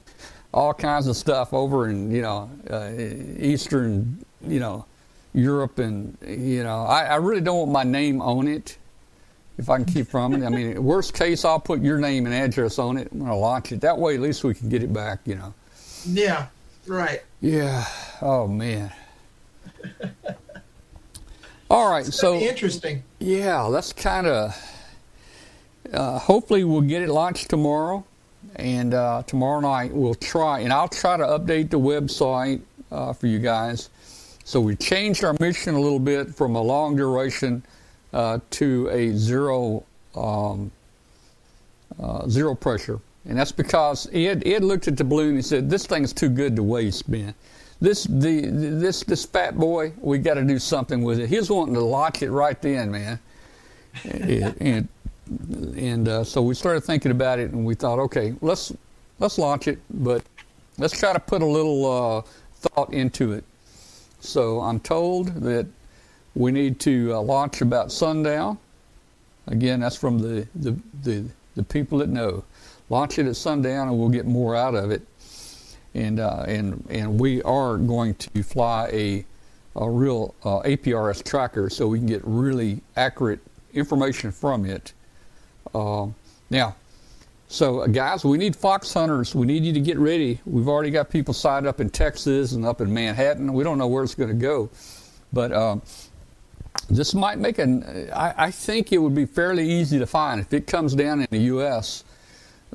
all 0.53 0.73
kinds 0.73 1.07
of 1.07 1.15
stuff 1.15 1.53
over 1.53 1.89
in 1.89 2.09
you 2.11 2.23
know 2.23 2.49
uh, 2.69 2.89
eastern 2.97 4.25
you 4.47 4.59
know 4.59 4.85
Europe 5.33 5.77
and 5.77 6.17
you 6.25 6.63
know 6.63 6.83
I, 6.83 7.03
I 7.03 7.15
really 7.17 7.41
don't 7.41 7.57
want 7.59 7.71
my 7.71 7.83
name 7.83 8.21
on 8.21 8.47
it. 8.47 8.77
If 9.57 9.69
I 9.69 9.77
can 9.77 9.85
keep 9.85 10.07
from 10.07 10.33
it, 10.33 10.45
I 10.45 10.49
mean, 10.49 10.83
worst 10.83 11.13
case, 11.13 11.45
I'll 11.45 11.61
put 11.61 11.81
your 11.81 11.97
name 11.97 12.25
and 12.25 12.35
address 12.35 12.77
on 12.77 12.97
it 12.97 13.13
when 13.13 13.29
I 13.29 13.33
launch 13.33 13.71
it. 13.71 13.79
That 13.81 13.97
way, 13.97 14.15
at 14.15 14.19
least 14.19 14.43
we 14.43 14.53
can 14.53 14.67
get 14.67 14.81
it 14.81 14.91
back. 14.91 15.19
You 15.25 15.35
know. 15.35 15.53
Yeah, 16.07 16.47
right. 16.87 17.21
Yeah. 17.39 17.85
Oh 18.21 18.47
man. 18.47 18.91
All 21.69 21.89
right. 21.89 22.05
So 22.05 22.11
So 22.11 22.35
interesting. 22.39 23.03
yeah, 23.19 23.69
that's 23.71 23.91
kind 23.93 24.27
of. 24.27 24.55
Uh, 25.91 26.19
hopefully, 26.19 26.63
we'll 26.63 26.81
get 26.81 27.01
it 27.01 27.09
launched 27.09 27.49
tomorrow, 27.49 28.03
and 28.55 28.93
uh, 28.93 29.23
tomorrow 29.27 29.59
night 29.59 29.91
we'll 29.93 30.15
try, 30.15 30.59
and 30.59 30.73
I'll 30.73 30.87
try 30.87 31.17
to 31.17 31.23
update 31.23 31.69
the 31.69 31.79
website 31.79 32.61
uh, 32.91 33.13
for 33.13 33.27
you 33.27 33.39
guys. 33.39 33.89
So 34.43 34.59
we 34.61 34.75
changed 34.75 35.23
our 35.23 35.35
mission 35.39 35.73
a 35.75 35.79
little 35.79 35.99
bit 35.99 36.33
from 36.33 36.55
a 36.55 36.61
long 36.61 36.95
duration 36.95 37.63
uh, 38.13 38.39
to 38.51 38.87
a 38.89 39.11
zero 39.15 39.83
um, 40.15 40.71
uh, 42.01 42.27
zero 42.29 42.53
pressure, 42.55 42.99
and 43.25 43.37
that's 43.37 43.51
because 43.51 44.07
Ed 44.13 44.43
Ed 44.45 44.63
looked 44.63 44.87
at 44.87 44.97
the 44.97 45.03
balloon 45.03 45.35
and 45.35 45.45
said, 45.45 45.69
"This 45.69 45.85
thing's 45.85 46.13
too 46.13 46.29
good 46.29 46.55
to 46.55 46.63
waste, 46.63 47.07
man. 47.09 47.33
This 47.81 48.05
the 48.05 48.47
this 48.47 49.03
this 49.03 49.25
fat 49.25 49.57
boy, 49.57 49.93
we 49.99 50.17
got 50.17 50.35
to 50.35 50.43
do 50.43 50.59
something 50.59 51.03
with 51.03 51.19
it." 51.19 51.29
He 51.29 51.37
was 51.37 51.49
wanting 51.49 51.75
to 51.75 51.81
launch 51.81 52.21
it 52.21 52.31
right 52.31 52.59
then, 52.61 52.91
man, 52.91 53.19
and 54.03 54.55
and, 54.61 54.87
and 55.77 56.07
uh, 56.07 56.23
so 56.23 56.41
we 56.41 56.55
started 56.55 56.81
thinking 56.81 57.11
about 57.11 57.39
it, 57.39 57.51
and 57.51 57.65
we 57.65 57.75
thought, 57.75 57.99
okay, 57.99 58.33
let's 58.41 58.71
let's 59.19 59.37
launch 59.37 59.67
it, 59.67 59.79
but 59.89 60.23
let's 60.77 60.97
try 60.97 61.13
to 61.13 61.19
put 61.19 61.41
a 61.41 61.45
little 61.45 61.85
uh, 61.85 62.21
thought 62.55 62.93
into 62.93 63.33
it. 63.33 63.43
So 64.19 64.59
I'm 64.61 64.79
told 64.79 65.27
that 65.43 65.67
we 66.35 66.51
need 66.51 66.79
to 66.81 67.13
uh, 67.13 67.21
launch 67.21 67.61
about 67.61 67.91
sundown. 67.91 68.57
Again, 69.47 69.79
that's 69.79 69.95
from 69.95 70.17
the, 70.19 70.47
the, 70.55 70.75
the, 71.03 71.25
the 71.55 71.63
people 71.63 71.99
that 71.99 72.09
know. 72.09 72.43
Launch 72.89 73.19
it 73.19 73.27
at 73.27 73.35
sundown 73.35 73.87
and 73.87 73.97
we'll 73.97 74.09
get 74.09 74.25
more 74.25 74.55
out 74.55 74.75
of 74.75 74.91
it. 74.91 75.01
And, 75.95 76.19
uh, 76.19 76.43
and, 76.47 76.85
and 76.89 77.19
we 77.19 77.41
are 77.41 77.77
going 77.77 78.13
to 78.15 78.43
fly 78.43 78.89
a, 78.93 79.25
a 79.75 79.89
real 79.89 80.35
uh, 80.43 80.59
APRS 80.59 81.23
tracker 81.23 81.69
so 81.71 81.87
we 81.87 81.97
can 81.97 82.07
get 82.07 82.21
really 82.23 82.81
accurate 82.95 83.39
information 83.73 84.31
from 84.31 84.65
it. 84.65 84.93
Um 85.73 86.13
now, 86.49 86.75
so 87.47 87.81
uh, 87.81 87.87
guys, 87.87 88.23
we 88.23 88.37
need 88.37 88.55
fox 88.55 88.93
hunters. 88.93 89.35
We 89.35 89.45
need 89.45 89.63
you 89.63 89.73
to 89.73 89.79
get 89.79 89.97
ready. 89.97 90.39
We've 90.45 90.67
already 90.67 90.89
got 90.89 91.09
people 91.09 91.33
signed 91.33 91.67
up 91.67 91.81
in 91.81 91.89
Texas 91.89 92.53
and 92.53 92.65
up 92.65 92.81
in 92.81 92.93
Manhattan. 92.93 93.53
We 93.53 93.63
don't 93.63 93.77
know 93.77 93.87
where 93.87 94.03
it's 94.03 94.15
going 94.15 94.29
to 94.29 94.35
go, 94.35 94.69
but 95.33 95.51
um, 95.51 95.81
this 96.89 97.13
might 97.13 97.39
make 97.39 97.59
an. 97.59 98.09
I, 98.13 98.45
I 98.45 98.51
think 98.51 98.93
it 98.93 98.99
would 98.99 99.15
be 99.15 99.25
fairly 99.25 99.69
easy 99.69 99.99
to 99.99 100.05
find 100.05 100.39
if 100.39 100.53
it 100.53 100.65
comes 100.65 100.95
down 100.95 101.19
in 101.19 101.27
the 101.29 101.39
U.S. 101.39 102.04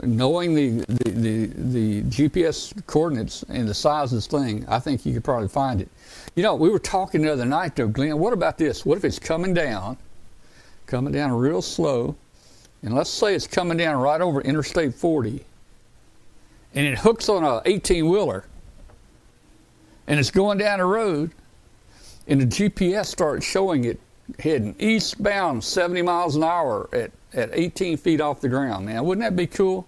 Knowing 0.03 0.55
the, 0.55 0.85
the, 0.89 1.11
the, 1.11 1.47
the 1.47 2.03
GPS 2.03 2.75
coordinates 2.87 3.43
and 3.49 3.69
the 3.69 3.75
size 3.75 4.13
of 4.13 4.17
this 4.17 4.27
thing, 4.27 4.65
I 4.69 4.79
think 4.79 5.05
you 5.05 5.13
could 5.13 5.25
probably 5.25 5.49
find 5.49 5.81
it. 5.81 5.89
You 6.35 6.43
know, 6.43 6.55
we 6.55 6.71
were 6.71 6.79
talking 6.79 7.23
the 7.23 7.33
other 7.33 7.45
night 7.45 7.77
though, 7.77 7.89
Glenn. 7.89 8.19
What 8.19 8.33
about 8.33 8.57
this? 8.57 8.87
What 8.87 8.99
if 8.99 9.05
it's 9.05 9.19
coming 9.19 9.53
down, 9.53 9.97
coming 10.87 11.13
down 11.13 11.33
real 11.33 11.63
slow, 11.63 12.17
and 12.83 12.95
let's 12.95 13.11
say 13.11 13.35
it's 13.35 13.47
coming 13.47 13.77
down 13.77 14.01
right 14.01 14.21
over 14.21 14.41
Interstate 14.41 14.95
40, 14.95 15.45
and 16.75 16.87
it 16.87 16.99
hooks 16.99 17.29
on 17.29 17.45
a 17.45 17.61
18 17.65 18.09
wheeler, 18.09 18.45
and 20.07 20.19
it's 20.19 20.31
going 20.31 20.59
down 20.59 20.79
the 20.79 20.85
road, 20.85 21.33
and 22.27 22.41
the 22.41 22.47
GPS 22.47 23.07
starts 23.07 23.45
showing 23.45 23.85
it 23.85 24.01
heading 24.39 24.75
eastbound 24.79 25.65
70 25.65 26.03
miles 26.03 26.37
an 26.37 26.45
hour 26.45 26.89
at, 26.93 27.11
at 27.35 27.51
18 27.53 27.97
feet 27.97 28.21
off 28.21 28.41
the 28.41 28.49
ground. 28.49 28.87
Man, 28.87 29.05
wouldn't 29.05 29.25
that 29.25 29.37
be 29.37 29.47
cool? 29.47 29.87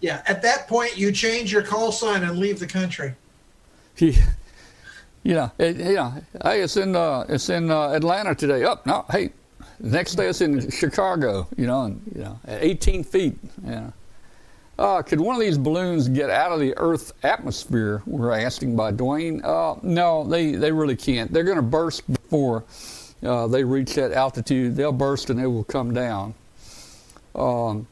Yeah, 0.00 0.22
at 0.26 0.42
that 0.42 0.66
point, 0.66 0.96
you 0.96 1.12
change 1.12 1.52
your 1.52 1.62
call 1.62 1.92
sign 1.92 2.22
and 2.22 2.38
leave 2.38 2.58
the 2.58 2.66
country. 2.66 3.14
He, 5.22 5.34
know, 5.34 5.52
it, 5.58 5.76
know, 5.76 6.14
hey, 6.42 6.62
it's 6.62 6.78
in 6.78 6.96
uh, 6.96 7.26
it's 7.28 7.50
in 7.50 7.70
uh, 7.70 7.90
Atlanta 7.90 8.34
today. 8.34 8.64
Up, 8.64 8.84
oh, 8.86 8.90
no, 8.90 9.04
hey, 9.10 9.28
next 9.78 10.14
day 10.14 10.28
it's 10.28 10.40
in 10.40 10.70
Chicago. 10.70 11.46
You 11.58 11.66
know, 11.66 11.82
and 11.82 12.00
you 12.14 12.22
know, 12.22 12.40
at 12.46 12.62
18 12.62 13.04
feet. 13.04 13.36
Yeah. 13.62 13.90
Uh, 14.80 15.02
could 15.02 15.20
one 15.20 15.36
of 15.36 15.40
these 15.42 15.58
balloons 15.58 16.08
get 16.08 16.30
out 16.30 16.52
of 16.52 16.58
the 16.60 16.72
Earth 16.78 17.12
atmosphere? 17.22 18.02
We're 18.06 18.32
asking 18.32 18.76
by 18.76 18.92
Dwayne. 18.92 19.44
Uh, 19.44 19.78
no, 19.82 20.24
they, 20.24 20.52
they 20.52 20.72
really 20.72 20.96
can't. 20.96 21.30
They're 21.30 21.44
going 21.44 21.56
to 21.56 21.62
burst 21.62 22.10
before 22.10 22.64
uh, 23.22 23.46
they 23.46 23.62
reach 23.62 23.94
that 23.96 24.12
altitude. 24.12 24.76
They'll 24.76 24.90
burst 24.90 25.28
and 25.28 25.38
they 25.38 25.46
will 25.46 25.64
come 25.64 25.92
down. 25.92 26.32
Um, 27.34 27.86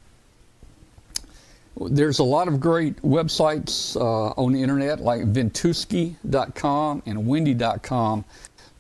there's 1.80 2.18
a 2.18 2.24
lot 2.24 2.48
of 2.48 2.60
great 2.60 3.00
websites 3.02 3.96
uh, 3.96 4.34
on 4.36 4.52
the 4.52 4.62
internet 4.62 5.00
like 5.00 5.22
ventusky.com 5.32 7.02
and 7.06 7.26
windy.com 7.26 8.24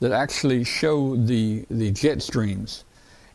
that 0.00 0.12
actually 0.12 0.64
show 0.64 1.16
the, 1.16 1.64
the 1.70 1.90
jet 1.90 2.22
streams. 2.22 2.84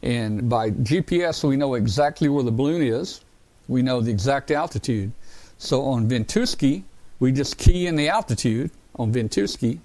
And 0.01 0.49
by 0.49 0.71
GPS, 0.71 1.43
we 1.43 1.55
know 1.55 1.75
exactly 1.75 2.29
where 2.29 2.43
the 2.43 2.51
balloon 2.51 2.81
is. 2.81 3.21
We 3.67 3.81
know 3.81 4.01
the 4.01 4.11
exact 4.11 4.51
altitude. 4.51 5.11
So 5.57 5.83
on 5.83 6.09
Ventusky, 6.09 6.83
we 7.19 7.31
just 7.31 7.57
key 7.57 7.87
in 7.87 7.95
the 7.95 8.09
altitude 8.09 8.69
on 8.95 9.13
Ventusky, 9.13 9.79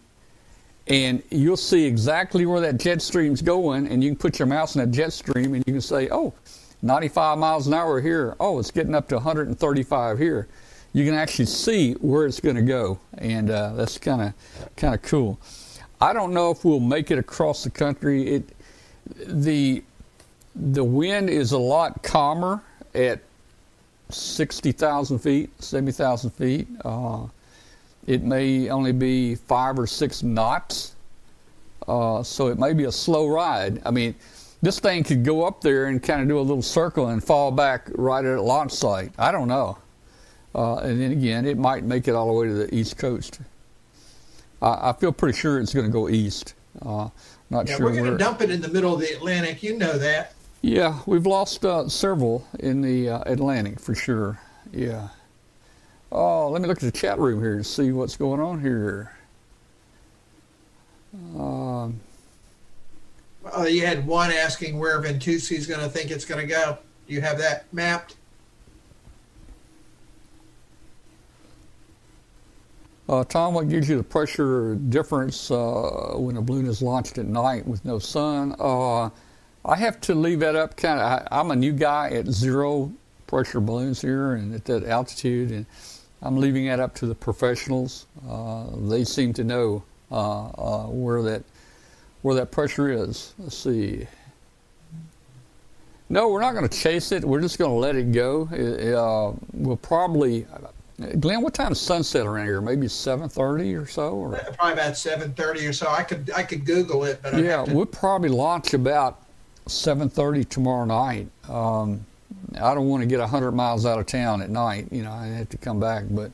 and 0.88 1.22
you'll 1.30 1.56
see 1.56 1.84
exactly 1.84 2.46
where 2.46 2.60
that 2.60 2.78
jet 2.78 3.00
stream's 3.00 3.42
going, 3.42 3.86
and 3.86 4.02
you 4.02 4.10
can 4.10 4.16
put 4.16 4.38
your 4.38 4.46
mouse 4.46 4.74
in 4.74 4.80
that 4.80 4.90
jet 4.90 5.12
stream, 5.12 5.54
and 5.54 5.62
you 5.66 5.74
can 5.74 5.80
say, 5.80 6.08
oh, 6.10 6.34
95 6.82 7.38
miles 7.38 7.66
an 7.66 7.74
hour 7.74 8.00
here. 8.00 8.36
Oh, 8.38 8.58
it's 8.58 8.70
getting 8.70 8.94
up 8.94 9.08
to 9.08 9.16
135 9.16 10.18
here. 10.18 10.48
You 10.92 11.04
can 11.04 11.14
actually 11.14 11.46
see 11.46 11.92
where 11.94 12.26
it's 12.26 12.40
going 12.40 12.56
to 12.56 12.62
go, 12.62 12.98
and 13.18 13.50
uh, 13.50 13.74
that's 13.74 13.98
kind 13.98 14.22
of 14.22 14.76
kind 14.76 14.94
of 14.94 15.02
cool. 15.02 15.38
I 16.00 16.12
don't 16.12 16.32
know 16.32 16.50
if 16.50 16.64
we'll 16.64 16.80
make 16.80 17.10
it 17.10 17.18
across 17.18 17.64
the 17.64 17.70
country. 17.70 18.26
It 18.28 18.48
the 19.26 19.82
the 20.54 20.84
wind 20.84 21.30
is 21.30 21.52
a 21.52 21.58
lot 21.58 22.02
calmer 22.02 22.62
at 22.94 23.20
60,000 24.10 25.18
feet, 25.18 25.62
70,000 25.62 26.30
feet. 26.30 26.68
Uh, 26.84 27.26
it 28.06 28.22
may 28.22 28.70
only 28.70 28.92
be 28.92 29.34
five 29.34 29.78
or 29.78 29.86
six 29.86 30.22
knots, 30.22 30.94
uh, 31.86 32.22
so 32.22 32.48
it 32.48 32.58
may 32.58 32.72
be 32.72 32.84
a 32.84 32.92
slow 32.92 33.28
ride. 33.28 33.82
I 33.84 33.90
mean, 33.90 34.14
this 34.62 34.80
thing 34.80 35.04
could 35.04 35.24
go 35.24 35.46
up 35.46 35.60
there 35.60 35.86
and 35.86 36.02
kind 36.02 36.20
of 36.20 36.28
do 36.28 36.38
a 36.38 36.40
little 36.40 36.62
circle 36.62 37.08
and 37.08 37.22
fall 37.22 37.50
back 37.50 37.88
right 37.94 38.24
at 38.24 38.36
a 38.36 38.42
launch 38.42 38.72
site. 38.72 39.12
I 39.18 39.30
don't 39.30 39.48
know. 39.48 39.78
Uh, 40.54 40.76
and 40.78 41.00
then 41.00 41.12
again, 41.12 41.46
it 41.46 41.56
might 41.56 41.84
make 41.84 42.08
it 42.08 42.14
all 42.14 42.26
the 42.26 42.32
way 42.32 42.46
to 42.48 42.54
the 42.54 42.74
east 42.74 42.96
coast. 42.98 43.40
I, 44.60 44.90
I 44.90 44.92
feel 44.94 45.12
pretty 45.12 45.38
sure 45.38 45.60
it's 45.60 45.72
going 45.72 45.86
to 45.86 45.92
go 45.92 46.08
east. 46.08 46.54
Uh, 46.82 47.08
not 47.50 47.68
yeah, 47.68 47.76
sure 47.76 47.86
we're 47.86 47.94
going 47.94 48.10
to 48.10 48.18
dump 48.18 48.40
it 48.42 48.50
in 48.50 48.60
the 48.60 48.68
middle 48.68 48.94
of 48.94 49.00
the 49.00 49.12
Atlantic. 49.12 49.62
You 49.62 49.78
know 49.78 49.96
that. 49.98 50.34
Yeah, 50.60 51.00
we've 51.06 51.26
lost 51.26 51.64
uh, 51.64 51.88
several 51.88 52.46
in 52.58 52.80
the 52.80 53.10
uh, 53.10 53.22
Atlantic 53.26 53.78
for 53.78 53.94
sure. 53.94 54.40
Yeah. 54.72 55.08
Oh, 56.10 56.48
let 56.48 56.62
me 56.62 56.68
look 56.68 56.78
at 56.78 56.92
the 56.92 56.98
chat 56.98 57.18
room 57.18 57.40
here 57.40 57.54
and 57.54 57.66
see 57.66 57.92
what's 57.92 58.16
going 58.16 58.40
on 58.40 58.60
here. 58.60 59.12
Um, 61.36 62.00
Uh, 63.56 63.62
you 63.62 63.84
had 63.84 64.06
one 64.06 64.30
asking 64.30 64.78
where 64.78 65.00
Ventusky's 65.00 65.66
going 65.66 65.80
to 65.80 65.88
think 65.88 66.10
it's 66.10 66.24
going 66.24 66.40
to 66.40 66.46
go. 66.46 66.78
Do 67.06 67.14
you 67.14 67.20
have 67.20 67.38
that 67.38 67.72
mapped? 67.72 68.16
uh, 73.08 73.24
Tom, 73.24 73.54
what 73.54 73.68
gives 73.68 73.88
you 73.88 73.96
the 73.96 74.04
pressure 74.04 74.74
difference 74.74 75.50
uh, 75.50 76.12
when 76.14 76.36
a 76.36 76.42
balloon 76.42 76.66
is 76.66 76.82
launched 76.82 77.18
at 77.18 77.26
night 77.26 77.66
with 77.66 77.84
no 77.84 77.98
sun? 77.98 78.54
Uh, 78.58 79.08
I 79.64 79.76
have 79.76 80.00
to 80.02 80.14
leave 80.14 80.40
that 80.40 80.56
up 80.56 80.76
kind 80.76 81.00
of. 81.00 81.26
I'm 81.30 81.50
a 81.50 81.56
new 81.56 81.72
guy 81.72 82.10
at 82.10 82.26
zero 82.26 82.92
pressure 83.26 83.60
balloons 83.60 84.00
here 84.00 84.34
and 84.34 84.54
at 84.54 84.64
that 84.66 84.84
altitude, 84.84 85.50
and 85.50 85.66
I'm 86.22 86.36
leaving 86.36 86.66
that 86.66 86.80
up 86.80 86.94
to 86.96 87.06
the 87.06 87.14
professionals. 87.14 88.06
Uh, 88.28 88.66
they 88.76 89.04
seem 89.04 89.32
to 89.34 89.44
know 89.44 89.82
uh, 90.10 90.48
uh, 90.48 90.86
where 90.88 91.22
that 91.22 91.44
where 92.22 92.34
that 92.36 92.50
pressure 92.50 92.90
is. 92.90 93.34
Let's 93.38 93.56
see. 93.56 94.06
No, 96.10 96.28
we're 96.28 96.40
not 96.40 96.54
going 96.54 96.66
to 96.66 96.76
chase 96.78 97.12
it. 97.12 97.22
We're 97.22 97.40
just 97.40 97.58
going 97.58 97.70
to 97.70 97.76
let 97.76 97.94
it 97.94 98.12
go. 98.12 98.48
It, 98.50 98.94
uh, 98.94 99.32
we'll 99.52 99.76
probably, 99.76 100.46
Glenn. 101.20 101.42
What 101.42 101.52
time 101.52 101.72
is 101.72 101.80
sunset 101.80 102.26
around 102.26 102.46
here? 102.46 102.62
Maybe 102.62 102.86
7:30 102.86 103.82
or 103.82 103.86
so. 103.86 104.12
Or? 104.12 104.40
Probably 104.54 104.72
about 104.72 104.96
seven 104.96 105.34
thirty 105.34 105.66
or 105.66 105.72
so. 105.72 105.88
I 105.88 106.02
could 106.02 106.30
I 106.34 106.42
could 106.42 106.64
Google 106.64 107.04
it, 107.04 107.20
but 107.22 107.34
I'd 107.34 107.44
Yeah, 107.44 107.62
we'll 107.62 107.86
probably 107.86 108.30
launch 108.30 108.72
about 108.72 109.22
7:30 109.66 110.48
tomorrow 110.48 110.86
night. 110.86 111.28
Um, 111.48 112.06
I 112.60 112.74
don't 112.74 112.88
want 112.88 113.02
to 113.02 113.06
get 113.06 113.20
100 113.20 113.52
miles 113.52 113.84
out 113.86 113.98
of 113.98 114.06
town 114.06 114.42
at 114.42 114.50
night. 114.50 114.88
You 114.90 115.02
know, 115.02 115.12
I 115.12 115.26
have 115.26 115.48
to 115.50 115.58
come 115.58 115.78
back. 115.78 116.04
But, 116.10 116.30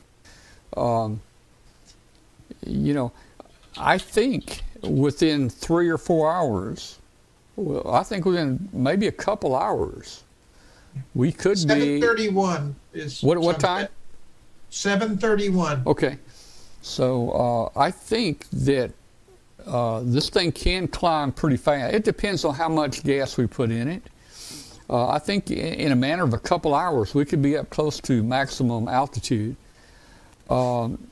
um, 0.77 1.21
you 2.65 2.93
know, 2.93 3.11
I 3.77 3.97
think 3.97 4.63
within 4.87 5.49
three 5.49 5.89
or 5.89 5.97
four 5.97 6.31
hours, 6.31 6.99
well, 7.55 7.87
I 7.89 8.03
think 8.03 8.25
within 8.25 8.69
maybe 8.73 9.07
a 9.07 9.11
couple 9.11 9.55
hours, 9.55 10.23
we 11.13 11.31
could 11.31 11.57
seven 11.57 11.79
be. 11.79 12.01
thirty-one 12.01 12.75
is 12.93 13.21
What 13.21 13.37
what 13.39 13.59
time? 13.59 13.87
Seven 14.69 15.17
thirty-one. 15.17 15.83
Okay. 15.85 16.17
So 16.81 17.31
uh, 17.75 17.79
I 17.79 17.91
think 17.91 18.47
that 18.51 18.91
uh, 19.65 20.01
this 20.03 20.29
thing 20.29 20.51
can 20.51 20.87
climb 20.87 21.31
pretty 21.31 21.57
fast. 21.57 21.93
It 21.95 22.03
depends 22.03 22.45
on 22.45 22.53
how 22.53 22.69
much 22.69 23.03
gas 23.03 23.37
we 23.37 23.47
put 23.47 23.71
in 23.71 23.87
it. 23.87 24.03
Uh, 24.87 25.07
I 25.09 25.17
think 25.17 25.49
in, 25.49 25.57
in 25.57 25.91
a 25.91 25.95
matter 25.95 26.23
of 26.23 26.33
a 26.33 26.37
couple 26.37 26.75
hours, 26.75 27.15
we 27.15 27.25
could 27.25 27.41
be 27.41 27.57
up 27.57 27.69
close 27.71 27.99
to 28.01 28.21
maximum 28.21 28.87
altitude. 28.87 29.55
Um, 30.49 31.07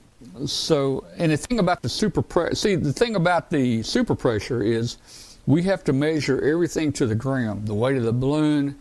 so, 0.45 1.05
and 1.17 1.31
the 1.31 1.37
thing 1.37 1.59
about 1.59 1.81
the 1.81 1.89
super 1.89 2.21
pressure, 2.21 2.55
see, 2.55 2.75
the 2.75 2.93
thing 2.93 3.15
about 3.15 3.49
the 3.49 3.83
super 3.83 4.15
pressure 4.15 4.63
is 4.63 4.97
we 5.45 5.61
have 5.63 5.83
to 5.83 5.93
measure 5.93 6.41
everything 6.41 6.91
to 6.93 7.05
the 7.05 7.15
gram 7.15 7.65
the 7.65 7.73
weight 7.73 7.97
of 7.97 8.03
the 8.03 8.13
balloon, 8.13 8.79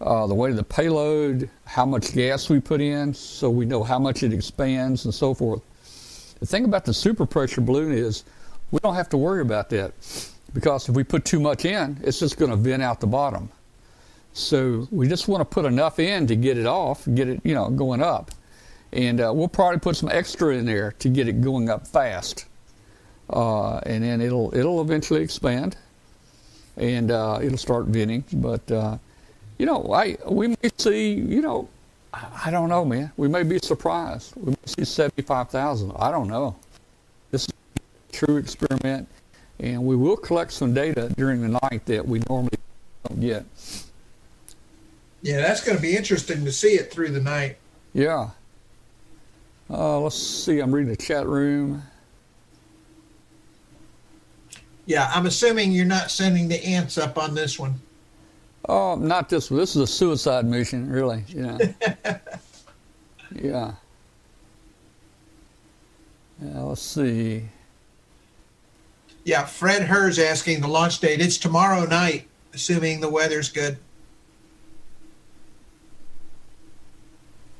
uh, 0.00 0.26
the 0.26 0.34
weight 0.34 0.50
of 0.50 0.56
the 0.56 0.64
payload, 0.64 1.50
how 1.64 1.84
much 1.84 2.12
gas 2.12 2.48
we 2.48 2.60
put 2.60 2.80
in, 2.80 3.12
so 3.12 3.50
we 3.50 3.64
know 3.64 3.82
how 3.82 3.98
much 3.98 4.22
it 4.22 4.32
expands 4.32 5.04
and 5.04 5.14
so 5.14 5.34
forth. 5.34 5.62
The 6.40 6.46
thing 6.46 6.64
about 6.64 6.84
the 6.84 6.94
super 6.94 7.26
pressure 7.26 7.60
balloon 7.60 7.92
is 7.92 8.24
we 8.70 8.78
don't 8.82 8.94
have 8.94 9.08
to 9.10 9.16
worry 9.16 9.42
about 9.42 9.70
that 9.70 9.92
because 10.52 10.88
if 10.88 10.94
we 10.94 11.04
put 11.04 11.24
too 11.24 11.40
much 11.40 11.64
in, 11.64 11.98
it's 12.02 12.20
just 12.20 12.36
going 12.38 12.50
to 12.50 12.56
vent 12.56 12.82
out 12.82 13.00
the 13.00 13.06
bottom. 13.06 13.50
So 14.32 14.86
we 14.90 15.08
just 15.08 15.28
want 15.28 15.40
to 15.40 15.44
put 15.46 15.64
enough 15.64 15.98
in 15.98 16.26
to 16.26 16.36
get 16.36 16.58
it 16.58 16.66
off, 16.66 17.06
get 17.14 17.28
it, 17.28 17.40
you 17.42 17.54
know, 17.54 17.70
going 17.70 18.02
up. 18.02 18.30
And 18.96 19.20
uh, 19.20 19.30
we'll 19.34 19.48
probably 19.48 19.78
put 19.78 19.94
some 19.94 20.08
extra 20.10 20.56
in 20.56 20.64
there 20.64 20.92
to 21.00 21.10
get 21.10 21.28
it 21.28 21.42
going 21.42 21.68
up 21.68 21.86
fast. 21.86 22.46
Uh, 23.28 23.76
and 23.78 24.02
then 24.02 24.22
it'll 24.22 24.56
it'll 24.56 24.80
eventually 24.80 25.20
expand, 25.20 25.76
and 26.78 27.10
uh, 27.10 27.38
it'll 27.42 27.58
start 27.58 27.86
venting. 27.86 28.24
But 28.32 28.70
uh, 28.72 28.96
you 29.58 29.66
know, 29.66 29.92
I 29.92 30.16
we 30.26 30.48
may 30.48 30.70
see, 30.78 31.12
you 31.12 31.42
know, 31.42 31.68
I 32.14 32.46
I 32.46 32.50
don't 32.50 32.70
know, 32.70 32.86
man. 32.86 33.12
We 33.18 33.28
may 33.28 33.42
be 33.42 33.58
surprised. 33.58 34.32
We 34.36 34.52
may 34.52 34.56
see 34.64 34.84
seventy-five 34.84 35.50
thousand. 35.50 35.92
I 35.98 36.10
don't 36.10 36.28
know. 36.28 36.56
This 37.32 37.42
is 37.42 37.48
a 37.50 38.12
true 38.12 38.38
experiment, 38.38 39.08
and 39.60 39.84
we 39.84 39.94
will 39.94 40.16
collect 40.16 40.52
some 40.52 40.72
data 40.72 41.12
during 41.16 41.42
the 41.42 41.58
night 41.62 41.84
that 41.84 42.06
we 42.06 42.22
normally 42.30 42.58
don't 43.06 43.20
get. 43.20 43.44
Yeah, 45.20 45.38
that's 45.38 45.62
going 45.62 45.76
to 45.76 45.82
be 45.82 45.96
interesting 45.96 46.46
to 46.46 46.52
see 46.52 46.74
it 46.74 46.90
through 46.92 47.10
the 47.10 47.20
night. 47.20 47.56
Yeah. 47.92 48.30
Uh, 49.68 50.00
let's 50.00 50.16
see. 50.16 50.60
I'm 50.60 50.72
reading 50.72 50.90
the 50.90 50.96
chat 50.96 51.26
room. 51.26 51.82
Yeah, 54.86 55.10
I'm 55.12 55.26
assuming 55.26 55.72
you're 55.72 55.84
not 55.84 56.10
sending 56.10 56.46
the 56.48 56.64
ants 56.64 56.96
up 56.96 57.18
on 57.18 57.34
this 57.34 57.58
one. 57.58 57.74
Oh, 58.68 58.94
not 58.94 59.28
this 59.28 59.50
one. 59.50 59.58
This 59.58 59.74
is 59.74 59.82
a 59.82 59.86
suicide 59.86 60.44
mission, 60.44 60.88
really. 60.88 61.24
Yeah. 61.28 61.58
yeah. 63.34 63.72
Yeah. 66.40 66.60
Let's 66.60 66.82
see. 66.82 67.48
Yeah, 69.24 69.44
Fred 69.44 69.82
Herz 69.82 70.20
asking 70.20 70.60
the 70.60 70.68
launch 70.68 71.00
date. 71.00 71.20
It's 71.20 71.36
tomorrow 71.36 71.84
night, 71.84 72.28
assuming 72.54 73.00
the 73.00 73.08
weather's 73.08 73.48
good. 73.48 73.78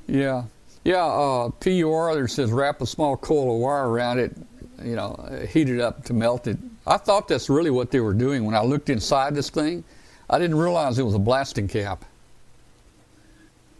Yeah. 0.06 0.44
Yeah, 0.86 1.04
uh, 1.04 1.48
PUR 1.48 2.14
there 2.14 2.28
says 2.28 2.52
wrap 2.52 2.80
a 2.80 2.86
small 2.86 3.16
coil 3.16 3.56
of 3.56 3.60
wire 3.60 3.88
around 3.88 4.20
it, 4.20 4.36
you 4.84 4.94
know, 4.94 5.16
heat 5.50 5.68
it 5.68 5.80
up 5.80 6.04
to 6.04 6.14
melt 6.14 6.46
it. 6.46 6.58
I 6.86 6.96
thought 6.96 7.26
that's 7.26 7.50
really 7.50 7.70
what 7.70 7.90
they 7.90 7.98
were 7.98 8.14
doing 8.14 8.44
when 8.44 8.54
I 8.54 8.62
looked 8.62 8.88
inside 8.88 9.34
this 9.34 9.50
thing. 9.50 9.82
I 10.30 10.38
didn't 10.38 10.56
realize 10.58 11.00
it 11.00 11.02
was 11.02 11.16
a 11.16 11.18
blasting 11.18 11.66
cap. 11.66 12.04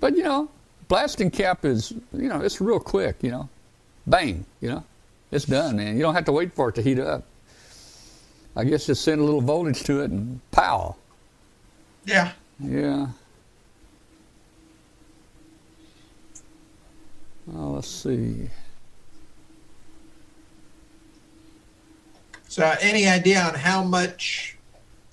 But 0.01 0.17
you 0.17 0.25
know, 0.25 0.49
blasting 0.89 1.31
cap 1.31 1.65
is 1.65 1.93
you 2.13 2.29
know 2.29 2.41
it's 2.41 2.61
real 2.61 2.81
quick. 2.81 3.23
You 3.23 3.31
know, 3.31 3.49
bang. 4.09 4.45
You 4.61 4.71
know, 4.71 4.85
it's 5.31 5.45
done, 5.45 5.77
man. 5.77 5.95
You 5.95 6.03
don't 6.03 6.15
have 6.17 6.25
to 6.25 6.33
wait 6.33 6.55
for 6.55 6.71
it 6.71 6.75
to 6.75 6.83
heat 6.83 6.99
up. 6.99 7.23
I 8.57 8.65
guess 8.65 8.85
just 8.87 9.05
send 9.05 9.21
a 9.21 9.25
little 9.25 9.41
voltage 9.41 9.85
to 9.85 10.01
it 10.01 10.11
and 10.11 10.41
pow. 10.51 10.97
Yeah. 12.05 12.33
Yeah. 12.59 13.07
Oh, 17.55 17.71
let's 17.73 17.89
see. 17.89 18.49
So, 22.49 22.75
any 22.81 23.07
idea 23.07 23.41
on 23.43 23.55
how 23.55 23.85
much 23.85 24.57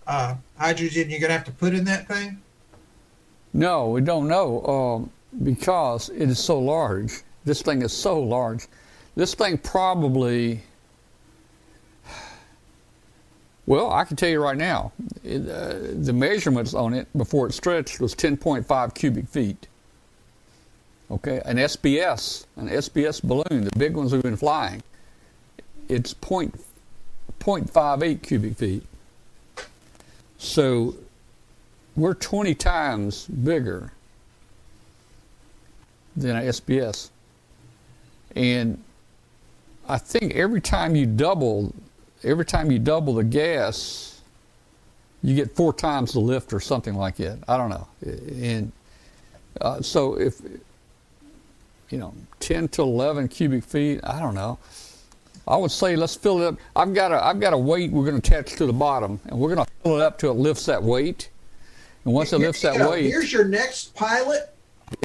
uh, 0.07 0.35
hydrogen 0.57 1.09
you're 1.09 1.19
going 1.19 1.29
to 1.29 1.37
have 1.37 1.43
to 1.45 1.51
put 1.51 1.73
in 1.73 1.83
that 1.85 2.07
thing? 2.07 2.41
No, 3.53 3.89
we 3.89 4.01
don't 4.01 4.27
know 4.27 4.63
um, 4.65 5.11
because 5.43 6.09
it 6.09 6.29
is 6.29 6.39
so 6.39 6.59
large. 6.59 7.21
This 7.45 7.61
thing 7.61 7.81
is 7.81 7.93
so 7.93 8.19
large. 8.19 8.67
This 9.15 9.35
thing 9.35 9.57
probably, 9.59 10.63
well, 13.67 13.91
I 13.91 14.05
can 14.05 14.15
tell 14.15 14.29
you 14.29 14.41
right 14.41 14.57
now, 14.57 14.91
it, 15.23 15.47
uh, 15.47 15.75
the 16.01 16.13
measurements 16.13 16.73
on 16.73 16.93
it 16.93 17.07
before 17.15 17.47
it 17.47 17.53
stretched 17.53 17.99
was 17.99 18.15
10.5 18.15 18.95
cubic 18.95 19.27
feet. 19.27 19.67
Okay, 21.13 21.43
an 21.45 21.57
SBS, 21.57 22.47
an 22.55 22.67
SBS 22.67 23.21
balloon, 23.21 23.65
the 23.65 23.77
big 23.77 23.95
ones 23.95 24.11
we've 24.11 24.23
been 24.23 24.35
flying, 24.35 24.81
it's 25.87 26.11
point, 26.11 26.59
0.58 27.39 28.23
cubic 28.23 28.57
feet. 28.57 28.83
So 30.39 30.95
we're 31.95 32.15
20 32.15 32.55
times 32.55 33.27
bigger 33.27 33.91
than 36.15 36.35
an 36.35 36.47
SBS. 36.47 37.11
And 38.35 38.83
I 39.87 39.99
think 39.99 40.33
every 40.33 40.61
time 40.61 40.95
you 40.95 41.05
double, 41.05 41.75
every 42.23 42.45
time 42.45 42.71
you 42.71 42.79
double 42.79 43.13
the 43.13 43.23
gas, 43.23 44.19
you 45.21 45.35
get 45.35 45.55
four 45.55 45.73
times 45.73 46.13
the 46.13 46.21
lift 46.21 46.53
or 46.53 46.59
something 46.59 46.95
like 46.95 47.17
that. 47.17 47.37
I 47.47 47.57
don't 47.57 47.69
know. 47.69 47.87
And 48.01 48.71
uh, 49.61 49.79
so 49.83 50.19
if, 50.19 50.41
you 51.93 51.99
know, 51.99 52.11
10 52.39 52.69
to 52.69 52.81
11 52.81 53.27
cubic 53.27 53.63
feet, 53.63 53.99
I 54.03 54.19
don't 54.19 54.33
know. 54.33 54.57
I 55.47 55.57
would 55.57 55.69
say 55.69 55.95
let's 55.95 56.15
fill 56.15 56.41
it 56.41 56.47
up. 56.47 56.55
I've 56.75 56.93
got 56.93 57.11
a 57.11 57.23
I've 57.23 57.39
got 57.39 57.53
a 57.53 57.57
weight 57.57 57.91
we're 57.91 58.09
going 58.09 58.19
to 58.19 58.27
attach 58.35 58.53
to 58.53 58.65
the 58.65 58.73
bottom, 58.73 59.19
and 59.25 59.37
we're 59.37 59.53
going 59.53 59.63
to 59.65 59.71
fill 59.83 59.97
it 59.97 60.01
up 60.01 60.17
till 60.17 60.31
it 60.31 60.37
lifts 60.37 60.65
that 60.65 60.81
weight. 60.81 61.29
And 62.05 62.13
once 62.13 62.33
it 62.33 62.37
Here- 62.37 62.47
lifts 62.47 62.61
that 62.63 62.73
you 62.73 62.79
know, 62.79 62.89
weight, 62.91 63.05
Here's 63.05 63.31
your 63.31 63.45
next 63.45 63.93
pilot. 63.93 64.55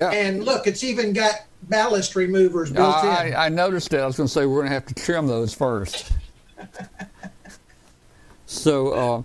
yeah. 0.01 0.11
And 0.13 0.45
look, 0.45 0.67
it's 0.67 0.83
even 0.83 1.13
got 1.13 1.45
ballast 1.65 2.17
removers 2.17 2.71
built 2.73 2.95
I, 2.95 3.27
in. 3.27 3.35
I 3.35 3.47
I 3.47 3.49
noticed 3.51 3.91
that. 3.91 4.01
I 4.01 4.07
was 4.07 4.17
going 4.17 4.29
to 4.29 4.33
say 4.33 4.47
we're 4.47 4.61
going 4.61 4.69
to 4.69 4.75
have 4.75 4.87
to 4.87 4.95
trim 4.95 5.27
those 5.27 5.53
first. 5.53 6.13
so, 8.47 8.89
uh, 8.93 9.23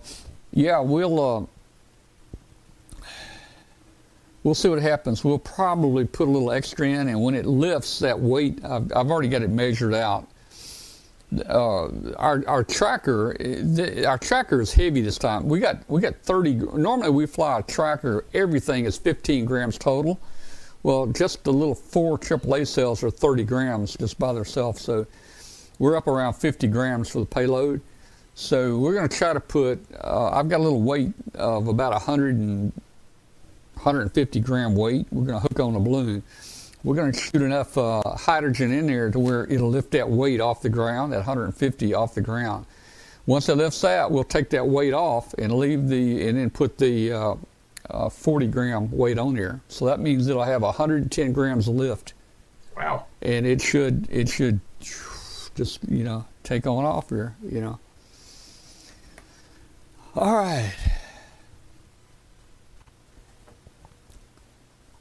yeah, 0.51 0.79
we'll 0.79 1.19
uh, 1.37 1.45
we'll 4.43 4.55
see 4.55 4.69
what 4.69 4.81
happens. 4.81 5.23
We'll 5.23 5.39
probably 5.39 6.05
put 6.05 6.27
a 6.27 6.31
little 6.31 6.51
extra 6.51 6.87
in, 6.87 7.07
and 7.07 7.21
when 7.21 7.35
it 7.35 7.45
lifts 7.45 7.99
that 7.99 8.19
weight, 8.19 8.63
I've, 8.63 8.91
I've 8.95 9.09
already 9.09 9.29
got 9.29 9.41
it 9.41 9.49
measured 9.49 9.93
out. 9.93 10.27
Uh, 11.49 11.87
our 12.17 12.43
our 12.47 12.63
tracker 12.63 13.35
the, 13.39 14.05
our 14.05 14.19
tracker 14.19 14.61
is 14.61 14.71
heavy 14.71 15.01
this 15.01 15.17
time. 15.17 15.47
We 15.47 15.59
got 15.59 15.77
we 15.89 15.99
got 15.99 16.15
30. 16.17 16.53
Normally 16.75 17.09
we 17.09 17.25
fly 17.25 17.59
a 17.59 17.63
tracker. 17.63 18.25
Everything 18.35 18.85
is 18.85 18.97
15 18.97 19.45
grams 19.45 19.79
total. 19.79 20.19
Well, 20.83 21.07
just 21.07 21.43
the 21.43 21.51
little 21.51 21.73
four 21.73 22.19
AAA 22.19 22.67
cells 22.67 23.03
are 23.03 23.09
30 23.09 23.45
grams 23.45 23.95
just 23.95 24.19
by 24.19 24.33
themselves. 24.33 24.81
So 24.81 25.07
we're 25.79 25.95
up 25.95 26.07
around 26.07 26.33
50 26.33 26.67
grams 26.67 27.09
for 27.09 27.19
the 27.19 27.25
payload. 27.25 27.81
So 28.35 28.77
we're 28.77 28.93
going 28.93 29.07
to 29.07 29.17
try 29.17 29.33
to 29.33 29.39
put. 29.39 29.79
Uh, 30.03 30.29
I've 30.31 30.49
got 30.49 30.59
a 30.59 30.63
little 30.63 30.81
weight 30.81 31.13
of 31.35 31.67
about 31.67 31.93
100 31.93 32.35
and 32.35 32.73
150 33.83 34.39
gram 34.39 34.75
weight. 34.75 35.05
We're 35.11 35.25
going 35.25 35.41
to 35.41 35.47
hook 35.47 35.59
on 35.59 35.73
the 35.73 35.79
balloon. 35.79 36.23
We're 36.83 36.95
going 36.95 37.11
to 37.11 37.19
shoot 37.19 37.41
enough 37.41 37.77
uh, 37.77 38.01
hydrogen 38.15 38.71
in 38.71 38.87
there 38.87 39.11
to 39.11 39.19
where 39.19 39.45
it'll 39.45 39.69
lift 39.69 39.91
that 39.91 40.09
weight 40.09 40.39
off 40.39 40.61
the 40.61 40.69
ground, 40.69 41.11
that 41.11 41.17
150 41.17 41.93
off 41.93 42.15
the 42.15 42.21
ground. 42.21 42.65
Once 43.25 43.47
it 43.49 43.55
lifts 43.55 43.81
that, 43.81 44.09
we'll 44.09 44.23
take 44.23 44.49
that 44.49 44.65
weight 44.65 44.93
off 44.93 45.33
and 45.35 45.51
leave 45.57 45.87
the, 45.87 46.27
and 46.27 46.37
then 46.37 46.49
put 46.49 46.77
the 46.77 47.11
uh, 47.11 47.35
uh, 47.89 48.09
40 48.09 48.47
gram 48.47 48.91
weight 48.91 49.17
on 49.17 49.35
there. 49.35 49.61
So 49.67 49.85
that 49.85 49.99
means 49.99 50.27
it'll 50.27 50.43
have 50.43 50.61
110 50.61 51.33
grams 51.33 51.67
of 51.67 51.75
lift, 51.75 52.13
wow. 52.75 53.05
and 53.21 53.45
it 53.45 53.61
should, 53.61 54.07
it 54.09 54.29
should 54.29 54.59
just, 55.55 55.79
you 55.89 56.03
know, 56.03 56.25
take 56.43 56.67
on 56.67 56.85
off 56.85 57.09
here, 57.09 57.35
you 57.49 57.61
know. 57.61 57.79
All 60.15 60.35
right. 60.35 60.73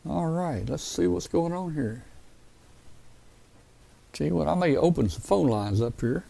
All 0.08 0.26
right, 0.26 0.68
let's 0.68 0.82
see 0.82 1.06
what's 1.06 1.28
going 1.28 1.52
on 1.52 1.74
here. 1.74 2.02
Tell 4.12 4.26
you 4.26 4.34
what, 4.34 4.48
I 4.48 4.54
may 4.54 4.76
open 4.76 5.08
some 5.08 5.22
phone 5.22 5.46
lines 5.46 5.80
up 5.80 6.00
here. 6.00 6.24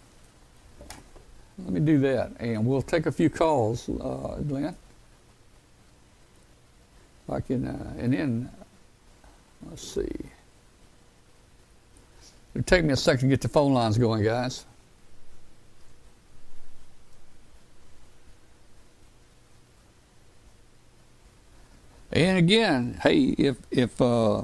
Let 1.59 1.73
me 1.73 1.81
do 1.81 1.99
that, 2.01 2.33
and 2.39 2.67
we'll 2.67 2.83
take 2.83 3.07
a 3.07 3.13
few 3.13 3.31
calls, 3.31 3.89
uh, 3.89 4.39
Glenn. 4.47 4.77
If 7.27 7.35
I 7.35 7.41
can, 7.41 7.67
uh, 7.67 7.95
and 7.99 8.13
then 8.13 8.51
let's 9.69 9.83
see. 9.83 10.11
It'll 12.55 12.65
take 12.65 12.85
me 12.85 12.93
a 12.93 12.97
second 12.97 13.29
to 13.29 13.33
get 13.33 13.41
the 13.41 13.49
phone 13.49 13.73
lines 13.73 13.97
going, 13.97 14.23
guys. 14.23 14.67
And 22.13 22.37
again, 22.37 22.99
hey, 23.03 23.35
if 23.39 23.57
if 23.71 24.01
uh, 24.01 24.43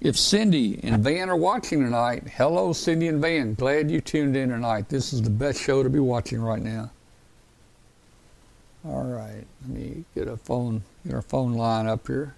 if 0.00 0.16
Cindy 0.16 0.78
and 0.82 1.02
Van 1.02 1.28
are 1.28 1.36
watching 1.36 1.82
tonight, 1.82 2.24
hello, 2.36 2.72
Cindy 2.72 3.08
and 3.08 3.20
Van. 3.20 3.54
Glad 3.54 3.90
you 3.90 4.00
tuned 4.00 4.36
in 4.36 4.50
tonight. 4.50 4.88
This 4.88 5.12
is 5.12 5.22
the 5.22 5.30
best 5.30 5.60
show 5.60 5.82
to 5.82 5.90
be 5.90 5.98
watching 5.98 6.40
right 6.40 6.62
now. 6.62 6.90
All 8.84 9.02
right, 9.02 9.44
let 9.62 9.70
me 9.76 10.04
get 10.14 10.28
a 10.28 10.36
phone, 10.36 10.82
get 11.04 11.14
our 11.14 11.22
phone 11.22 11.54
line 11.54 11.88
up 11.88 12.06
here. 12.06 12.36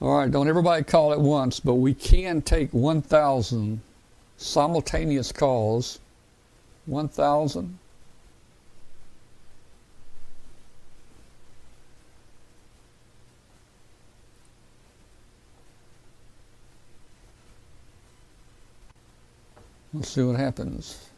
All 0.00 0.16
right, 0.16 0.30
don't 0.30 0.48
everybody 0.48 0.82
call 0.82 1.12
at 1.12 1.20
once, 1.20 1.60
but 1.60 1.74
we 1.74 1.92
can 1.92 2.40
take 2.40 2.72
1,000 2.72 3.82
simultaneous 4.38 5.30
calls. 5.30 5.98
1,000. 6.86 7.78
We'll 19.92 20.02
see 20.02 20.22
what 20.22 20.36
happens. 20.36 21.08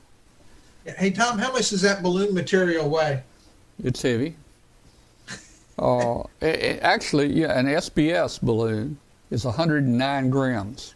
Hey, 0.85 1.11
Tom, 1.11 1.39
how 1.39 1.53
much 1.53 1.71
does 1.71 1.83
that 1.83 2.03
balloon 2.03 2.35
material 2.35 2.89
weigh? 2.89 3.23
It's 3.83 4.03
heavy. 4.03 4.37
Uh, 5.79 6.23
a- 6.43 6.77
a- 6.77 6.81
actually, 6.81 7.33
yeah, 7.33 7.59
an 7.59 7.67
SBS 7.67 8.41
balloon 8.41 8.99
is 9.31 9.45
109 9.45 10.31
grams. 10.31 10.95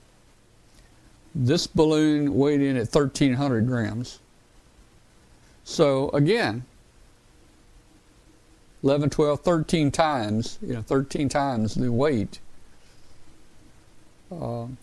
This 1.35 1.67
balloon 1.67 2.35
weighed 2.35 2.63
in 2.63 2.77
at 2.77 2.93
1,300 2.93 3.67
grams. 3.67 4.21
So 5.65 6.09
again, 6.11 6.65
11, 8.83 9.11
12, 9.11 9.41
13 9.41 9.91
times, 9.91 10.59
you 10.63 10.75
know, 10.75 10.83
13 10.83 11.29
times 11.29 11.75
the 11.75 11.91
weight. 11.93 12.39
Um, 14.31 14.77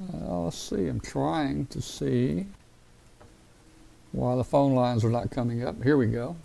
uh, 0.00 0.40
let's 0.40 0.56
see, 0.56 0.86
I'm 0.86 1.00
trying 1.00 1.66
to 1.66 1.82
see 1.82 2.46
why 4.12 4.36
the 4.36 4.44
phone 4.44 4.74
lines 4.74 5.04
are 5.04 5.10
not 5.10 5.30
coming 5.30 5.64
up. 5.64 5.82
Here 5.82 5.96
we 5.96 6.06
go. 6.06 6.36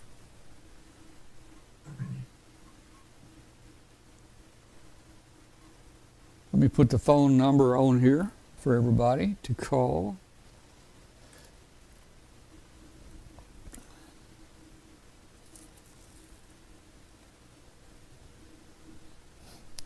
Let 6.52 6.60
me 6.60 6.68
put 6.68 6.90
the 6.90 6.98
phone 6.98 7.36
number 7.36 7.76
on 7.76 8.00
here 8.00 8.30
for 8.58 8.76
everybody 8.76 9.36
to 9.42 9.54
call. 9.54 10.16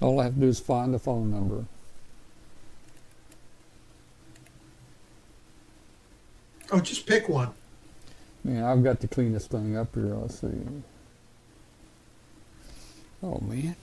All 0.01 0.21
I 0.21 0.25
have 0.25 0.35
to 0.35 0.41
do 0.41 0.47
is 0.47 0.61
find 0.61 0.93
the 0.93 0.99
phone 0.99 1.31
number. 1.31 1.65
Oh, 6.71 6.81
just 6.81 7.07
pick 7.07 7.29
one. 7.29 7.51
Man, 8.45 8.63
I've 8.63 8.85
got 8.85 9.01
to 9.01 9.09
clean 9.09 9.33
this 9.33 9.47
thing 9.47 9.77
up 9.77 9.95
here. 9.95 10.15
Let's 10.15 10.41
see. 10.41 10.49
Oh, 13.23 13.39
man. 13.41 13.75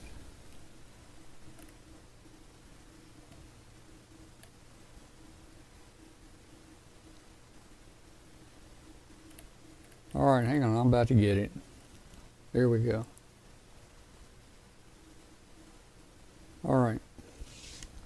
All 10.14 10.24
right, 10.24 10.46
hang 10.46 10.64
on. 10.64 10.76
I'm 10.76 10.86
about 10.86 11.08
to 11.08 11.14
get 11.14 11.36
it. 11.36 11.50
There 12.52 12.70
we 12.70 12.78
go. 12.78 13.04
All 16.64 16.76
right. 16.76 17.00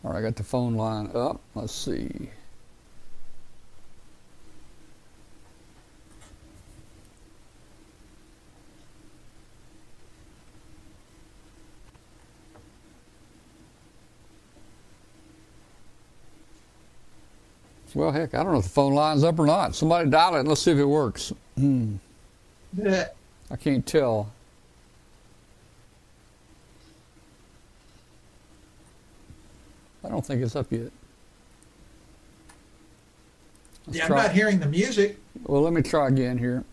All 0.02 0.12
right, 0.12 0.18
I 0.18 0.22
got 0.22 0.36
the 0.36 0.42
phone 0.42 0.74
line 0.74 1.10
up. 1.14 1.40
Let's 1.54 1.72
see. 1.72 2.30
Well, 18.00 18.12
heck, 18.12 18.32
I 18.32 18.42
don't 18.42 18.52
know 18.52 18.58
if 18.60 18.64
the 18.64 18.70
phone 18.70 18.94
line's 18.94 19.24
up 19.24 19.38
or 19.38 19.44
not. 19.44 19.74
Somebody 19.74 20.08
dial 20.08 20.34
it 20.36 20.40
and 20.40 20.48
let's 20.48 20.62
see 20.62 20.70
if 20.70 20.78
it 20.78 20.86
works. 20.86 21.34
Hmm. 21.58 21.96
I 22.82 23.56
can't 23.60 23.86
tell. 23.86 24.32
I 30.02 30.08
don't 30.08 30.24
think 30.24 30.40
it's 30.40 30.56
up 30.56 30.72
yet. 30.72 30.90
Let's 33.86 33.98
Yeah, 33.98 34.04
I'm 34.04 34.08
try- 34.08 34.22
not 34.22 34.32
hearing 34.32 34.60
the 34.60 34.66
music. 34.66 35.18
Well, 35.44 35.60
let 35.60 35.74
me 35.74 35.82
try 35.82 36.08
again 36.08 36.38
here. 36.38 36.64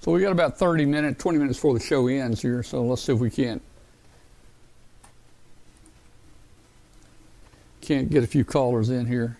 So 0.00 0.12
we 0.12 0.20
got 0.20 0.30
about 0.30 0.56
30 0.60 0.84
minutes, 0.86 1.20
20 1.20 1.38
minutes 1.38 1.58
before 1.58 1.74
the 1.74 1.80
show 1.80 2.06
ends 2.06 2.40
here. 2.40 2.62
So 2.62 2.84
let's 2.84 3.02
see 3.02 3.12
if 3.12 3.18
we 3.18 3.30
can't 3.30 3.60
can't 7.80 8.10
get 8.10 8.22
a 8.22 8.28
few 8.28 8.44
callers 8.44 8.90
in 8.90 9.06
here. 9.06 9.38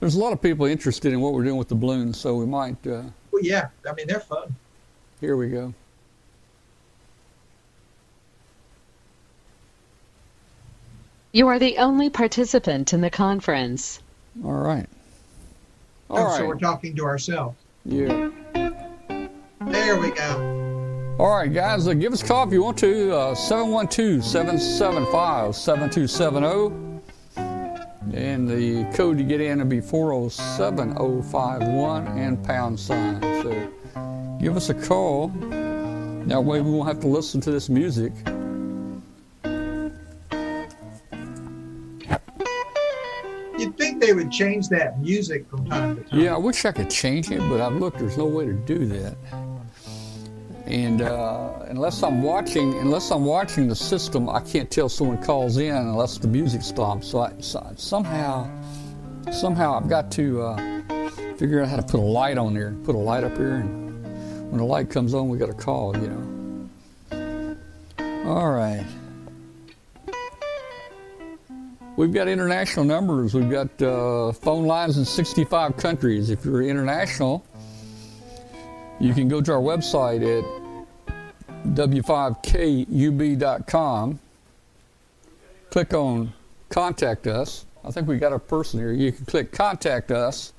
There's 0.00 0.14
a 0.14 0.18
lot 0.18 0.32
of 0.32 0.40
people 0.40 0.66
interested 0.66 1.12
in 1.12 1.20
what 1.20 1.32
we're 1.32 1.44
doing 1.44 1.56
with 1.56 1.68
the 1.68 1.74
balloons, 1.74 2.18
so 2.18 2.36
we 2.36 2.46
might. 2.46 2.76
Uh, 2.86 3.02
Well, 3.32 3.42
yeah. 3.42 3.68
I 3.88 3.92
mean, 3.94 4.06
they're 4.06 4.20
fun. 4.20 4.54
here 5.20 5.36
we 5.36 5.48
go. 5.48 5.74
You 11.32 11.48
are 11.48 11.58
the 11.58 11.78
only 11.78 12.10
participant 12.10 12.92
in 12.92 13.00
the 13.00 13.10
conference. 13.10 14.00
All 14.44 14.52
right. 14.52 14.88
All 16.08 16.18
oh, 16.18 16.24
right. 16.24 16.36
so 16.38 16.46
we're 16.46 16.58
talking 16.58 16.96
to 16.96 17.04
ourselves. 17.04 17.56
Yeah. 17.84 18.30
There 19.60 20.00
we 20.00 20.10
go. 20.10 21.16
All 21.18 21.36
right, 21.36 21.52
guys, 21.52 21.86
uh, 21.86 21.94
give 21.94 22.12
us 22.12 22.22
a 22.22 22.26
call 22.26 22.46
if 22.46 22.52
you 22.52 22.62
want 22.62 22.78
to. 22.78 23.14
Uh, 23.14 23.34
712 23.34 24.24
775 24.24 25.54
7270. 25.54 26.87
And 28.14 28.48
the 28.48 28.84
code 28.94 29.18
to 29.18 29.24
get 29.24 29.40
in 29.40 29.58
will 29.58 29.66
be 29.66 29.80
407051 29.80 32.06
and 32.18 32.44
pound 32.44 32.80
sign. 32.80 33.20
So 33.42 33.68
give 34.40 34.56
us 34.56 34.70
a 34.70 34.74
call. 34.74 35.28
That 36.26 36.42
way 36.42 36.60
we 36.60 36.70
won't 36.70 36.88
have 36.88 37.00
to 37.00 37.06
listen 37.06 37.40
to 37.42 37.50
this 37.50 37.68
music. 37.68 38.12
You'd 43.58 43.76
think 43.76 44.00
they 44.00 44.12
would 44.12 44.30
change 44.30 44.68
that 44.68 45.00
music 45.00 45.48
from 45.50 45.66
time 45.66 45.96
to 45.96 46.02
time. 46.04 46.20
Yeah, 46.20 46.34
I 46.34 46.38
wish 46.38 46.64
I 46.64 46.72
could 46.72 46.90
change 46.90 47.30
it, 47.30 47.40
but 47.48 47.60
I've 47.60 47.74
looked. 47.74 47.98
There's 47.98 48.16
no 48.16 48.26
way 48.26 48.46
to 48.46 48.52
do 48.52 48.86
that. 48.86 49.16
And 50.68 51.00
uh, 51.00 51.64
unless 51.68 52.02
I'm 52.02 52.22
watching, 52.22 52.74
unless 52.74 53.10
I'm 53.10 53.24
watching 53.24 53.68
the 53.68 53.74
system, 53.74 54.28
I 54.28 54.40
can't 54.40 54.70
tell 54.70 54.90
someone 54.90 55.16
calls 55.22 55.56
in 55.56 55.74
unless 55.74 56.18
the 56.18 56.28
music 56.28 56.60
stops. 56.60 57.08
So, 57.08 57.20
I, 57.20 57.32
so 57.40 57.72
somehow, 57.76 58.50
somehow 59.32 59.78
I've 59.78 59.88
got 59.88 60.12
to 60.12 60.42
uh, 60.42 60.82
figure 61.36 61.62
out 61.62 61.68
how 61.68 61.76
to 61.76 61.82
put 61.82 62.00
a 62.00 62.02
light 62.02 62.36
on 62.36 62.52
there. 62.52 62.74
Put 62.84 62.94
a 62.94 62.98
light 62.98 63.24
up 63.24 63.34
here, 63.38 63.54
and 63.54 64.50
when 64.50 64.58
the 64.58 64.64
light 64.64 64.90
comes 64.90 65.14
on, 65.14 65.30
we 65.30 65.38
got 65.38 65.48
a 65.48 65.54
call. 65.54 65.96
You 65.96 66.36
know. 67.12 67.56
All 68.26 68.50
right. 68.50 68.84
We've 71.96 72.12
got 72.12 72.28
international 72.28 72.84
numbers. 72.84 73.32
We've 73.32 73.50
got 73.50 73.70
uh, 73.80 74.32
phone 74.32 74.66
lines 74.66 74.98
in 74.98 75.06
65 75.06 75.78
countries. 75.78 76.28
If 76.28 76.44
you're 76.44 76.62
international, 76.62 77.42
you 79.00 79.14
can 79.14 79.28
go 79.28 79.40
to 79.40 79.52
our 79.52 79.60
website 79.60 80.22
at 80.22 80.57
w5kub.com. 81.66 84.18
Click 85.70 85.94
on 85.94 86.32
Contact 86.68 87.26
Us. 87.26 87.64
I 87.84 87.90
think 87.90 88.08
we 88.08 88.18
got 88.18 88.32
a 88.32 88.38
person 88.38 88.80
here. 88.80 88.92
You 88.92 89.12
can 89.12 89.24
click 89.26 89.52
Contact 89.52 90.10
Us, 90.10 90.52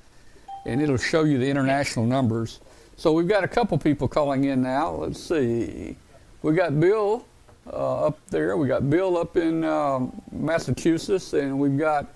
and 0.66 0.82
it'll 0.82 0.98
show 0.98 1.24
you 1.24 1.38
the 1.38 1.50
international 1.50 2.06
numbers. 2.06 2.60
So 2.96 3.14
we've 3.14 3.28
got 3.28 3.44
a 3.44 3.48
couple 3.48 3.78
people 3.78 4.08
calling 4.08 4.46
in 4.46 4.62
now. 4.62 4.92
Let's 4.92 5.24
see. 5.24 5.96
We 6.42 6.54
got 6.54 6.80
Bill 6.80 7.26
uh, 7.68 8.08
up 8.08 8.20
there. 8.28 8.58
We 8.58 8.68
got 8.68 8.90
Bill 8.90 9.18
up 9.18 9.38
in 9.38 9.64
um, 9.64 10.22
Massachusetts, 10.32 11.34
and 11.34 11.60
we've 11.60 11.78
got 11.78 12.08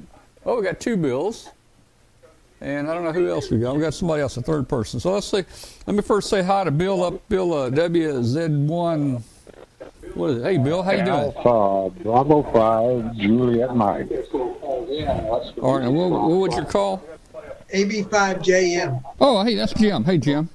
oh, 0.45 0.57
we 0.57 0.63
got 0.63 0.79
two 0.79 0.97
Bills, 0.97 1.49
and 2.63 2.89
I 2.89 2.93
don't 2.93 3.03
know 3.03 3.11
who 3.11 3.29
else 3.29 3.51
we 3.51 3.59
got. 3.59 3.75
We 3.75 3.81
got 3.81 3.93
somebody 3.93 4.21
else, 4.21 4.37
a 4.37 4.41
third 4.41 4.67
person. 4.69 4.99
So 4.99 5.11
let's 5.13 5.27
see. 5.27 5.43
Let 5.85 5.95
me 5.95 6.01
first 6.01 6.29
say 6.29 6.41
hi 6.41 6.63
to 6.63 6.71
Bill 6.71 7.03
up, 7.03 7.27
Bill 7.29 7.53
uh, 7.53 7.69
WZ1. 7.69 9.21
What 10.13 10.29
is 10.29 10.37
it? 10.37 10.43
Hey, 10.43 10.57
Bill, 10.57 10.81
how 10.81 10.91
you 10.91 11.03
doing? 11.03 11.33
Alpha 11.45 11.89
Bravo 12.03 12.43
5 12.53 13.15
Juliet 13.15 13.75
Mike. 13.75 14.07
All 14.33 15.77
right. 15.77 15.83
And 15.85 15.95
what, 15.95 16.09
what 16.11 16.49
was 16.49 16.55
your 16.55 16.65
call? 16.65 17.03
AB5JM. 17.73 19.03
Oh, 19.19 19.43
hey, 19.43 19.55
that's 19.55 19.73
Jim. 19.73 20.03
Hey, 20.03 20.17
Jim. 20.17 20.47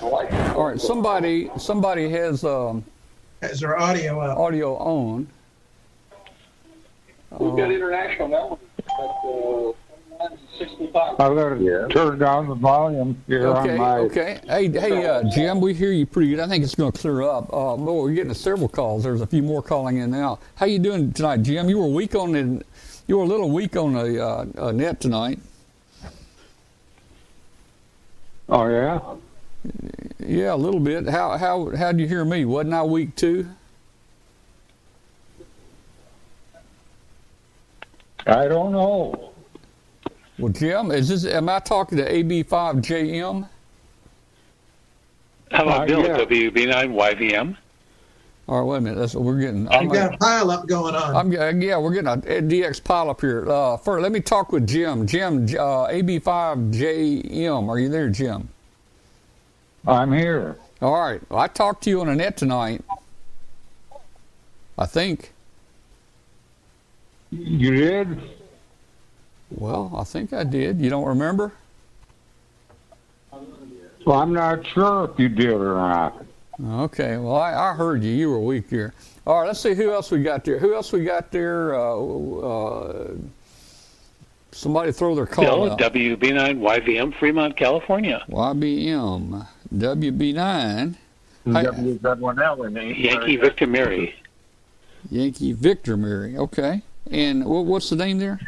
All 0.00 0.66
right. 0.66 0.80
Somebody, 0.80 1.50
somebody 1.58 2.08
has 2.10 2.44
um, 2.44 2.84
Has 3.42 3.60
their 3.60 3.78
audio 3.78 4.20
up. 4.20 4.38
audio 4.38 4.76
on. 4.76 5.26
We've 7.38 7.56
got 7.56 7.70
international 7.72 8.28
now, 8.28 8.58
but 8.98 10.24
uh, 10.24 10.28
65. 10.58 11.12
I've 11.20 11.34
got 11.34 11.48
to 11.50 11.88
turn 11.90 12.18
down 12.18 12.48
the 12.48 12.54
volume 12.54 13.20
here 13.26 13.46
Okay, 13.48 13.72
on 13.72 13.78
my. 13.78 13.98
okay. 13.98 14.40
Hey, 14.46 14.68
hey, 14.68 15.06
uh, 15.06 15.24
Jim, 15.34 15.60
we 15.60 15.74
hear 15.74 15.90
you 15.92 16.06
pretty 16.06 16.30
good. 16.30 16.40
I 16.40 16.46
think 16.46 16.62
it's 16.62 16.74
going 16.74 16.92
to 16.92 16.98
clear 16.98 17.22
up. 17.22 17.44
Uh, 17.52 17.76
boy, 17.76 18.02
we're 18.02 18.14
getting 18.14 18.34
several 18.34 18.68
calls. 18.68 19.02
There's 19.02 19.20
a 19.20 19.26
few 19.26 19.42
more 19.42 19.62
calling 19.62 19.96
in 19.96 20.10
now. 20.10 20.38
How 20.56 20.66
you 20.66 20.78
doing 20.78 21.12
tonight, 21.12 21.42
Jim? 21.42 21.68
You 21.68 21.78
were 21.78 21.88
weak 21.88 22.14
on 22.14 22.32
the, 22.32 22.64
you 23.08 23.16
were 23.18 23.24
a 23.24 23.26
little 23.26 23.50
weak 23.50 23.76
on 23.76 23.94
the 23.94 24.24
uh, 24.24 24.46
uh, 24.58 24.72
net 24.72 25.00
tonight. 25.00 25.38
Oh, 28.48 28.66
yeah? 28.68 29.00
Yeah, 30.24 30.54
a 30.54 30.56
little 30.56 30.80
bit. 30.80 31.08
How 31.08 31.38
how 31.38 31.70
how 31.76 31.92
did 31.92 32.00
you 32.00 32.08
hear 32.08 32.24
me? 32.24 32.44
Wasn't 32.44 32.74
I 32.74 32.82
weak 32.82 33.14
too? 33.14 33.46
I 38.26 38.46
don't 38.48 38.72
know. 38.72 39.32
Well, 40.38 40.52
Jim, 40.52 40.90
is 40.90 41.08
this? 41.08 41.24
Am 41.26 41.48
I 41.48 41.58
talking 41.60 41.98
to 41.98 42.10
AB5JM? 42.10 43.48
How 45.50 45.62
about 45.64 45.82
uh, 45.82 45.86
Bill 45.86 46.02
yeah. 46.02 46.18
WB9YVM? 46.18 47.56
All 48.48 48.60
right, 48.60 48.66
wait 48.66 48.78
a 48.78 48.80
minute. 48.80 48.98
That's 48.98 49.14
what 49.14 49.24
we're 49.24 49.38
getting. 49.38 49.68
We've 49.68 49.92
got 49.92 50.14
a 50.14 50.18
pile 50.18 50.50
up 50.50 50.66
going 50.66 50.94
on. 50.94 51.14
I'm 51.14 51.40
uh, 51.40 51.50
yeah, 51.64 51.78
we're 51.78 51.92
getting 51.92 52.08
a, 52.08 52.38
a 52.38 52.42
DX 52.42 52.82
pile 52.82 53.10
up 53.10 53.20
here. 53.20 53.48
Uh, 53.48 53.76
first, 53.76 54.02
let 54.02 54.10
me 54.10 54.20
talk 54.20 54.50
with 54.50 54.66
Jim. 54.66 55.06
Jim, 55.06 55.44
uh, 55.44 55.88
AB5JM. 55.88 57.68
Are 57.68 57.78
you 57.78 57.88
there, 57.88 58.08
Jim? 58.08 58.48
I'm 59.86 60.12
here. 60.12 60.58
All 60.80 60.98
right. 61.00 61.20
Well, 61.28 61.38
I 61.38 61.46
talked 61.46 61.84
to 61.84 61.90
you 61.90 62.00
on 62.00 62.08
the 62.08 62.14
net 62.14 62.36
tonight. 62.36 62.84
I 64.78 64.86
think. 64.86 65.32
You 67.32 67.70
did? 67.74 68.20
Well, 69.50 69.90
I 69.96 70.04
think 70.04 70.32
I 70.32 70.44
did. 70.44 70.80
You 70.80 70.90
don't 70.90 71.06
remember? 71.06 71.52
Well, 74.04 74.18
I'm 74.18 74.32
not 74.34 74.66
sure 74.66 75.10
if 75.10 75.18
you 75.18 75.28
did 75.28 75.50
or 75.52 75.74
not. 75.76 76.24
Okay. 76.62 77.16
Well, 77.16 77.36
I, 77.36 77.54
I 77.54 77.74
heard 77.74 78.02
you. 78.02 78.10
You 78.12 78.30
were 78.30 78.40
weak 78.40 78.68
here. 78.68 78.92
All 79.26 79.40
right. 79.40 79.46
Let's 79.46 79.60
see 79.60 79.74
who 79.74 79.92
else 79.92 80.10
we 80.10 80.22
got 80.22 80.44
there. 80.44 80.58
Who 80.58 80.74
else 80.74 80.92
we 80.92 81.04
got 81.04 81.30
there? 81.30 81.74
Uh, 81.74 81.96
uh, 81.96 83.10
somebody 84.50 84.92
throw 84.92 85.14
their 85.14 85.26
call 85.26 85.44
Bill 85.44 85.72
out. 85.72 85.78
WB9YVM, 85.78 87.14
Fremont, 87.18 87.56
California. 87.56 88.24
YBM 88.28 89.46
WB9. 89.74 90.94
Hi- 91.46 91.64
WZ1L 91.64 92.66
in 92.66 92.94
Yankee 92.96 93.36
Victor 93.36 93.66
Mary. 93.66 94.14
Yankee 95.10 95.52
Victor 95.52 95.96
Mary. 95.96 96.36
Okay. 96.36 96.82
And 97.10 97.44
what's 97.44 97.90
the 97.90 97.96
name 97.96 98.18
there? 98.18 98.40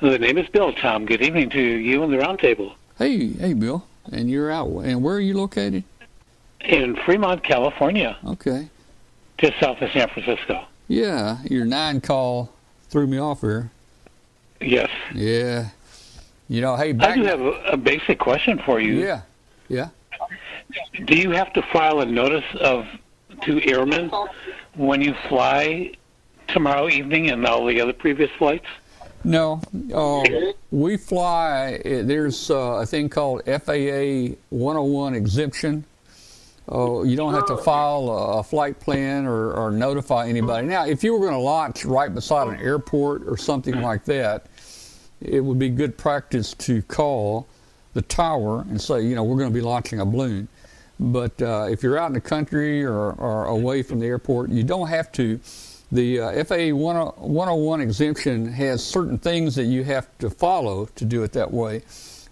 The 0.00 0.18
name 0.18 0.38
is 0.38 0.48
Bill. 0.48 0.72
Tom, 0.72 1.06
good 1.06 1.22
evening 1.22 1.50
to 1.50 1.60
you 1.60 2.02
and 2.02 2.12
the 2.12 2.16
roundtable. 2.18 2.74
Hey, 2.98 3.28
hey, 3.28 3.52
Bill. 3.52 3.86
And 4.12 4.30
you're 4.30 4.50
out. 4.50 4.68
And 4.68 5.02
where 5.02 5.14
are 5.16 5.20
you 5.20 5.34
located? 5.34 5.84
In 6.60 6.96
Fremont, 6.96 7.42
California, 7.42 8.16
Okay. 8.26 8.68
just 9.38 9.58
south 9.60 9.80
of 9.82 9.90
San 9.92 10.08
Francisco. 10.08 10.64
Yeah, 10.88 11.38
your 11.44 11.64
nine 11.64 12.00
call 12.00 12.50
threw 12.88 13.06
me 13.06 13.18
off 13.18 13.40
here. 13.42 13.70
Yes. 14.60 14.90
Yeah. 15.14 15.68
You 16.48 16.60
know, 16.60 16.76
hey, 16.76 16.94
I 16.98 17.14
do 17.14 17.24
have 17.24 17.40
a, 17.40 17.52
a 17.72 17.76
basic 17.76 18.18
question 18.18 18.58
for 18.64 18.80
you. 18.80 18.94
yeah. 18.94 19.22
Yeah. 19.68 19.88
Do 21.06 21.16
you 21.16 21.30
have 21.30 21.52
to 21.54 21.62
file 21.72 22.00
a 22.00 22.06
notice 22.06 22.44
of 22.60 22.86
to 23.42 23.62
airmen 23.70 24.10
when 24.74 25.00
you 25.00 25.14
fly 25.28 25.92
tomorrow 26.48 26.88
evening 26.88 27.30
and 27.30 27.46
all 27.46 27.64
the 27.66 27.80
other 27.80 27.92
previous 27.92 28.30
flights? 28.32 28.66
No, 29.24 29.62
uh, 29.94 30.52
we 30.70 30.98
fly. 30.98 31.80
There's 31.84 32.50
uh, 32.50 32.80
a 32.82 32.86
thing 32.86 33.08
called 33.08 33.42
FAA 33.46 34.36
101 34.50 35.14
exemption. 35.14 35.84
Uh, 36.70 37.02
you 37.02 37.16
don't 37.16 37.34
have 37.34 37.46
to 37.46 37.56
file 37.58 38.08
a, 38.08 38.38
a 38.38 38.42
flight 38.42 38.80
plan 38.80 39.26
or, 39.26 39.52
or 39.52 39.70
notify 39.70 40.28
anybody. 40.28 40.66
Now, 40.66 40.86
if 40.86 41.02
you 41.02 41.12
were 41.12 41.20
going 41.20 41.32
to 41.32 41.38
launch 41.38 41.84
right 41.84 42.14
beside 42.14 42.48
an 42.48 42.60
airport 42.60 43.22
or 43.26 43.36
something 43.36 43.80
like 43.80 44.04
that, 44.06 44.46
it 45.20 45.40
would 45.40 45.58
be 45.58 45.68
good 45.68 45.96
practice 45.96 46.54
to 46.54 46.82
call 46.82 47.46
the 47.94 48.02
tower 48.02 48.62
and 48.62 48.80
say, 48.80 49.02
you 49.02 49.14
know, 49.14 49.24
we're 49.24 49.38
going 49.38 49.50
to 49.50 49.54
be 49.54 49.60
launching 49.60 50.00
a 50.00 50.06
balloon. 50.06 50.48
But 51.00 51.40
uh, 51.40 51.66
if 51.70 51.82
you're 51.82 51.98
out 51.98 52.08
in 52.08 52.12
the 52.12 52.20
country 52.20 52.84
or, 52.84 53.12
or 53.12 53.46
away 53.46 53.82
from 53.82 54.00
the 54.00 54.06
airport, 54.06 54.50
you 54.50 54.62
don't 54.62 54.88
have 54.88 55.10
to. 55.12 55.40
The 55.92 56.20
uh, 56.20 56.44
FAA 56.44 56.74
101 56.74 57.80
exemption 57.80 58.50
has 58.52 58.84
certain 58.84 59.18
things 59.18 59.54
that 59.54 59.64
you 59.64 59.84
have 59.84 60.08
to 60.18 60.30
follow 60.30 60.86
to 60.96 61.04
do 61.04 61.22
it 61.22 61.32
that 61.32 61.52
way. 61.52 61.80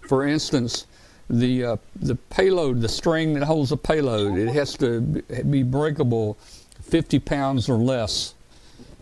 For 0.07 0.27
instance, 0.27 0.85
the 1.29 1.63
uh, 1.63 1.77
the 1.95 2.15
payload, 2.15 2.81
the 2.81 2.89
string 2.89 3.33
that 3.35 3.43
holds 3.43 3.69
the 3.69 3.77
payload, 3.77 4.37
it 4.37 4.49
has 4.49 4.75
to 4.77 5.01
be 5.01 5.63
breakable 5.63 6.37
50 6.81 7.19
pounds 7.19 7.69
or 7.69 7.77
less. 7.77 8.35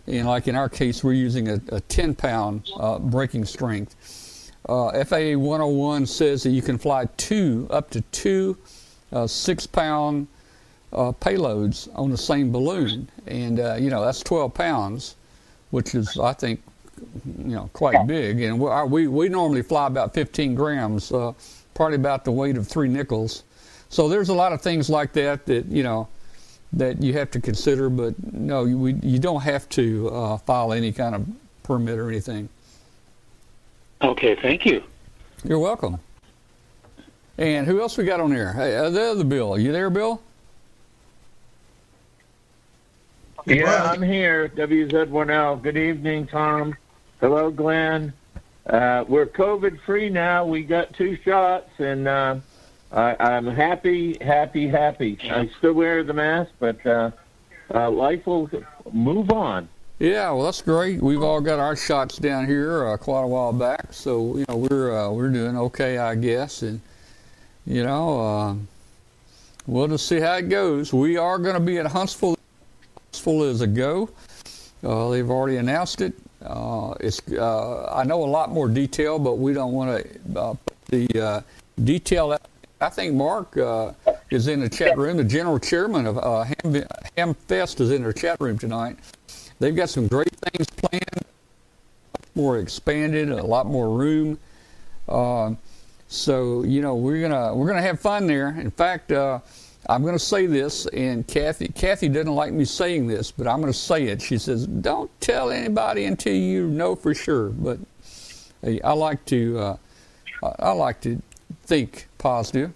And 0.06 0.26
like 0.26 0.48
in 0.48 0.56
our 0.56 0.68
case, 0.68 1.02
we're 1.02 1.12
using 1.12 1.48
a, 1.48 1.60
a 1.70 1.80
10 1.80 2.14
pound 2.14 2.70
uh, 2.76 2.98
breaking 2.98 3.44
strength. 3.44 4.50
Uh, 4.68 5.04
FAA 5.04 5.36
101 5.36 6.06
says 6.06 6.44
that 6.44 6.50
you 6.50 6.62
can 6.62 6.78
fly 6.78 7.06
two, 7.16 7.66
up 7.70 7.90
to 7.90 8.00
two 8.12 8.56
uh, 9.12 9.26
six 9.26 9.66
pound 9.66 10.26
uh, 10.92 11.12
payloads 11.12 11.88
on 11.94 12.10
the 12.10 12.16
same 12.16 12.52
balloon. 12.52 13.08
And, 13.26 13.60
uh, 13.60 13.74
you 13.78 13.90
know, 13.90 14.04
that's 14.04 14.20
12 14.20 14.52
pounds, 14.54 15.16
which 15.70 15.94
is, 15.94 16.18
I 16.18 16.32
think, 16.32 16.62
you 17.38 17.54
know, 17.54 17.70
quite 17.72 18.06
big. 18.06 18.40
And 18.42 18.60
we, 18.60 18.68
our- 18.68 18.86
we, 18.86 19.06
we 19.08 19.28
normally 19.28 19.62
fly 19.62 19.86
about 19.86 20.14
15 20.14 20.54
grams, 20.54 21.10
uh, 21.12 21.32
probably 21.74 21.96
about 21.96 22.24
the 22.24 22.32
weight 22.32 22.56
of 22.56 22.68
three 22.68 22.88
nickels. 22.88 23.44
So 23.88 24.08
there's 24.08 24.28
a 24.28 24.34
lot 24.34 24.52
of 24.52 24.60
things 24.62 24.88
like 24.88 25.12
that 25.14 25.46
that, 25.46 25.66
you 25.66 25.82
know, 25.82 26.08
that 26.74 27.02
you 27.02 27.12
have 27.12 27.30
to 27.32 27.40
consider, 27.40 27.90
but 27.90 28.14
no, 28.32 28.64
you, 28.64 28.78
we, 28.78 28.94
you 29.02 29.18
don't 29.18 29.42
have 29.42 29.68
to 29.70 30.08
uh, 30.08 30.36
file 30.38 30.72
any 30.72 30.90
kind 30.92 31.14
of 31.14 31.26
permit 31.62 31.98
or 31.98 32.08
anything. 32.08 32.48
Okay, 34.00 34.34
thank 34.36 34.64
you. 34.64 34.82
You're 35.44 35.58
welcome. 35.58 35.98
And 37.36 37.66
who 37.66 37.80
else 37.80 37.96
we 37.98 38.04
got 38.04 38.20
on 38.20 38.30
there? 38.30 38.52
Hey, 38.52 38.76
uh, 38.76 38.88
the 38.90 39.02
other 39.02 39.24
Bill. 39.24 39.58
You 39.58 39.72
there, 39.72 39.90
Bill? 39.90 40.22
Yeah, 43.44 43.90
I'm 43.90 44.02
here. 44.02 44.48
WZ1L. 44.50 45.62
Good 45.62 45.76
evening, 45.76 46.28
Tom. 46.28 46.76
Hello, 47.20 47.50
Glenn. 47.50 48.12
Uh, 48.66 49.04
we're 49.08 49.26
COVID 49.26 49.80
free 49.80 50.08
now. 50.08 50.44
We 50.46 50.62
got 50.62 50.94
two 50.94 51.18
shots, 51.24 51.68
and 51.78 52.06
uh, 52.06 52.36
I, 52.92 53.16
I'm 53.18 53.46
happy, 53.46 54.16
happy, 54.20 54.68
happy. 54.68 55.18
I 55.24 55.50
still 55.58 55.72
wear 55.72 56.04
the 56.04 56.12
mask, 56.12 56.52
but 56.60 56.86
uh, 56.86 57.10
uh, 57.74 57.90
life 57.90 58.24
will 58.26 58.48
move 58.92 59.32
on. 59.32 59.68
Yeah, 59.98 60.30
well, 60.30 60.44
that's 60.44 60.62
great. 60.62 61.02
We've 61.02 61.22
all 61.22 61.40
got 61.40 61.58
our 61.58 61.74
shots 61.74 62.18
down 62.18 62.46
here 62.46 62.86
uh, 62.86 62.96
quite 62.96 63.22
a 63.22 63.26
while 63.26 63.52
back, 63.52 63.92
so 63.92 64.36
you 64.36 64.44
know 64.48 64.56
we're 64.56 64.96
uh, 64.96 65.10
we're 65.10 65.30
doing 65.30 65.56
okay, 65.56 65.98
I 65.98 66.14
guess, 66.14 66.62
and 66.62 66.80
you 67.66 67.82
know 67.82 68.20
uh, 68.20 68.54
we'll 69.66 69.88
just 69.88 70.06
see 70.06 70.20
how 70.20 70.34
it 70.34 70.48
goes. 70.48 70.92
We 70.92 71.16
are 71.16 71.38
going 71.38 71.54
to 71.54 71.60
be 71.60 71.78
at 71.78 71.86
Huntsville. 71.86 72.36
Huntsville 73.12 73.42
is 73.42 73.60
a 73.60 73.66
go. 73.66 74.08
Uh, 74.82 75.10
they've 75.10 75.28
already 75.28 75.58
announced 75.58 76.00
it. 76.00 76.14
Uh, 76.42 76.94
it's 76.98 77.20
uh, 77.30 77.92
I 77.94 78.04
know 78.04 78.24
a 78.24 78.26
lot 78.26 78.50
more 78.50 78.68
detail, 78.68 79.18
but 79.18 79.34
we 79.34 79.52
don't 79.52 79.72
want 79.74 80.02
to 80.02 80.40
uh, 80.40 80.54
put 80.54 80.80
the 80.86 81.20
uh, 81.20 81.40
detail. 81.84 82.32
out. 82.32 82.40
I 82.80 82.88
think 82.88 83.14
Mark 83.14 83.54
is 84.30 84.48
in 84.48 84.60
the 84.60 84.68
chat 84.68 84.96
room. 84.96 85.18
The 85.18 85.24
general 85.24 85.58
chairman 85.58 86.06
of 86.06 86.16
uh, 86.16 86.44
Ham, 86.44 86.84
Ham 87.18 87.34
Fest 87.34 87.80
is 87.80 87.90
in 87.90 88.02
their 88.02 88.14
chat 88.14 88.40
room 88.40 88.58
tonight. 88.58 88.96
They've 89.60 89.76
got 89.76 89.90
some 89.90 90.08
great 90.08 90.34
things 90.34 90.66
planned, 90.70 91.26
more 92.34 92.58
expanded, 92.58 93.30
a 93.30 93.44
lot 93.44 93.66
more 93.66 93.90
room. 93.90 94.38
So 96.08 96.62
you 96.64 96.80
know 96.80 96.94
we're 96.94 97.20
gonna 97.20 97.54
we're 97.54 97.68
gonna 97.68 97.82
have 97.82 98.00
fun 98.00 98.26
there. 98.26 98.48
In 98.58 98.70
fact, 98.70 99.12
I'm 99.88 100.04
gonna 100.04 100.18
say 100.18 100.46
this, 100.46 100.86
and 100.86 101.26
Kathy 101.26 101.68
Kathy 101.68 102.08
doesn't 102.08 102.32
like 102.34 102.52
me 102.52 102.64
saying 102.64 103.06
this, 103.08 103.30
but 103.32 103.46
I'm 103.48 103.60
gonna 103.60 103.72
say 103.72 104.04
it. 104.04 104.22
She 104.22 104.38
says, 104.38 104.66
"Don't 104.66 105.10
tell 105.20 105.50
anybody 105.50 106.04
until 106.04 106.34
you 106.34 106.68
know 106.68 106.94
for 106.94 107.14
sure." 107.14 107.48
But 107.50 107.78
hey, 108.62 108.80
I 108.82 108.92
like 108.92 109.24
to 109.26 109.58
uh, 109.58 109.76
I- 110.42 110.54
I 110.68 110.72
like 110.72 111.00
to 111.02 111.20
think 111.66 112.06
positive. 112.18 112.70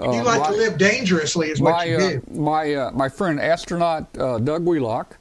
Uh, 0.00 0.12
You 0.12 0.22
like 0.22 0.40
my- 0.40 0.46
to 0.50 0.56
live 0.56 0.78
dangerously, 0.78 1.50
is 1.50 1.60
what 1.60 1.72
my 1.72 1.84
you 1.84 1.96
uh, 1.96 2.10
do. 2.10 2.22
my 2.32 2.74
uh, 2.74 2.90
my 2.92 3.08
friend 3.08 3.38
astronaut 3.40 4.06
uh, 4.18 4.38
Doug 4.38 4.64
Wheelock 4.64 5.16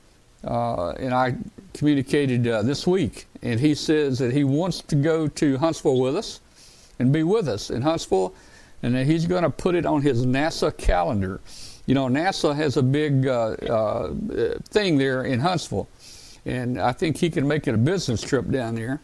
uh, 0.46 0.92
and 0.92 1.14
I 1.14 1.36
communicated 1.74 2.48
uh, 2.48 2.64
this 2.64 2.88
week, 2.88 3.28
and 3.44 3.60
he 3.60 3.76
says 3.76 4.18
that 4.20 4.34
he 4.34 4.44
wants 4.44 4.82
to 4.82 4.96
go 4.96 5.28
to 5.28 5.58
Huntsville 5.60 6.00
with 6.00 6.16
us 6.16 6.40
and 6.98 7.12
be 7.14 7.24
with 7.24 7.48
us 7.48 7.70
in 7.70 7.82
Huntsville, 7.84 8.34
and 8.82 8.96
he's 8.98 9.26
going 9.26 9.44
to 9.44 9.50
put 9.50 9.76
it 9.76 9.86
on 9.86 10.02
his 10.02 10.26
NASA 10.26 10.76
calendar. 10.76 11.42
You 11.86 11.96
know, 11.96 12.08
NASA 12.08 12.56
has 12.56 12.78
a 12.78 12.84
big 12.84 13.28
uh, 13.28 13.52
uh, 13.52 14.14
thing 14.70 14.98
there 14.98 15.24
in 15.24 15.40
Huntsville, 15.40 15.88
and 16.46 16.80
I 16.80 16.92
think 16.92 17.18
he 17.18 17.30
can 17.30 17.48
make 17.48 17.68
it 17.68 17.76
a 17.76 17.78
business 17.78 18.22
trip 18.22 18.50
down 18.50 18.76
there. 18.76 19.02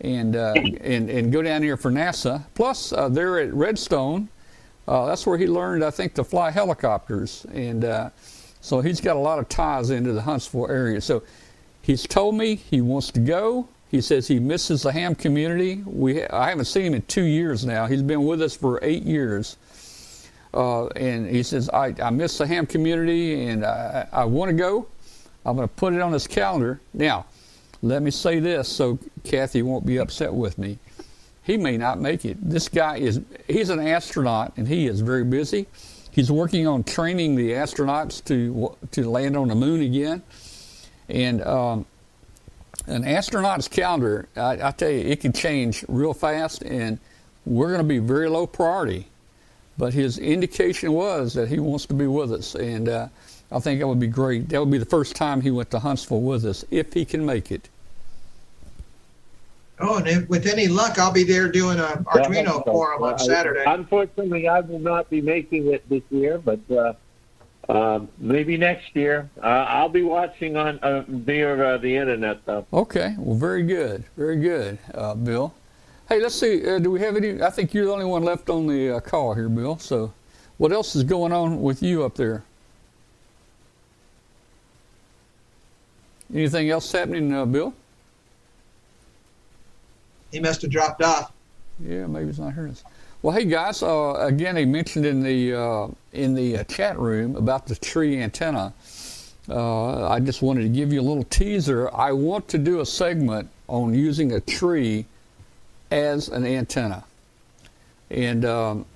And, 0.00 0.36
uh, 0.36 0.54
and 0.54 1.10
and 1.10 1.32
go 1.32 1.42
down 1.42 1.60
here 1.60 1.76
for 1.76 1.90
NASA. 1.90 2.44
Plus, 2.54 2.92
uh, 2.92 3.08
they're 3.08 3.40
at 3.40 3.52
Redstone. 3.52 4.28
Uh, 4.86 5.06
that's 5.06 5.26
where 5.26 5.36
he 5.36 5.48
learned, 5.48 5.84
I 5.84 5.90
think, 5.90 6.14
to 6.14 6.22
fly 6.24 6.52
helicopters. 6.52 7.44
And 7.52 7.84
uh, 7.84 8.10
so 8.60 8.80
he's 8.80 9.00
got 9.00 9.16
a 9.16 9.18
lot 9.18 9.40
of 9.40 9.48
ties 9.48 9.90
into 9.90 10.12
the 10.12 10.22
Huntsville 10.22 10.70
area. 10.70 11.00
So 11.00 11.24
he's 11.82 12.04
told 12.06 12.36
me 12.36 12.54
he 12.54 12.80
wants 12.80 13.10
to 13.10 13.20
go. 13.20 13.66
He 13.90 14.00
says 14.00 14.28
he 14.28 14.38
misses 14.38 14.82
the 14.82 14.92
ham 14.92 15.14
community. 15.14 15.82
We 15.86 16.24
I 16.26 16.50
haven't 16.50 16.66
seen 16.66 16.86
him 16.86 16.94
in 16.94 17.02
two 17.02 17.24
years 17.24 17.64
now. 17.64 17.86
He's 17.86 18.02
been 18.02 18.24
with 18.24 18.42
us 18.42 18.56
for 18.56 18.78
eight 18.82 19.02
years. 19.02 19.56
Uh, 20.52 20.86
and 20.88 21.28
he 21.28 21.42
says, 21.42 21.68
I, 21.70 21.94
I 22.02 22.10
miss 22.10 22.38
the 22.38 22.46
ham 22.46 22.66
community 22.66 23.48
and 23.48 23.64
I, 23.64 24.08
I 24.10 24.24
want 24.24 24.48
to 24.48 24.54
go. 24.54 24.86
I'm 25.44 25.56
going 25.56 25.68
to 25.68 25.74
put 25.74 25.92
it 25.92 26.00
on 26.00 26.12
his 26.12 26.26
calendar. 26.26 26.80
Now, 26.94 27.26
let 27.82 28.02
me 28.02 28.10
say 28.10 28.40
this 28.40 28.66
so 28.66 28.98
Kathy 29.24 29.62
won't 29.62 29.84
be 29.84 29.98
upset 29.98 30.32
with 30.32 30.58
me 30.58 30.78
he 31.48 31.56
may 31.56 31.78
not 31.78 31.98
make 31.98 32.26
it. 32.26 32.36
This 32.42 32.68
guy 32.68 32.98
is 32.98 33.22
he's 33.48 33.70
an 33.70 33.80
astronaut 33.80 34.52
and 34.58 34.68
he 34.68 34.86
is 34.86 35.00
very 35.00 35.24
busy. 35.24 35.66
He's 36.10 36.30
working 36.30 36.66
on 36.66 36.84
training 36.84 37.36
the 37.36 37.52
astronauts 37.52 38.22
to 38.24 38.76
to 38.90 39.10
land 39.10 39.34
on 39.34 39.48
the 39.48 39.54
moon 39.54 39.80
again. 39.80 40.22
And 41.08 41.42
um, 41.42 41.86
an 42.86 43.04
astronaut's 43.04 43.68
calendar, 43.68 44.28
I, 44.36 44.68
I 44.68 44.70
tell 44.70 44.90
you, 44.90 45.00
it 45.00 45.20
can 45.20 45.32
change 45.32 45.84
real 45.88 46.14
fast, 46.14 46.62
and 46.62 46.98
we're 47.44 47.68
going 47.68 47.80
to 47.80 47.84
be 47.84 47.98
very 47.98 48.28
low 48.28 48.46
priority. 48.46 49.06
But 49.76 49.94
his 49.94 50.18
indication 50.18 50.92
was 50.92 51.34
that 51.34 51.48
he 51.48 51.58
wants 51.60 51.86
to 51.86 51.94
be 51.94 52.06
with 52.06 52.32
us, 52.32 52.54
and 52.54 52.88
uh, 52.88 53.08
I 53.52 53.60
think 53.60 53.80
that 53.80 53.86
would 53.86 54.00
be 54.00 54.08
great. 54.08 54.48
That 54.48 54.60
would 54.60 54.70
be 54.70 54.78
the 54.78 54.84
first 54.84 55.14
time 55.14 55.40
he 55.40 55.50
went 55.50 55.70
to 55.70 55.78
Huntsville 55.78 56.20
with 56.20 56.44
us, 56.44 56.64
if 56.70 56.92
he 56.92 57.04
can 57.04 57.24
make 57.24 57.52
it. 57.52 57.68
Oh, 59.80 59.98
and 59.98 60.08
if, 60.08 60.28
with 60.28 60.46
any 60.46 60.66
luck, 60.66 60.98
I'll 60.98 61.12
be 61.12 61.22
there 61.22 61.48
doing 61.52 61.78
an 61.78 62.04
Arduino 62.04 62.64
forum 62.64 63.04
on 63.04 63.14
Uh, 63.14 63.18
Saturday. 63.18 63.62
Unfortunately, 63.64 64.48
I 64.48 64.60
will 64.60 64.80
not 64.80 65.08
be 65.08 65.20
making 65.20 65.72
it 65.72 65.88
this 65.88 66.02
year, 66.10 66.38
but 66.38 66.58
uh, 66.70 66.94
uh, 67.68 68.00
maybe 68.18 68.56
next 68.56 68.94
year. 68.96 69.28
Uh, 69.42 69.66
I'll 69.68 69.88
be 69.88 70.02
watching 70.02 70.56
on 70.56 70.78
uh, 70.78 71.04
via 71.06 71.74
uh, 71.74 71.78
the 71.78 71.96
internet, 71.96 72.44
though. 72.46 72.66
Okay, 72.72 73.14
well, 73.18 73.36
very 73.36 73.62
good, 73.62 74.04
very 74.16 74.36
good, 74.36 74.78
uh, 74.94 75.14
Bill. 75.14 75.52
Hey, 76.08 76.20
let's 76.20 76.34
see. 76.34 76.66
Uh, 76.66 76.78
do 76.78 76.90
we 76.90 77.00
have 77.00 77.16
any? 77.16 77.42
I 77.42 77.50
think 77.50 77.74
you're 77.74 77.84
the 77.84 77.92
only 77.92 78.06
one 78.06 78.22
left 78.22 78.48
on 78.48 78.66
the 78.66 78.96
uh, 78.96 79.00
call 79.00 79.34
here, 79.34 79.48
Bill. 79.48 79.78
So 79.78 80.12
What 80.58 80.72
else 80.72 80.96
is 80.96 81.04
going 81.04 81.32
on 81.32 81.62
with 81.62 81.82
you 81.82 82.04
up 82.04 82.16
there? 82.16 82.42
Anything 86.34 86.68
else 86.68 86.90
happening, 86.90 87.32
uh, 87.32 87.46
Bill? 87.46 87.72
He 90.32 90.40
must 90.40 90.60
have 90.62 90.70
dropped 90.70 91.00
off. 91.02 91.32
Yeah, 91.80 92.06
maybe 92.06 92.26
he's 92.26 92.40
not 92.40 92.52
hearing 92.52 92.72
us. 92.72 92.84
Well, 93.20 93.36
hey 93.36 93.46
guys, 93.46 93.82
uh, 93.82 94.14
again, 94.20 94.54
he 94.54 94.64
mentioned 94.64 95.04
in 95.04 95.24
the 95.24 95.52
uh, 95.52 95.88
in 96.12 96.34
the 96.36 96.58
uh, 96.58 96.64
chat 96.64 96.96
room 97.00 97.34
about 97.34 97.66
the 97.66 97.74
tree 97.74 98.22
antenna. 98.22 98.72
Uh, 99.48 100.08
I 100.08 100.20
just 100.20 100.40
wanted 100.40 100.62
to 100.62 100.68
give 100.68 100.92
you 100.92 101.00
a 101.00 101.02
little 101.02 101.24
teaser. 101.24 101.92
I 101.92 102.12
want 102.12 102.46
to 102.46 102.58
do 102.58 102.78
a 102.78 102.86
segment 102.86 103.50
on 103.66 103.92
using 103.92 104.34
a 104.34 104.40
tree 104.40 105.04
as 105.90 106.28
an 106.28 106.46
antenna, 106.46 107.02
and 108.08 108.44
um, 108.44 108.86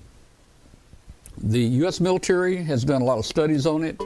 the 1.37 1.59
U.S. 1.83 1.99
military 1.99 2.63
has 2.63 2.85
done 2.85 3.01
a 3.01 3.05
lot 3.05 3.17
of 3.17 3.25
studies 3.25 3.67
on 3.67 3.83
it. 3.83 4.01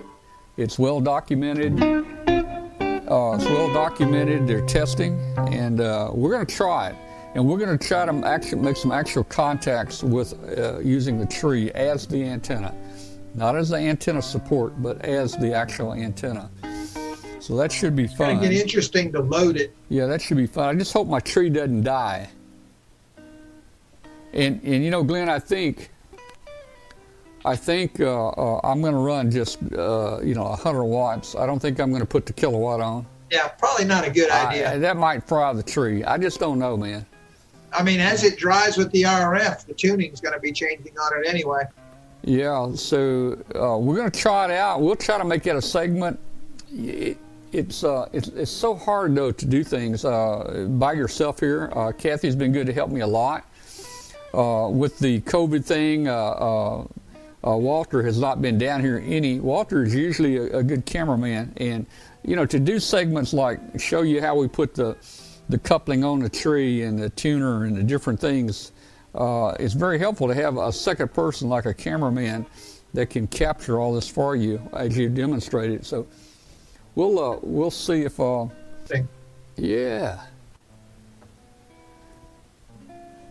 It's 0.57 0.79
well 0.79 0.99
documented. 0.99 1.79
Uh, 1.79 3.35
it's 3.35 3.45
well 3.45 3.71
documented. 3.71 4.47
They're 4.47 4.65
testing, 4.65 5.19
and 5.37 5.79
uh, 5.79 6.09
we're 6.11 6.31
going 6.31 6.45
to 6.47 6.55
try 6.55 6.87
it. 6.87 6.95
And 7.37 7.47
we're 7.47 7.59
going 7.59 7.77
to 7.77 7.87
try 7.87 8.03
to 8.03 8.25
actually 8.25 8.63
make 8.63 8.77
some 8.77 8.91
actual 8.91 9.23
contacts 9.23 10.01
with 10.01 10.33
uh, 10.57 10.79
using 10.79 11.19
the 11.19 11.25
tree 11.27 11.69
as 11.73 12.07
the 12.07 12.23
antenna, 12.23 12.73
not 13.35 13.55
as 13.55 13.69
the 13.69 13.77
antenna 13.77 14.23
support, 14.23 14.81
but 14.81 14.99
as 15.05 15.37
the 15.37 15.53
actual 15.53 15.93
antenna. 15.93 16.49
So 17.39 17.55
that 17.57 17.71
should 17.71 17.95
be 17.95 18.07
fun. 18.07 18.31
It's 18.31 18.39
going 18.39 18.41
to 18.41 18.49
get 18.49 18.59
interesting 18.63 19.11
to 19.11 19.19
load 19.19 19.55
it. 19.55 19.71
Yeah, 19.89 20.07
that 20.07 20.19
should 20.19 20.37
be 20.37 20.47
fun. 20.47 20.75
I 20.75 20.79
just 20.79 20.91
hope 20.91 21.07
my 21.07 21.19
tree 21.19 21.51
doesn't 21.51 21.83
die. 21.83 22.27
And 24.33 24.59
and 24.63 24.83
you 24.83 24.89
know, 24.89 25.03
Glenn, 25.03 25.29
I 25.29 25.37
think 25.37 25.91
I 27.45 27.55
think 27.55 27.99
uh, 27.99 28.29
uh, 28.29 28.61
I'm 28.63 28.81
going 28.81 28.93
to 28.93 28.99
run 28.99 29.29
just 29.29 29.59
uh, 29.73 30.21
you 30.23 30.33
know 30.33 30.45
100 30.45 30.83
watts. 30.83 31.35
I 31.35 31.45
don't 31.45 31.59
think 31.59 31.79
I'm 31.79 31.91
going 31.91 32.01
to 32.01 32.07
put 32.07 32.25
the 32.25 32.33
kilowatt 32.33 32.81
on. 32.81 33.05
Yeah, 33.29 33.47
probably 33.47 33.85
not 33.85 34.07
a 34.07 34.09
good 34.09 34.31
idea. 34.31 34.73
I, 34.73 34.77
that 34.79 34.97
might 34.97 35.27
fry 35.27 35.53
the 35.53 35.61
tree. 35.61 36.03
I 36.03 36.17
just 36.17 36.39
don't 36.39 36.57
know, 36.57 36.75
man. 36.75 37.05
I 37.73 37.83
mean, 37.83 37.99
as 37.99 38.23
it 38.23 38.37
dries 38.37 38.77
with 38.77 38.91
the 38.91 39.03
RF, 39.03 39.65
the 39.65 39.73
tuning's 39.73 40.21
going 40.21 40.33
to 40.33 40.39
be 40.39 40.51
changing 40.51 40.97
on 40.97 41.23
it 41.23 41.27
anyway. 41.27 41.63
Yeah, 42.23 42.73
so 42.75 43.37
uh, 43.55 43.77
we're 43.77 43.95
going 43.95 44.09
to 44.11 44.19
try 44.19 44.45
it 44.45 44.51
out. 44.51 44.81
We'll 44.81 44.95
try 44.95 45.17
to 45.17 45.25
make 45.25 45.47
it 45.47 45.55
a 45.55 45.61
segment. 45.61 46.19
It, 46.71 47.17
it's, 47.53 47.83
uh, 47.83 48.09
it's 48.11 48.27
it's 48.27 48.51
so 48.51 48.75
hard 48.75 49.15
though 49.15 49.31
to 49.31 49.45
do 49.45 49.63
things 49.63 50.03
uh, 50.03 50.67
by 50.71 50.93
yourself 50.93 51.39
here. 51.39 51.71
Uh, 51.73 51.91
Kathy's 51.93 52.35
been 52.35 52.51
good 52.51 52.67
to 52.67 52.73
help 52.73 52.91
me 52.91 53.01
a 53.01 53.07
lot 53.07 53.45
uh, 54.33 54.67
with 54.69 54.99
the 54.99 55.21
COVID 55.21 55.63
thing. 55.63 56.07
Uh, 56.07 56.85
Walter 57.43 58.03
has 58.03 58.19
not 58.19 58.41
been 58.41 58.57
down 58.57 58.81
here 58.81 59.01
any. 59.05 59.39
Walter 59.39 59.83
is 59.83 59.95
usually 59.95 60.35
a, 60.35 60.57
a 60.57 60.63
good 60.63 60.85
cameraman, 60.85 61.53
and 61.55 61.85
you 62.25 62.35
know 62.35 62.45
to 62.45 62.59
do 62.59 62.79
segments 62.79 63.31
like 63.31 63.59
show 63.79 64.01
you 64.01 64.19
how 64.19 64.35
we 64.35 64.49
put 64.49 64.75
the 64.75 64.97
the 65.49 65.57
coupling 65.57 66.03
on 66.03 66.19
the 66.19 66.29
tree 66.29 66.83
and 66.83 66.99
the 66.99 67.09
tuner 67.11 67.65
and 67.65 67.75
the 67.75 67.83
different 67.83 68.19
things. 68.19 68.71
Uh, 69.15 69.55
it's 69.59 69.73
very 69.73 69.97
helpful 69.97 70.27
to 70.27 70.33
have 70.33 70.57
a 70.57 70.71
second 70.71 71.13
person 71.13 71.49
like 71.49 71.65
a 71.65 71.73
cameraman 71.73 72.45
that 72.93 73.09
can 73.09 73.27
capture 73.27 73.79
all 73.79 73.93
this 73.93 74.07
for 74.07 74.35
you 74.35 74.61
as 74.73 74.97
you 74.97 75.09
demonstrate 75.09 75.71
it. 75.71 75.85
So 75.85 76.07
we'll 76.95 77.19
uh, 77.19 77.39
we'll 77.41 77.71
see 77.71 78.03
if 78.03 78.19
uh, 78.19 78.47
yeah. 79.55 80.21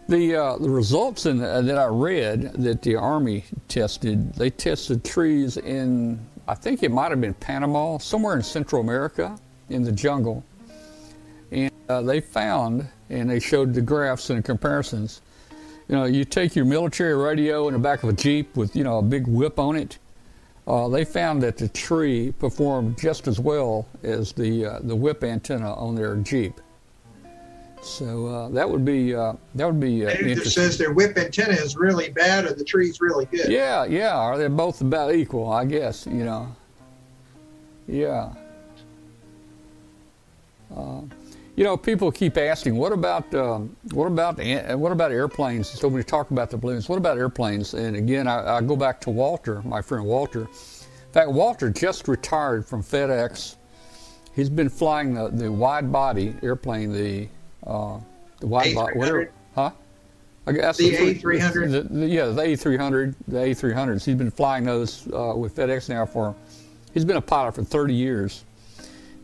The 0.09 0.37
uh, 0.37 0.59
the 0.59 0.71
results 0.71 1.27
in 1.27 1.39
the, 1.39 1.63
that 1.63 1.79
I 1.79 1.87
read 1.87 2.53
that 2.55 2.83
the 2.83 2.95
Army 2.97 3.45
tested, 3.69 4.33
they 4.35 4.51
tested 4.51 5.05
trees 5.05 5.57
in 5.57 6.25
I 6.49 6.55
think 6.55 6.85
it 6.85 6.93
might 6.93 7.11
have 7.11 7.21
been 7.21 7.35
Panama, 7.35 7.99
somewhere 7.99 8.37
in 8.37 8.43
Central 8.43 8.81
America, 8.81 9.37
in 9.69 9.83
the 9.83 9.91
jungle 9.91 10.45
and 11.57 11.73
uh, 11.89 12.03
they 12.03 12.21
found, 12.21 12.87
and 13.11 13.29
they 13.29 13.41
showed 13.41 13.75
the 13.75 13.81
graphs 13.81 14.31
and 14.31 14.39
the 14.39 14.43
comparisons. 14.43 15.23
You 15.89 15.97
know, 15.97 16.05
you 16.05 16.25
take 16.25 16.55
your 16.55 16.65
military 16.65 17.15
radio 17.17 17.69
in 17.69 17.73
the 17.75 17.79
back 17.81 18.03
of 18.03 18.09
a 18.09 18.13
Jeep 18.13 18.55
with, 18.57 18.77
you 18.77 18.85
know, 18.85 18.99
a 18.99 19.03
big 19.03 19.27
whip 19.27 19.59
on 19.59 19.77
it. 19.77 19.99
Uh, 20.67 20.89
they 20.89 21.05
found 21.05 21.43
that 21.43 21.57
the 21.57 21.69
tree 21.69 22.33
performed 22.39 22.99
just 22.99 23.29
as 23.29 23.39
well 23.39 23.87
as 24.03 24.33
the 24.33 24.67
uh, 24.67 24.79
the 24.83 24.97
whip 24.97 25.23
antenna 25.23 25.73
on 25.75 25.95
their 25.95 26.17
Jeep. 26.17 26.61
So 27.83 28.27
uh, 28.27 28.49
that 28.49 28.69
would 28.69 28.85
be 28.85 29.15
uh, 29.15 29.35
that 29.55 29.65
would 29.65 29.79
be 29.79 30.05
uh, 30.05 30.09
It 30.09 30.27
interesting. 30.27 30.51
says 30.65 30.77
their 30.77 30.93
whip 30.93 31.17
antenna 31.17 31.53
is 31.53 31.77
really 31.77 32.11
bad 32.11 32.47
or 32.47 32.53
the 32.53 32.65
tree's 32.65 33.01
really 33.01 33.27
good. 33.27 33.49
Yeah, 33.49 33.85
yeah. 33.85 34.17
Are 34.17 34.37
they 34.37 34.49
both 34.49 34.81
about 34.81 35.15
equal? 35.15 35.53
I 35.53 35.65
guess 35.67 36.05
you 36.05 36.25
know. 36.25 36.55
Yeah. 37.87 38.33
Uh, 40.77 41.03
you 41.57 41.65
know, 41.65 41.77
people 41.77 42.13
keep 42.13 42.37
asking, 42.37 42.77
what 42.77 42.93
about 42.93 43.35
um, 43.35 43.75
what 43.93 44.07
about 44.07 44.39
what 44.79 44.93
about 44.93 45.11
airplanes? 45.11 45.71
So 45.71 45.89
when 45.89 45.97
we 45.97 46.05
talk 46.05 46.31
about 46.31 46.51
the 46.51 46.59
balloons, 46.59 46.89
what 46.89 46.99
about 46.99 47.17
airplanes? 47.17 47.73
And 47.73 47.97
again, 47.97 48.29
I, 48.29 48.59
I, 48.59 48.61
go 48.61 48.77
back 48.77 49.01
to 49.03 49.11
Walter, 49.11 49.63
my 49.63 49.81
friend 49.81 50.05
Walter. 50.05 50.43
In 50.43 51.13
fact, 51.13 51.31
Walter 51.31 51.71
just 51.71 52.09
retired 52.09 52.67
from 52.67 52.83
FedEx. 52.83 53.57
He's 54.35 54.51
been 54.51 54.69
flying 54.69 55.15
the, 55.15 55.31
the 55.31 55.51
wide 55.51 55.91
body 55.91 56.35
airplane, 56.43 56.93
the 56.93 57.27
uh, 57.67 57.99
the 58.41 58.47
wide 58.47 58.75
body, 58.75 58.99
whatever, 58.99 59.33
huh? 59.55 59.71
I 60.47 60.53
guess 60.53 60.77
the 60.77 60.91
A300. 60.93 61.71
The, 61.73 61.83
the, 61.83 62.07
yeah, 62.07 62.27
the 62.27 62.43
A300, 62.43 63.15
the 63.29 63.39
A300s. 63.39 64.05
He's 64.05 64.15
been 64.15 64.31
flying 64.31 64.65
those 64.65 65.07
uh, 65.07 65.33
with 65.35 65.57
FedEx 65.57 65.89
now 65.89 66.05
for. 66.05 66.35
He's 66.93 67.05
been 67.05 67.17
a 67.17 67.23
pilot 67.23 67.55
for 67.55 67.65
30 67.65 67.95
years. 67.95 68.45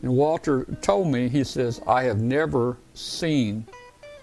And 0.03 0.17
Walter 0.17 0.65
told 0.83 1.09
me, 1.09 1.29
he 1.29 1.45
says, 1.45 1.81
I 1.87 2.05
have 2.05 2.21
never 2.21 2.77
seen 2.93 3.67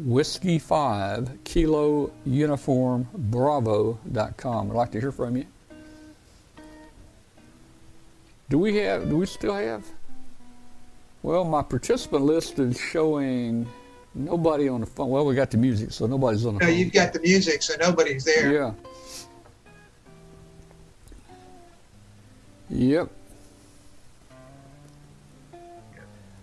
whiskey 0.00 0.58
5 0.58 1.44
kilo 1.44 2.10
uniform 2.24 3.06
bravo.com. 3.14 4.70
I'd 4.70 4.76
like 4.76 4.90
to 4.92 5.00
hear 5.00 5.12
from 5.12 5.36
you. 5.36 5.44
Do 8.50 8.58
we 8.58 8.76
have? 8.78 9.08
Do 9.08 9.16
we 9.16 9.26
still 9.26 9.54
have? 9.54 9.86
Well, 11.22 11.44
my 11.44 11.62
participant 11.62 12.24
list 12.24 12.58
is 12.58 12.78
showing 12.78 13.68
nobody 14.14 14.68
on 14.68 14.80
the 14.80 14.86
phone. 14.86 15.08
Well, 15.08 15.24
we 15.24 15.36
got 15.36 15.52
the 15.52 15.56
music, 15.56 15.92
so 15.92 16.06
nobody's 16.06 16.44
on 16.44 16.54
the 16.54 16.60
no, 16.60 16.66
phone. 16.66 16.76
you've 16.76 16.92
got 16.92 17.12
the 17.12 17.20
music, 17.20 17.62
so 17.62 17.74
nobody's 17.78 18.24
there. 18.24 18.52
Yeah. 18.52 18.72
Yep. 22.70 23.10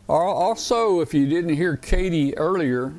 Also, 0.07 1.01
if 1.01 1.13
you 1.13 1.27
didn't 1.27 1.55
hear 1.55 1.75
Katie 1.75 2.37
earlier, 2.37 2.93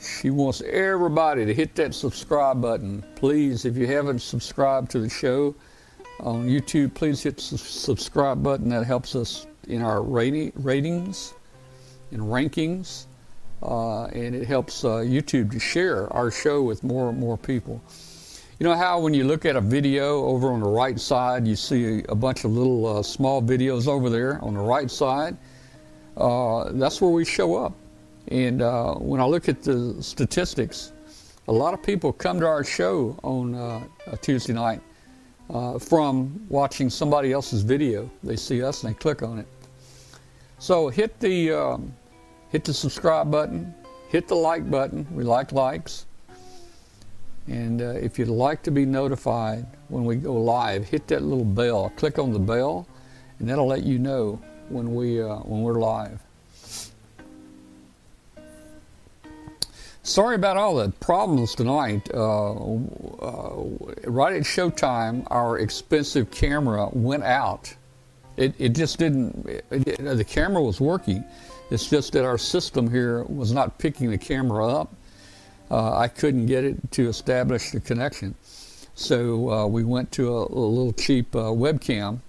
she 0.00 0.30
wants 0.30 0.62
everybody 0.62 1.44
to 1.44 1.52
hit 1.52 1.74
that 1.74 1.94
subscribe 1.94 2.62
button. 2.62 3.04
Please, 3.14 3.66
if 3.66 3.76
you 3.76 3.86
haven't 3.86 4.20
subscribed 4.20 4.90
to 4.92 5.00
the 5.00 5.10
show, 5.10 5.54
on 6.20 6.48
YouTube, 6.48 6.94
please 6.94 7.22
hit 7.22 7.36
the 7.36 7.58
subscribe 7.58 8.42
button. 8.42 8.70
That 8.70 8.84
helps 8.84 9.14
us 9.14 9.46
in 9.68 9.82
our 9.82 10.02
rating, 10.02 10.52
ratings 10.56 11.34
and 12.10 12.20
rankings, 12.20 13.06
uh, 13.62 14.04
and 14.06 14.34
it 14.34 14.46
helps 14.46 14.84
uh, 14.84 14.98
YouTube 14.98 15.50
to 15.52 15.58
share 15.58 16.12
our 16.12 16.30
show 16.30 16.62
with 16.62 16.82
more 16.84 17.10
and 17.10 17.18
more 17.18 17.36
people. 17.36 17.82
You 18.58 18.64
know 18.64 18.74
how 18.74 19.00
when 19.00 19.12
you 19.12 19.24
look 19.24 19.44
at 19.44 19.54
a 19.54 19.60
video 19.60 20.24
over 20.24 20.50
on 20.50 20.60
the 20.60 20.68
right 20.68 20.98
side, 20.98 21.46
you 21.46 21.56
see 21.56 22.02
a, 22.08 22.14
bunch 22.14 22.44
of 22.44 22.52
little 22.52 22.86
uh, 22.86 23.02
small 23.02 23.42
videos 23.42 23.86
over 23.86 24.08
there 24.08 24.42
on 24.42 24.54
the 24.54 24.60
right 24.60 24.90
side? 24.90 25.36
Uh, 26.16 26.72
that's 26.72 27.02
where 27.02 27.10
we 27.10 27.24
show 27.26 27.56
up. 27.56 27.74
And 28.28 28.62
uh, 28.62 28.94
when 28.94 29.20
I 29.20 29.26
look 29.26 29.50
at 29.50 29.62
the 29.62 30.02
statistics, 30.02 30.92
a 31.48 31.52
lot 31.52 31.74
of 31.74 31.82
people 31.82 32.12
come 32.14 32.40
to 32.40 32.46
our 32.46 32.64
show 32.64 33.18
on 33.22 33.54
uh, 33.54 33.84
a 34.06 34.16
Tuesday 34.16 34.54
night 34.54 34.80
uh, 35.50 35.78
from 35.78 36.44
watching 36.48 36.90
somebody 36.90 37.32
else's 37.32 37.62
video. 37.62 38.10
They 38.22 38.36
see 38.36 38.62
us 38.62 38.82
and 38.82 38.94
they 38.94 38.98
click 38.98 39.22
on 39.22 39.38
it. 39.38 39.46
So 40.58 40.88
hit 40.88 41.18
the 41.20 41.52
um, 41.52 41.94
hit 42.48 42.64
the 42.64 42.74
subscribe 42.74 43.30
button, 43.30 43.74
hit 44.08 44.28
the 44.28 44.34
like 44.34 44.70
button. 44.70 45.06
We 45.10 45.24
like 45.24 45.52
likes. 45.52 46.06
And 47.48 47.80
uh, 47.80 47.90
if 47.90 48.18
you'd 48.18 48.28
like 48.28 48.62
to 48.64 48.72
be 48.72 48.84
notified 48.84 49.66
when 49.88 50.04
we 50.04 50.16
go 50.16 50.34
live, 50.34 50.84
hit 50.84 51.06
that 51.08 51.22
little 51.22 51.44
bell. 51.44 51.92
Click 51.96 52.18
on 52.18 52.32
the 52.32 52.40
bell, 52.40 52.88
and 53.38 53.48
that'll 53.48 53.68
let 53.68 53.84
you 53.84 53.98
know 53.98 54.40
when 54.68 54.94
we 54.94 55.22
uh, 55.22 55.36
when 55.36 55.62
we're 55.62 55.80
live. 55.80 56.25
Sorry 60.06 60.36
about 60.36 60.56
all 60.56 60.76
the 60.76 60.90
problems 61.00 61.56
tonight. 61.56 62.08
Uh, 62.14 62.52
uh, 62.52 63.64
right 64.04 64.36
at 64.36 64.42
showtime, 64.44 65.26
our 65.32 65.58
expensive 65.58 66.30
camera 66.30 66.88
went 66.92 67.24
out. 67.24 67.74
It, 68.36 68.54
it 68.56 68.68
just 68.68 69.00
didn't, 69.00 69.44
it, 69.48 69.64
it, 69.72 70.16
the 70.16 70.24
camera 70.24 70.62
was 70.62 70.80
working. 70.80 71.24
It's 71.72 71.90
just 71.90 72.12
that 72.12 72.24
our 72.24 72.38
system 72.38 72.88
here 72.88 73.24
was 73.24 73.50
not 73.50 73.78
picking 73.78 74.12
the 74.12 74.16
camera 74.16 74.68
up. 74.68 74.94
Uh, 75.72 75.98
I 75.98 76.06
couldn't 76.06 76.46
get 76.46 76.62
it 76.62 76.92
to 76.92 77.08
establish 77.08 77.72
the 77.72 77.80
connection. 77.80 78.36
So 78.94 79.50
uh, 79.50 79.66
we 79.66 79.82
went 79.82 80.12
to 80.12 80.32
a, 80.32 80.46
a 80.46 80.68
little 80.70 80.92
cheap 80.92 81.34
uh, 81.34 81.50
webcam 81.50 82.20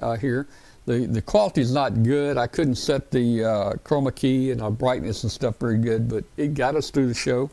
uh, 0.00 0.16
here 0.18 0.46
the 0.86 1.06
the 1.06 1.22
quality 1.22 1.60
is 1.60 1.72
not 1.72 2.02
good. 2.02 2.36
I 2.36 2.46
couldn't 2.46 2.76
set 2.76 3.10
the 3.10 3.44
uh, 3.44 3.72
chroma 3.84 4.14
key 4.14 4.50
and 4.50 4.60
our 4.60 4.70
brightness 4.70 5.22
and 5.22 5.32
stuff 5.32 5.58
very 5.58 5.78
good, 5.78 6.08
but 6.08 6.24
it 6.36 6.54
got 6.54 6.76
us 6.76 6.90
through 6.90 7.08
the 7.08 7.14
show. 7.14 7.50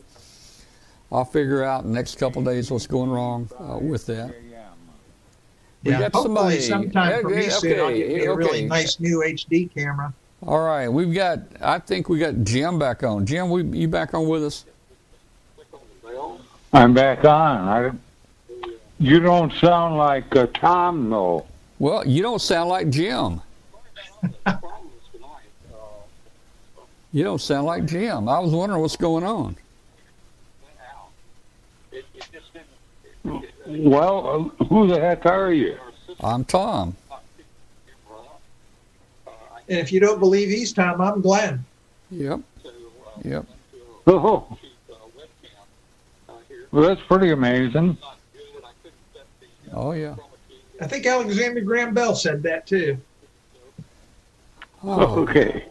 I'll 1.10 1.24
figure 1.24 1.62
out 1.62 1.84
in 1.84 1.90
the 1.90 1.94
next 1.94 2.16
couple 2.18 2.42
days 2.42 2.70
what's 2.70 2.86
going 2.86 3.10
wrong 3.10 3.48
uh, 3.58 3.78
with 3.78 4.06
that. 4.06 4.34
We 5.84 5.90
yeah, 5.90 5.98
got 5.98 6.12
hopefully 6.14 6.60
somebody. 6.60 6.92
sometime 6.92 7.22
for 7.22 7.28
me 7.30 7.50
soon 7.50 7.80
I'll 7.80 7.92
get 7.92 8.08
me 8.08 8.24
a 8.24 8.30
okay. 8.30 8.36
really 8.36 8.64
nice 8.66 9.00
new 9.00 9.18
HD 9.18 9.72
camera. 9.74 10.14
All 10.46 10.60
right, 10.60 10.88
we've 10.88 11.12
got. 11.12 11.40
I 11.60 11.78
think 11.78 12.08
we 12.08 12.18
got 12.18 12.44
Jim 12.44 12.78
back 12.78 13.02
on. 13.02 13.26
Jim, 13.26 13.50
we 13.50 13.64
you 13.64 13.88
back 13.88 14.14
on 14.14 14.28
with 14.28 14.44
us? 14.44 14.64
I'm 16.72 16.94
back 16.94 17.24
on. 17.24 17.68
I, 17.68 17.90
you 18.98 19.20
don't 19.20 19.52
sound 19.54 19.96
like 19.96 20.34
uh, 20.36 20.46
Tom 20.54 21.10
though. 21.10 21.46
Well, 21.82 22.06
you 22.06 22.22
don't 22.22 22.40
sound 22.40 22.68
like 22.68 22.90
Jim. 22.90 23.42
you 27.12 27.24
don't 27.24 27.40
sound 27.40 27.66
like 27.66 27.86
Jim. 27.86 28.28
I 28.28 28.38
was 28.38 28.52
wondering 28.52 28.80
what's 28.80 28.94
going 28.94 29.24
on. 29.24 29.56
Well, 33.66 34.52
uh, 34.60 34.64
who 34.66 34.86
the 34.86 35.00
heck 35.00 35.26
are 35.26 35.52
you? 35.52 35.76
I'm 36.20 36.44
Tom. 36.44 36.94
And 39.68 39.80
if 39.80 39.90
you 39.90 39.98
don't 39.98 40.20
believe 40.20 40.50
he's 40.50 40.72
Tom, 40.72 41.00
I'm 41.00 41.20
Glenn. 41.20 41.64
Yep. 42.12 42.42
Yep. 43.24 43.46
Oh. 44.06 44.56
Well, 46.70 46.88
that's 46.88 47.02
pretty 47.08 47.32
amazing. 47.32 47.98
Oh, 49.72 49.90
yeah. 49.90 50.14
I 50.82 50.86
think 50.88 51.06
Alexander 51.06 51.60
Graham 51.60 51.94
Bell 51.94 52.16
said 52.16 52.42
that 52.42 52.66
too. 52.66 52.98
Oh. 54.82 55.20
Okay. 55.20 55.66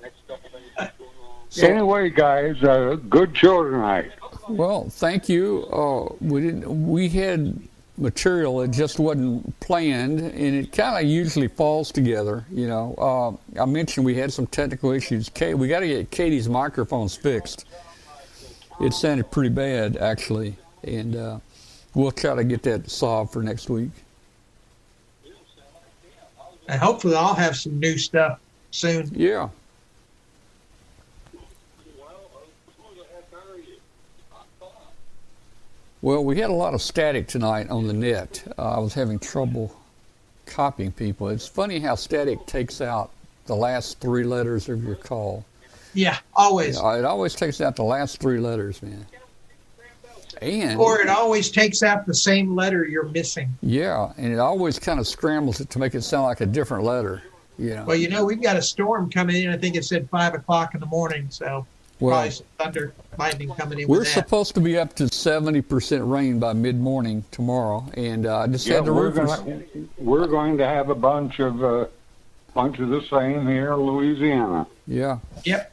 So, 1.49 1.67
anyway, 1.67 2.09
guys, 2.09 2.63
uh, 2.63 2.95
good 3.09 3.35
show 3.35 3.69
tonight. 3.69 4.13
Well, 4.47 4.87
thank 4.89 5.27
you. 5.27 5.65
Uh, 5.65 6.15
we 6.21 6.39
didn't. 6.39 6.87
We 6.87 7.09
had 7.09 7.59
material; 7.97 8.61
it 8.61 8.71
just 8.71 8.99
wasn't 8.99 9.59
planned, 9.59 10.21
and 10.21 10.55
it 10.55 10.71
kind 10.71 11.03
of 11.03 11.11
usually 11.11 11.49
falls 11.49 11.91
together. 11.91 12.45
You 12.49 12.69
know, 12.69 12.95
uh, 13.57 13.61
I 13.61 13.65
mentioned 13.65 14.05
we 14.05 14.15
had 14.15 14.31
some 14.31 14.47
technical 14.47 14.91
issues. 14.91 15.27
Kate, 15.27 15.55
we 15.55 15.67
got 15.67 15.81
to 15.81 15.87
get 15.87 16.09
Katie's 16.09 16.47
microphones 16.47 17.17
fixed. 17.17 17.65
It 18.79 18.93
sounded 18.93 19.29
pretty 19.29 19.49
bad, 19.49 19.97
actually, 19.97 20.55
and 20.85 21.17
uh, 21.17 21.39
we'll 21.95 22.13
try 22.13 22.33
to 22.33 22.45
get 22.45 22.63
that 22.63 22.89
solved 22.89 23.33
for 23.33 23.43
next 23.43 23.69
week 23.69 23.91
and 26.71 26.79
hopefully 26.79 27.15
I'll 27.15 27.35
have 27.35 27.57
some 27.57 27.79
new 27.79 27.97
stuff 27.97 28.39
soon. 28.71 29.11
Yeah. 29.13 29.49
Well, 36.01 36.23
we 36.23 36.39
had 36.39 36.49
a 36.49 36.53
lot 36.53 36.73
of 36.73 36.81
static 36.81 37.27
tonight 37.27 37.69
on 37.69 37.85
the 37.85 37.93
net. 37.93 38.41
Uh, 38.57 38.77
I 38.77 38.79
was 38.79 38.93
having 38.93 39.19
trouble 39.19 39.75
copying 40.47 40.91
people. 40.93 41.27
It's 41.29 41.47
funny 41.47 41.79
how 41.79 41.93
static 41.93 42.43
takes 42.47 42.81
out 42.81 43.11
the 43.45 43.55
last 43.55 43.99
three 43.99 44.23
letters 44.23 44.67
of 44.67 44.83
your 44.83 44.95
call. 44.95 45.45
Yeah, 45.93 46.17
always. 46.33 46.77
it 46.77 47.05
always 47.05 47.35
takes 47.35 47.59
out 47.59 47.75
the 47.75 47.83
last 47.83 48.19
three 48.19 48.39
letters, 48.39 48.81
man. 48.81 49.05
And 50.41 50.79
or 50.79 50.99
it 50.99 51.07
always 51.07 51.51
takes 51.51 51.83
out 51.83 52.07
the 52.07 52.15
same 52.15 52.55
letter 52.55 52.83
you're 52.83 53.07
missing. 53.09 53.49
Yeah, 53.61 54.11
and 54.17 54.33
it 54.33 54.39
always 54.39 54.79
kind 54.79 54.99
of 54.99 55.07
scrambles 55.07 55.61
it 55.61 55.69
to 55.71 55.79
make 55.79 55.93
it 55.93 56.01
sound 56.01 56.23
like 56.23 56.41
a 56.41 56.47
different 56.47 56.83
letter. 56.83 57.21
You 57.59 57.75
know. 57.75 57.85
Well, 57.85 57.95
you 57.95 58.09
know, 58.09 58.25
we've 58.25 58.41
got 58.41 58.57
a 58.57 58.61
storm 58.61 59.11
coming 59.11 59.43
in. 59.43 59.49
I 59.49 59.57
think 59.57 59.75
it 59.75 59.85
said 59.85 60.09
five 60.09 60.33
o'clock 60.33 60.73
in 60.73 60.79
the 60.79 60.87
morning, 60.87 61.27
so 61.29 61.67
well, 61.99 62.15
probably 62.15 62.31
some 62.31 62.45
thunder, 62.57 62.93
lightning 63.19 63.53
coming 63.53 63.81
in. 63.81 63.87
We're 63.87 64.03
supposed 64.03 64.55
to 64.55 64.61
be 64.61 64.79
up 64.79 64.95
to 64.95 65.07
seventy 65.09 65.61
percent 65.61 66.03
rain 66.05 66.39
by 66.39 66.53
mid 66.53 66.79
morning 66.79 67.23
tomorrow, 67.29 67.85
and 67.93 68.25
uh, 68.25 68.39
I 68.39 68.47
just 68.47 68.65
yeah, 68.65 68.75
had 68.75 68.85
the 68.85 68.93
we're 68.93 69.09
roofers. 69.09 69.35
Gonna, 69.35 69.61
we're 69.99 70.27
going 70.27 70.57
to 70.57 70.65
have 70.65 70.89
a 70.89 70.95
bunch 70.95 71.39
of 71.39 71.63
uh, 71.63 71.85
bunch 72.55 72.79
of 72.79 72.89
the 72.89 73.03
same 73.03 73.47
here 73.47 73.73
in 73.73 73.79
Louisiana. 73.79 74.65
Yeah. 74.87 75.19
Yep. 75.43 75.71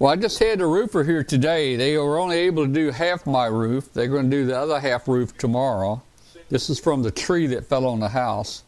Well, 0.00 0.12
I 0.12 0.16
just 0.16 0.40
had 0.40 0.60
a 0.60 0.66
roofer 0.66 1.04
here 1.04 1.22
today. 1.22 1.76
They 1.76 1.96
were 1.96 2.18
only 2.18 2.36
able 2.38 2.66
to 2.66 2.72
do 2.72 2.90
half 2.90 3.26
my 3.26 3.46
roof. 3.46 3.92
They're 3.92 4.08
going 4.08 4.28
to 4.28 4.36
do 4.36 4.44
the 4.44 4.58
other 4.58 4.80
half 4.80 5.06
roof 5.06 5.38
tomorrow. 5.38 6.02
This 6.48 6.68
is 6.68 6.80
from 6.80 7.04
the 7.04 7.12
tree 7.12 7.46
that 7.48 7.66
fell 7.66 7.86
on 7.86 8.00
the 8.00 8.08
house. 8.08 8.64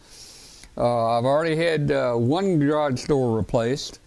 Uh, 0.77 1.19
I've 1.19 1.25
already 1.25 1.57
had 1.57 1.91
uh, 1.91 2.15
one 2.15 2.61
garage 2.61 3.07
door 3.07 3.37
replaced. 3.37 3.99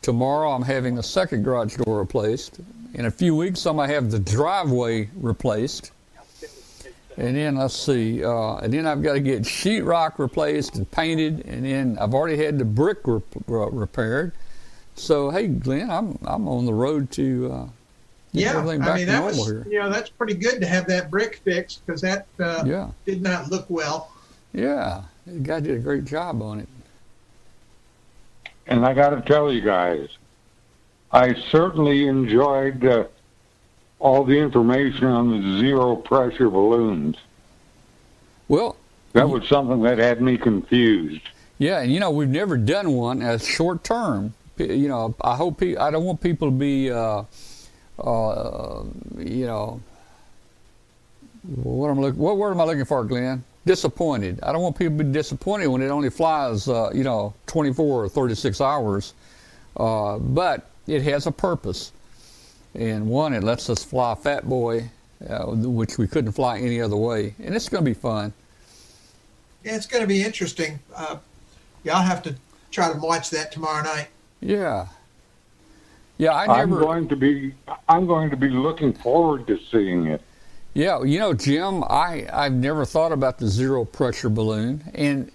Tomorrow 0.00 0.50
I'm 0.50 0.62
having 0.62 0.94
the 0.94 1.02
second 1.02 1.42
garage 1.42 1.76
door 1.76 1.98
replaced. 1.98 2.60
In 2.94 3.04
a 3.04 3.10
few 3.10 3.36
weeks 3.36 3.66
I'm 3.66 3.76
going 3.76 3.88
to 3.90 3.94
have 3.94 4.10
the 4.10 4.18
driveway 4.18 5.10
replaced. 5.14 5.92
And 7.18 7.36
then 7.36 7.56
let's 7.56 7.76
see, 7.76 8.24
uh, 8.24 8.56
and 8.56 8.72
then 8.72 8.86
I've 8.86 9.02
got 9.02 9.12
to 9.12 9.20
get 9.20 9.42
sheetrock 9.42 10.18
replaced 10.18 10.76
and 10.76 10.90
painted, 10.90 11.44
and 11.44 11.66
then 11.66 11.98
I've 12.00 12.14
already 12.14 12.42
had 12.42 12.58
the 12.58 12.64
brick 12.64 13.00
rep- 13.04 13.22
repaired. 13.46 14.32
So 14.94 15.30
hey, 15.30 15.48
Glenn, 15.48 15.90
I'm 15.90 16.18
I'm 16.24 16.48
on 16.48 16.66
the 16.66 16.74
road 16.74 17.10
to 17.12 17.52
uh, 17.52 17.66
yeah. 18.32 18.58
I 18.58 18.62
mean 18.62 19.06
that 19.06 19.24
was 19.24 19.46
here. 19.46 19.66
you 19.68 19.78
know 19.78 19.90
that's 19.90 20.10
pretty 20.10 20.34
good 20.34 20.60
to 20.60 20.66
have 20.66 20.86
that 20.88 21.10
brick 21.10 21.36
fixed 21.44 21.84
because 21.86 22.00
that 22.02 22.26
uh, 22.38 22.64
yeah. 22.66 22.90
did 23.06 23.22
not 23.22 23.50
look 23.50 23.66
well. 23.68 24.10
Yeah, 24.52 25.02
the 25.26 25.38
guy 25.38 25.60
did 25.60 25.76
a 25.76 25.80
great 25.80 26.04
job 26.04 26.42
on 26.42 26.60
it. 26.60 26.68
And 28.66 28.86
I 28.86 28.94
got 28.94 29.10
to 29.10 29.20
tell 29.22 29.52
you 29.52 29.60
guys, 29.60 30.08
I 31.10 31.34
certainly 31.34 32.06
enjoyed 32.06 32.84
uh, 32.84 33.04
all 33.98 34.24
the 34.24 34.38
information 34.38 35.06
on 35.06 35.30
the 35.30 35.60
zero 35.60 35.96
pressure 35.96 36.48
balloons. 36.48 37.16
Well, 38.48 38.76
that 39.12 39.28
was 39.28 39.48
something 39.48 39.82
that 39.82 39.98
had 39.98 40.20
me 40.20 40.36
confused. 40.36 41.22
Yeah, 41.58 41.80
and 41.80 41.92
you 41.92 42.00
know 42.00 42.10
we've 42.10 42.28
never 42.28 42.56
done 42.56 42.92
one 42.92 43.22
as 43.22 43.46
short 43.46 43.84
term 43.84 44.34
you 44.70 44.88
know, 44.88 45.14
I 45.20 45.36
hope 45.36 45.58
pe- 45.58 45.76
I 45.76 45.90
don't 45.90 46.04
want 46.04 46.20
people 46.20 46.48
to 46.48 46.56
be, 46.56 46.90
uh, 46.90 47.24
uh, 47.98 48.84
you 49.18 49.46
know, 49.46 49.80
what 51.42 51.88
I'm 51.88 52.00
look, 52.00 52.16
what 52.16 52.36
word 52.36 52.52
am 52.52 52.60
I 52.60 52.64
looking 52.64 52.84
for, 52.84 53.04
Glenn? 53.04 53.44
Disappointed. 53.66 54.40
I 54.42 54.52
don't 54.52 54.62
want 54.62 54.76
people 54.76 54.98
to 54.98 55.04
be 55.04 55.12
disappointed 55.12 55.68
when 55.68 55.82
it 55.82 55.88
only 55.88 56.10
flies, 56.10 56.68
uh, 56.68 56.90
you 56.92 57.04
know, 57.04 57.34
24 57.46 58.04
or 58.04 58.08
36 58.08 58.60
hours. 58.60 59.14
Uh, 59.76 60.18
but 60.18 60.68
it 60.86 61.02
has 61.02 61.26
a 61.26 61.32
purpose. 61.32 61.92
And 62.74 63.08
one, 63.08 63.34
it 63.34 63.42
lets 63.42 63.68
us 63.68 63.84
fly 63.84 64.14
Fat 64.14 64.48
Boy, 64.48 64.90
uh, 65.28 65.46
which 65.46 65.98
we 65.98 66.06
couldn't 66.06 66.32
fly 66.32 66.58
any 66.58 66.80
other 66.80 66.96
way, 66.96 67.34
and 67.42 67.54
it's 67.54 67.68
going 67.68 67.84
to 67.84 67.90
be 67.90 67.94
fun. 67.94 68.32
Yeah, 69.64 69.76
it's 69.76 69.86
going 69.86 70.02
to 70.02 70.08
be 70.08 70.22
interesting. 70.22 70.80
Uh, 70.94 71.18
yeah, 71.84 71.96
I'll 71.96 72.02
have 72.02 72.22
to 72.24 72.34
try 72.70 72.92
to 72.92 72.98
watch 72.98 73.30
that 73.30 73.52
tomorrow 73.52 73.82
night. 73.82 74.08
Yeah. 74.42 74.88
Yeah, 76.18 76.32
I 76.32 76.60
am 76.60 76.70
going 76.70 77.08
to 77.08 77.16
be. 77.16 77.54
I'm 77.88 78.06
going 78.06 78.30
to 78.30 78.36
be 78.36 78.48
looking 78.48 78.92
forward 78.92 79.46
to 79.46 79.58
seeing 79.70 80.06
it. 80.06 80.20
Yeah, 80.74 81.02
you 81.02 81.18
know, 81.18 81.32
Jim, 81.32 81.82
I 81.84 82.26
I've 82.32 82.52
never 82.52 82.84
thought 82.84 83.12
about 83.12 83.38
the 83.38 83.48
zero 83.48 83.84
pressure 83.84 84.28
balloon, 84.28 84.84
and 84.94 85.32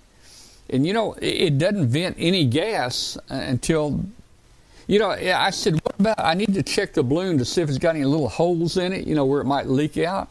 and 0.70 0.86
you 0.86 0.94
know, 0.94 1.14
it, 1.14 1.26
it 1.26 1.58
doesn't 1.58 1.88
vent 1.88 2.16
any 2.20 2.46
gas 2.46 3.18
uh, 3.30 3.34
until. 3.34 4.06
You 4.90 5.00
know, 5.00 5.10
I 5.10 5.50
said, 5.50 5.74
what 5.84 6.00
about? 6.00 6.18
I 6.18 6.34
need 6.34 6.54
to 6.54 6.64
check 6.64 6.94
the 6.94 7.04
balloon 7.04 7.38
to 7.40 7.44
see 7.44 7.62
if 7.62 7.68
it's 7.68 7.78
got 7.78 7.96
any 7.96 8.06
little 8.06 8.30
holes 8.30 8.78
in 8.78 8.94
it. 8.94 9.06
You 9.06 9.16
know, 9.16 9.26
where 9.26 9.42
it 9.42 9.46
might 9.46 9.68
leak 9.68 9.98
out. 9.98 10.30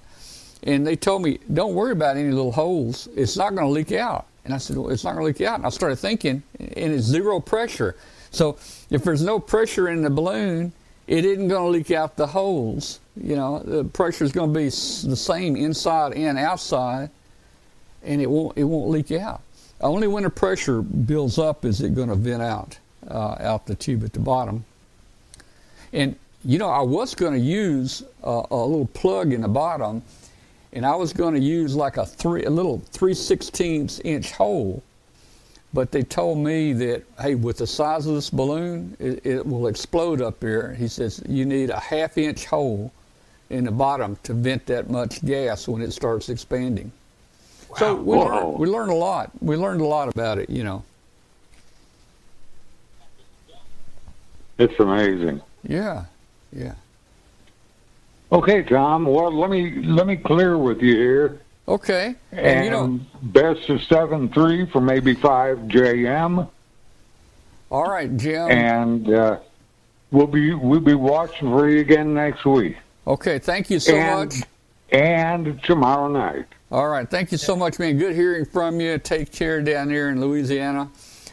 And 0.62 0.86
they 0.86 0.96
told 0.96 1.22
me, 1.22 1.38
don't 1.52 1.74
worry 1.74 1.92
about 1.92 2.16
any 2.16 2.30
little 2.30 2.52
holes. 2.52 3.06
It's 3.14 3.36
not 3.36 3.54
going 3.54 3.66
to 3.66 3.72
leak 3.72 3.92
out. 3.92 4.24
And 4.46 4.54
I 4.54 4.58
said, 4.58 4.78
well, 4.78 4.88
it's 4.88 5.04
not 5.04 5.14
going 5.14 5.32
to 5.32 5.38
leak 5.38 5.46
out. 5.46 5.58
And 5.58 5.66
I 5.66 5.68
started 5.68 5.96
thinking, 5.96 6.42
and 6.58 6.94
it's 6.94 7.04
zero 7.04 7.38
pressure. 7.38 7.96
So 8.36 8.58
if 8.90 9.02
there's 9.02 9.22
no 9.22 9.38
pressure 9.38 9.88
in 9.88 10.02
the 10.02 10.10
balloon, 10.10 10.72
it 11.06 11.24
isn't 11.24 11.48
going 11.48 11.64
to 11.64 11.68
leak 11.68 11.90
out 11.90 12.16
the 12.16 12.26
holes. 12.26 13.00
You 13.20 13.36
know, 13.36 13.60
the 13.60 13.84
pressure 13.84 14.24
is 14.24 14.32
going 14.32 14.52
to 14.52 14.58
be 14.58 14.66
the 14.66 15.16
same 15.16 15.56
inside 15.56 16.12
and 16.12 16.38
outside, 16.38 17.10
and 18.02 18.20
it 18.20 18.28
won't 18.28 18.58
it 18.58 18.64
won't 18.64 18.90
leak 18.90 19.12
out. 19.12 19.40
Only 19.80 20.08
when 20.08 20.24
the 20.24 20.30
pressure 20.30 20.82
builds 20.82 21.38
up 21.38 21.64
is 21.64 21.80
it 21.80 21.94
going 21.94 22.08
to 22.08 22.14
vent 22.14 22.42
out 22.42 22.78
uh, 23.08 23.36
out 23.40 23.66
the 23.66 23.74
tube 23.74 24.04
at 24.04 24.12
the 24.12 24.20
bottom. 24.20 24.64
And 25.92 26.16
you 26.44 26.58
know, 26.58 26.68
I 26.68 26.82
was 26.82 27.14
going 27.14 27.32
to 27.32 27.40
use 27.40 28.02
a, 28.22 28.42
a 28.50 28.56
little 28.56 28.86
plug 28.86 29.32
in 29.32 29.40
the 29.40 29.48
bottom 29.48 30.02
and 30.72 30.84
I 30.84 30.94
was 30.94 31.12
going 31.12 31.34
to 31.34 31.40
use 31.40 31.74
like 31.74 31.96
a 31.96 32.04
three, 32.04 32.44
a 32.44 32.50
little 32.50 32.82
three 32.90 33.14
sixteenths 33.14 34.00
inch 34.00 34.32
hole, 34.32 34.82
but 35.72 35.92
they 35.92 36.02
told 36.02 36.38
me 36.38 36.72
that 36.72 37.02
hey, 37.20 37.34
with 37.34 37.58
the 37.58 37.66
size 37.66 38.06
of 38.06 38.14
this 38.14 38.30
balloon, 38.30 38.96
it, 38.98 39.24
it 39.26 39.46
will 39.46 39.66
explode 39.66 40.22
up 40.22 40.40
here. 40.40 40.74
He 40.74 40.88
says 40.88 41.22
you 41.28 41.44
need 41.44 41.70
a 41.70 41.80
half 41.80 42.18
inch 42.18 42.46
hole 42.46 42.92
in 43.50 43.64
the 43.64 43.70
bottom 43.70 44.16
to 44.24 44.34
vent 44.34 44.66
that 44.66 44.90
much 44.90 45.24
gas 45.24 45.68
when 45.68 45.82
it 45.82 45.92
starts 45.92 46.28
expanding. 46.28 46.90
Wow. 47.70 47.76
So 47.76 47.94
we 47.94 48.16
learned, 48.16 48.58
we 48.58 48.68
learned 48.68 48.90
a 48.90 48.94
lot. 48.94 49.30
We 49.40 49.56
learned 49.56 49.80
a 49.80 49.86
lot 49.86 50.08
about 50.08 50.38
it, 50.38 50.50
you 50.50 50.64
know. 50.64 50.82
It's 54.58 54.78
amazing. 54.80 55.42
Yeah, 55.64 56.04
yeah. 56.52 56.74
Okay, 58.32 58.62
Tom. 58.62 59.04
Well, 59.04 59.30
let 59.30 59.50
me 59.50 59.82
let 59.82 60.06
me 60.06 60.16
clear 60.16 60.58
with 60.58 60.80
you 60.80 60.94
here. 60.94 61.40
Okay. 61.68 62.14
And, 62.30 62.40
and 62.40 62.64
you 62.64 62.70
know, 62.70 63.00
best 63.22 63.68
of 63.68 63.82
seven 63.82 64.28
three 64.28 64.66
for 64.66 64.80
maybe 64.80 65.14
five 65.14 65.58
JM. 65.58 66.48
All 67.70 67.90
right, 67.90 68.16
Jim. 68.16 68.50
And 68.50 69.12
uh, 69.12 69.38
we'll 70.10 70.28
be 70.28 70.54
we'll 70.54 70.80
be 70.80 70.94
watching 70.94 71.50
for 71.50 71.68
you 71.68 71.80
again 71.80 72.14
next 72.14 72.44
week. 72.44 72.76
Okay. 73.06 73.38
Thank 73.38 73.70
you 73.70 73.80
so 73.80 73.96
and, 73.96 74.30
much. 74.30 74.48
And 74.90 75.62
tomorrow 75.64 76.08
night. 76.08 76.46
All 76.70 76.88
right. 76.88 77.08
Thank 77.08 77.32
you 77.32 77.38
so 77.38 77.56
much, 77.56 77.78
man. 77.78 77.98
Good 77.98 78.14
hearing 78.14 78.44
from 78.44 78.80
you. 78.80 78.98
Take 78.98 79.32
care 79.32 79.60
down 79.60 79.88
there 79.88 80.10
in 80.10 80.20
Louisiana. 80.20 80.88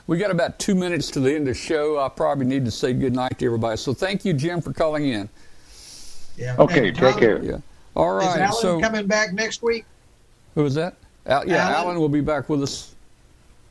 We 0.05 0.17
got 0.17 0.31
about 0.31 0.59
two 0.59 0.75
minutes 0.75 1.09
to 1.11 1.19
the 1.19 1.29
end 1.29 1.47
of 1.47 1.53
the 1.53 1.59
show. 1.59 1.99
I 1.99 2.09
probably 2.09 2.45
need 2.45 2.65
to 2.65 2.71
say 2.71 2.93
good 2.93 3.15
night 3.15 3.39
to 3.39 3.45
everybody. 3.45 3.77
So 3.77 3.93
thank 3.93 4.25
you, 4.25 4.33
Jim, 4.33 4.61
for 4.61 4.73
calling 4.73 5.07
in. 5.07 5.29
Yeah. 6.35 6.55
Okay, 6.59 6.91
take 6.91 7.17
care. 7.17 7.41
Yeah. 7.41 7.59
All 7.95 8.13
right. 8.13 8.35
Is 8.35 8.41
Alan 8.41 8.61
so, 8.61 8.81
coming 8.81 9.07
back 9.07 9.33
next 9.33 9.61
week? 9.63 9.85
Who 10.55 10.65
is 10.65 10.75
that? 10.75 10.95
Al, 11.25 11.47
yeah, 11.47 11.69
Alan? 11.69 11.75
Alan 11.75 11.99
will 11.99 12.09
be 12.09 12.21
back 12.21 12.49
with 12.49 12.63
us. 12.63 12.95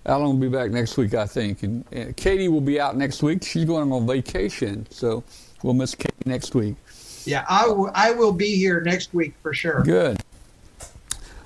Alan 0.07 0.27
will 0.27 0.35
be 0.35 0.49
back 0.49 0.71
next 0.71 0.97
week, 0.97 1.15
I 1.15 1.27
think. 1.27 1.63
And, 1.63 1.85
and 1.93 2.17
Katie 2.17 2.49
will 2.49 2.61
be 2.61 2.81
out 2.81 2.97
next 2.97 3.23
week. 3.23 3.45
She's 3.45 3.65
going 3.65 3.93
on 3.93 4.07
vacation, 4.07 4.87
so 4.91 5.23
we'll 5.63 5.75
miss 5.75 5.95
Katie 5.95 6.15
next 6.25 6.55
week. 6.55 6.75
Yeah, 7.25 7.45
I, 7.49 7.67
w- 7.67 7.91
I 7.95 8.11
will 8.11 8.33
be 8.33 8.57
here 8.57 8.81
next 8.81 9.15
week 9.15 9.35
for 9.43 9.55
sure. 9.55 9.83
Good. 9.83 10.21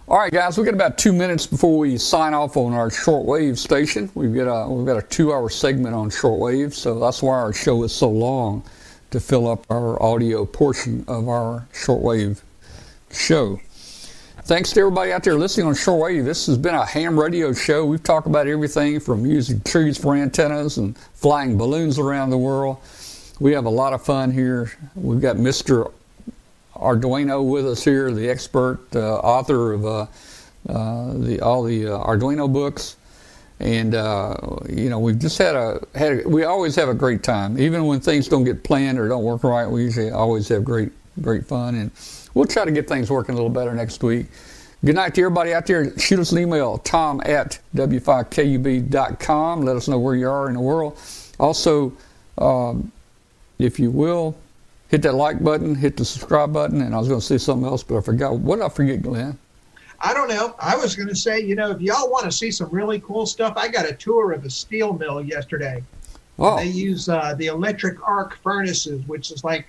All 0.08 0.18
right, 0.18 0.32
guys, 0.32 0.56
we 0.56 0.64
got 0.64 0.72
about 0.72 0.96
two 0.98 1.12
minutes 1.12 1.46
before 1.46 1.78
we 1.78 1.98
sign 1.98 2.32
off 2.32 2.56
on 2.56 2.72
our 2.72 2.88
shortwave 2.88 3.58
station. 3.58 4.08
We've 4.14 4.32
got 4.32 4.46
a 4.46 4.70
we've 4.70 4.86
got 4.86 4.96
a 4.96 5.02
two-hour 5.02 5.50
segment 5.50 5.96
on 5.96 6.10
shortwave, 6.10 6.72
so 6.74 7.00
that's 7.00 7.24
why 7.24 7.34
our 7.34 7.52
show 7.52 7.82
is 7.82 7.92
so 7.92 8.08
long 8.08 8.62
to 9.10 9.18
fill 9.18 9.48
up 9.48 9.66
our 9.68 10.00
audio 10.00 10.46
portion 10.46 11.04
of 11.08 11.28
our 11.28 11.66
shortwave 11.72 12.40
show. 13.10 13.60
Thanks 14.46 14.72
to 14.74 14.80
everybody 14.80 15.10
out 15.10 15.24
there 15.24 15.34
listening 15.34 15.66
on 15.66 15.74
shortwave. 15.74 16.24
This 16.24 16.46
has 16.46 16.56
been 16.56 16.76
a 16.76 16.86
ham 16.86 17.18
radio 17.18 17.52
show. 17.52 17.84
We've 17.84 18.00
talked 18.00 18.28
about 18.28 18.46
everything 18.46 19.00
from 19.00 19.26
using 19.26 19.60
trees 19.62 19.98
for 19.98 20.14
antennas 20.14 20.78
and 20.78 20.96
flying 21.14 21.58
balloons 21.58 21.98
around 21.98 22.30
the 22.30 22.38
world. 22.38 22.76
We 23.40 23.50
have 23.54 23.64
a 23.64 23.70
lot 23.70 23.92
of 23.92 24.04
fun 24.04 24.30
here. 24.30 24.70
We've 24.94 25.20
got 25.20 25.34
Mr. 25.34 25.90
Arduino 26.76 27.44
with 27.44 27.66
us 27.66 27.82
here, 27.82 28.12
the 28.12 28.30
expert 28.30 28.78
uh, 28.94 29.16
author 29.16 29.72
of 29.72 29.84
uh, 29.84 30.06
uh, 30.68 31.14
the 31.14 31.40
all 31.40 31.64
the 31.64 31.88
uh, 31.88 32.04
Arduino 32.04 32.50
books 32.52 32.94
and 33.58 33.96
uh, 33.96 34.36
you 34.68 34.88
know 34.88 35.00
we've 35.00 35.18
just 35.18 35.38
had 35.38 35.56
a 35.56 35.84
had 35.96 36.24
a, 36.24 36.28
we 36.28 36.44
always 36.44 36.76
have 36.76 36.88
a 36.88 36.94
great 36.94 37.24
time 37.24 37.58
even 37.58 37.84
when 37.86 37.98
things 37.98 38.28
don't 38.28 38.44
get 38.44 38.62
planned 38.62 38.98
or 38.98 39.08
don't 39.08 39.24
work 39.24 39.42
right 39.42 39.66
we 39.66 39.82
usually 39.82 40.10
always 40.10 40.46
have 40.48 40.62
great 40.62 40.92
great 41.22 41.44
fun 41.46 41.74
and 41.74 41.90
we'll 42.36 42.44
try 42.44 42.64
to 42.66 42.70
get 42.70 42.86
things 42.86 43.10
working 43.10 43.32
a 43.32 43.36
little 43.36 43.50
better 43.50 43.74
next 43.74 44.02
week 44.02 44.26
good 44.84 44.94
night 44.94 45.14
to 45.14 45.22
everybody 45.22 45.54
out 45.54 45.64
there 45.66 45.98
shoot 45.98 46.20
us 46.20 46.32
an 46.32 46.38
email 46.38 46.76
tom 46.78 47.20
at 47.24 47.58
w5kub.com 47.74 49.62
let 49.62 49.74
us 49.74 49.88
know 49.88 49.98
where 49.98 50.14
you 50.14 50.28
are 50.28 50.48
in 50.48 50.54
the 50.54 50.60
world 50.60 51.00
also 51.40 51.90
um, 52.38 52.92
if 53.58 53.80
you 53.80 53.90
will 53.90 54.36
hit 54.88 55.00
that 55.00 55.14
like 55.14 55.42
button 55.42 55.74
hit 55.74 55.96
the 55.96 56.04
subscribe 56.04 56.52
button 56.52 56.82
and 56.82 56.94
i 56.94 56.98
was 56.98 57.08
going 57.08 57.18
to 57.18 57.26
say 57.26 57.38
something 57.38 57.66
else 57.66 57.82
but 57.82 57.96
i 57.96 58.00
forgot 58.02 58.38
what 58.38 58.56
did 58.56 58.64
i 58.66 58.68
forget 58.68 59.02
glenn 59.02 59.36
I 59.98 60.12
don't 60.12 60.28
know. 60.28 60.54
I 60.58 60.76
was 60.76 60.94
going 60.94 61.08
to 61.08 61.16
say, 61.16 61.40
you 61.40 61.54
know, 61.54 61.70
if 61.70 61.80
y'all 61.80 62.10
want 62.10 62.26
to 62.26 62.30
see 62.30 62.50
some 62.50 62.68
really 62.68 63.00
cool 63.00 63.24
stuff, 63.24 63.54
I 63.56 63.68
got 63.68 63.88
a 63.88 63.94
tour 63.94 64.32
of 64.32 64.44
a 64.44 64.50
steel 64.50 64.92
mill 64.92 65.22
yesterday. 65.22 65.82
Oh. 66.38 66.58
They 66.58 66.66
use 66.66 67.08
uh, 67.08 67.34
the 67.34 67.46
electric 67.46 68.06
arc 68.06 68.36
furnaces, 68.42 69.00
which 69.08 69.30
is 69.30 69.42
like 69.42 69.66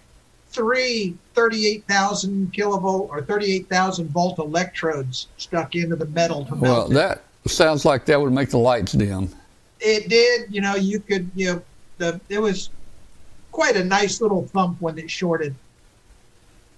three 0.58 1.16
38,000 1.36 2.52
kilovolt 2.52 3.10
or 3.10 3.22
38,000 3.22 4.10
volt 4.10 4.40
electrodes 4.40 5.28
stuck 5.38 5.76
into 5.76 5.96
the 5.96 6.08
metal 6.08 6.46
to 6.46 6.56
melt 6.56 6.62
Well, 6.62 6.88
that 6.90 7.22
sounds 7.46 7.86
like 7.86 8.06
that 8.08 8.20
would 8.20 8.34
make 8.34 8.50
the 8.50 8.58
lights 8.58 8.94
dim. 8.94 9.30
It 9.80 10.10
did. 10.10 10.54
You 10.54 10.62
know, 10.62 10.76
you 10.76 11.00
could, 11.00 11.30
you 11.36 11.54
know, 11.54 11.62
the 12.00 12.20
it 12.30 12.40
was 12.40 12.72
quite 13.52 13.76
a 13.76 13.84
nice 13.84 14.20
little 14.20 14.48
thump 14.48 14.82
when 14.82 14.98
it 14.98 15.12
shorted. 15.12 15.54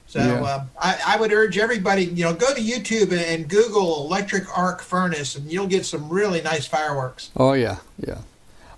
So 0.08 0.20
Yeah. 0.20 0.42
uh, 0.44 0.64
I, 0.82 1.00
I 1.08 1.18
would 1.18 1.32
urge 1.32 1.58
everybody, 1.58 2.04
you 2.04 2.26
know, 2.26 2.34
go 2.34 2.54
to 2.54 2.60
YouTube 2.60 3.12
and, 3.14 3.22
and 3.22 3.48
Google 3.48 4.06
electric 4.06 4.46
arc 4.58 4.82
furnace, 4.82 5.36
and 5.38 5.50
you'll 5.50 5.68
get 5.68 5.86
some 5.86 6.10
really 6.10 6.42
nice 6.42 6.66
fireworks. 6.66 7.30
Oh 7.38 7.54
yeah, 7.54 7.78
yeah. 8.06 8.18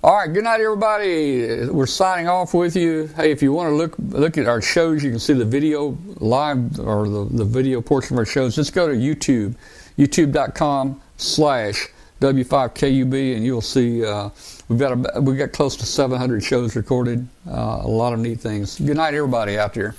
All 0.04 0.16
right. 0.16 0.34
Good 0.34 0.46
night, 0.46 0.60
everybody. 0.62 1.70
We're 1.70 1.86
signing 1.86 2.28
off 2.28 2.56
with 2.56 2.76
you. 2.76 3.06
Hey, 3.16 3.30
if 3.30 3.44
you 3.44 3.54
want 3.54 3.70
to 3.70 3.76
look 3.76 3.94
look 4.00 4.40
at 4.40 4.48
our 4.48 4.60
shows, 4.60 5.04
you 5.04 5.12
can 5.12 5.20
see 5.20 5.34
the 5.34 5.46
video 5.46 5.96
live 6.18 6.80
or 6.80 7.08
the, 7.08 7.26
the 7.26 7.46
video 7.46 7.82
portion 7.82 8.16
of 8.16 8.18
our 8.18 8.26
shows. 8.26 8.56
Just 8.56 8.74
go 8.74 8.88
to 8.88 8.96
YouTube, 8.96 9.54
youtube.com 10.00 11.00
slash 11.18 11.88
W5KUB, 12.20 13.36
and 13.36 13.46
you'll 13.46 13.62
see 13.62 14.04
uh, 14.04 14.32
we've 14.70 14.80
got 14.80 14.94
a, 14.94 15.22
we've 15.22 15.38
got 15.38 15.52
close 15.52 15.76
to 15.76 15.86
700 15.86 16.44
shows 16.44 16.76
recorded. 16.76 17.28
Uh, 17.48 17.82
a 17.84 17.88
lot 17.88 18.12
of 18.12 18.18
neat 18.18 18.40
things. 18.40 18.80
Good 18.80 18.98
night, 18.98 19.14
everybody 19.14 19.60
out 19.60 19.76
there. 19.76 19.94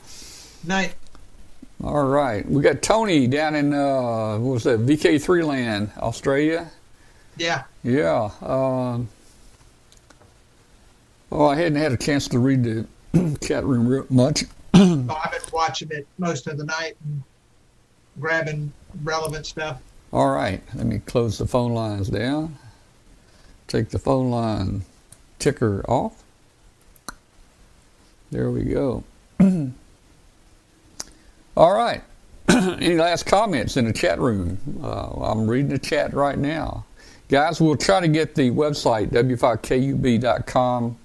Night. 0.64 0.96
All 1.84 2.08
right. 2.08 2.44
We 2.50 2.60
got 2.60 2.82
Tony 2.82 3.28
down 3.28 3.54
in 3.54 3.72
uh, 3.72 4.38
what 4.38 4.54
was 4.54 4.64
that? 4.64 4.84
VK3 4.84 5.46
land, 5.46 5.92
Australia. 5.98 6.72
Yeah. 7.36 7.62
Yeah. 7.84 8.30
Um, 8.40 9.08
well, 11.32 11.48
I 11.48 11.56
hadn't 11.56 11.76
had 11.78 11.92
a 11.92 11.96
chance 11.96 12.28
to 12.28 12.38
read 12.38 12.62
the 12.62 12.86
chat 13.40 13.64
room 13.64 14.06
much. 14.10 14.40
So 14.40 14.48
I've 14.74 15.32
been 15.32 15.40
watching 15.52 15.90
it 15.90 16.06
most 16.18 16.46
of 16.46 16.58
the 16.58 16.64
night 16.64 16.96
and 17.04 17.22
grabbing 18.20 18.72
relevant 19.02 19.46
stuff. 19.46 19.80
All 20.12 20.30
right. 20.30 20.62
Let 20.74 20.86
me 20.86 20.98
close 20.98 21.38
the 21.38 21.46
phone 21.46 21.72
lines 21.72 22.08
down. 22.08 22.56
Take 23.66 23.88
the 23.88 23.98
phone 23.98 24.30
line 24.30 24.82
ticker 25.38 25.82
off. 25.88 26.22
There 28.30 28.50
we 28.50 28.64
go. 28.64 29.04
All 31.56 31.72
right. 31.72 32.02
Any 32.48 32.96
last 32.96 33.24
comments 33.24 33.78
in 33.78 33.86
the 33.86 33.92
chat 33.92 34.18
room? 34.18 34.58
Uh, 34.82 35.10
I'm 35.22 35.46
reading 35.46 35.70
the 35.70 35.78
chat 35.78 36.12
right 36.12 36.36
now. 36.38 36.84
Guys, 37.28 37.60
we'll 37.60 37.76
try 37.76 38.00
to 38.00 38.08
get 38.08 38.34
the 38.34 38.50
website, 38.50 39.08
w5kub.com, 39.08 40.98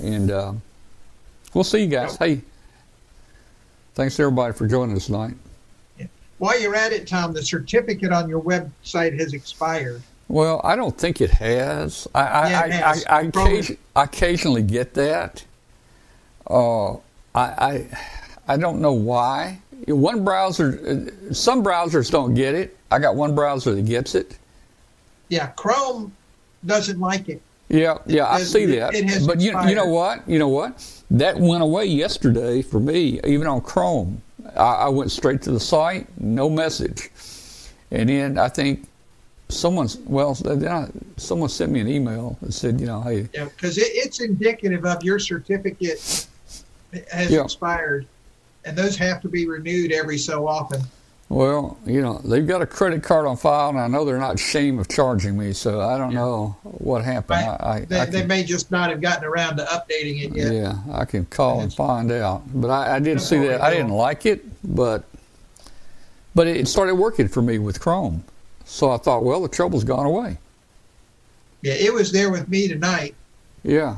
and 0.00 0.30
uh, 0.30 0.52
we'll 1.54 1.64
see 1.64 1.80
you 1.80 1.88
guys. 1.88 2.16
Hey, 2.16 2.40
thanks 3.98 4.20
everybody 4.20 4.52
for 4.52 4.68
joining 4.68 4.94
us 4.94 5.06
tonight. 5.06 5.34
While 6.38 6.60
you're 6.60 6.76
at 6.76 6.92
it, 6.92 7.08
Tom, 7.08 7.32
the 7.32 7.42
certificate 7.42 8.12
on 8.12 8.28
your 8.28 8.40
website 8.40 9.18
has 9.18 9.32
expired. 9.32 10.00
Well, 10.28 10.60
I 10.62 10.76
don't 10.76 10.96
think 10.96 11.20
it 11.20 11.30
has. 11.30 12.06
I 12.14 12.20
yeah, 12.20 12.60
I, 12.60 12.66
it 12.66 12.72
has. 12.72 13.06
I, 13.06 13.16
I, 13.16 13.20
occasion, 13.22 13.78
I, 13.96 14.04
occasionally 14.04 14.62
get 14.62 14.94
that. 14.94 15.44
Uh, 16.48 16.92
I, 16.92 16.98
I 17.34 17.88
I 18.46 18.56
don't 18.56 18.80
know 18.80 18.92
why. 18.92 19.58
One 19.88 20.24
browser, 20.24 21.10
some 21.32 21.64
browsers 21.64 22.08
don't 22.08 22.34
get 22.34 22.54
it. 22.54 22.76
I 22.92 23.00
got 23.00 23.16
one 23.16 23.34
browser 23.34 23.74
that 23.74 23.84
gets 23.84 24.14
it. 24.14 24.38
Yeah, 25.28 25.48
Chrome 25.48 26.12
doesn't 26.64 27.00
like 27.00 27.28
it. 27.28 27.42
Yeah, 27.68 27.98
yeah, 28.06 28.28
I 28.28 28.42
see 28.42 28.64
that. 28.66 28.94
It 28.94 29.26
but 29.26 29.40
you, 29.40 29.60
you 29.66 29.74
know 29.74 29.86
what? 29.86 30.28
You 30.28 30.38
know 30.38 30.48
what? 30.48 30.97
That 31.10 31.38
went 31.38 31.62
away 31.62 31.86
yesterday 31.86 32.60
for 32.62 32.80
me, 32.80 33.20
even 33.24 33.46
on 33.46 33.60
Chrome. 33.62 34.20
I, 34.56 34.60
I 34.74 34.88
went 34.88 35.10
straight 35.10 35.40
to 35.42 35.50
the 35.50 35.60
site, 35.60 36.06
no 36.20 36.50
message, 36.50 37.10
and 37.90 38.08
then 38.08 38.38
I 38.38 38.48
think 38.48 38.86
someone's 39.48 39.96
well, 39.98 40.34
then 40.34 40.68
I, 40.68 40.88
someone 41.16 41.48
sent 41.48 41.72
me 41.72 41.80
an 41.80 41.88
email 41.88 42.36
that 42.42 42.52
said, 42.52 42.78
you 42.80 42.86
know, 42.86 43.00
hey, 43.00 43.28
Yeah, 43.32 43.44
because 43.44 43.78
it, 43.78 43.86
it's 43.92 44.20
indicative 44.20 44.84
of 44.84 45.02
your 45.02 45.18
certificate 45.18 46.26
has 47.10 47.30
Yeah. 47.30 47.44
expired, 47.44 48.06
and 48.66 48.76
those 48.76 48.96
have 48.96 49.22
to 49.22 49.28
be 49.28 49.46
renewed 49.48 49.92
every 49.92 50.18
so 50.18 50.46
often. 50.46 50.82
Well, 51.30 51.76
you 51.84 52.00
know, 52.00 52.18
they've 52.24 52.46
got 52.46 52.62
a 52.62 52.66
credit 52.66 53.02
card 53.02 53.26
on 53.26 53.36
file, 53.36 53.68
and 53.68 53.78
I 53.78 53.86
know 53.86 54.06
they're 54.06 54.16
not 54.18 54.36
ashamed 54.36 54.80
of 54.80 54.88
charging 54.88 55.36
me, 55.36 55.52
so 55.52 55.80
I 55.82 55.98
don't 55.98 56.14
know 56.14 56.56
what 56.62 57.04
happened. 57.04 57.40
I, 57.40 57.56
I, 57.60 57.80
They, 57.80 58.00
I 58.00 58.04
they 58.06 58.24
may 58.24 58.42
just 58.44 58.70
not 58.70 58.88
have 58.88 59.02
gotten 59.02 59.24
around 59.24 59.58
to 59.58 59.64
updating 59.64 60.22
it 60.24 60.34
yet. 60.34 60.52
yeah, 60.54 60.78
I 60.90 61.04
can 61.04 61.26
call 61.26 61.60
and 61.60 61.72
find 61.72 62.10
out. 62.10 62.42
But 62.54 62.70
I, 62.70 62.96
I 62.96 62.98
did 62.98 63.20
see 63.20 63.38
that. 63.40 63.60
I 63.60 63.70
didn't 63.70 63.90
like 63.90 64.24
it, 64.24 64.42
but 64.74 65.04
but 66.34 66.46
it 66.46 66.66
started 66.66 66.94
working 66.94 67.28
for 67.28 67.42
me 67.42 67.58
with 67.58 67.78
Chrome. 67.78 68.24
So 68.64 68.90
I 68.90 68.96
thought, 68.96 69.22
well, 69.22 69.42
the 69.42 69.48
trouble's 69.48 69.84
gone 69.84 70.06
away. 70.06 70.38
Yeah, 71.62 71.74
it 71.74 71.92
was 71.92 72.10
there 72.12 72.30
with 72.30 72.48
me 72.48 72.68
tonight, 72.68 73.14
Yeah, 73.64 73.96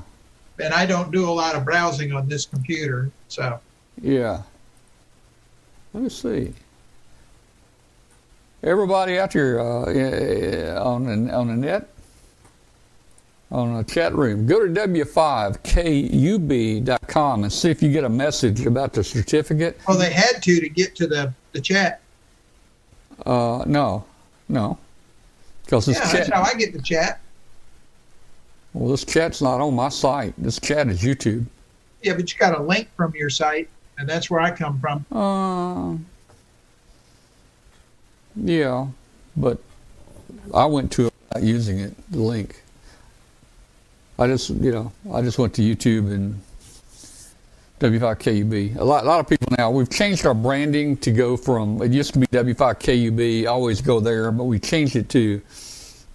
and 0.58 0.72
I 0.74 0.84
don't 0.86 1.12
do 1.12 1.28
a 1.28 1.30
lot 1.30 1.54
of 1.54 1.64
browsing 1.64 2.12
on 2.12 2.28
this 2.28 2.44
computer, 2.46 3.10
so 3.28 3.60
yeah. 4.02 4.42
Let 5.92 6.02
me 6.02 6.08
see. 6.08 6.54
Everybody 8.62 9.18
out 9.18 9.32
there 9.32 9.58
uh, 9.58 9.84
eh, 9.86 10.76
on 10.76 11.04
the, 11.04 11.34
on 11.34 11.46
the 11.48 11.56
net, 11.56 11.88
on 13.50 13.74
the 13.76 13.82
chat 13.84 14.14
room, 14.14 14.44
go 14.46 14.66
to 14.66 14.70
w5kub.com 14.72 17.42
and 17.44 17.52
see 17.52 17.70
if 17.70 17.82
you 17.82 17.90
get 17.90 18.04
a 18.04 18.08
message 18.08 18.66
about 18.66 18.92
the 18.92 19.02
certificate. 19.02 19.80
well, 19.88 19.96
they 19.96 20.12
had 20.12 20.42
to 20.42 20.60
to 20.60 20.68
get 20.68 20.94
to 20.96 21.06
the 21.06 21.32
the 21.52 21.60
chat. 21.60 22.00
Uh, 23.26 23.64
no, 23.66 24.04
no, 24.48 24.78
because 25.64 25.86
this 25.86 25.96
Yeah, 25.96 26.02
chat. 26.04 26.12
that's 26.12 26.28
how 26.30 26.42
I 26.42 26.52
get 26.54 26.72
the 26.74 26.82
chat. 26.82 27.20
Well, 28.74 28.90
this 28.90 29.04
chat's 29.04 29.40
not 29.42 29.60
on 29.60 29.74
my 29.74 29.88
site. 29.88 30.34
This 30.38 30.60
chat 30.60 30.86
is 30.88 31.02
YouTube. 31.02 31.46
Yeah, 32.02 32.14
but 32.14 32.32
you 32.32 32.38
got 32.38 32.56
a 32.58 32.62
link 32.62 32.88
from 32.96 33.12
your 33.16 33.28
site, 33.30 33.68
and 33.98 34.08
that's 34.08 34.30
where 34.30 34.40
I 34.40 34.50
come 34.52 34.78
from. 34.80 35.04
Uh, 35.10 35.96
yeah, 38.42 38.86
but 39.36 39.58
I 40.54 40.66
went 40.66 40.92
to 40.92 41.06
it 41.06 41.14
without 41.28 41.46
using 41.46 41.80
it, 41.80 41.94
the 42.10 42.20
link. 42.20 42.62
I 44.18 44.26
just, 44.26 44.50
you 44.50 44.70
know, 44.70 44.92
I 45.12 45.22
just 45.22 45.38
went 45.38 45.54
to 45.54 45.62
YouTube 45.62 46.12
and 46.12 46.40
W5KUB. 47.80 48.76
A 48.76 48.84
lot, 48.84 49.04
a 49.04 49.06
lot 49.06 49.20
of 49.20 49.28
people 49.28 49.48
now, 49.56 49.70
we've 49.70 49.88
changed 49.88 50.26
our 50.26 50.34
branding 50.34 50.96
to 50.98 51.10
go 51.10 51.36
from, 51.36 51.80
it 51.82 51.92
used 51.92 52.12
to 52.12 52.18
be 52.18 52.26
W5KUB, 52.26 53.44
I 53.44 53.46
always 53.46 53.80
go 53.80 54.00
there, 54.00 54.30
but 54.30 54.44
we 54.44 54.58
changed 54.58 54.96
it 54.96 55.08
to 55.10 55.40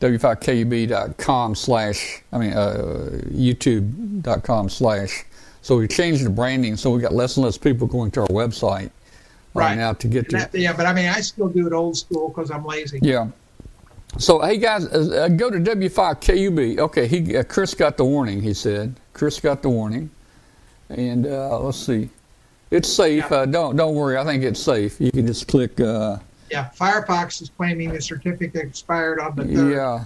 W5KUB.com 0.02 1.56
slash, 1.56 2.22
I 2.32 2.38
mean, 2.38 2.54
uh, 2.54 3.10
YouTube.com 3.32 4.70
slash. 4.70 5.26
So 5.62 5.78
we 5.78 5.88
changed 5.88 6.24
the 6.24 6.30
branding, 6.30 6.76
so 6.76 6.92
we 6.92 7.02
got 7.02 7.14
less 7.14 7.38
and 7.38 7.46
less 7.46 7.58
people 7.58 7.88
going 7.88 8.12
to 8.12 8.22
our 8.22 8.28
website 8.28 8.92
right, 9.56 9.70
Right. 9.70 9.78
now 9.78 9.94
to 9.94 10.08
get 10.08 10.30
to 10.30 10.38
That- 10.38 10.54
yeah, 10.54 10.74
but 10.74 10.86
I 10.86 10.94
mean, 10.94 11.08
I 11.08 11.22
still 11.22 11.48
do 11.48 11.66
it 11.66 11.74
old 11.74 11.98
school 11.98 12.30
because 12.30 12.52
I'm 12.52 12.66
lazy. 12.66 13.00
yeah. 13.02 13.28
So 14.18 14.40
hey 14.42 14.58
guys, 14.58 14.86
uh, 14.86 15.26
uh, 15.26 15.28
go 15.30 15.50
to 15.50 15.60
W5KUB. 15.60 16.78
Okay, 16.80 17.08
he 17.08 17.36
uh, 17.36 17.44
Chris 17.44 17.74
got 17.74 17.98
the 17.98 18.06
warning. 18.06 18.42
He 18.42 18.54
said 18.54 18.96
Chris 19.14 19.40
got 19.42 19.62
the 19.62 19.70
warning, 19.70 20.10
and 20.90 21.26
uh, 21.28 21.60
let's 21.60 21.78
see, 21.78 22.10
it's 22.72 22.88
safe. 22.88 23.30
Uh, 23.32 23.46
don't 23.46 23.76
don't 23.76 23.94
worry. 23.96 24.18
I 24.18 24.24
think 24.24 24.44
it's 24.44 24.60
safe. 24.62 25.02
You 25.02 25.12
can 25.12 25.28
just 25.28 25.48
click. 25.48 25.80
Uh, 25.82 26.18
Yeah, 26.52 26.70
Firefox 26.80 27.42
is 27.42 27.50
claiming 27.58 27.92
the 27.92 28.02
certificate 28.02 28.56
expired 28.64 29.20
on 29.20 29.36
the 29.36 29.44
third. 29.46 29.72
yeah. 29.74 30.06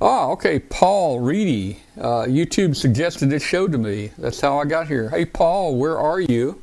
Oh, 0.00 0.32
okay. 0.32 0.58
Paul 0.58 1.20
Reedy, 1.20 1.80
uh, 1.98 2.24
YouTube 2.24 2.74
suggested 2.76 3.30
this 3.30 3.42
show 3.42 3.66
to 3.68 3.78
me. 3.78 4.10
That's 4.18 4.40
how 4.40 4.58
I 4.58 4.64
got 4.64 4.88
here. 4.88 5.08
Hey, 5.08 5.24
Paul, 5.24 5.76
where 5.76 5.98
are 5.98 6.20
you? 6.20 6.60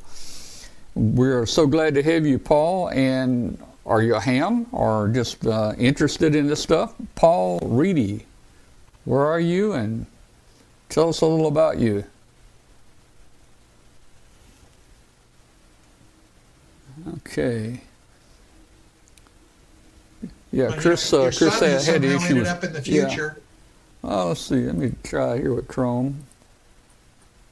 We're 0.96 1.46
so 1.46 1.66
glad 1.68 1.96
to 1.96 2.04
have 2.04 2.26
you, 2.26 2.38
Paul. 2.40 2.90
And 2.90 3.58
are 3.86 4.02
you 4.02 4.16
a 4.16 4.20
ham 4.20 4.68
or 4.72 5.08
just 5.10 5.46
uh, 5.46 5.74
interested 5.78 6.36
in 6.36 6.48
this 6.48 6.62
stuff? 6.62 6.94
Paul 7.16 7.60
Reedy, 7.64 8.26
where 9.06 9.26
are 9.26 9.40
you? 9.40 9.74
And 9.74 10.06
tell 10.90 11.10
us 11.10 11.22
a 11.22 11.26
little 11.26 11.48
about 11.48 11.80
you. 11.80 12.04
Okay. 17.18 17.82
Yeah, 20.52 20.68
Well, 20.70 20.80
Chris. 20.80 21.12
your- 21.12 21.22
Uh, 21.22 21.32
Chris 21.36 21.40
son 21.40 21.52
had, 21.64 21.72
has 21.72 21.88
had 21.88 22.02
the 22.04 22.16
issue 22.16 22.36
with. 22.36 22.48
up 22.48 22.64
in 22.64 22.74
the 22.74 22.82
yeah. 22.84 23.08
future. 23.08 23.38
Oh, 24.04 24.28
let's 24.30 24.42
see. 24.42 24.58
Let 24.66 24.76
me 24.76 24.94
try 25.04 25.38
here 25.38 25.54
with 25.54 25.68
Chrome. 25.68 26.24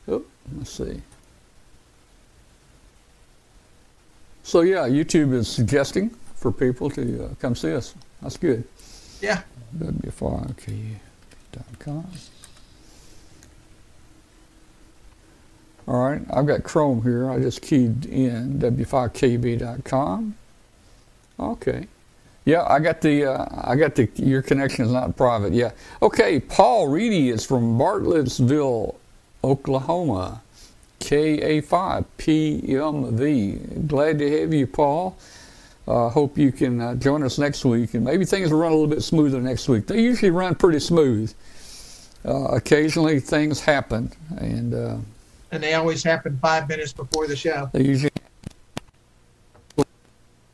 Oh, 0.08 0.24
let's 0.58 0.70
see. 0.72 1.02
So 4.52 4.60
yeah, 4.60 4.84
YouTube 4.90 5.34
is 5.34 5.48
suggesting 5.48 6.10
for 6.36 6.52
people 6.52 6.90
to 6.90 7.24
uh, 7.24 7.30
come 7.40 7.56
see 7.56 7.74
us. 7.74 7.96
That's 8.22 8.36
good. 8.36 8.66
Yeah. 9.22 9.44
W5KU.com. 9.78 12.06
All 15.88 16.04
right, 16.04 16.22
I've 16.30 16.46
got 16.46 16.64
Chrome 16.64 17.02
here. 17.02 17.32
I 17.32 17.40
just 17.40 17.62
keyed 17.62 18.06
in 18.08 18.60
W5KB.com. 18.60 20.36
Okay. 21.40 21.88
Yeah, 22.44 22.66
I 22.68 22.80
got 22.80 23.00
the. 23.00 23.32
Uh, 23.32 23.46
I 23.54 23.78
got 23.78 23.96
the. 23.96 24.10
Your 24.16 24.42
connection 24.42 24.84
is 24.84 24.92
not 24.92 25.16
private. 25.16 25.54
Yeah. 25.54 25.72
Okay. 26.02 26.42
Paul 26.42 26.90
Reedy 26.90 27.30
is 27.30 27.46
from 27.46 27.80
Bartlesville, 27.80 28.96
Oklahoma. 29.46 30.42
KA5PMV. 31.02 33.88
Glad 33.88 34.20
to 34.20 34.42
have 34.42 34.54
you, 34.54 34.68
Paul. 34.68 35.18
Uh, 35.88 36.10
hope 36.10 36.38
you 36.38 36.52
can 36.52 36.80
uh, 36.80 36.94
join 36.96 37.24
us 37.24 37.40
next 37.40 37.66
week, 37.66 37.96
and 37.96 38.06
maybe 38.06 38.24
things 38.24 38.52
will 38.52 38.60
run 38.60 38.72
a 38.72 38.76
little 38.76 38.88
bit 38.88 39.02
smoother 39.02 39.42
next 39.42 39.68
week. 39.68 39.88
They 39.88 40.00
usually 40.02 40.30
run 40.32 40.54
pretty 40.56 40.80
smooth. 40.80 41.34
Uh, 42.24 42.56
occasionally, 42.56 43.20
things 43.20 43.60
happen, 43.60 44.12
and 44.38 44.74
uh, 44.76 44.98
And 45.52 45.64
they 45.64 45.74
always 45.74 46.04
happen 46.04 46.38
five 46.40 46.70
minutes 46.70 46.94
before 46.94 47.26
the 47.28 47.36
show. 47.36 47.68
they 47.74 47.84
usually 47.84 48.12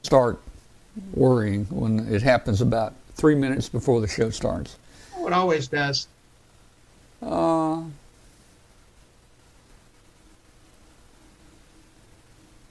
start 0.02 0.40
worrying 1.14 1.66
when 1.66 2.00
it 2.12 2.22
happens 2.22 2.62
about 2.62 2.94
three 3.16 3.36
minutes 3.36 3.68
before 3.68 4.00
the 4.00 4.08
show 4.08 4.30
starts. 4.30 4.78
Oh, 5.18 5.28
it 5.28 5.34
always 5.34 5.68
does. 5.68 6.08
Uh, 7.22 7.82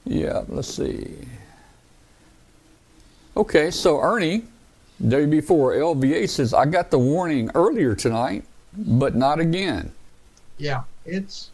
yeah, 0.07 0.43
let's 0.49 0.69
see. 0.75 1.15
Okay, 3.37 3.71
so 3.71 4.01
Ernie, 4.01 4.45
WB4 5.03 5.43
LVA 5.45 6.29
says, 6.29 6.55
I 6.55 6.65
got 6.65 6.91
the 6.91 6.99
warning 6.99 7.51
earlier 7.55 7.95
tonight, 7.95 8.45
but 8.77 9.15
not 9.15 9.41
again. 9.41 9.93
Yeah, 10.59 10.85
it's 11.05 11.51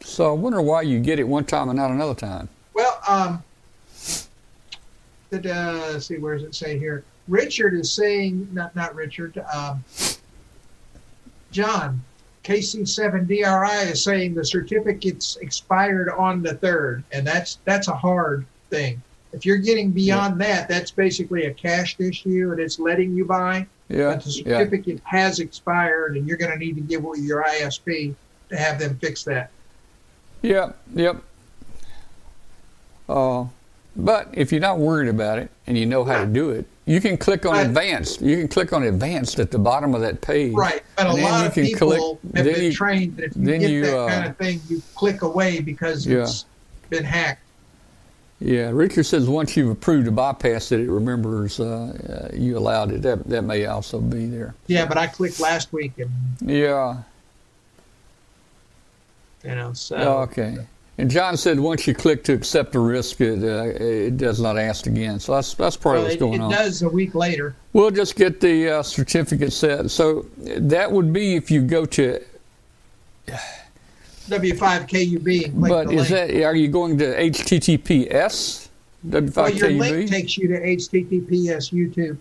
So 0.00 0.30
I 0.30 0.32
wonder 0.34 0.62
why 0.62 0.82
you 0.82 1.00
get 1.00 1.18
it 1.18 1.24
one 1.24 1.44
time 1.44 1.68
and 1.70 1.76
not 1.76 1.90
another 1.90 2.14
time. 2.14 2.48
well. 2.72 3.00
Um, 3.08 3.42
did, 5.32 5.46
uh, 5.46 5.90
let's 5.92 6.06
see, 6.06 6.18
where 6.18 6.36
does 6.36 6.44
it 6.46 6.54
say 6.54 6.78
here? 6.78 7.04
Richard 7.28 7.74
is 7.74 7.92
saying, 7.92 8.48
not 8.52 8.74
not 8.74 8.94
Richard. 8.94 9.38
Um, 9.52 9.84
John, 11.52 12.02
KC7DRI 12.44 13.90
is 13.90 14.02
saying 14.02 14.34
the 14.34 14.44
certificate's 14.44 15.36
expired 15.36 16.08
on 16.10 16.42
the 16.42 16.54
third, 16.54 17.04
and 17.12 17.26
that's 17.26 17.58
that's 17.64 17.88
a 17.88 17.94
hard 17.94 18.46
thing. 18.70 19.02
If 19.32 19.46
you're 19.46 19.58
getting 19.58 19.90
beyond 19.90 20.40
that, 20.40 20.68
that's 20.68 20.90
basically 20.90 21.46
a 21.46 21.54
cached 21.54 22.00
issue, 22.00 22.50
and 22.50 22.60
it's 22.60 22.78
letting 22.78 23.14
you 23.14 23.24
buy. 23.24 23.66
Yeah, 23.88 24.14
But 24.14 24.24
the 24.24 24.30
yeah. 24.30 24.58
certificate 24.58 25.00
has 25.04 25.38
expired, 25.38 26.16
and 26.16 26.26
you're 26.26 26.36
going 26.36 26.52
to 26.52 26.58
need 26.58 26.76
to 26.76 26.80
give 26.80 27.04
your 27.16 27.44
ISP 27.44 28.14
to 28.48 28.56
have 28.56 28.78
them 28.78 28.96
fix 28.98 29.24
that. 29.24 29.50
Yep, 30.42 30.78
yep. 30.94 31.22
Uh, 33.08 33.44
but 33.96 34.28
if 34.32 34.52
you're 34.52 34.60
not 34.60 34.78
worried 34.78 35.08
about 35.08 35.38
it 35.38 35.50
and 35.66 35.76
you 35.76 35.86
know 35.86 36.04
how 36.04 36.20
to 36.20 36.26
do 36.26 36.50
it, 36.50 36.66
you 36.86 37.00
can 37.00 37.16
click 37.16 37.46
on 37.46 37.52
Right. 37.52 37.66
advanced. 37.66 38.20
You 38.20 38.36
can 38.38 38.48
click 38.48 38.72
on 38.72 38.82
advanced 38.82 39.38
at 39.38 39.50
the 39.50 39.58
bottom 39.58 39.94
of 39.94 40.00
that 40.00 40.20
page. 40.20 40.52
Right, 40.54 40.82
but 40.96 41.06
a 41.06 41.12
lot 41.12 41.46
of 41.46 41.54
people 41.54 41.88
click- 41.90 42.34
have 42.36 42.44
been 42.54 42.64
you- 42.64 42.72
trained 42.72 43.16
that 43.18 43.26
if 43.26 43.36
you 43.36 43.44
get 43.58 43.70
you, 43.70 43.82
that 43.86 43.96
uh, 43.98 44.08
kind 44.08 44.26
of 44.30 44.36
thing, 44.36 44.60
you 44.68 44.82
click 44.94 45.22
away 45.22 45.60
because 45.60 46.06
Yeah. 46.06 46.22
it's 46.22 46.44
been 46.88 47.04
hacked. 47.04 47.42
Yeah, 48.42 48.70
Richard 48.72 49.04
says 49.04 49.28
once 49.28 49.54
you've 49.56 49.68
approved 49.70 50.08
a 50.08 50.10
bypass 50.10 50.70
that 50.70 50.80
it 50.80 50.88
remembers 50.90 51.60
uh, 51.60 52.28
uh, 52.32 52.34
you 52.34 52.56
allowed 52.56 52.90
it. 52.90 53.02
That 53.02 53.28
that 53.28 53.42
may 53.42 53.66
also 53.66 54.00
be 54.00 54.26
there. 54.26 54.54
Yeah, 54.66 54.86
but 54.86 54.96
I 54.96 55.06
clicked 55.08 55.40
last 55.40 55.72
week, 55.74 55.92
and 55.98 56.10
Yeah. 56.40 56.96
you 59.44 59.54
know, 59.54 59.72
so 59.74 59.96
Okay. 60.22 60.56
And 61.00 61.10
John 61.10 61.38
said 61.38 61.58
once 61.58 61.86
you 61.86 61.94
click 61.94 62.24
to 62.24 62.34
accept 62.34 62.72
the 62.72 62.78
risk, 62.78 63.22
it 63.22 63.42
uh, 63.42 63.72
it 63.82 64.18
does 64.18 64.38
not 64.38 64.58
ask 64.58 64.86
again. 64.86 65.18
So 65.18 65.34
that's 65.34 65.54
that's 65.54 65.76
probably 65.76 66.00
Well, 66.00 66.04
what's 66.04 66.14
it, 66.16 66.20
going 66.20 66.34
it 66.34 66.40
on. 66.40 66.50
does 66.50 66.82
a 66.82 66.88
week 66.90 67.14
later. 67.14 67.54
We'll 67.72 67.90
just 67.90 68.16
get 68.16 68.40
the 68.40 68.68
uh, 68.68 68.82
certificate 68.82 69.52
set. 69.54 69.90
So 69.90 70.26
that 70.36 70.92
would 70.92 71.10
be 71.12 71.36
if 71.36 71.50
you 71.50 71.62
go 71.62 71.86
to. 71.86 72.22
W5KUB 74.28 75.68
But 75.68 75.92
is 75.92 76.10
link. 76.10 76.30
that 76.30 76.44
are 76.44 76.54
you 76.54 76.68
going 76.68 76.98
to 76.98 77.04
HTTPS 77.18 78.68
well, 79.02 79.50
your 79.50 79.70
link 79.70 80.10
takes 80.10 80.36
you 80.36 80.48
to 80.48 80.60
HTTPS 80.60 81.72
YouTube. 81.72 82.18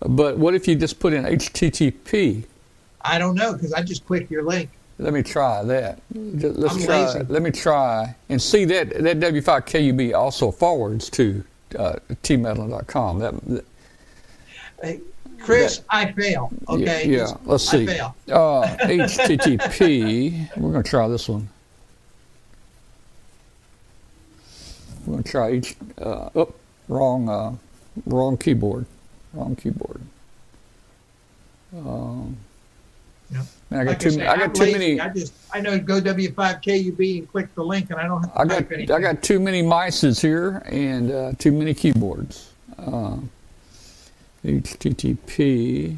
But 0.00 0.36
what 0.36 0.54
if 0.54 0.68
you 0.68 0.74
just 0.74 1.00
put 1.00 1.14
in 1.14 1.24
HTTP? 1.24 2.44
I 3.00 3.18
don't 3.18 3.34
know 3.34 3.54
because 3.54 3.72
I 3.72 3.82
just 3.82 4.04
clicked 4.06 4.30
your 4.30 4.42
link. 4.42 4.68
Let 5.02 5.12
me 5.12 5.22
try 5.22 5.62
that. 5.64 5.98
Just- 6.38 6.56
Let's 6.58 6.74
I'm 6.76 6.82
try. 6.82 7.04
lazy. 7.06 7.24
Let 7.28 7.42
me 7.42 7.50
try 7.50 8.14
and 8.28 8.40
see 8.40 8.64
that 8.66 8.90
that 8.90 9.18
W5KUB 9.20 10.14
also 10.14 10.50
forwards 10.50 11.10
to 11.10 11.42
uh, 11.78 11.96
tmetal.com. 12.22 13.18
That, 13.18 13.34
that 13.46 13.64
Hey, 14.82 15.00
Chris, 15.40 15.80
I 15.90 16.10
fail. 16.12 16.50
Okay. 16.68 17.08
Yeah, 17.08 17.18
yeah. 17.18 17.32
let's 17.44 17.68
see. 17.68 17.82
I 17.84 17.86
fail. 17.86 18.16
Uh, 18.28 18.62
HTTP. 18.82 20.56
We're 20.56 20.72
going 20.72 20.82
to 20.82 20.88
try 20.88 21.06
this 21.08 21.28
one. 21.28 21.48
We're 25.06 25.12
going 25.14 25.22
to 25.24 25.30
try 25.30 25.52
each. 25.52 25.76
Uh, 25.98 26.30
oh, 26.34 26.54
wrong. 26.88 27.28
Uh, 27.28 27.54
wrong 28.06 28.36
keyboard. 28.36 28.86
Wrong 29.32 29.54
keyboard. 29.56 30.00
Um, 31.76 32.36
Man, 33.70 33.80
I 33.80 33.84
got 33.84 33.90
Like 33.90 33.98
too. 34.00 34.10
say, 34.10 34.26
I 34.26 34.32
I'm 34.32 34.38
got 34.38 34.54
too 34.54 34.62
lazy. 34.64 34.78
many. 34.78 35.00
I 35.00 35.08
just 35.08 35.32
I 35.52 35.60
know 35.60 35.78
go 35.78 36.00
W5KUB 36.00 37.18
and 37.18 37.28
click 37.30 37.54
the 37.54 37.64
link, 37.64 37.90
and 37.90 37.98
I 37.98 38.04
don't 38.06 38.22
have 38.22 38.34
to 38.34 38.40
I 38.40 38.44
got. 38.44 38.90
I 38.90 39.00
got 39.00 39.22
too 39.22 39.40
many 39.40 39.62
mices 39.62 40.20
here 40.20 40.62
and 40.66 41.10
uh, 41.10 41.32
too 41.38 41.52
many 41.52 41.72
keyboards. 41.74 42.50
Um, 42.78 43.30
HTTP 44.44 45.96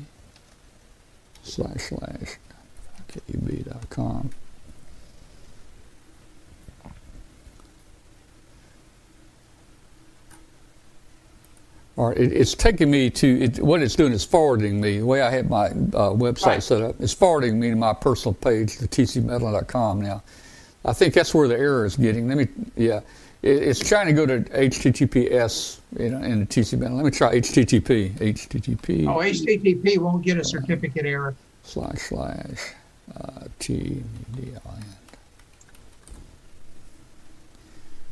slash 1.43 1.81
slash 1.83 2.37
kub.com. 3.09 4.31
All 11.97 12.09
right, 12.09 12.17
it, 12.19 12.33
it's 12.33 12.55
taking 12.55 12.91
me 12.91 13.09
to 13.11 13.43
it, 13.45 13.59
what 13.61 13.81
it's 13.83 13.95
doing 13.95 14.13
is 14.13 14.25
forwarding 14.25 14.81
me 14.81 14.99
the 14.99 15.07
way 15.07 15.23
I 15.23 15.31
have 15.31 15.49
my 15.49 15.67
uh, 15.67 16.11
website 16.11 16.47
Right. 16.47 16.63
set 16.63 16.83
up. 16.83 16.97
It's 17.01 17.13
forwarding 17.15 17.59
me 17.61 17.71
to 17.71 17.77
my 17.77 17.93
personal 17.93 18.35
page, 18.35 18.79
the 18.79 18.89
tcmetal.com. 18.89 20.01
Now, 20.03 20.23
I 20.85 20.93
think 20.93 21.15
that's 21.15 21.33
where 21.35 21.47
the 21.47 21.57
error 21.57 21.85
is 21.87 21.97
getting. 21.97 22.27
Let 22.29 22.37
me, 22.39 22.49
yeah, 22.77 23.01
it, 23.43 23.63
it's 23.63 23.79
trying 23.81 24.07
to 24.09 24.13
go 24.13 24.27
to 24.27 24.41
HTTPS, 24.41 25.79
you 25.99 26.11
know, 26.11 26.21
in 26.23 26.41
the 26.41 26.47
TC 26.47 26.77
Metal. 26.79 26.97
Let 26.97 27.05
me 27.05 27.11
try 27.13 27.37
HTTP, 27.39 28.11
HTTP 28.15 29.07
Oh, 29.07 29.19
HTTP 29.19 29.99
won't 29.99 30.25
get 30.25 30.37
a 30.39 30.45
certificate 30.45 31.07
error. 31.07 31.35
slash 31.63 31.99
slash 31.99 32.73
uh. 33.17 33.45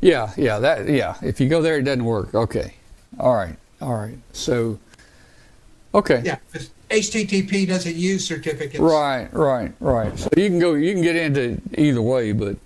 Yeah, 0.01 0.31
yeah, 0.37 0.59
that, 0.59 0.87
yeah. 0.89 1.15
If 1.21 1.39
you 1.39 1.47
go 1.49 1.61
there, 1.61 1.77
it 1.77 1.83
doesn't 1.83 2.03
work. 2.03 2.33
Okay, 2.35 2.73
all 3.19 3.35
right, 3.35 3.55
all 3.83 3.95
right. 3.95 4.17
So, 4.31 4.79
okay. 5.93 6.21
Yeah, 6.23 6.37
HTTP 6.89 7.67
doesn't 7.67 7.95
use 7.95 8.25
certificates. 8.25 8.79
Right, 8.79 9.27
right, 9.33 9.73
right. 9.79 10.17
So 10.17 10.29
you 10.37 10.47
can 10.47 10.59
go, 10.59 10.73
you 10.73 10.93
can 10.93 11.01
get 11.01 11.15
into 11.15 11.61
either 11.77 12.01
way, 12.01 12.31
but 12.31 12.57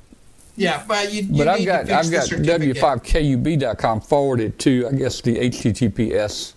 Yeah, 0.55 0.83
but 0.87 1.11
you, 1.11 1.23
you 1.23 1.45
but 1.45 1.57
need 1.57 1.69
I've 1.69 1.87
got 1.87 2.05
I've 2.05 2.11
got 2.11 2.27
w5kub.com 2.27 4.01
forwarded 4.01 4.59
to 4.59 4.87
I 4.87 4.91
guess 4.93 5.21
the 5.21 5.37
HTTPS. 5.37 6.53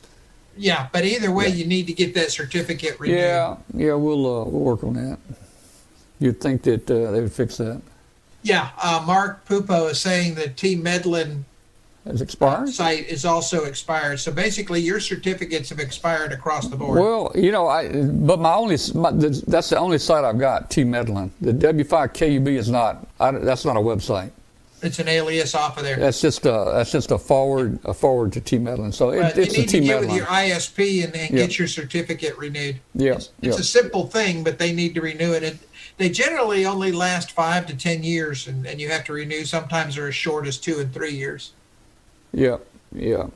Yeah, 0.57 0.89
but 0.93 1.05
either 1.05 1.31
way, 1.31 1.49
you 1.49 1.65
need 1.65 1.87
to 1.87 1.93
get 1.93 2.15
that 2.15 2.31
certificate 2.31 2.99
renewed. 3.01 3.19
Yeah, 3.19 3.57
yeah, 3.73 3.95
we'll 3.95 4.27
uh, 4.27 4.45
we'll 4.45 4.61
work 4.61 4.85
on 4.85 4.95
that. 4.95 5.19
You'd 6.19 6.41
think 6.41 6.63
that 6.65 6.91
uh, 6.91 7.13
they 7.13 7.21
would 7.21 7.33
fix 7.33 7.57
that. 7.59 7.81
Yeah, 8.43 8.71
uh, 8.83 9.03
Mark 9.07 9.47
Pupo 9.47 9.91
is 9.91 10.01
saying 10.01 10.35
that 10.35 10.57
T 10.57 10.77
Medlin 10.77 11.45
Has 12.07 12.23
expired. 12.23 12.71
site 12.71 13.07
is 13.09 13.27
also 13.27 13.65
expired. 13.65 14.21
So 14.21 14.33
basically, 14.33 14.81
your 14.81 15.01
certificates 15.01 15.69
have 15.69 15.79
expired 15.81 16.33
across 16.33 16.67
the 16.69 16.77
board. 16.77 16.99
Well, 16.99 17.31
you 17.35 17.53
know, 17.53 17.69
I 17.69 17.89
but 18.03 18.41
my 18.41 18.55
only 18.55 18.79
my, 18.95 19.11
that's 19.13 19.69
the 19.69 19.77
only 19.79 19.99
site 19.99 20.25
I've 20.25 20.39
got 20.39 20.71
T 20.71 20.83
Medlin. 20.83 21.31
The 21.43 21.53
W5KUB 21.53 22.49
is 22.49 22.71
not. 22.71 23.07
I, 23.21 23.33
that's 23.33 23.67
not 23.67 23.77
a 23.77 23.81
website. 23.81 24.31
it's 24.83 24.99
an 24.99 25.09
alias 25.09 25.55
off 25.55 25.77
of 25.77 25.85
there. 25.85 25.97
That's 25.97 26.23
just 26.23 26.47
a 26.47 26.73
that's 26.75 26.91
just 26.91 27.11
a 27.11 27.19
forward 27.19 27.79
a 27.85 27.93
forward 27.93 28.33
to 28.33 28.41
T 28.41 28.59
Medlin. 28.59 28.93
So 28.93 29.11
it, 29.11 29.37
you 29.37 29.43
it's 29.43 29.55
a 29.55 29.59
need 29.61 29.69
to 29.69 29.81
get 29.81 30.01
with 30.01 30.15
your 30.15 30.25
ISP 30.25 31.05
and, 31.05 31.15
and 31.15 31.31
Yeah. 31.31 31.37
get 31.47 31.59
your 31.59 31.69
certificate 31.69 32.37
renewed. 32.39 32.81
Yeah, 32.95 33.17
It's 33.17 33.31
yeah. 33.43 33.51
a 33.51 33.63
simple 33.63 34.07
thing, 34.07 34.43
but 34.43 34.59
they 34.59 34.73
need 34.73 34.95
to 34.95 35.03
renew 35.03 35.35
it. 35.35 35.43
it. 35.43 35.59
They 35.99 36.09
generally 36.09 36.65
only 36.65 36.93
last 36.93 37.33
five 37.33 37.67
to 37.67 37.77
ten 37.77 38.03
years, 38.03 38.47
and, 38.49 38.67
and 38.67 38.81
you 38.81 38.89
have 38.89 39.05
to 39.05 39.13
renew. 39.13 39.45
Sometimes 39.45 39.97
they're 39.97 40.09
as 40.09 40.15
short 40.15 40.47
as 40.47 40.57
two 40.57 40.79
and 40.79 40.91
three 40.95 41.13
years. 41.15 41.53
Yeah, 42.33 42.59
yeah, 42.95 43.27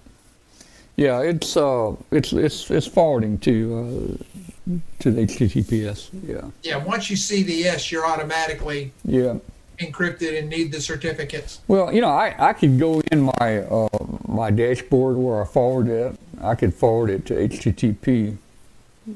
yeah. 0.96 1.20
It's 1.20 1.56
uh, 1.56 1.94
it's 2.10 2.32
it's 2.32 2.70
it's 2.70 2.86
forwarding 2.86 3.38
to 3.38 4.18
uh, 4.20 4.78
to 5.00 5.10
the 5.10 5.22
HTTPS. 5.22 6.10
Yeah, 6.26 6.50
Yeah, 6.62 6.76
once 6.76 7.10
you 7.10 7.16
see 7.16 7.42
the 7.42 7.66
S, 7.66 7.90
you're 7.90 8.06
automatically 8.06 8.92
yeah. 9.04 9.36
encrypted 9.78 10.38
and 10.38 10.48
need 10.48 10.72
the 10.72 10.80
certificates. 10.80 11.60
Well, 11.68 11.92
you 11.92 12.00
know, 12.00 12.08
I, 12.10 12.34
I 12.38 12.52
could 12.52 12.78
go 12.78 13.00
in 13.12 13.30
my 13.38 13.58
uh, 13.58 13.88
my 14.26 14.50
dashboard 14.50 15.16
where 15.16 15.42
I 15.42 15.46
forward 15.46 15.88
it. 15.88 16.18
I 16.40 16.54
could 16.54 16.74
forward 16.74 17.10
it 17.10 17.26
to 17.26 17.34
HTTP. 17.34 18.36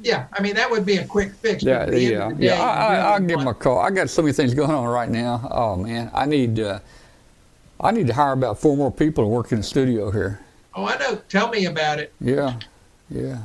Yeah, 0.02 0.26
I 0.32 0.42
mean 0.42 0.54
that 0.56 0.70
would 0.70 0.84
be 0.84 0.96
a 0.96 1.06
quick 1.06 1.32
fix. 1.32 1.62
Yeah, 1.62 1.80
at 1.80 1.90
the 1.90 1.96
end 1.96 2.10
yeah, 2.10 2.28
day, 2.28 2.46
yeah. 2.46 2.62
I, 2.62 2.66
I, 2.66 2.90
really 2.90 3.02
I'll 3.02 3.20
give 3.20 3.38
them 3.38 3.48
a 3.48 3.54
call. 3.54 3.78
I 3.78 3.90
got 3.90 4.10
so 4.10 4.20
many 4.22 4.34
things 4.34 4.52
going 4.52 4.70
on 4.70 4.84
right 4.84 5.08
now. 5.08 5.48
Oh 5.50 5.76
man, 5.76 6.10
I 6.12 6.26
need 6.26 6.60
uh, 6.60 6.80
I 7.80 7.90
need 7.92 8.06
to 8.08 8.14
hire 8.14 8.32
about 8.32 8.58
four 8.58 8.76
more 8.76 8.90
people 8.90 9.24
to 9.24 9.28
work 9.28 9.52
in 9.52 9.58
the 9.58 9.64
studio 9.64 10.10
here. 10.10 10.40
Oh, 10.74 10.84
I 10.86 10.96
know. 10.98 11.16
Tell 11.28 11.48
me 11.48 11.66
about 11.66 11.98
it. 12.00 12.12
Yeah, 12.20 12.58
yeah. 13.10 13.38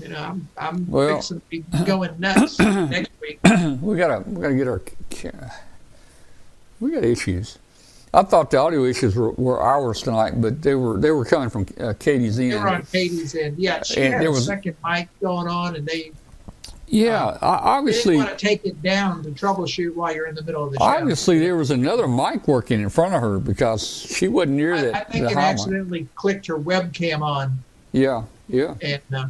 You 0.00 0.08
know, 0.08 0.18
I'm 0.22 0.48
I'm 0.56 0.90
Well- 0.90 1.16
fixing 1.16 1.40
to 1.40 1.46
be 1.48 1.58
going 1.84 2.18
nuts 2.18 2.58
next 2.58 3.10
week. 3.20 3.40
we 3.80 3.96
gotta 3.96 4.20
we 4.28 4.42
gotta 4.42 4.54
get 4.54 4.68
our 4.68 4.82
we 6.80 6.92
got 6.92 7.04
issues. 7.04 7.58
I 8.12 8.22
thought 8.22 8.50
the 8.50 8.56
audio 8.56 8.84
issues 8.84 9.14
were, 9.14 9.30
were 9.32 9.60
ours 9.60 10.02
tonight, 10.02 10.40
but 10.40 10.62
they 10.62 10.74
were 10.74 10.98
they 10.98 11.10
were 11.10 11.24
coming 11.24 11.48
from 11.50 11.66
uh, 11.80 11.92
Katie's 11.98 12.36
They 12.36 12.50
end. 12.52 12.62
were 12.62 12.68
on 12.70 12.82
Katie's 12.82 13.34
end. 13.34 13.58
Yeah, 13.58 13.82
she 13.82 14.00
And 14.00 14.14
had 14.14 14.22
there 14.22 14.28
a 14.30 14.32
was- 14.32 14.46
second 14.46 14.76
mic 14.84 15.08
going 15.20 15.46
on, 15.48 15.76
and 15.76 15.86
they 15.86 16.12
Yeah, 16.92 17.24
I- 17.24 17.30
they 17.30 17.36
obviously, 17.42 18.14
didn't 18.16 18.26
want 18.26 18.38
to 18.38 18.46
take 18.46 18.64
it 18.66 18.82
down 18.82 19.22
to 19.22 19.30
troubleshoot 19.30 19.94
while 19.94 20.12
you're 20.14 20.26
in 20.26 20.34
the 20.34 20.42
middle 20.42 20.64
of 20.64 20.72
the 20.72 20.78
show. 20.78 20.84
obviously 20.84 21.38
there 21.38 21.54
was 21.56 21.70
another 21.70 22.08
mic 22.08 22.48
working 22.48 22.80
in 22.80 22.88
front 22.88 23.14
of 23.14 23.20
her 23.20 23.38
because 23.38 23.86
she 23.86 24.26
wasn't 24.26 24.56
near 24.56 24.74
I, 24.74 24.82
that. 24.82 24.94
I 24.94 25.00
think 25.04 25.24
it 25.30 25.34
Heil 25.34 25.34
mic. 25.36 25.60
accidentally 25.60 26.08
clicked 26.16 26.46
her 26.48 26.58
webcam 26.58 27.20
on, 27.22 27.58
Yeah, 27.92 28.24
yeah, 28.48 28.74
and 28.82 29.00
uh, 29.14 29.26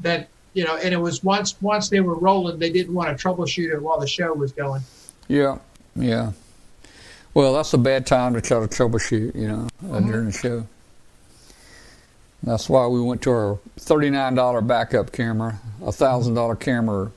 that 0.00 0.28
you 0.54 0.64
know, 0.64 0.76
and 0.76 0.94
it 0.94 0.98
was 1.00 1.22
once 1.22 1.54
once 1.60 1.90
they 1.90 2.00
were 2.00 2.14
rolling, 2.14 2.58
they 2.58 2.70
didn't 2.70 2.94
want 2.94 3.16
to 3.16 3.22
troubleshoot 3.22 3.74
it 3.74 3.82
while 3.82 4.00
the 4.00 4.06
show 4.06 4.32
was 4.32 4.52
going. 4.52 4.80
yeah, 5.28 5.58
yeah. 5.94 6.32
Well, 7.34 7.52
that's 7.52 7.74
a 7.74 7.78
bad 7.78 8.06
time 8.06 8.32
to 8.32 8.40
try 8.40 8.58
to 8.60 8.66
troubleshoot, 8.66 9.34
you 9.34 9.48
know, 9.48 9.68
uh, 9.84 9.96
Mm-hmm. 9.98 10.10
during 10.10 10.24
the 10.26 10.32
show. 10.32 10.66
That's 12.42 12.68
why 12.68 12.86
we 12.86 13.00
went 13.00 13.22
to 13.22 13.30
our 13.30 13.58
thirty-nine 13.76 14.34
dollar 14.34 14.60
backup 14.60 15.12
camera, 15.12 15.58
a 15.84 15.90
thousand 15.90 16.34
dollar 16.34 16.54
camera 16.54 17.10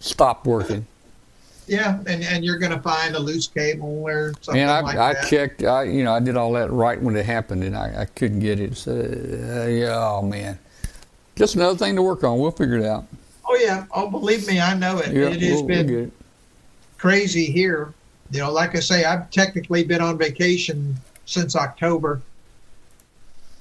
stopped 0.00 0.46
working. 0.46 0.86
Yeah, 1.66 1.98
and, 2.06 2.24
and 2.24 2.42
you're 2.42 2.56
going 2.56 2.72
to 2.72 2.80
find 2.80 3.14
a 3.14 3.18
loose 3.18 3.46
cable 3.46 4.04
or 4.06 4.32
something 4.40 4.62
and 4.62 4.70
I, 4.70 4.80
like 4.80 4.96
I 4.96 5.12
that. 5.12 5.28
checked, 5.28 5.64
I 5.64 5.82
you 5.82 6.02
know, 6.02 6.14
I 6.14 6.20
did 6.20 6.34
all 6.34 6.52
that 6.52 6.70
right 6.70 6.98
when 6.98 7.14
it 7.14 7.26
happened, 7.26 7.62
and 7.62 7.76
I, 7.76 8.02
I 8.02 8.04
couldn't 8.06 8.40
get 8.40 8.58
it. 8.58 8.74
So, 8.74 8.92
uh, 8.92 9.66
yeah, 9.66 9.94
oh 9.94 10.22
man, 10.22 10.58
just 11.36 11.56
another 11.56 11.76
thing 11.76 11.94
to 11.96 12.02
work 12.02 12.24
on. 12.24 12.38
We'll 12.38 12.52
figure 12.52 12.76
it 12.78 12.86
out. 12.86 13.04
Oh 13.46 13.54
yeah. 13.56 13.84
Oh, 13.90 14.08
believe 14.08 14.46
me, 14.46 14.60
I 14.60 14.74
know 14.74 14.98
it. 14.98 15.12
Yeah, 15.12 15.26
it 15.26 15.42
has 15.42 15.42
we'll, 15.42 15.66
we'll 15.66 15.84
been 15.84 16.04
it. 16.04 16.12
crazy 16.96 17.44
here. 17.46 17.92
You 18.30 18.40
know, 18.40 18.52
like 18.52 18.74
I 18.74 18.80
say, 18.80 19.04
I've 19.04 19.30
technically 19.30 19.84
been 19.84 20.00
on 20.00 20.16
vacation 20.16 20.96
since 21.26 21.54
October, 21.54 22.22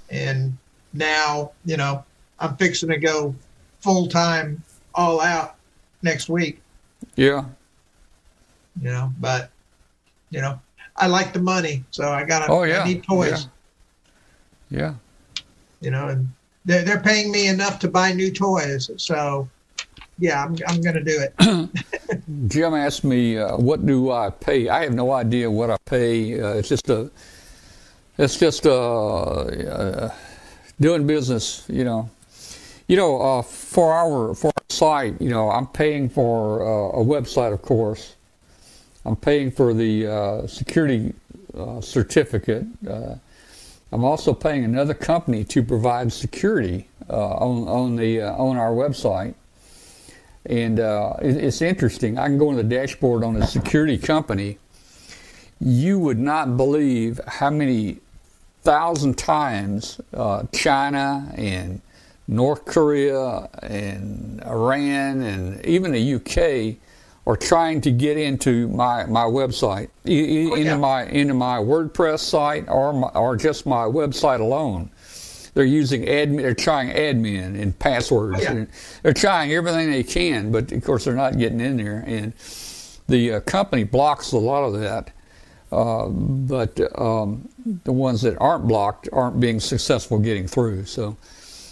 and 0.09 0.57
now 0.93 1.51
you 1.65 1.77
know 1.77 2.03
I'm 2.39 2.55
fixing 2.57 2.89
to 2.89 2.97
go 2.97 3.35
full 3.79 4.07
time, 4.07 4.63
all 4.95 5.21
out 5.21 5.55
next 6.01 6.29
week. 6.29 6.61
Yeah, 7.15 7.45
You 8.81 8.89
know, 8.91 9.13
but 9.19 9.49
you 10.29 10.41
know, 10.41 10.59
I 10.95 11.07
like 11.07 11.33
the 11.33 11.39
money, 11.39 11.83
so 11.91 12.09
I 12.09 12.23
got 12.23 12.45
to. 12.45 12.51
Oh, 12.51 12.63
yeah. 12.63 12.81
I 12.81 12.87
need 12.87 13.03
toys. 13.03 13.47
yeah. 14.69 14.95
You 15.79 15.91
know, 15.91 16.07
and 16.07 16.27
they're 16.65 16.83
they're 16.83 16.99
paying 16.99 17.31
me 17.31 17.47
enough 17.47 17.79
to 17.79 17.87
buy 17.87 18.13
new 18.13 18.31
toys, 18.31 18.89
so 18.97 19.47
yeah, 20.19 20.43
I'm 20.43 20.55
I'm 20.67 20.81
going 20.81 20.95
to 20.95 21.03
do 21.03 21.19
it. 21.21 21.69
Jim 22.47 22.73
asked 22.73 23.03
me, 23.03 23.37
uh, 23.37 23.57
"What 23.57 23.85
do 23.85 24.11
I 24.11 24.31
pay?" 24.31 24.69
I 24.69 24.83
have 24.83 24.93
no 24.93 25.11
idea 25.11 25.49
what 25.49 25.69
I 25.69 25.77
pay. 25.85 26.41
Uh, 26.41 26.53
it's 26.53 26.69
just 26.69 26.89
a, 26.89 27.11
it's 28.17 28.37
just 28.37 28.65
uh, 28.65 28.71
uh, 28.71 30.15
doing 30.79 31.05
business. 31.05 31.65
You 31.67 31.83
know, 31.83 32.09
you 32.87 32.97
know, 32.97 33.21
uh, 33.21 33.41
for 33.41 33.93
our 33.93 34.33
for 34.33 34.47
our 34.47 34.63
site, 34.69 35.21
you 35.21 35.29
know, 35.29 35.49
I'm 35.49 35.67
paying 35.67 36.09
for 36.09 36.61
uh, 36.61 36.99
a 36.99 37.03
website, 37.03 37.53
of 37.53 37.61
course. 37.61 38.15
I'm 39.05 39.15
paying 39.15 39.51
for 39.51 39.73
the 39.73 40.47
security 40.47 41.13
certificate. 41.79 42.65
I'm 43.89 44.03
also 44.03 44.33
paying 44.33 44.65
another 44.65 44.93
company 44.93 45.45
to 45.45 45.63
provide 45.63 46.11
security 46.11 46.89
on 47.07 47.67
on 47.69 47.95
the 47.95 48.21
on 48.21 48.57
our 48.57 48.71
website. 48.71 49.35
And 50.45 50.79
uh, 50.79 51.13
it's 51.21 51.61
interesting. 51.61 52.17
I 52.17 52.27
can 52.27 52.37
go 52.37 52.49
on 52.49 52.55
the 52.55 52.63
dashboard 52.63 53.23
on 53.23 53.35
a 53.35 53.45
security 53.47 53.97
company. 53.97 54.57
You 55.59 55.99
would 55.99 56.19
not 56.19 56.55
believe 56.55 57.19
how 57.27 57.49
many 57.49 57.99
thousand 58.71 59.17
times 59.17 60.01
uh, 60.13 60.43
China 60.51 61.31
and 61.35 61.81
North 62.27 62.65
Korea 62.65 63.47
and 63.63 64.43
Iran 64.45 65.21
and 65.21 65.65
even 65.65 65.93
the 65.93 66.15
UK 66.15 66.75
are 67.25 67.37
trying 67.37 67.79
to 67.81 67.91
get 67.91 68.17
into 68.17 68.67
my, 68.67 69.05
my 69.05 69.23
website, 69.23 69.87
e- 70.05 70.49
Oh, 70.51 70.55
into 70.55 70.65
yeah. 70.71 70.77
my 70.77 71.05
into 71.05 71.33
my 71.33 71.57
WordPress 71.59 72.19
site 72.19 72.67
or 72.67 72.91
my, 72.91 73.07
or 73.09 73.37
just 73.37 73.65
my 73.65 73.85
website 73.85 74.41
alone. 74.41 74.89
They're 75.53 75.63
using 75.63 76.03
admin. 76.03 76.41
They're 76.41 76.53
trying 76.53 76.89
admin 76.89 77.59
and 77.61 77.77
passwords. 77.79 78.39
Oh, 78.39 78.41
yeah. 78.43 78.51
and 78.51 78.67
they're 79.01 79.13
trying 79.13 79.53
everything 79.53 79.89
they 79.91 80.03
can, 80.03 80.51
but 80.51 80.73
of 80.73 80.83
course 80.83 81.05
they're 81.05 81.15
not 81.15 81.37
getting 81.37 81.61
in 81.61 81.77
there. 81.77 82.03
And 82.05 82.33
the 83.07 83.35
uh, 83.35 83.39
company 83.41 83.85
blocks 83.85 84.33
a 84.33 84.37
lot 84.37 84.63
of 84.65 84.73
that. 84.81 85.11
Uh, 85.71 86.07
but 86.07 86.79
um, 86.99 87.47
the 87.83 87.91
ones 87.91 88.21
that 88.21 88.37
aren't 88.39 88.67
blocked 88.67 89.09
aren't 89.11 89.39
being 89.39 89.59
successful 89.59 90.17
getting 90.19 90.47
through. 90.47 90.85
So 90.85 91.17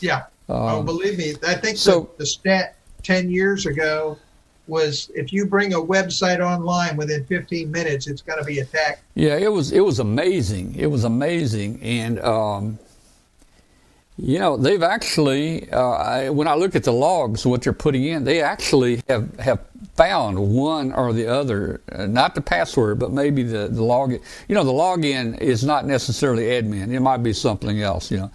Yeah. 0.01 0.23
oh, 0.49 0.79
um, 0.79 0.85
believe 0.85 1.17
me, 1.17 1.35
I 1.47 1.55
think 1.55 1.77
so- 1.77 2.09
the, 2.17 2.23
the 2.23 2.25
stat 2.25 2.75
10 3.03 3.29
years 3.29 3.65
ago 3.65 4.17
was 4.67 5.11
if 5.13 5.31
you 5.31 5.45
bring 5.45 5.73
a 5.73 5.79
website 5.79 6.39
online 6.39 6.97
within 6.97 7.23
15 7.25 7.71
minutes, 7.71 8.07
it's 8.07 8.21
going 8.23 8.39
to 8.39 8.45
be 8.45 8.59
attacked. 8.59 9.01
Yeah, 9.13 9.37
it 9.37 9.51
was 9.51 9.71
it 9.71 9.81
was 9.81 9.99
amazing. 9.99 10.73
It 10.75 10.87
was 10.87 11.03
amazing, 11.03 11.79
and 11.83 12.19
um, 12.21 12.79
you 14.17 14.39
know 14.39 14.57
they've 14.57 14.81
actually 14.81 15.69
uh, 15.71 15.79
I, 15.91 16.29
when 16.31 16.47
I 16.47 16.55
look 16.55 16.75
at 16.75 16.83
the 16.83 16.91
logs, 16.93 17.45
what 17.45 17.61
they're 17.61 17.73
putting 17.73 18.05
in, 18.05 18.23
they 18.23 18.41
actually 18.41 19.03
have 19.07 19.37
have 19.39 19.59
found 19.95 20.37
one 20.37 20.91
or 20.93 21.13
the 21.13 21.27
other, 21.27 21.81
uh, 21.91 22.05
not 22.05 22.35
the 22.35 22.41
password, 22.41 22.99
but 22.99 23.11
maybe 23.11 23.43
the 23.43 23.67
the 23.67 23.81
login. 23.81 24.21
You 24.47 24.55
know, 24.55 24.63
the 24.63 24.71
login 24.71 25.39
is 25.39 25.63
not 25.63 25.85
necessarily 25.85 26.43
admin. 26.43 26.91
It 26.93 26.99
might 26.99 27.23
be 27.23 27.33
something 27.33 27.81
else. 27.81 28.11
You 28.11 28.17
know. 28.17 28.31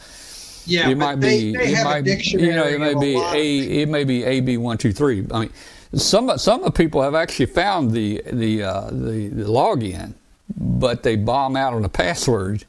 Yeah, 0.66 0.88
it 0.90 0.96
might 0.96 1.20
they, 1.20 1.38
be. 1.38 1.56
they 1.56 1.64
it 1.72 1.74
have 1.76 1.84
might. 1.86 2.06
You 2.06 2.52
know, 2.52 2.64
it 2.64 2.78
may 2.80 2.94
be 2.94 3.16
a. 3.16 3.82
It 3.82 3.88
may 3.88 4.04
be 4.04 4.24
A 4.24 4.40
B 4.40 4.56
one 4.56 4.78
two 4.78 4.92
three. 4.92 5.26
I 5.32 5.40
mean, 5.40 5.50
some 5.94 6.36
some 6.38 6.60
of 6.60 6.66
the 6.66 6.70
people 6.72 7.02
have 7.02 7.14
actually 7.14 7.46
found 7.46 7.92
the 7.92 8.22
the 8.30 8.62
uh, 8.62 8.90
the, 8.90 9.28
the 9.28 9.44
login, 9.44 10.14
but 10.56 11.02
they 11.02 11.16
bomb 11.16 11.56
out 11.56 11.72
on 11.72 11.82
the 11.82 11.88
password. 11.88 12.64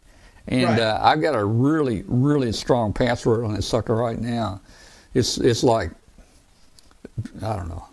And 0.48 0.64
Right. 0.66 0.80
uh, 0.80 1.00
I've 1.02 1.22
got 1.22 1.36
a 1.36 1.46
really 1.46 2.04
really 2.08 2.52
strong 2.52 2.94
password 2.94 3.46
on 3.46 3.54
this 3.54 3.68
sucker 3.68 3.96
right 3.96 4.20
now. 4.20 4.62
It's 5.14 5.38
it's 5.38 5.64
like 5.64 5.92
I 7.44 7.56
don't 7.56 7.70
know. 7.70 7.86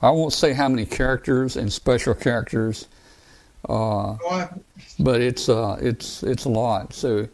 I 0.00 0.10
won't 0.10 0.32
say 0.32 0.52
how 0.52 0.68
many 0.68 0.86
characters 0.86 1.56
and 1.56 1.72
special 1.72 2.14
characters, 2.14 2.86
uh, 3.68 4.16
but 5.00 5.20
it's 5.20 5.48
uh, 5.48 5.76
it's 5.80 6.22
it's 6.22 6.44
a 6.44 6.48
lot. 6.48 6.92
So 6.92 7.28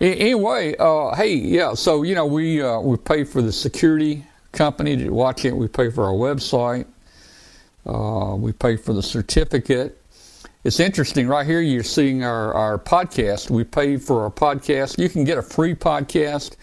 anyway, 0.00 0.74
uh, 0.78 1.14
hey, 1.14 1.34
yeah. 1.34 1.74
So 1.74 2.02
you 2.02 2.14
know, 2.14 2.26
we 2.26 2.62
uh, 2.62 2.80
we 2.80 2.96
pay 2.96 3.24
for 3.24 3.42
the 3.42 3.52
security 3.52 4.24
company 4.52 4.96
to 4.96 5.10
watch 5.10 5.44
it. 5.44 5.54
We 5.54 5.68
pay 5.68 5.90
for 5.90 6.04
our 6.04 6.12
website. 6.12 6.86
Uh, 7.84 8.34
we 8.36 8.52
pay 8.52 8.76
for 8.76 8.94
the 8.94 9.02
certificate. 9.02 10.00
It's 10.64 10.80
interesting. 10.80 11.28
Right 11.28 11.46
here, 11.46 11.60
you're 11.60 11.84
seeing 11.84 12.24
our 12.24 12.54
our 12.54 12.78
podcast. 12.78 13.50
We 13.50 13.64
pay 13.64 13.98
for 13.98 14.22
our 14.22 14.30
podcast. 14.30 14.98
You 14.98 15.10
can 15.10 15.24
get 15.24 15.36
a 15.36 15.42
free 15.42 15.74
podcast, 15.74 16.56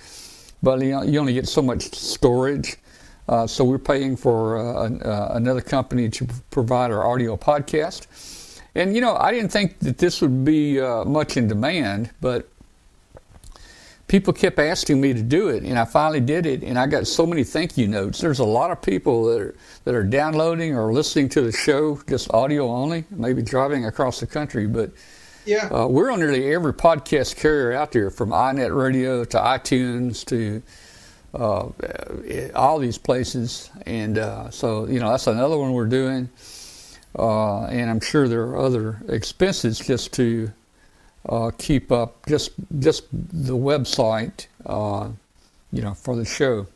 but 0.63 0.81
you, 0.81 0.89
know, 0.89 1.03
you 1.03 1.19
only 1.19 1.33
get 1.35 1.47
so 1.47 1.61
much 1.61 1.83
storage. 1.93 2.77
Uh, 3.27 3.47
so 3.47 3.63
we're 3.63 3.77
paying 3.77 4.17
for 4.17 4.57
uh, 4.57 4.85
an, 4.85 5.01
uh, 5.01 5.29
another 5.31 5.61
company 5.61 6.09
to 6.09 6.27
provide 6.51 6.91
our 6.91 7.05
audio 7.05 7.37
podcast. 7.37 8.07
And 8.75 8.95
you 8.95 9.01
know, 9.01 9.15
I 9.15 9.31
didn't 9.31 9.49
think 9.49 9.79
that 9.79 9.97
this 9.97 10.21
would 10.21 10.43
be 10.43 10.79
uh, 10.81 11.05
much 11.05 11.37
in 11.37 11.47
demand, 11.47 12.09
but 12.19 12.49
people 14.07 14.33
kept 14.33 14.59
asking 14.59 14.99
me 14.99 15.13
to 15.13 15.21
do 15.21 15.47
it, 15.49 15.63
and 15.63 15.79
I 15.79 15.85
finally 15.85 16.19
did 16.19 16.45
it. 16.45 16.63
And 16.63 16.77
I 16.77 16.87
got 16.87 17.07
so 17.07 17.25
many 17.25 17.43
thank 17.43 17.77
you 17.77 17.87
notes. 17.87 18.19
There's 18.19 18.39
a 18.39 18.45
lot 18.45 18.71
of 18.71 18.81
people 18.81 19.25
that 19.25 19.41
are 19.41 19.55
that 19.85 19.95
are 19.95 20.03
downloading 20.03 20.75
or 20.75 20.91
listening 20.91 21.29
to 21.29 21.41
the 21.41 21.51
show 21.51 21.99
just 22.09 22.33
audio 22.33 22.67
only, 22.69 23.05
maybe 23.11 23.41
driving 23.41 23.85
across 23.85 24.19
the 24.19 24.27
country, 24.27 24.67
but. 24.67 24.91
yeah. 25.45 25.67
Uh, 25.67 25.87
we're 25.87 26.09
on 26.09 26.19
nearly 26.19 26.53
every 26.53 26.73
podcast 26.73 27.35
carrier 27.35 27.73
out 27.73 27.91
there, 27.91 28.09
from 28.09 28.29
iNet 28.29 28.73
Radio 28.73 29.25
to 29.25 29.37
iTunes 29.37 30.23
to 30.25 30.61
uh, 31.33 31.69
all 32.55 32.79
these 32.79 32.97
places, 32.97 33.69
and 33.85 34.17
uh, 34.17 34.49
so 34.49 34.87
you 34.87 34.99
know 34.99 35.09
that's 35.09 35.27
another 35.27 35.57
one 35.57 35.73
we're 35.73 35.85
doing. 35.85 36.29
Uh, 37.17 37.65
and 37.65 37.89
I'm 37.89 37.99
sure 37.99 38.27
there 38.27 38.41
are 38.41 38.57
other 38.57 38.99
expenses 39.07 39.79
just 39.79 40.13
to 40.13 40.51
uh, 41.29 41.51
keep 41.57 41.91
up 41.91 42.25
just 42.27 42.51
just 42.79 43.05
the 43.11 43.55
website, 43.55 44.47
uh, 44.65 45.09
you 45.71 45.81
know, 45.81 45.93
for 45.93 46.15
the 46.15 46.25
show. 46.25 46.67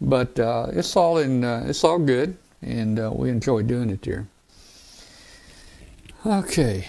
But 0.00 0.38
uh, 0.38 0.68
it's 0.70 0.96
all 0.96 1.18
in 1.18 1.44
it's 1.44 1.84
all 1.84 1.98
good, 1.98 2.36
and 2.62 3.10
we 3.16 3.30
enjoy 3.30 3.62
doing 3.62 3.90
it 3.90 4.02
there. 4.02 4.26
Okay 6.24 6.86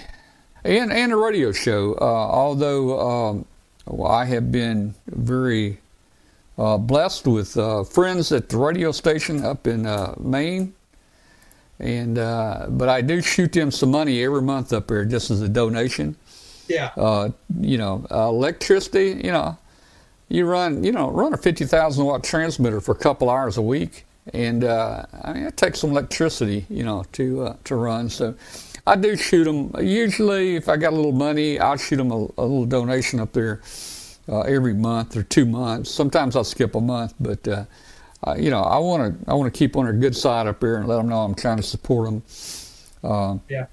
and 0.64 0.92
and 0.92 1.12
a 1.12 1.16
radio 1.16 1.52
show. 1.52 1.96
Although 1.96 3.00
um, 3.00 3.46
well, 3.86 4.12
I 4.12 4.26
have 4.26 4.52
been 4.52 4.96
very 5.08 5.80
uh, 6.58 6.78
blessed 6.78 7.28
with 7.28 7.56
uh, 7.58 7.84
friends 7.84 8.32
at 8.32 8.50
the 8.50 8.58
radio 8.58 8.92
station 8.92 9.46
up 9.46 9.68
in 9.68 9.86
uh, 9.86 10.16
Maine, 10.20 10.74
and 11.80 12.18
uh, 12.18 12.66
but 12.70 12.90
I 12.90 13.02
do 13.02 13.22
shoot 13.22 13.52
them 13.52 13.72
some 13.72 13.92
money 13.92 14.24
every 14.24 14.42
month 14.42 14.74
up 14.74 14.88
there 14.88 15.06
just 15.06 15.30
as 15.30 15.42
a 15.42 15.50
donation. 15.50 16.16
Yeah. 16.68 16.92
Uh, 16.98 17.30
you 17.60 17.78
know, 17.78 18.06
uh, 18.12 18.28
electricity. 18.28 19.22
You 19.24 19.32
know, 19.32 19.58
you 20.30 20.46
run 20.46 20.84
you 20.84 20.92
know 20.92 21.12
run 21.12 21.34
a 21.34 21.38
fifty 21.38 21.66
thousand 21.66 22.06
watt 22.06 22.24
transmitter 22.24 22.82
for 22.82 22.94
a 22.94 22.98
couple 22.98 23.30
hours 23.30 23.58
a 23.58 23.62
week, 23.62 24.06
and 24.34 24.64
uh, 24.64 25.06
I 25.24 25.34
mean 25.34 25.44
it 25.44 25.58
takes 25.58 25.80
some 25.80 25.92
electricity. 25.92 26.66
You 26.70 26.84
know 26.84 27.06
to 27.14 27.44
uh, 27.44 27.56
to 27.66 27.76
run 27.76 28.10
so. 28.10 28.36
I 28.88 28.96
do 28.96 29.18
shoot 29.18 29.44
them. 29.44 29.70
Usually, 29.86 30.56
if 30.56 30.70
I 30.70 30.78
got 30.78 30.94
a 30.94 30.96
little 30.96 31.12
money, 31.12 31.60
I'll 31.60 31.76
shoot 31.76 31.98
them 31.98 32.10
a, 32.10 32.16
a 32.16 32.46
little 32.46 32.66
donation 32.66 33.20
up 33.20 33.34
there 33.34 33.60
uh, 34.30 34.42
every 34.42 34.74
month 34.74 35.16
or 35.16 35.24
two 35.24 35.46
months. 35.46 35.90
Sometimes 35.92 36.36
I'll 36.36 36.44
skip 36.44 36.76
a 36.76 36.82
month, 36.82 37.14
but 37.20 37.48
uh, 37.48 37.66
I, 38.24 38.36
you 38.38 38.50
know, 38.50 38.62
I 38.62 38.78
want 38.78 39.24
to 39.26 39.32
I 39.32 39.34
want 39.34 39.54
to 39.54 39.58
keep 39.58 39.76
on 39.76 39.86
their 39.86 39.94
good 39.94 40.16
side 40.16 40.48
up 40.48 40.62
here 40.62 40.78
and 40.78 40.88
let 40.88 40.98
them 40.98 41.10
know 41.10 41.20
I'm 41.20 41.36
trying 41.36 41.58
to 41.58 41.64
support 41.64 42.10
them. 42.10 42.24
Uh, 43.04 43.38
Yeah. 43.48 43.68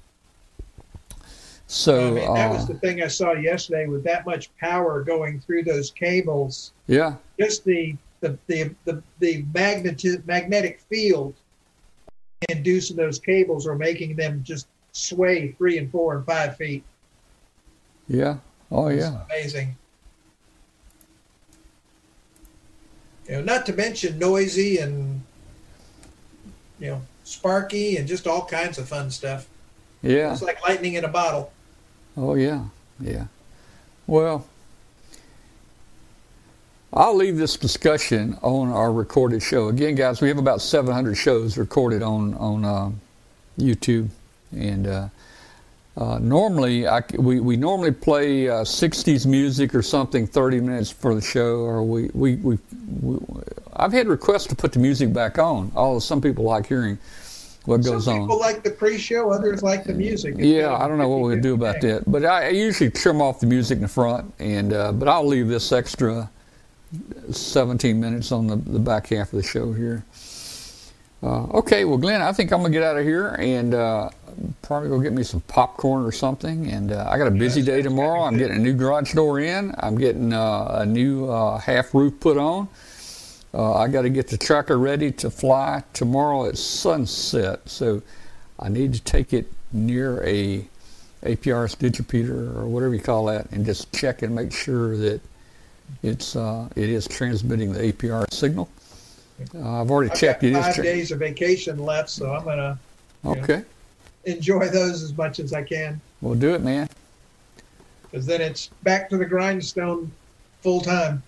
so 1.67 2.07
I 2.07 2.11
mean, 2.11 2.33
that 2.35 2.51
was 2.51 2.63
uh, 2.63 2.73
the 2.73 2.79
thing 2.79 3.01
I 3.01 3.07
saw 3.07 3.33
yesterday 3.33 3.87
with 3.87 4.03
that 4.03 4.25
much 4.25 4.55
power 4.57 5.03
going 5.03 5.39
through 5.39 5.63
those 5.63 5.91
cables. 5.91 6.71
yeah, 6.87 7.15
Just 7.39 7.65
the 7.65 7.95
the 8.21 8.37
the 8.47 8.73
the, 8.85 9.03
the 9.19 9.45
magnetic 9.53 10.25
magnetic 10.25 10.79
field 10.89 11.33
inducing 12.49 12.95
those 12.95 13.17
cables 13.19 13.65
or 13.65 13.75
making 13.75 14.15
them 14.15 14.41
just 14.43 14.67
sway 14.91 15.51
three 15.57 15.77
and 15.77 15.91
four 15.91 16.15
and 16.15 16.25
five 16.25 16.55
feet. 16.55 16.83
Yeah. 18.07 18.37
Oh 18.71 18.89
yeah. 18.89 19.21
It's 19.29 19.33
amazing. 19.53 19.75
You 23.27 23.35
know, 23.35 23.41
not 23.41 23.65
to 23.65 23.73
mention 23.73 24.19
noisy 24.19 24.77
and 24.77 25.21
you 26.79 26.87
know 26.87 27.01
sparky 27.23 27.97
and 27.97 28.07
just 28.07 28.27
all 28.27 28.45
kinds 28.45 28.77
of 28.77 28.87
fun 28.87 29.09
stuff. 29.09 29.47
Yeah. 30.01 30.31
It's 30.31 30.41
like 30.41 30.61
lightning 30.67 30.93
in 30.93 31.03
a 31.03 31.09
bottle. 31.09 31.51
Oh 32.15 32.35
yeah. 32.35 32.65
Yeah. 32.99 33.25
Well, 34.07 34.45
I'll 36.93 37.15
leave 37.15 37.37
this 37.37 37.57
discussion 37.57 38.37
on 38.41 38.69
our 38.69 38.91
recorded 38.91 39.41
show. 39.43 39.67
Again, 39.67 39.95
guys, 39.95 40.21
we 40.21 40.29
have 40.29 40.37
about 40.37 40.61
700 40.61 41.15
shows 41.15 41.57
recorded 41.57 42.01
on 42.01 42.35
on 42.35 42.63
uh, 42.63 42.91
YouTube, 43.59 44.09
and 44.51 44.87
uh, 44.87 45.07
uh, 45.97 46.19
normally 46.19 46.87
I, 46.87 47.03
we 47.17 47.39
we 47.39 47.55
normally 47.55 47.91
play 47.91 48.49
uh, 48.49 48.63
60s 48.63 49.25
uh, 49.25 49.29
music 49.29 49.73
or 49.73 49.81
something 49.81 50.27
30 50.27 50.59
minutes 50.59 50.91
for 50.91 51.15
the 51.15 51.21
show, 51.21 51.59
or 51.59 51.83
we 51.83 52.09
we, 52.13 52.35
we, 52.35 52.57
we 53.01 53.19
I've 53.77 53.93
had 53.93 54.07
requests 54.07 54.47
to 54.47 54.55
put 54.55 54.73
the 54.73 54.79
music 54.79 55.13
back 55.13 55.39
on. 55.39 55.71
Although 55.75 55.99
some 55.99 56.19
people 56.19 56.43
like 56.43 56.67
hearing 56.67 56.97
what 57.65 57.77
goes 57.77 58.07
on. 58.07 58.15
Some 58.15 58.21
people 58.21 58.39
like 58.39 58.63
the 58.63 58.71
pre-show, 58.71 59.31
others 59.31 59.63
like 59.63 59.85
the 59.85 59.93
music. 59.93 60.35
It's 60.35 60.43
Yeah, 60.43 60.75
I 60.75 60.87
don't 60.87 60.97
know 60.97 61.09
what 61.09 61.21
we 61.21 61.39
do 61.39 61.55
about 61.55 61.81
thing. 61.81 61.95
that, 61.95 62.11
but 62.11 62.25
I, 62.25 62.47
I 62.47 62.49
usually 62.49 62.91
trim 62.91 63.21
off 63.21 63.39
the 63.39 63.47
music 63.47 63.77
in 63.77 63.83
the 63.83 63.87
front, 63.87 64.33
and 64.39 64.73
uh, 64.73 64.91
but 64.91 65.07
I'll 65.07 65.25
leave 65.25 65.47
this 65.47 65.71
extra 65.71 66.29
17 67.31 67.99
minutes 67.99 68.31
on 68.31 68.47
the, 68.47 68.55
the 68.55 68.79
back 68.79 69.07
half 69.07 69.33
of 69.33 69.41
the 69.41 69.47
show 69.47 69.73
here. 69.73 70.03
Uh, 71.23 71.45
okay, 71.57 71.85
well, 71.85 71.97
Glenn, 71.97 72.21
I 72.21 72.31
think 72.33 72.51
I'm 72.51 72.61
gonna 72.61 72.71
get 72.71 72.83
out 72.83 72.97
of 72.97 73.03
here 73.03 73.35
and 73.39 73.73
uh, 73.73 74.09
probably 74.61 74.89
go 74.89 74.99
get 74.99 75.13
me 75.13 75.23
some 75.23 75.41
popcorn 75.41 76.05
or 76.05 76.11
something. 76.11 76.67
And 76.67 76.91
uh, 76.91 77.07
I 77.09 77.17
got 77.17 77.27
a 77.27 77.31
busy 77.31 77.61
day 77.61 77.81
tomorrow. 77.81 78.23
I'm 78.23 78.37
getting 78.37 78.57
a 78.57 78.59
new 78.59 78.73
garage 78.73 79.13
door 79.13 79.39
in. 79.39 79.73
I'm 79.79 79.97
getting 79.97 80.33
uh, 80.33 80.79
a 80.81 80.85
new 80.85 81.29
uh, 81.29 81.57
half 81.57 81.93
roof 81.93 82.19
put 82.19 82.37
on. 82.37 82.67
Uh, 83.53 83.73
I 83.75 83.87
got 83.87 84.01
to 84.01 84.09
get 84.09 84.27
the 84.27 84.37
tracker 84.37 84.77
ready 84.77 85.11
to 85.13 85.29
fly 85.29 85.83
tomorrow 85.93 86.45
at 86.47 86.57
sunset. 86.57 87.69
So 87.69 88.01
I 88.59 88.69
need 88.69 88.93
to 88.93 89.01
take 89.01 89.31
it 89.33 89.51
near 89.71 90.21
a 90.23 90.67
APRS 91.23 91.77
digipeater 91.77 92.55
or 92.55 92.67
whatever 92.67 92.93
you 92.93 93.01
call 93.01 93.25
that, 93.25 93.49
and 93.51 93.65
just 93.65 93.91
check 93.93 94.21
and 94.21 94.35
make 94.35 94.51
sure 94.51 94.95
that 94.97 95.21
it's 96.03 96.35
uh, 96.35 96.67
it 96.75 96.89
is 96.89 97.07
transmitting 97.07 97.71
the 97.73 97.91
APR 97.91 98.31
signal. 98.33 98.69
Uh, 99.53 99.81
I've 99.81 99.91
already 99.91 100.11
I've 100.11 100.17
checked. 100.17 100.41
got 100.43 100.75
five 100.75 100.83
days 100.83 101.11
of 101.11 101.19
vacation 101.19 101.77
left, 101.79 102.09
so 102.09 102.31
I'm 102.33 102.45
gonna 102.45 102.79
you 103.23 103.35
know, 103.35 103.41
okay. 103.41 103.63
enjoy 104.25 104.69
those 104.69 105.03
as 105.03 105.15
much 105.17 105.39
as 105.39 105.51
I 105.53 105.63
can, 105.63 105.99
We'll 106.21 106.35
do 106.35 106.53
it, 106.55 106.61
man. 106.61 106.89
because 108.03 108.25
then 108.25 108.41
it's 108.41 108.67
back 108.83 109.09
to 109.09 109.17
the 109.17 109.25
grindstone 109.25 110.11
full 110.61 110.81
time. 110.81 111.21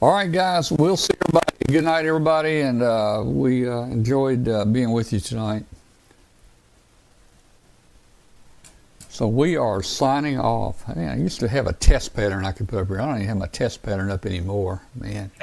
All 0.00 0.12
right, 0.12 0.30
guys. 0.30 0.72
We'll 0.72 0.96
see 0.96 1.14
everybody. 1.22 1.44
Good 1.68 1.84
night, 1.84 2.04
everybody, 2.04 2.60
and 2.60 2.82
uh, 2.82 3.22
we 3.24 3.68
uh, 3.68 3.82
enjoyed 3.82 4.46
uh, 4.48 4.64
being 4.64 4.92
with 4.92 5.12
you 5.12 5.20
tonight. 5.20 5.64
So 9.08 9.28
we 9.28 9.56
are 9.56 9.82
signing 9.82 10.40
off. 10.40 10.86
Man, 10.96 11.08
I 11.08 11.16
used 11.22 11.38
to 11.40 11.48
have 11.48 11.68
a 11.68 11.72
test 11.72 12.14
pattern 12.14 12.44
I 12.44 12.50
could 12.52 12.68
put 12.68 12.80
up 12.80 12.88
here. 12.88 13.00
I 13.00 13.06
don't 13.06 13.16
even 13.16 13.28
have 13.28 13.36
my 13.36 13.46
test 13.46 13.82
pattern 13.82 14.10
up 14.10 14.26
anymore, 14.26 14.82
man. 14.94 15.30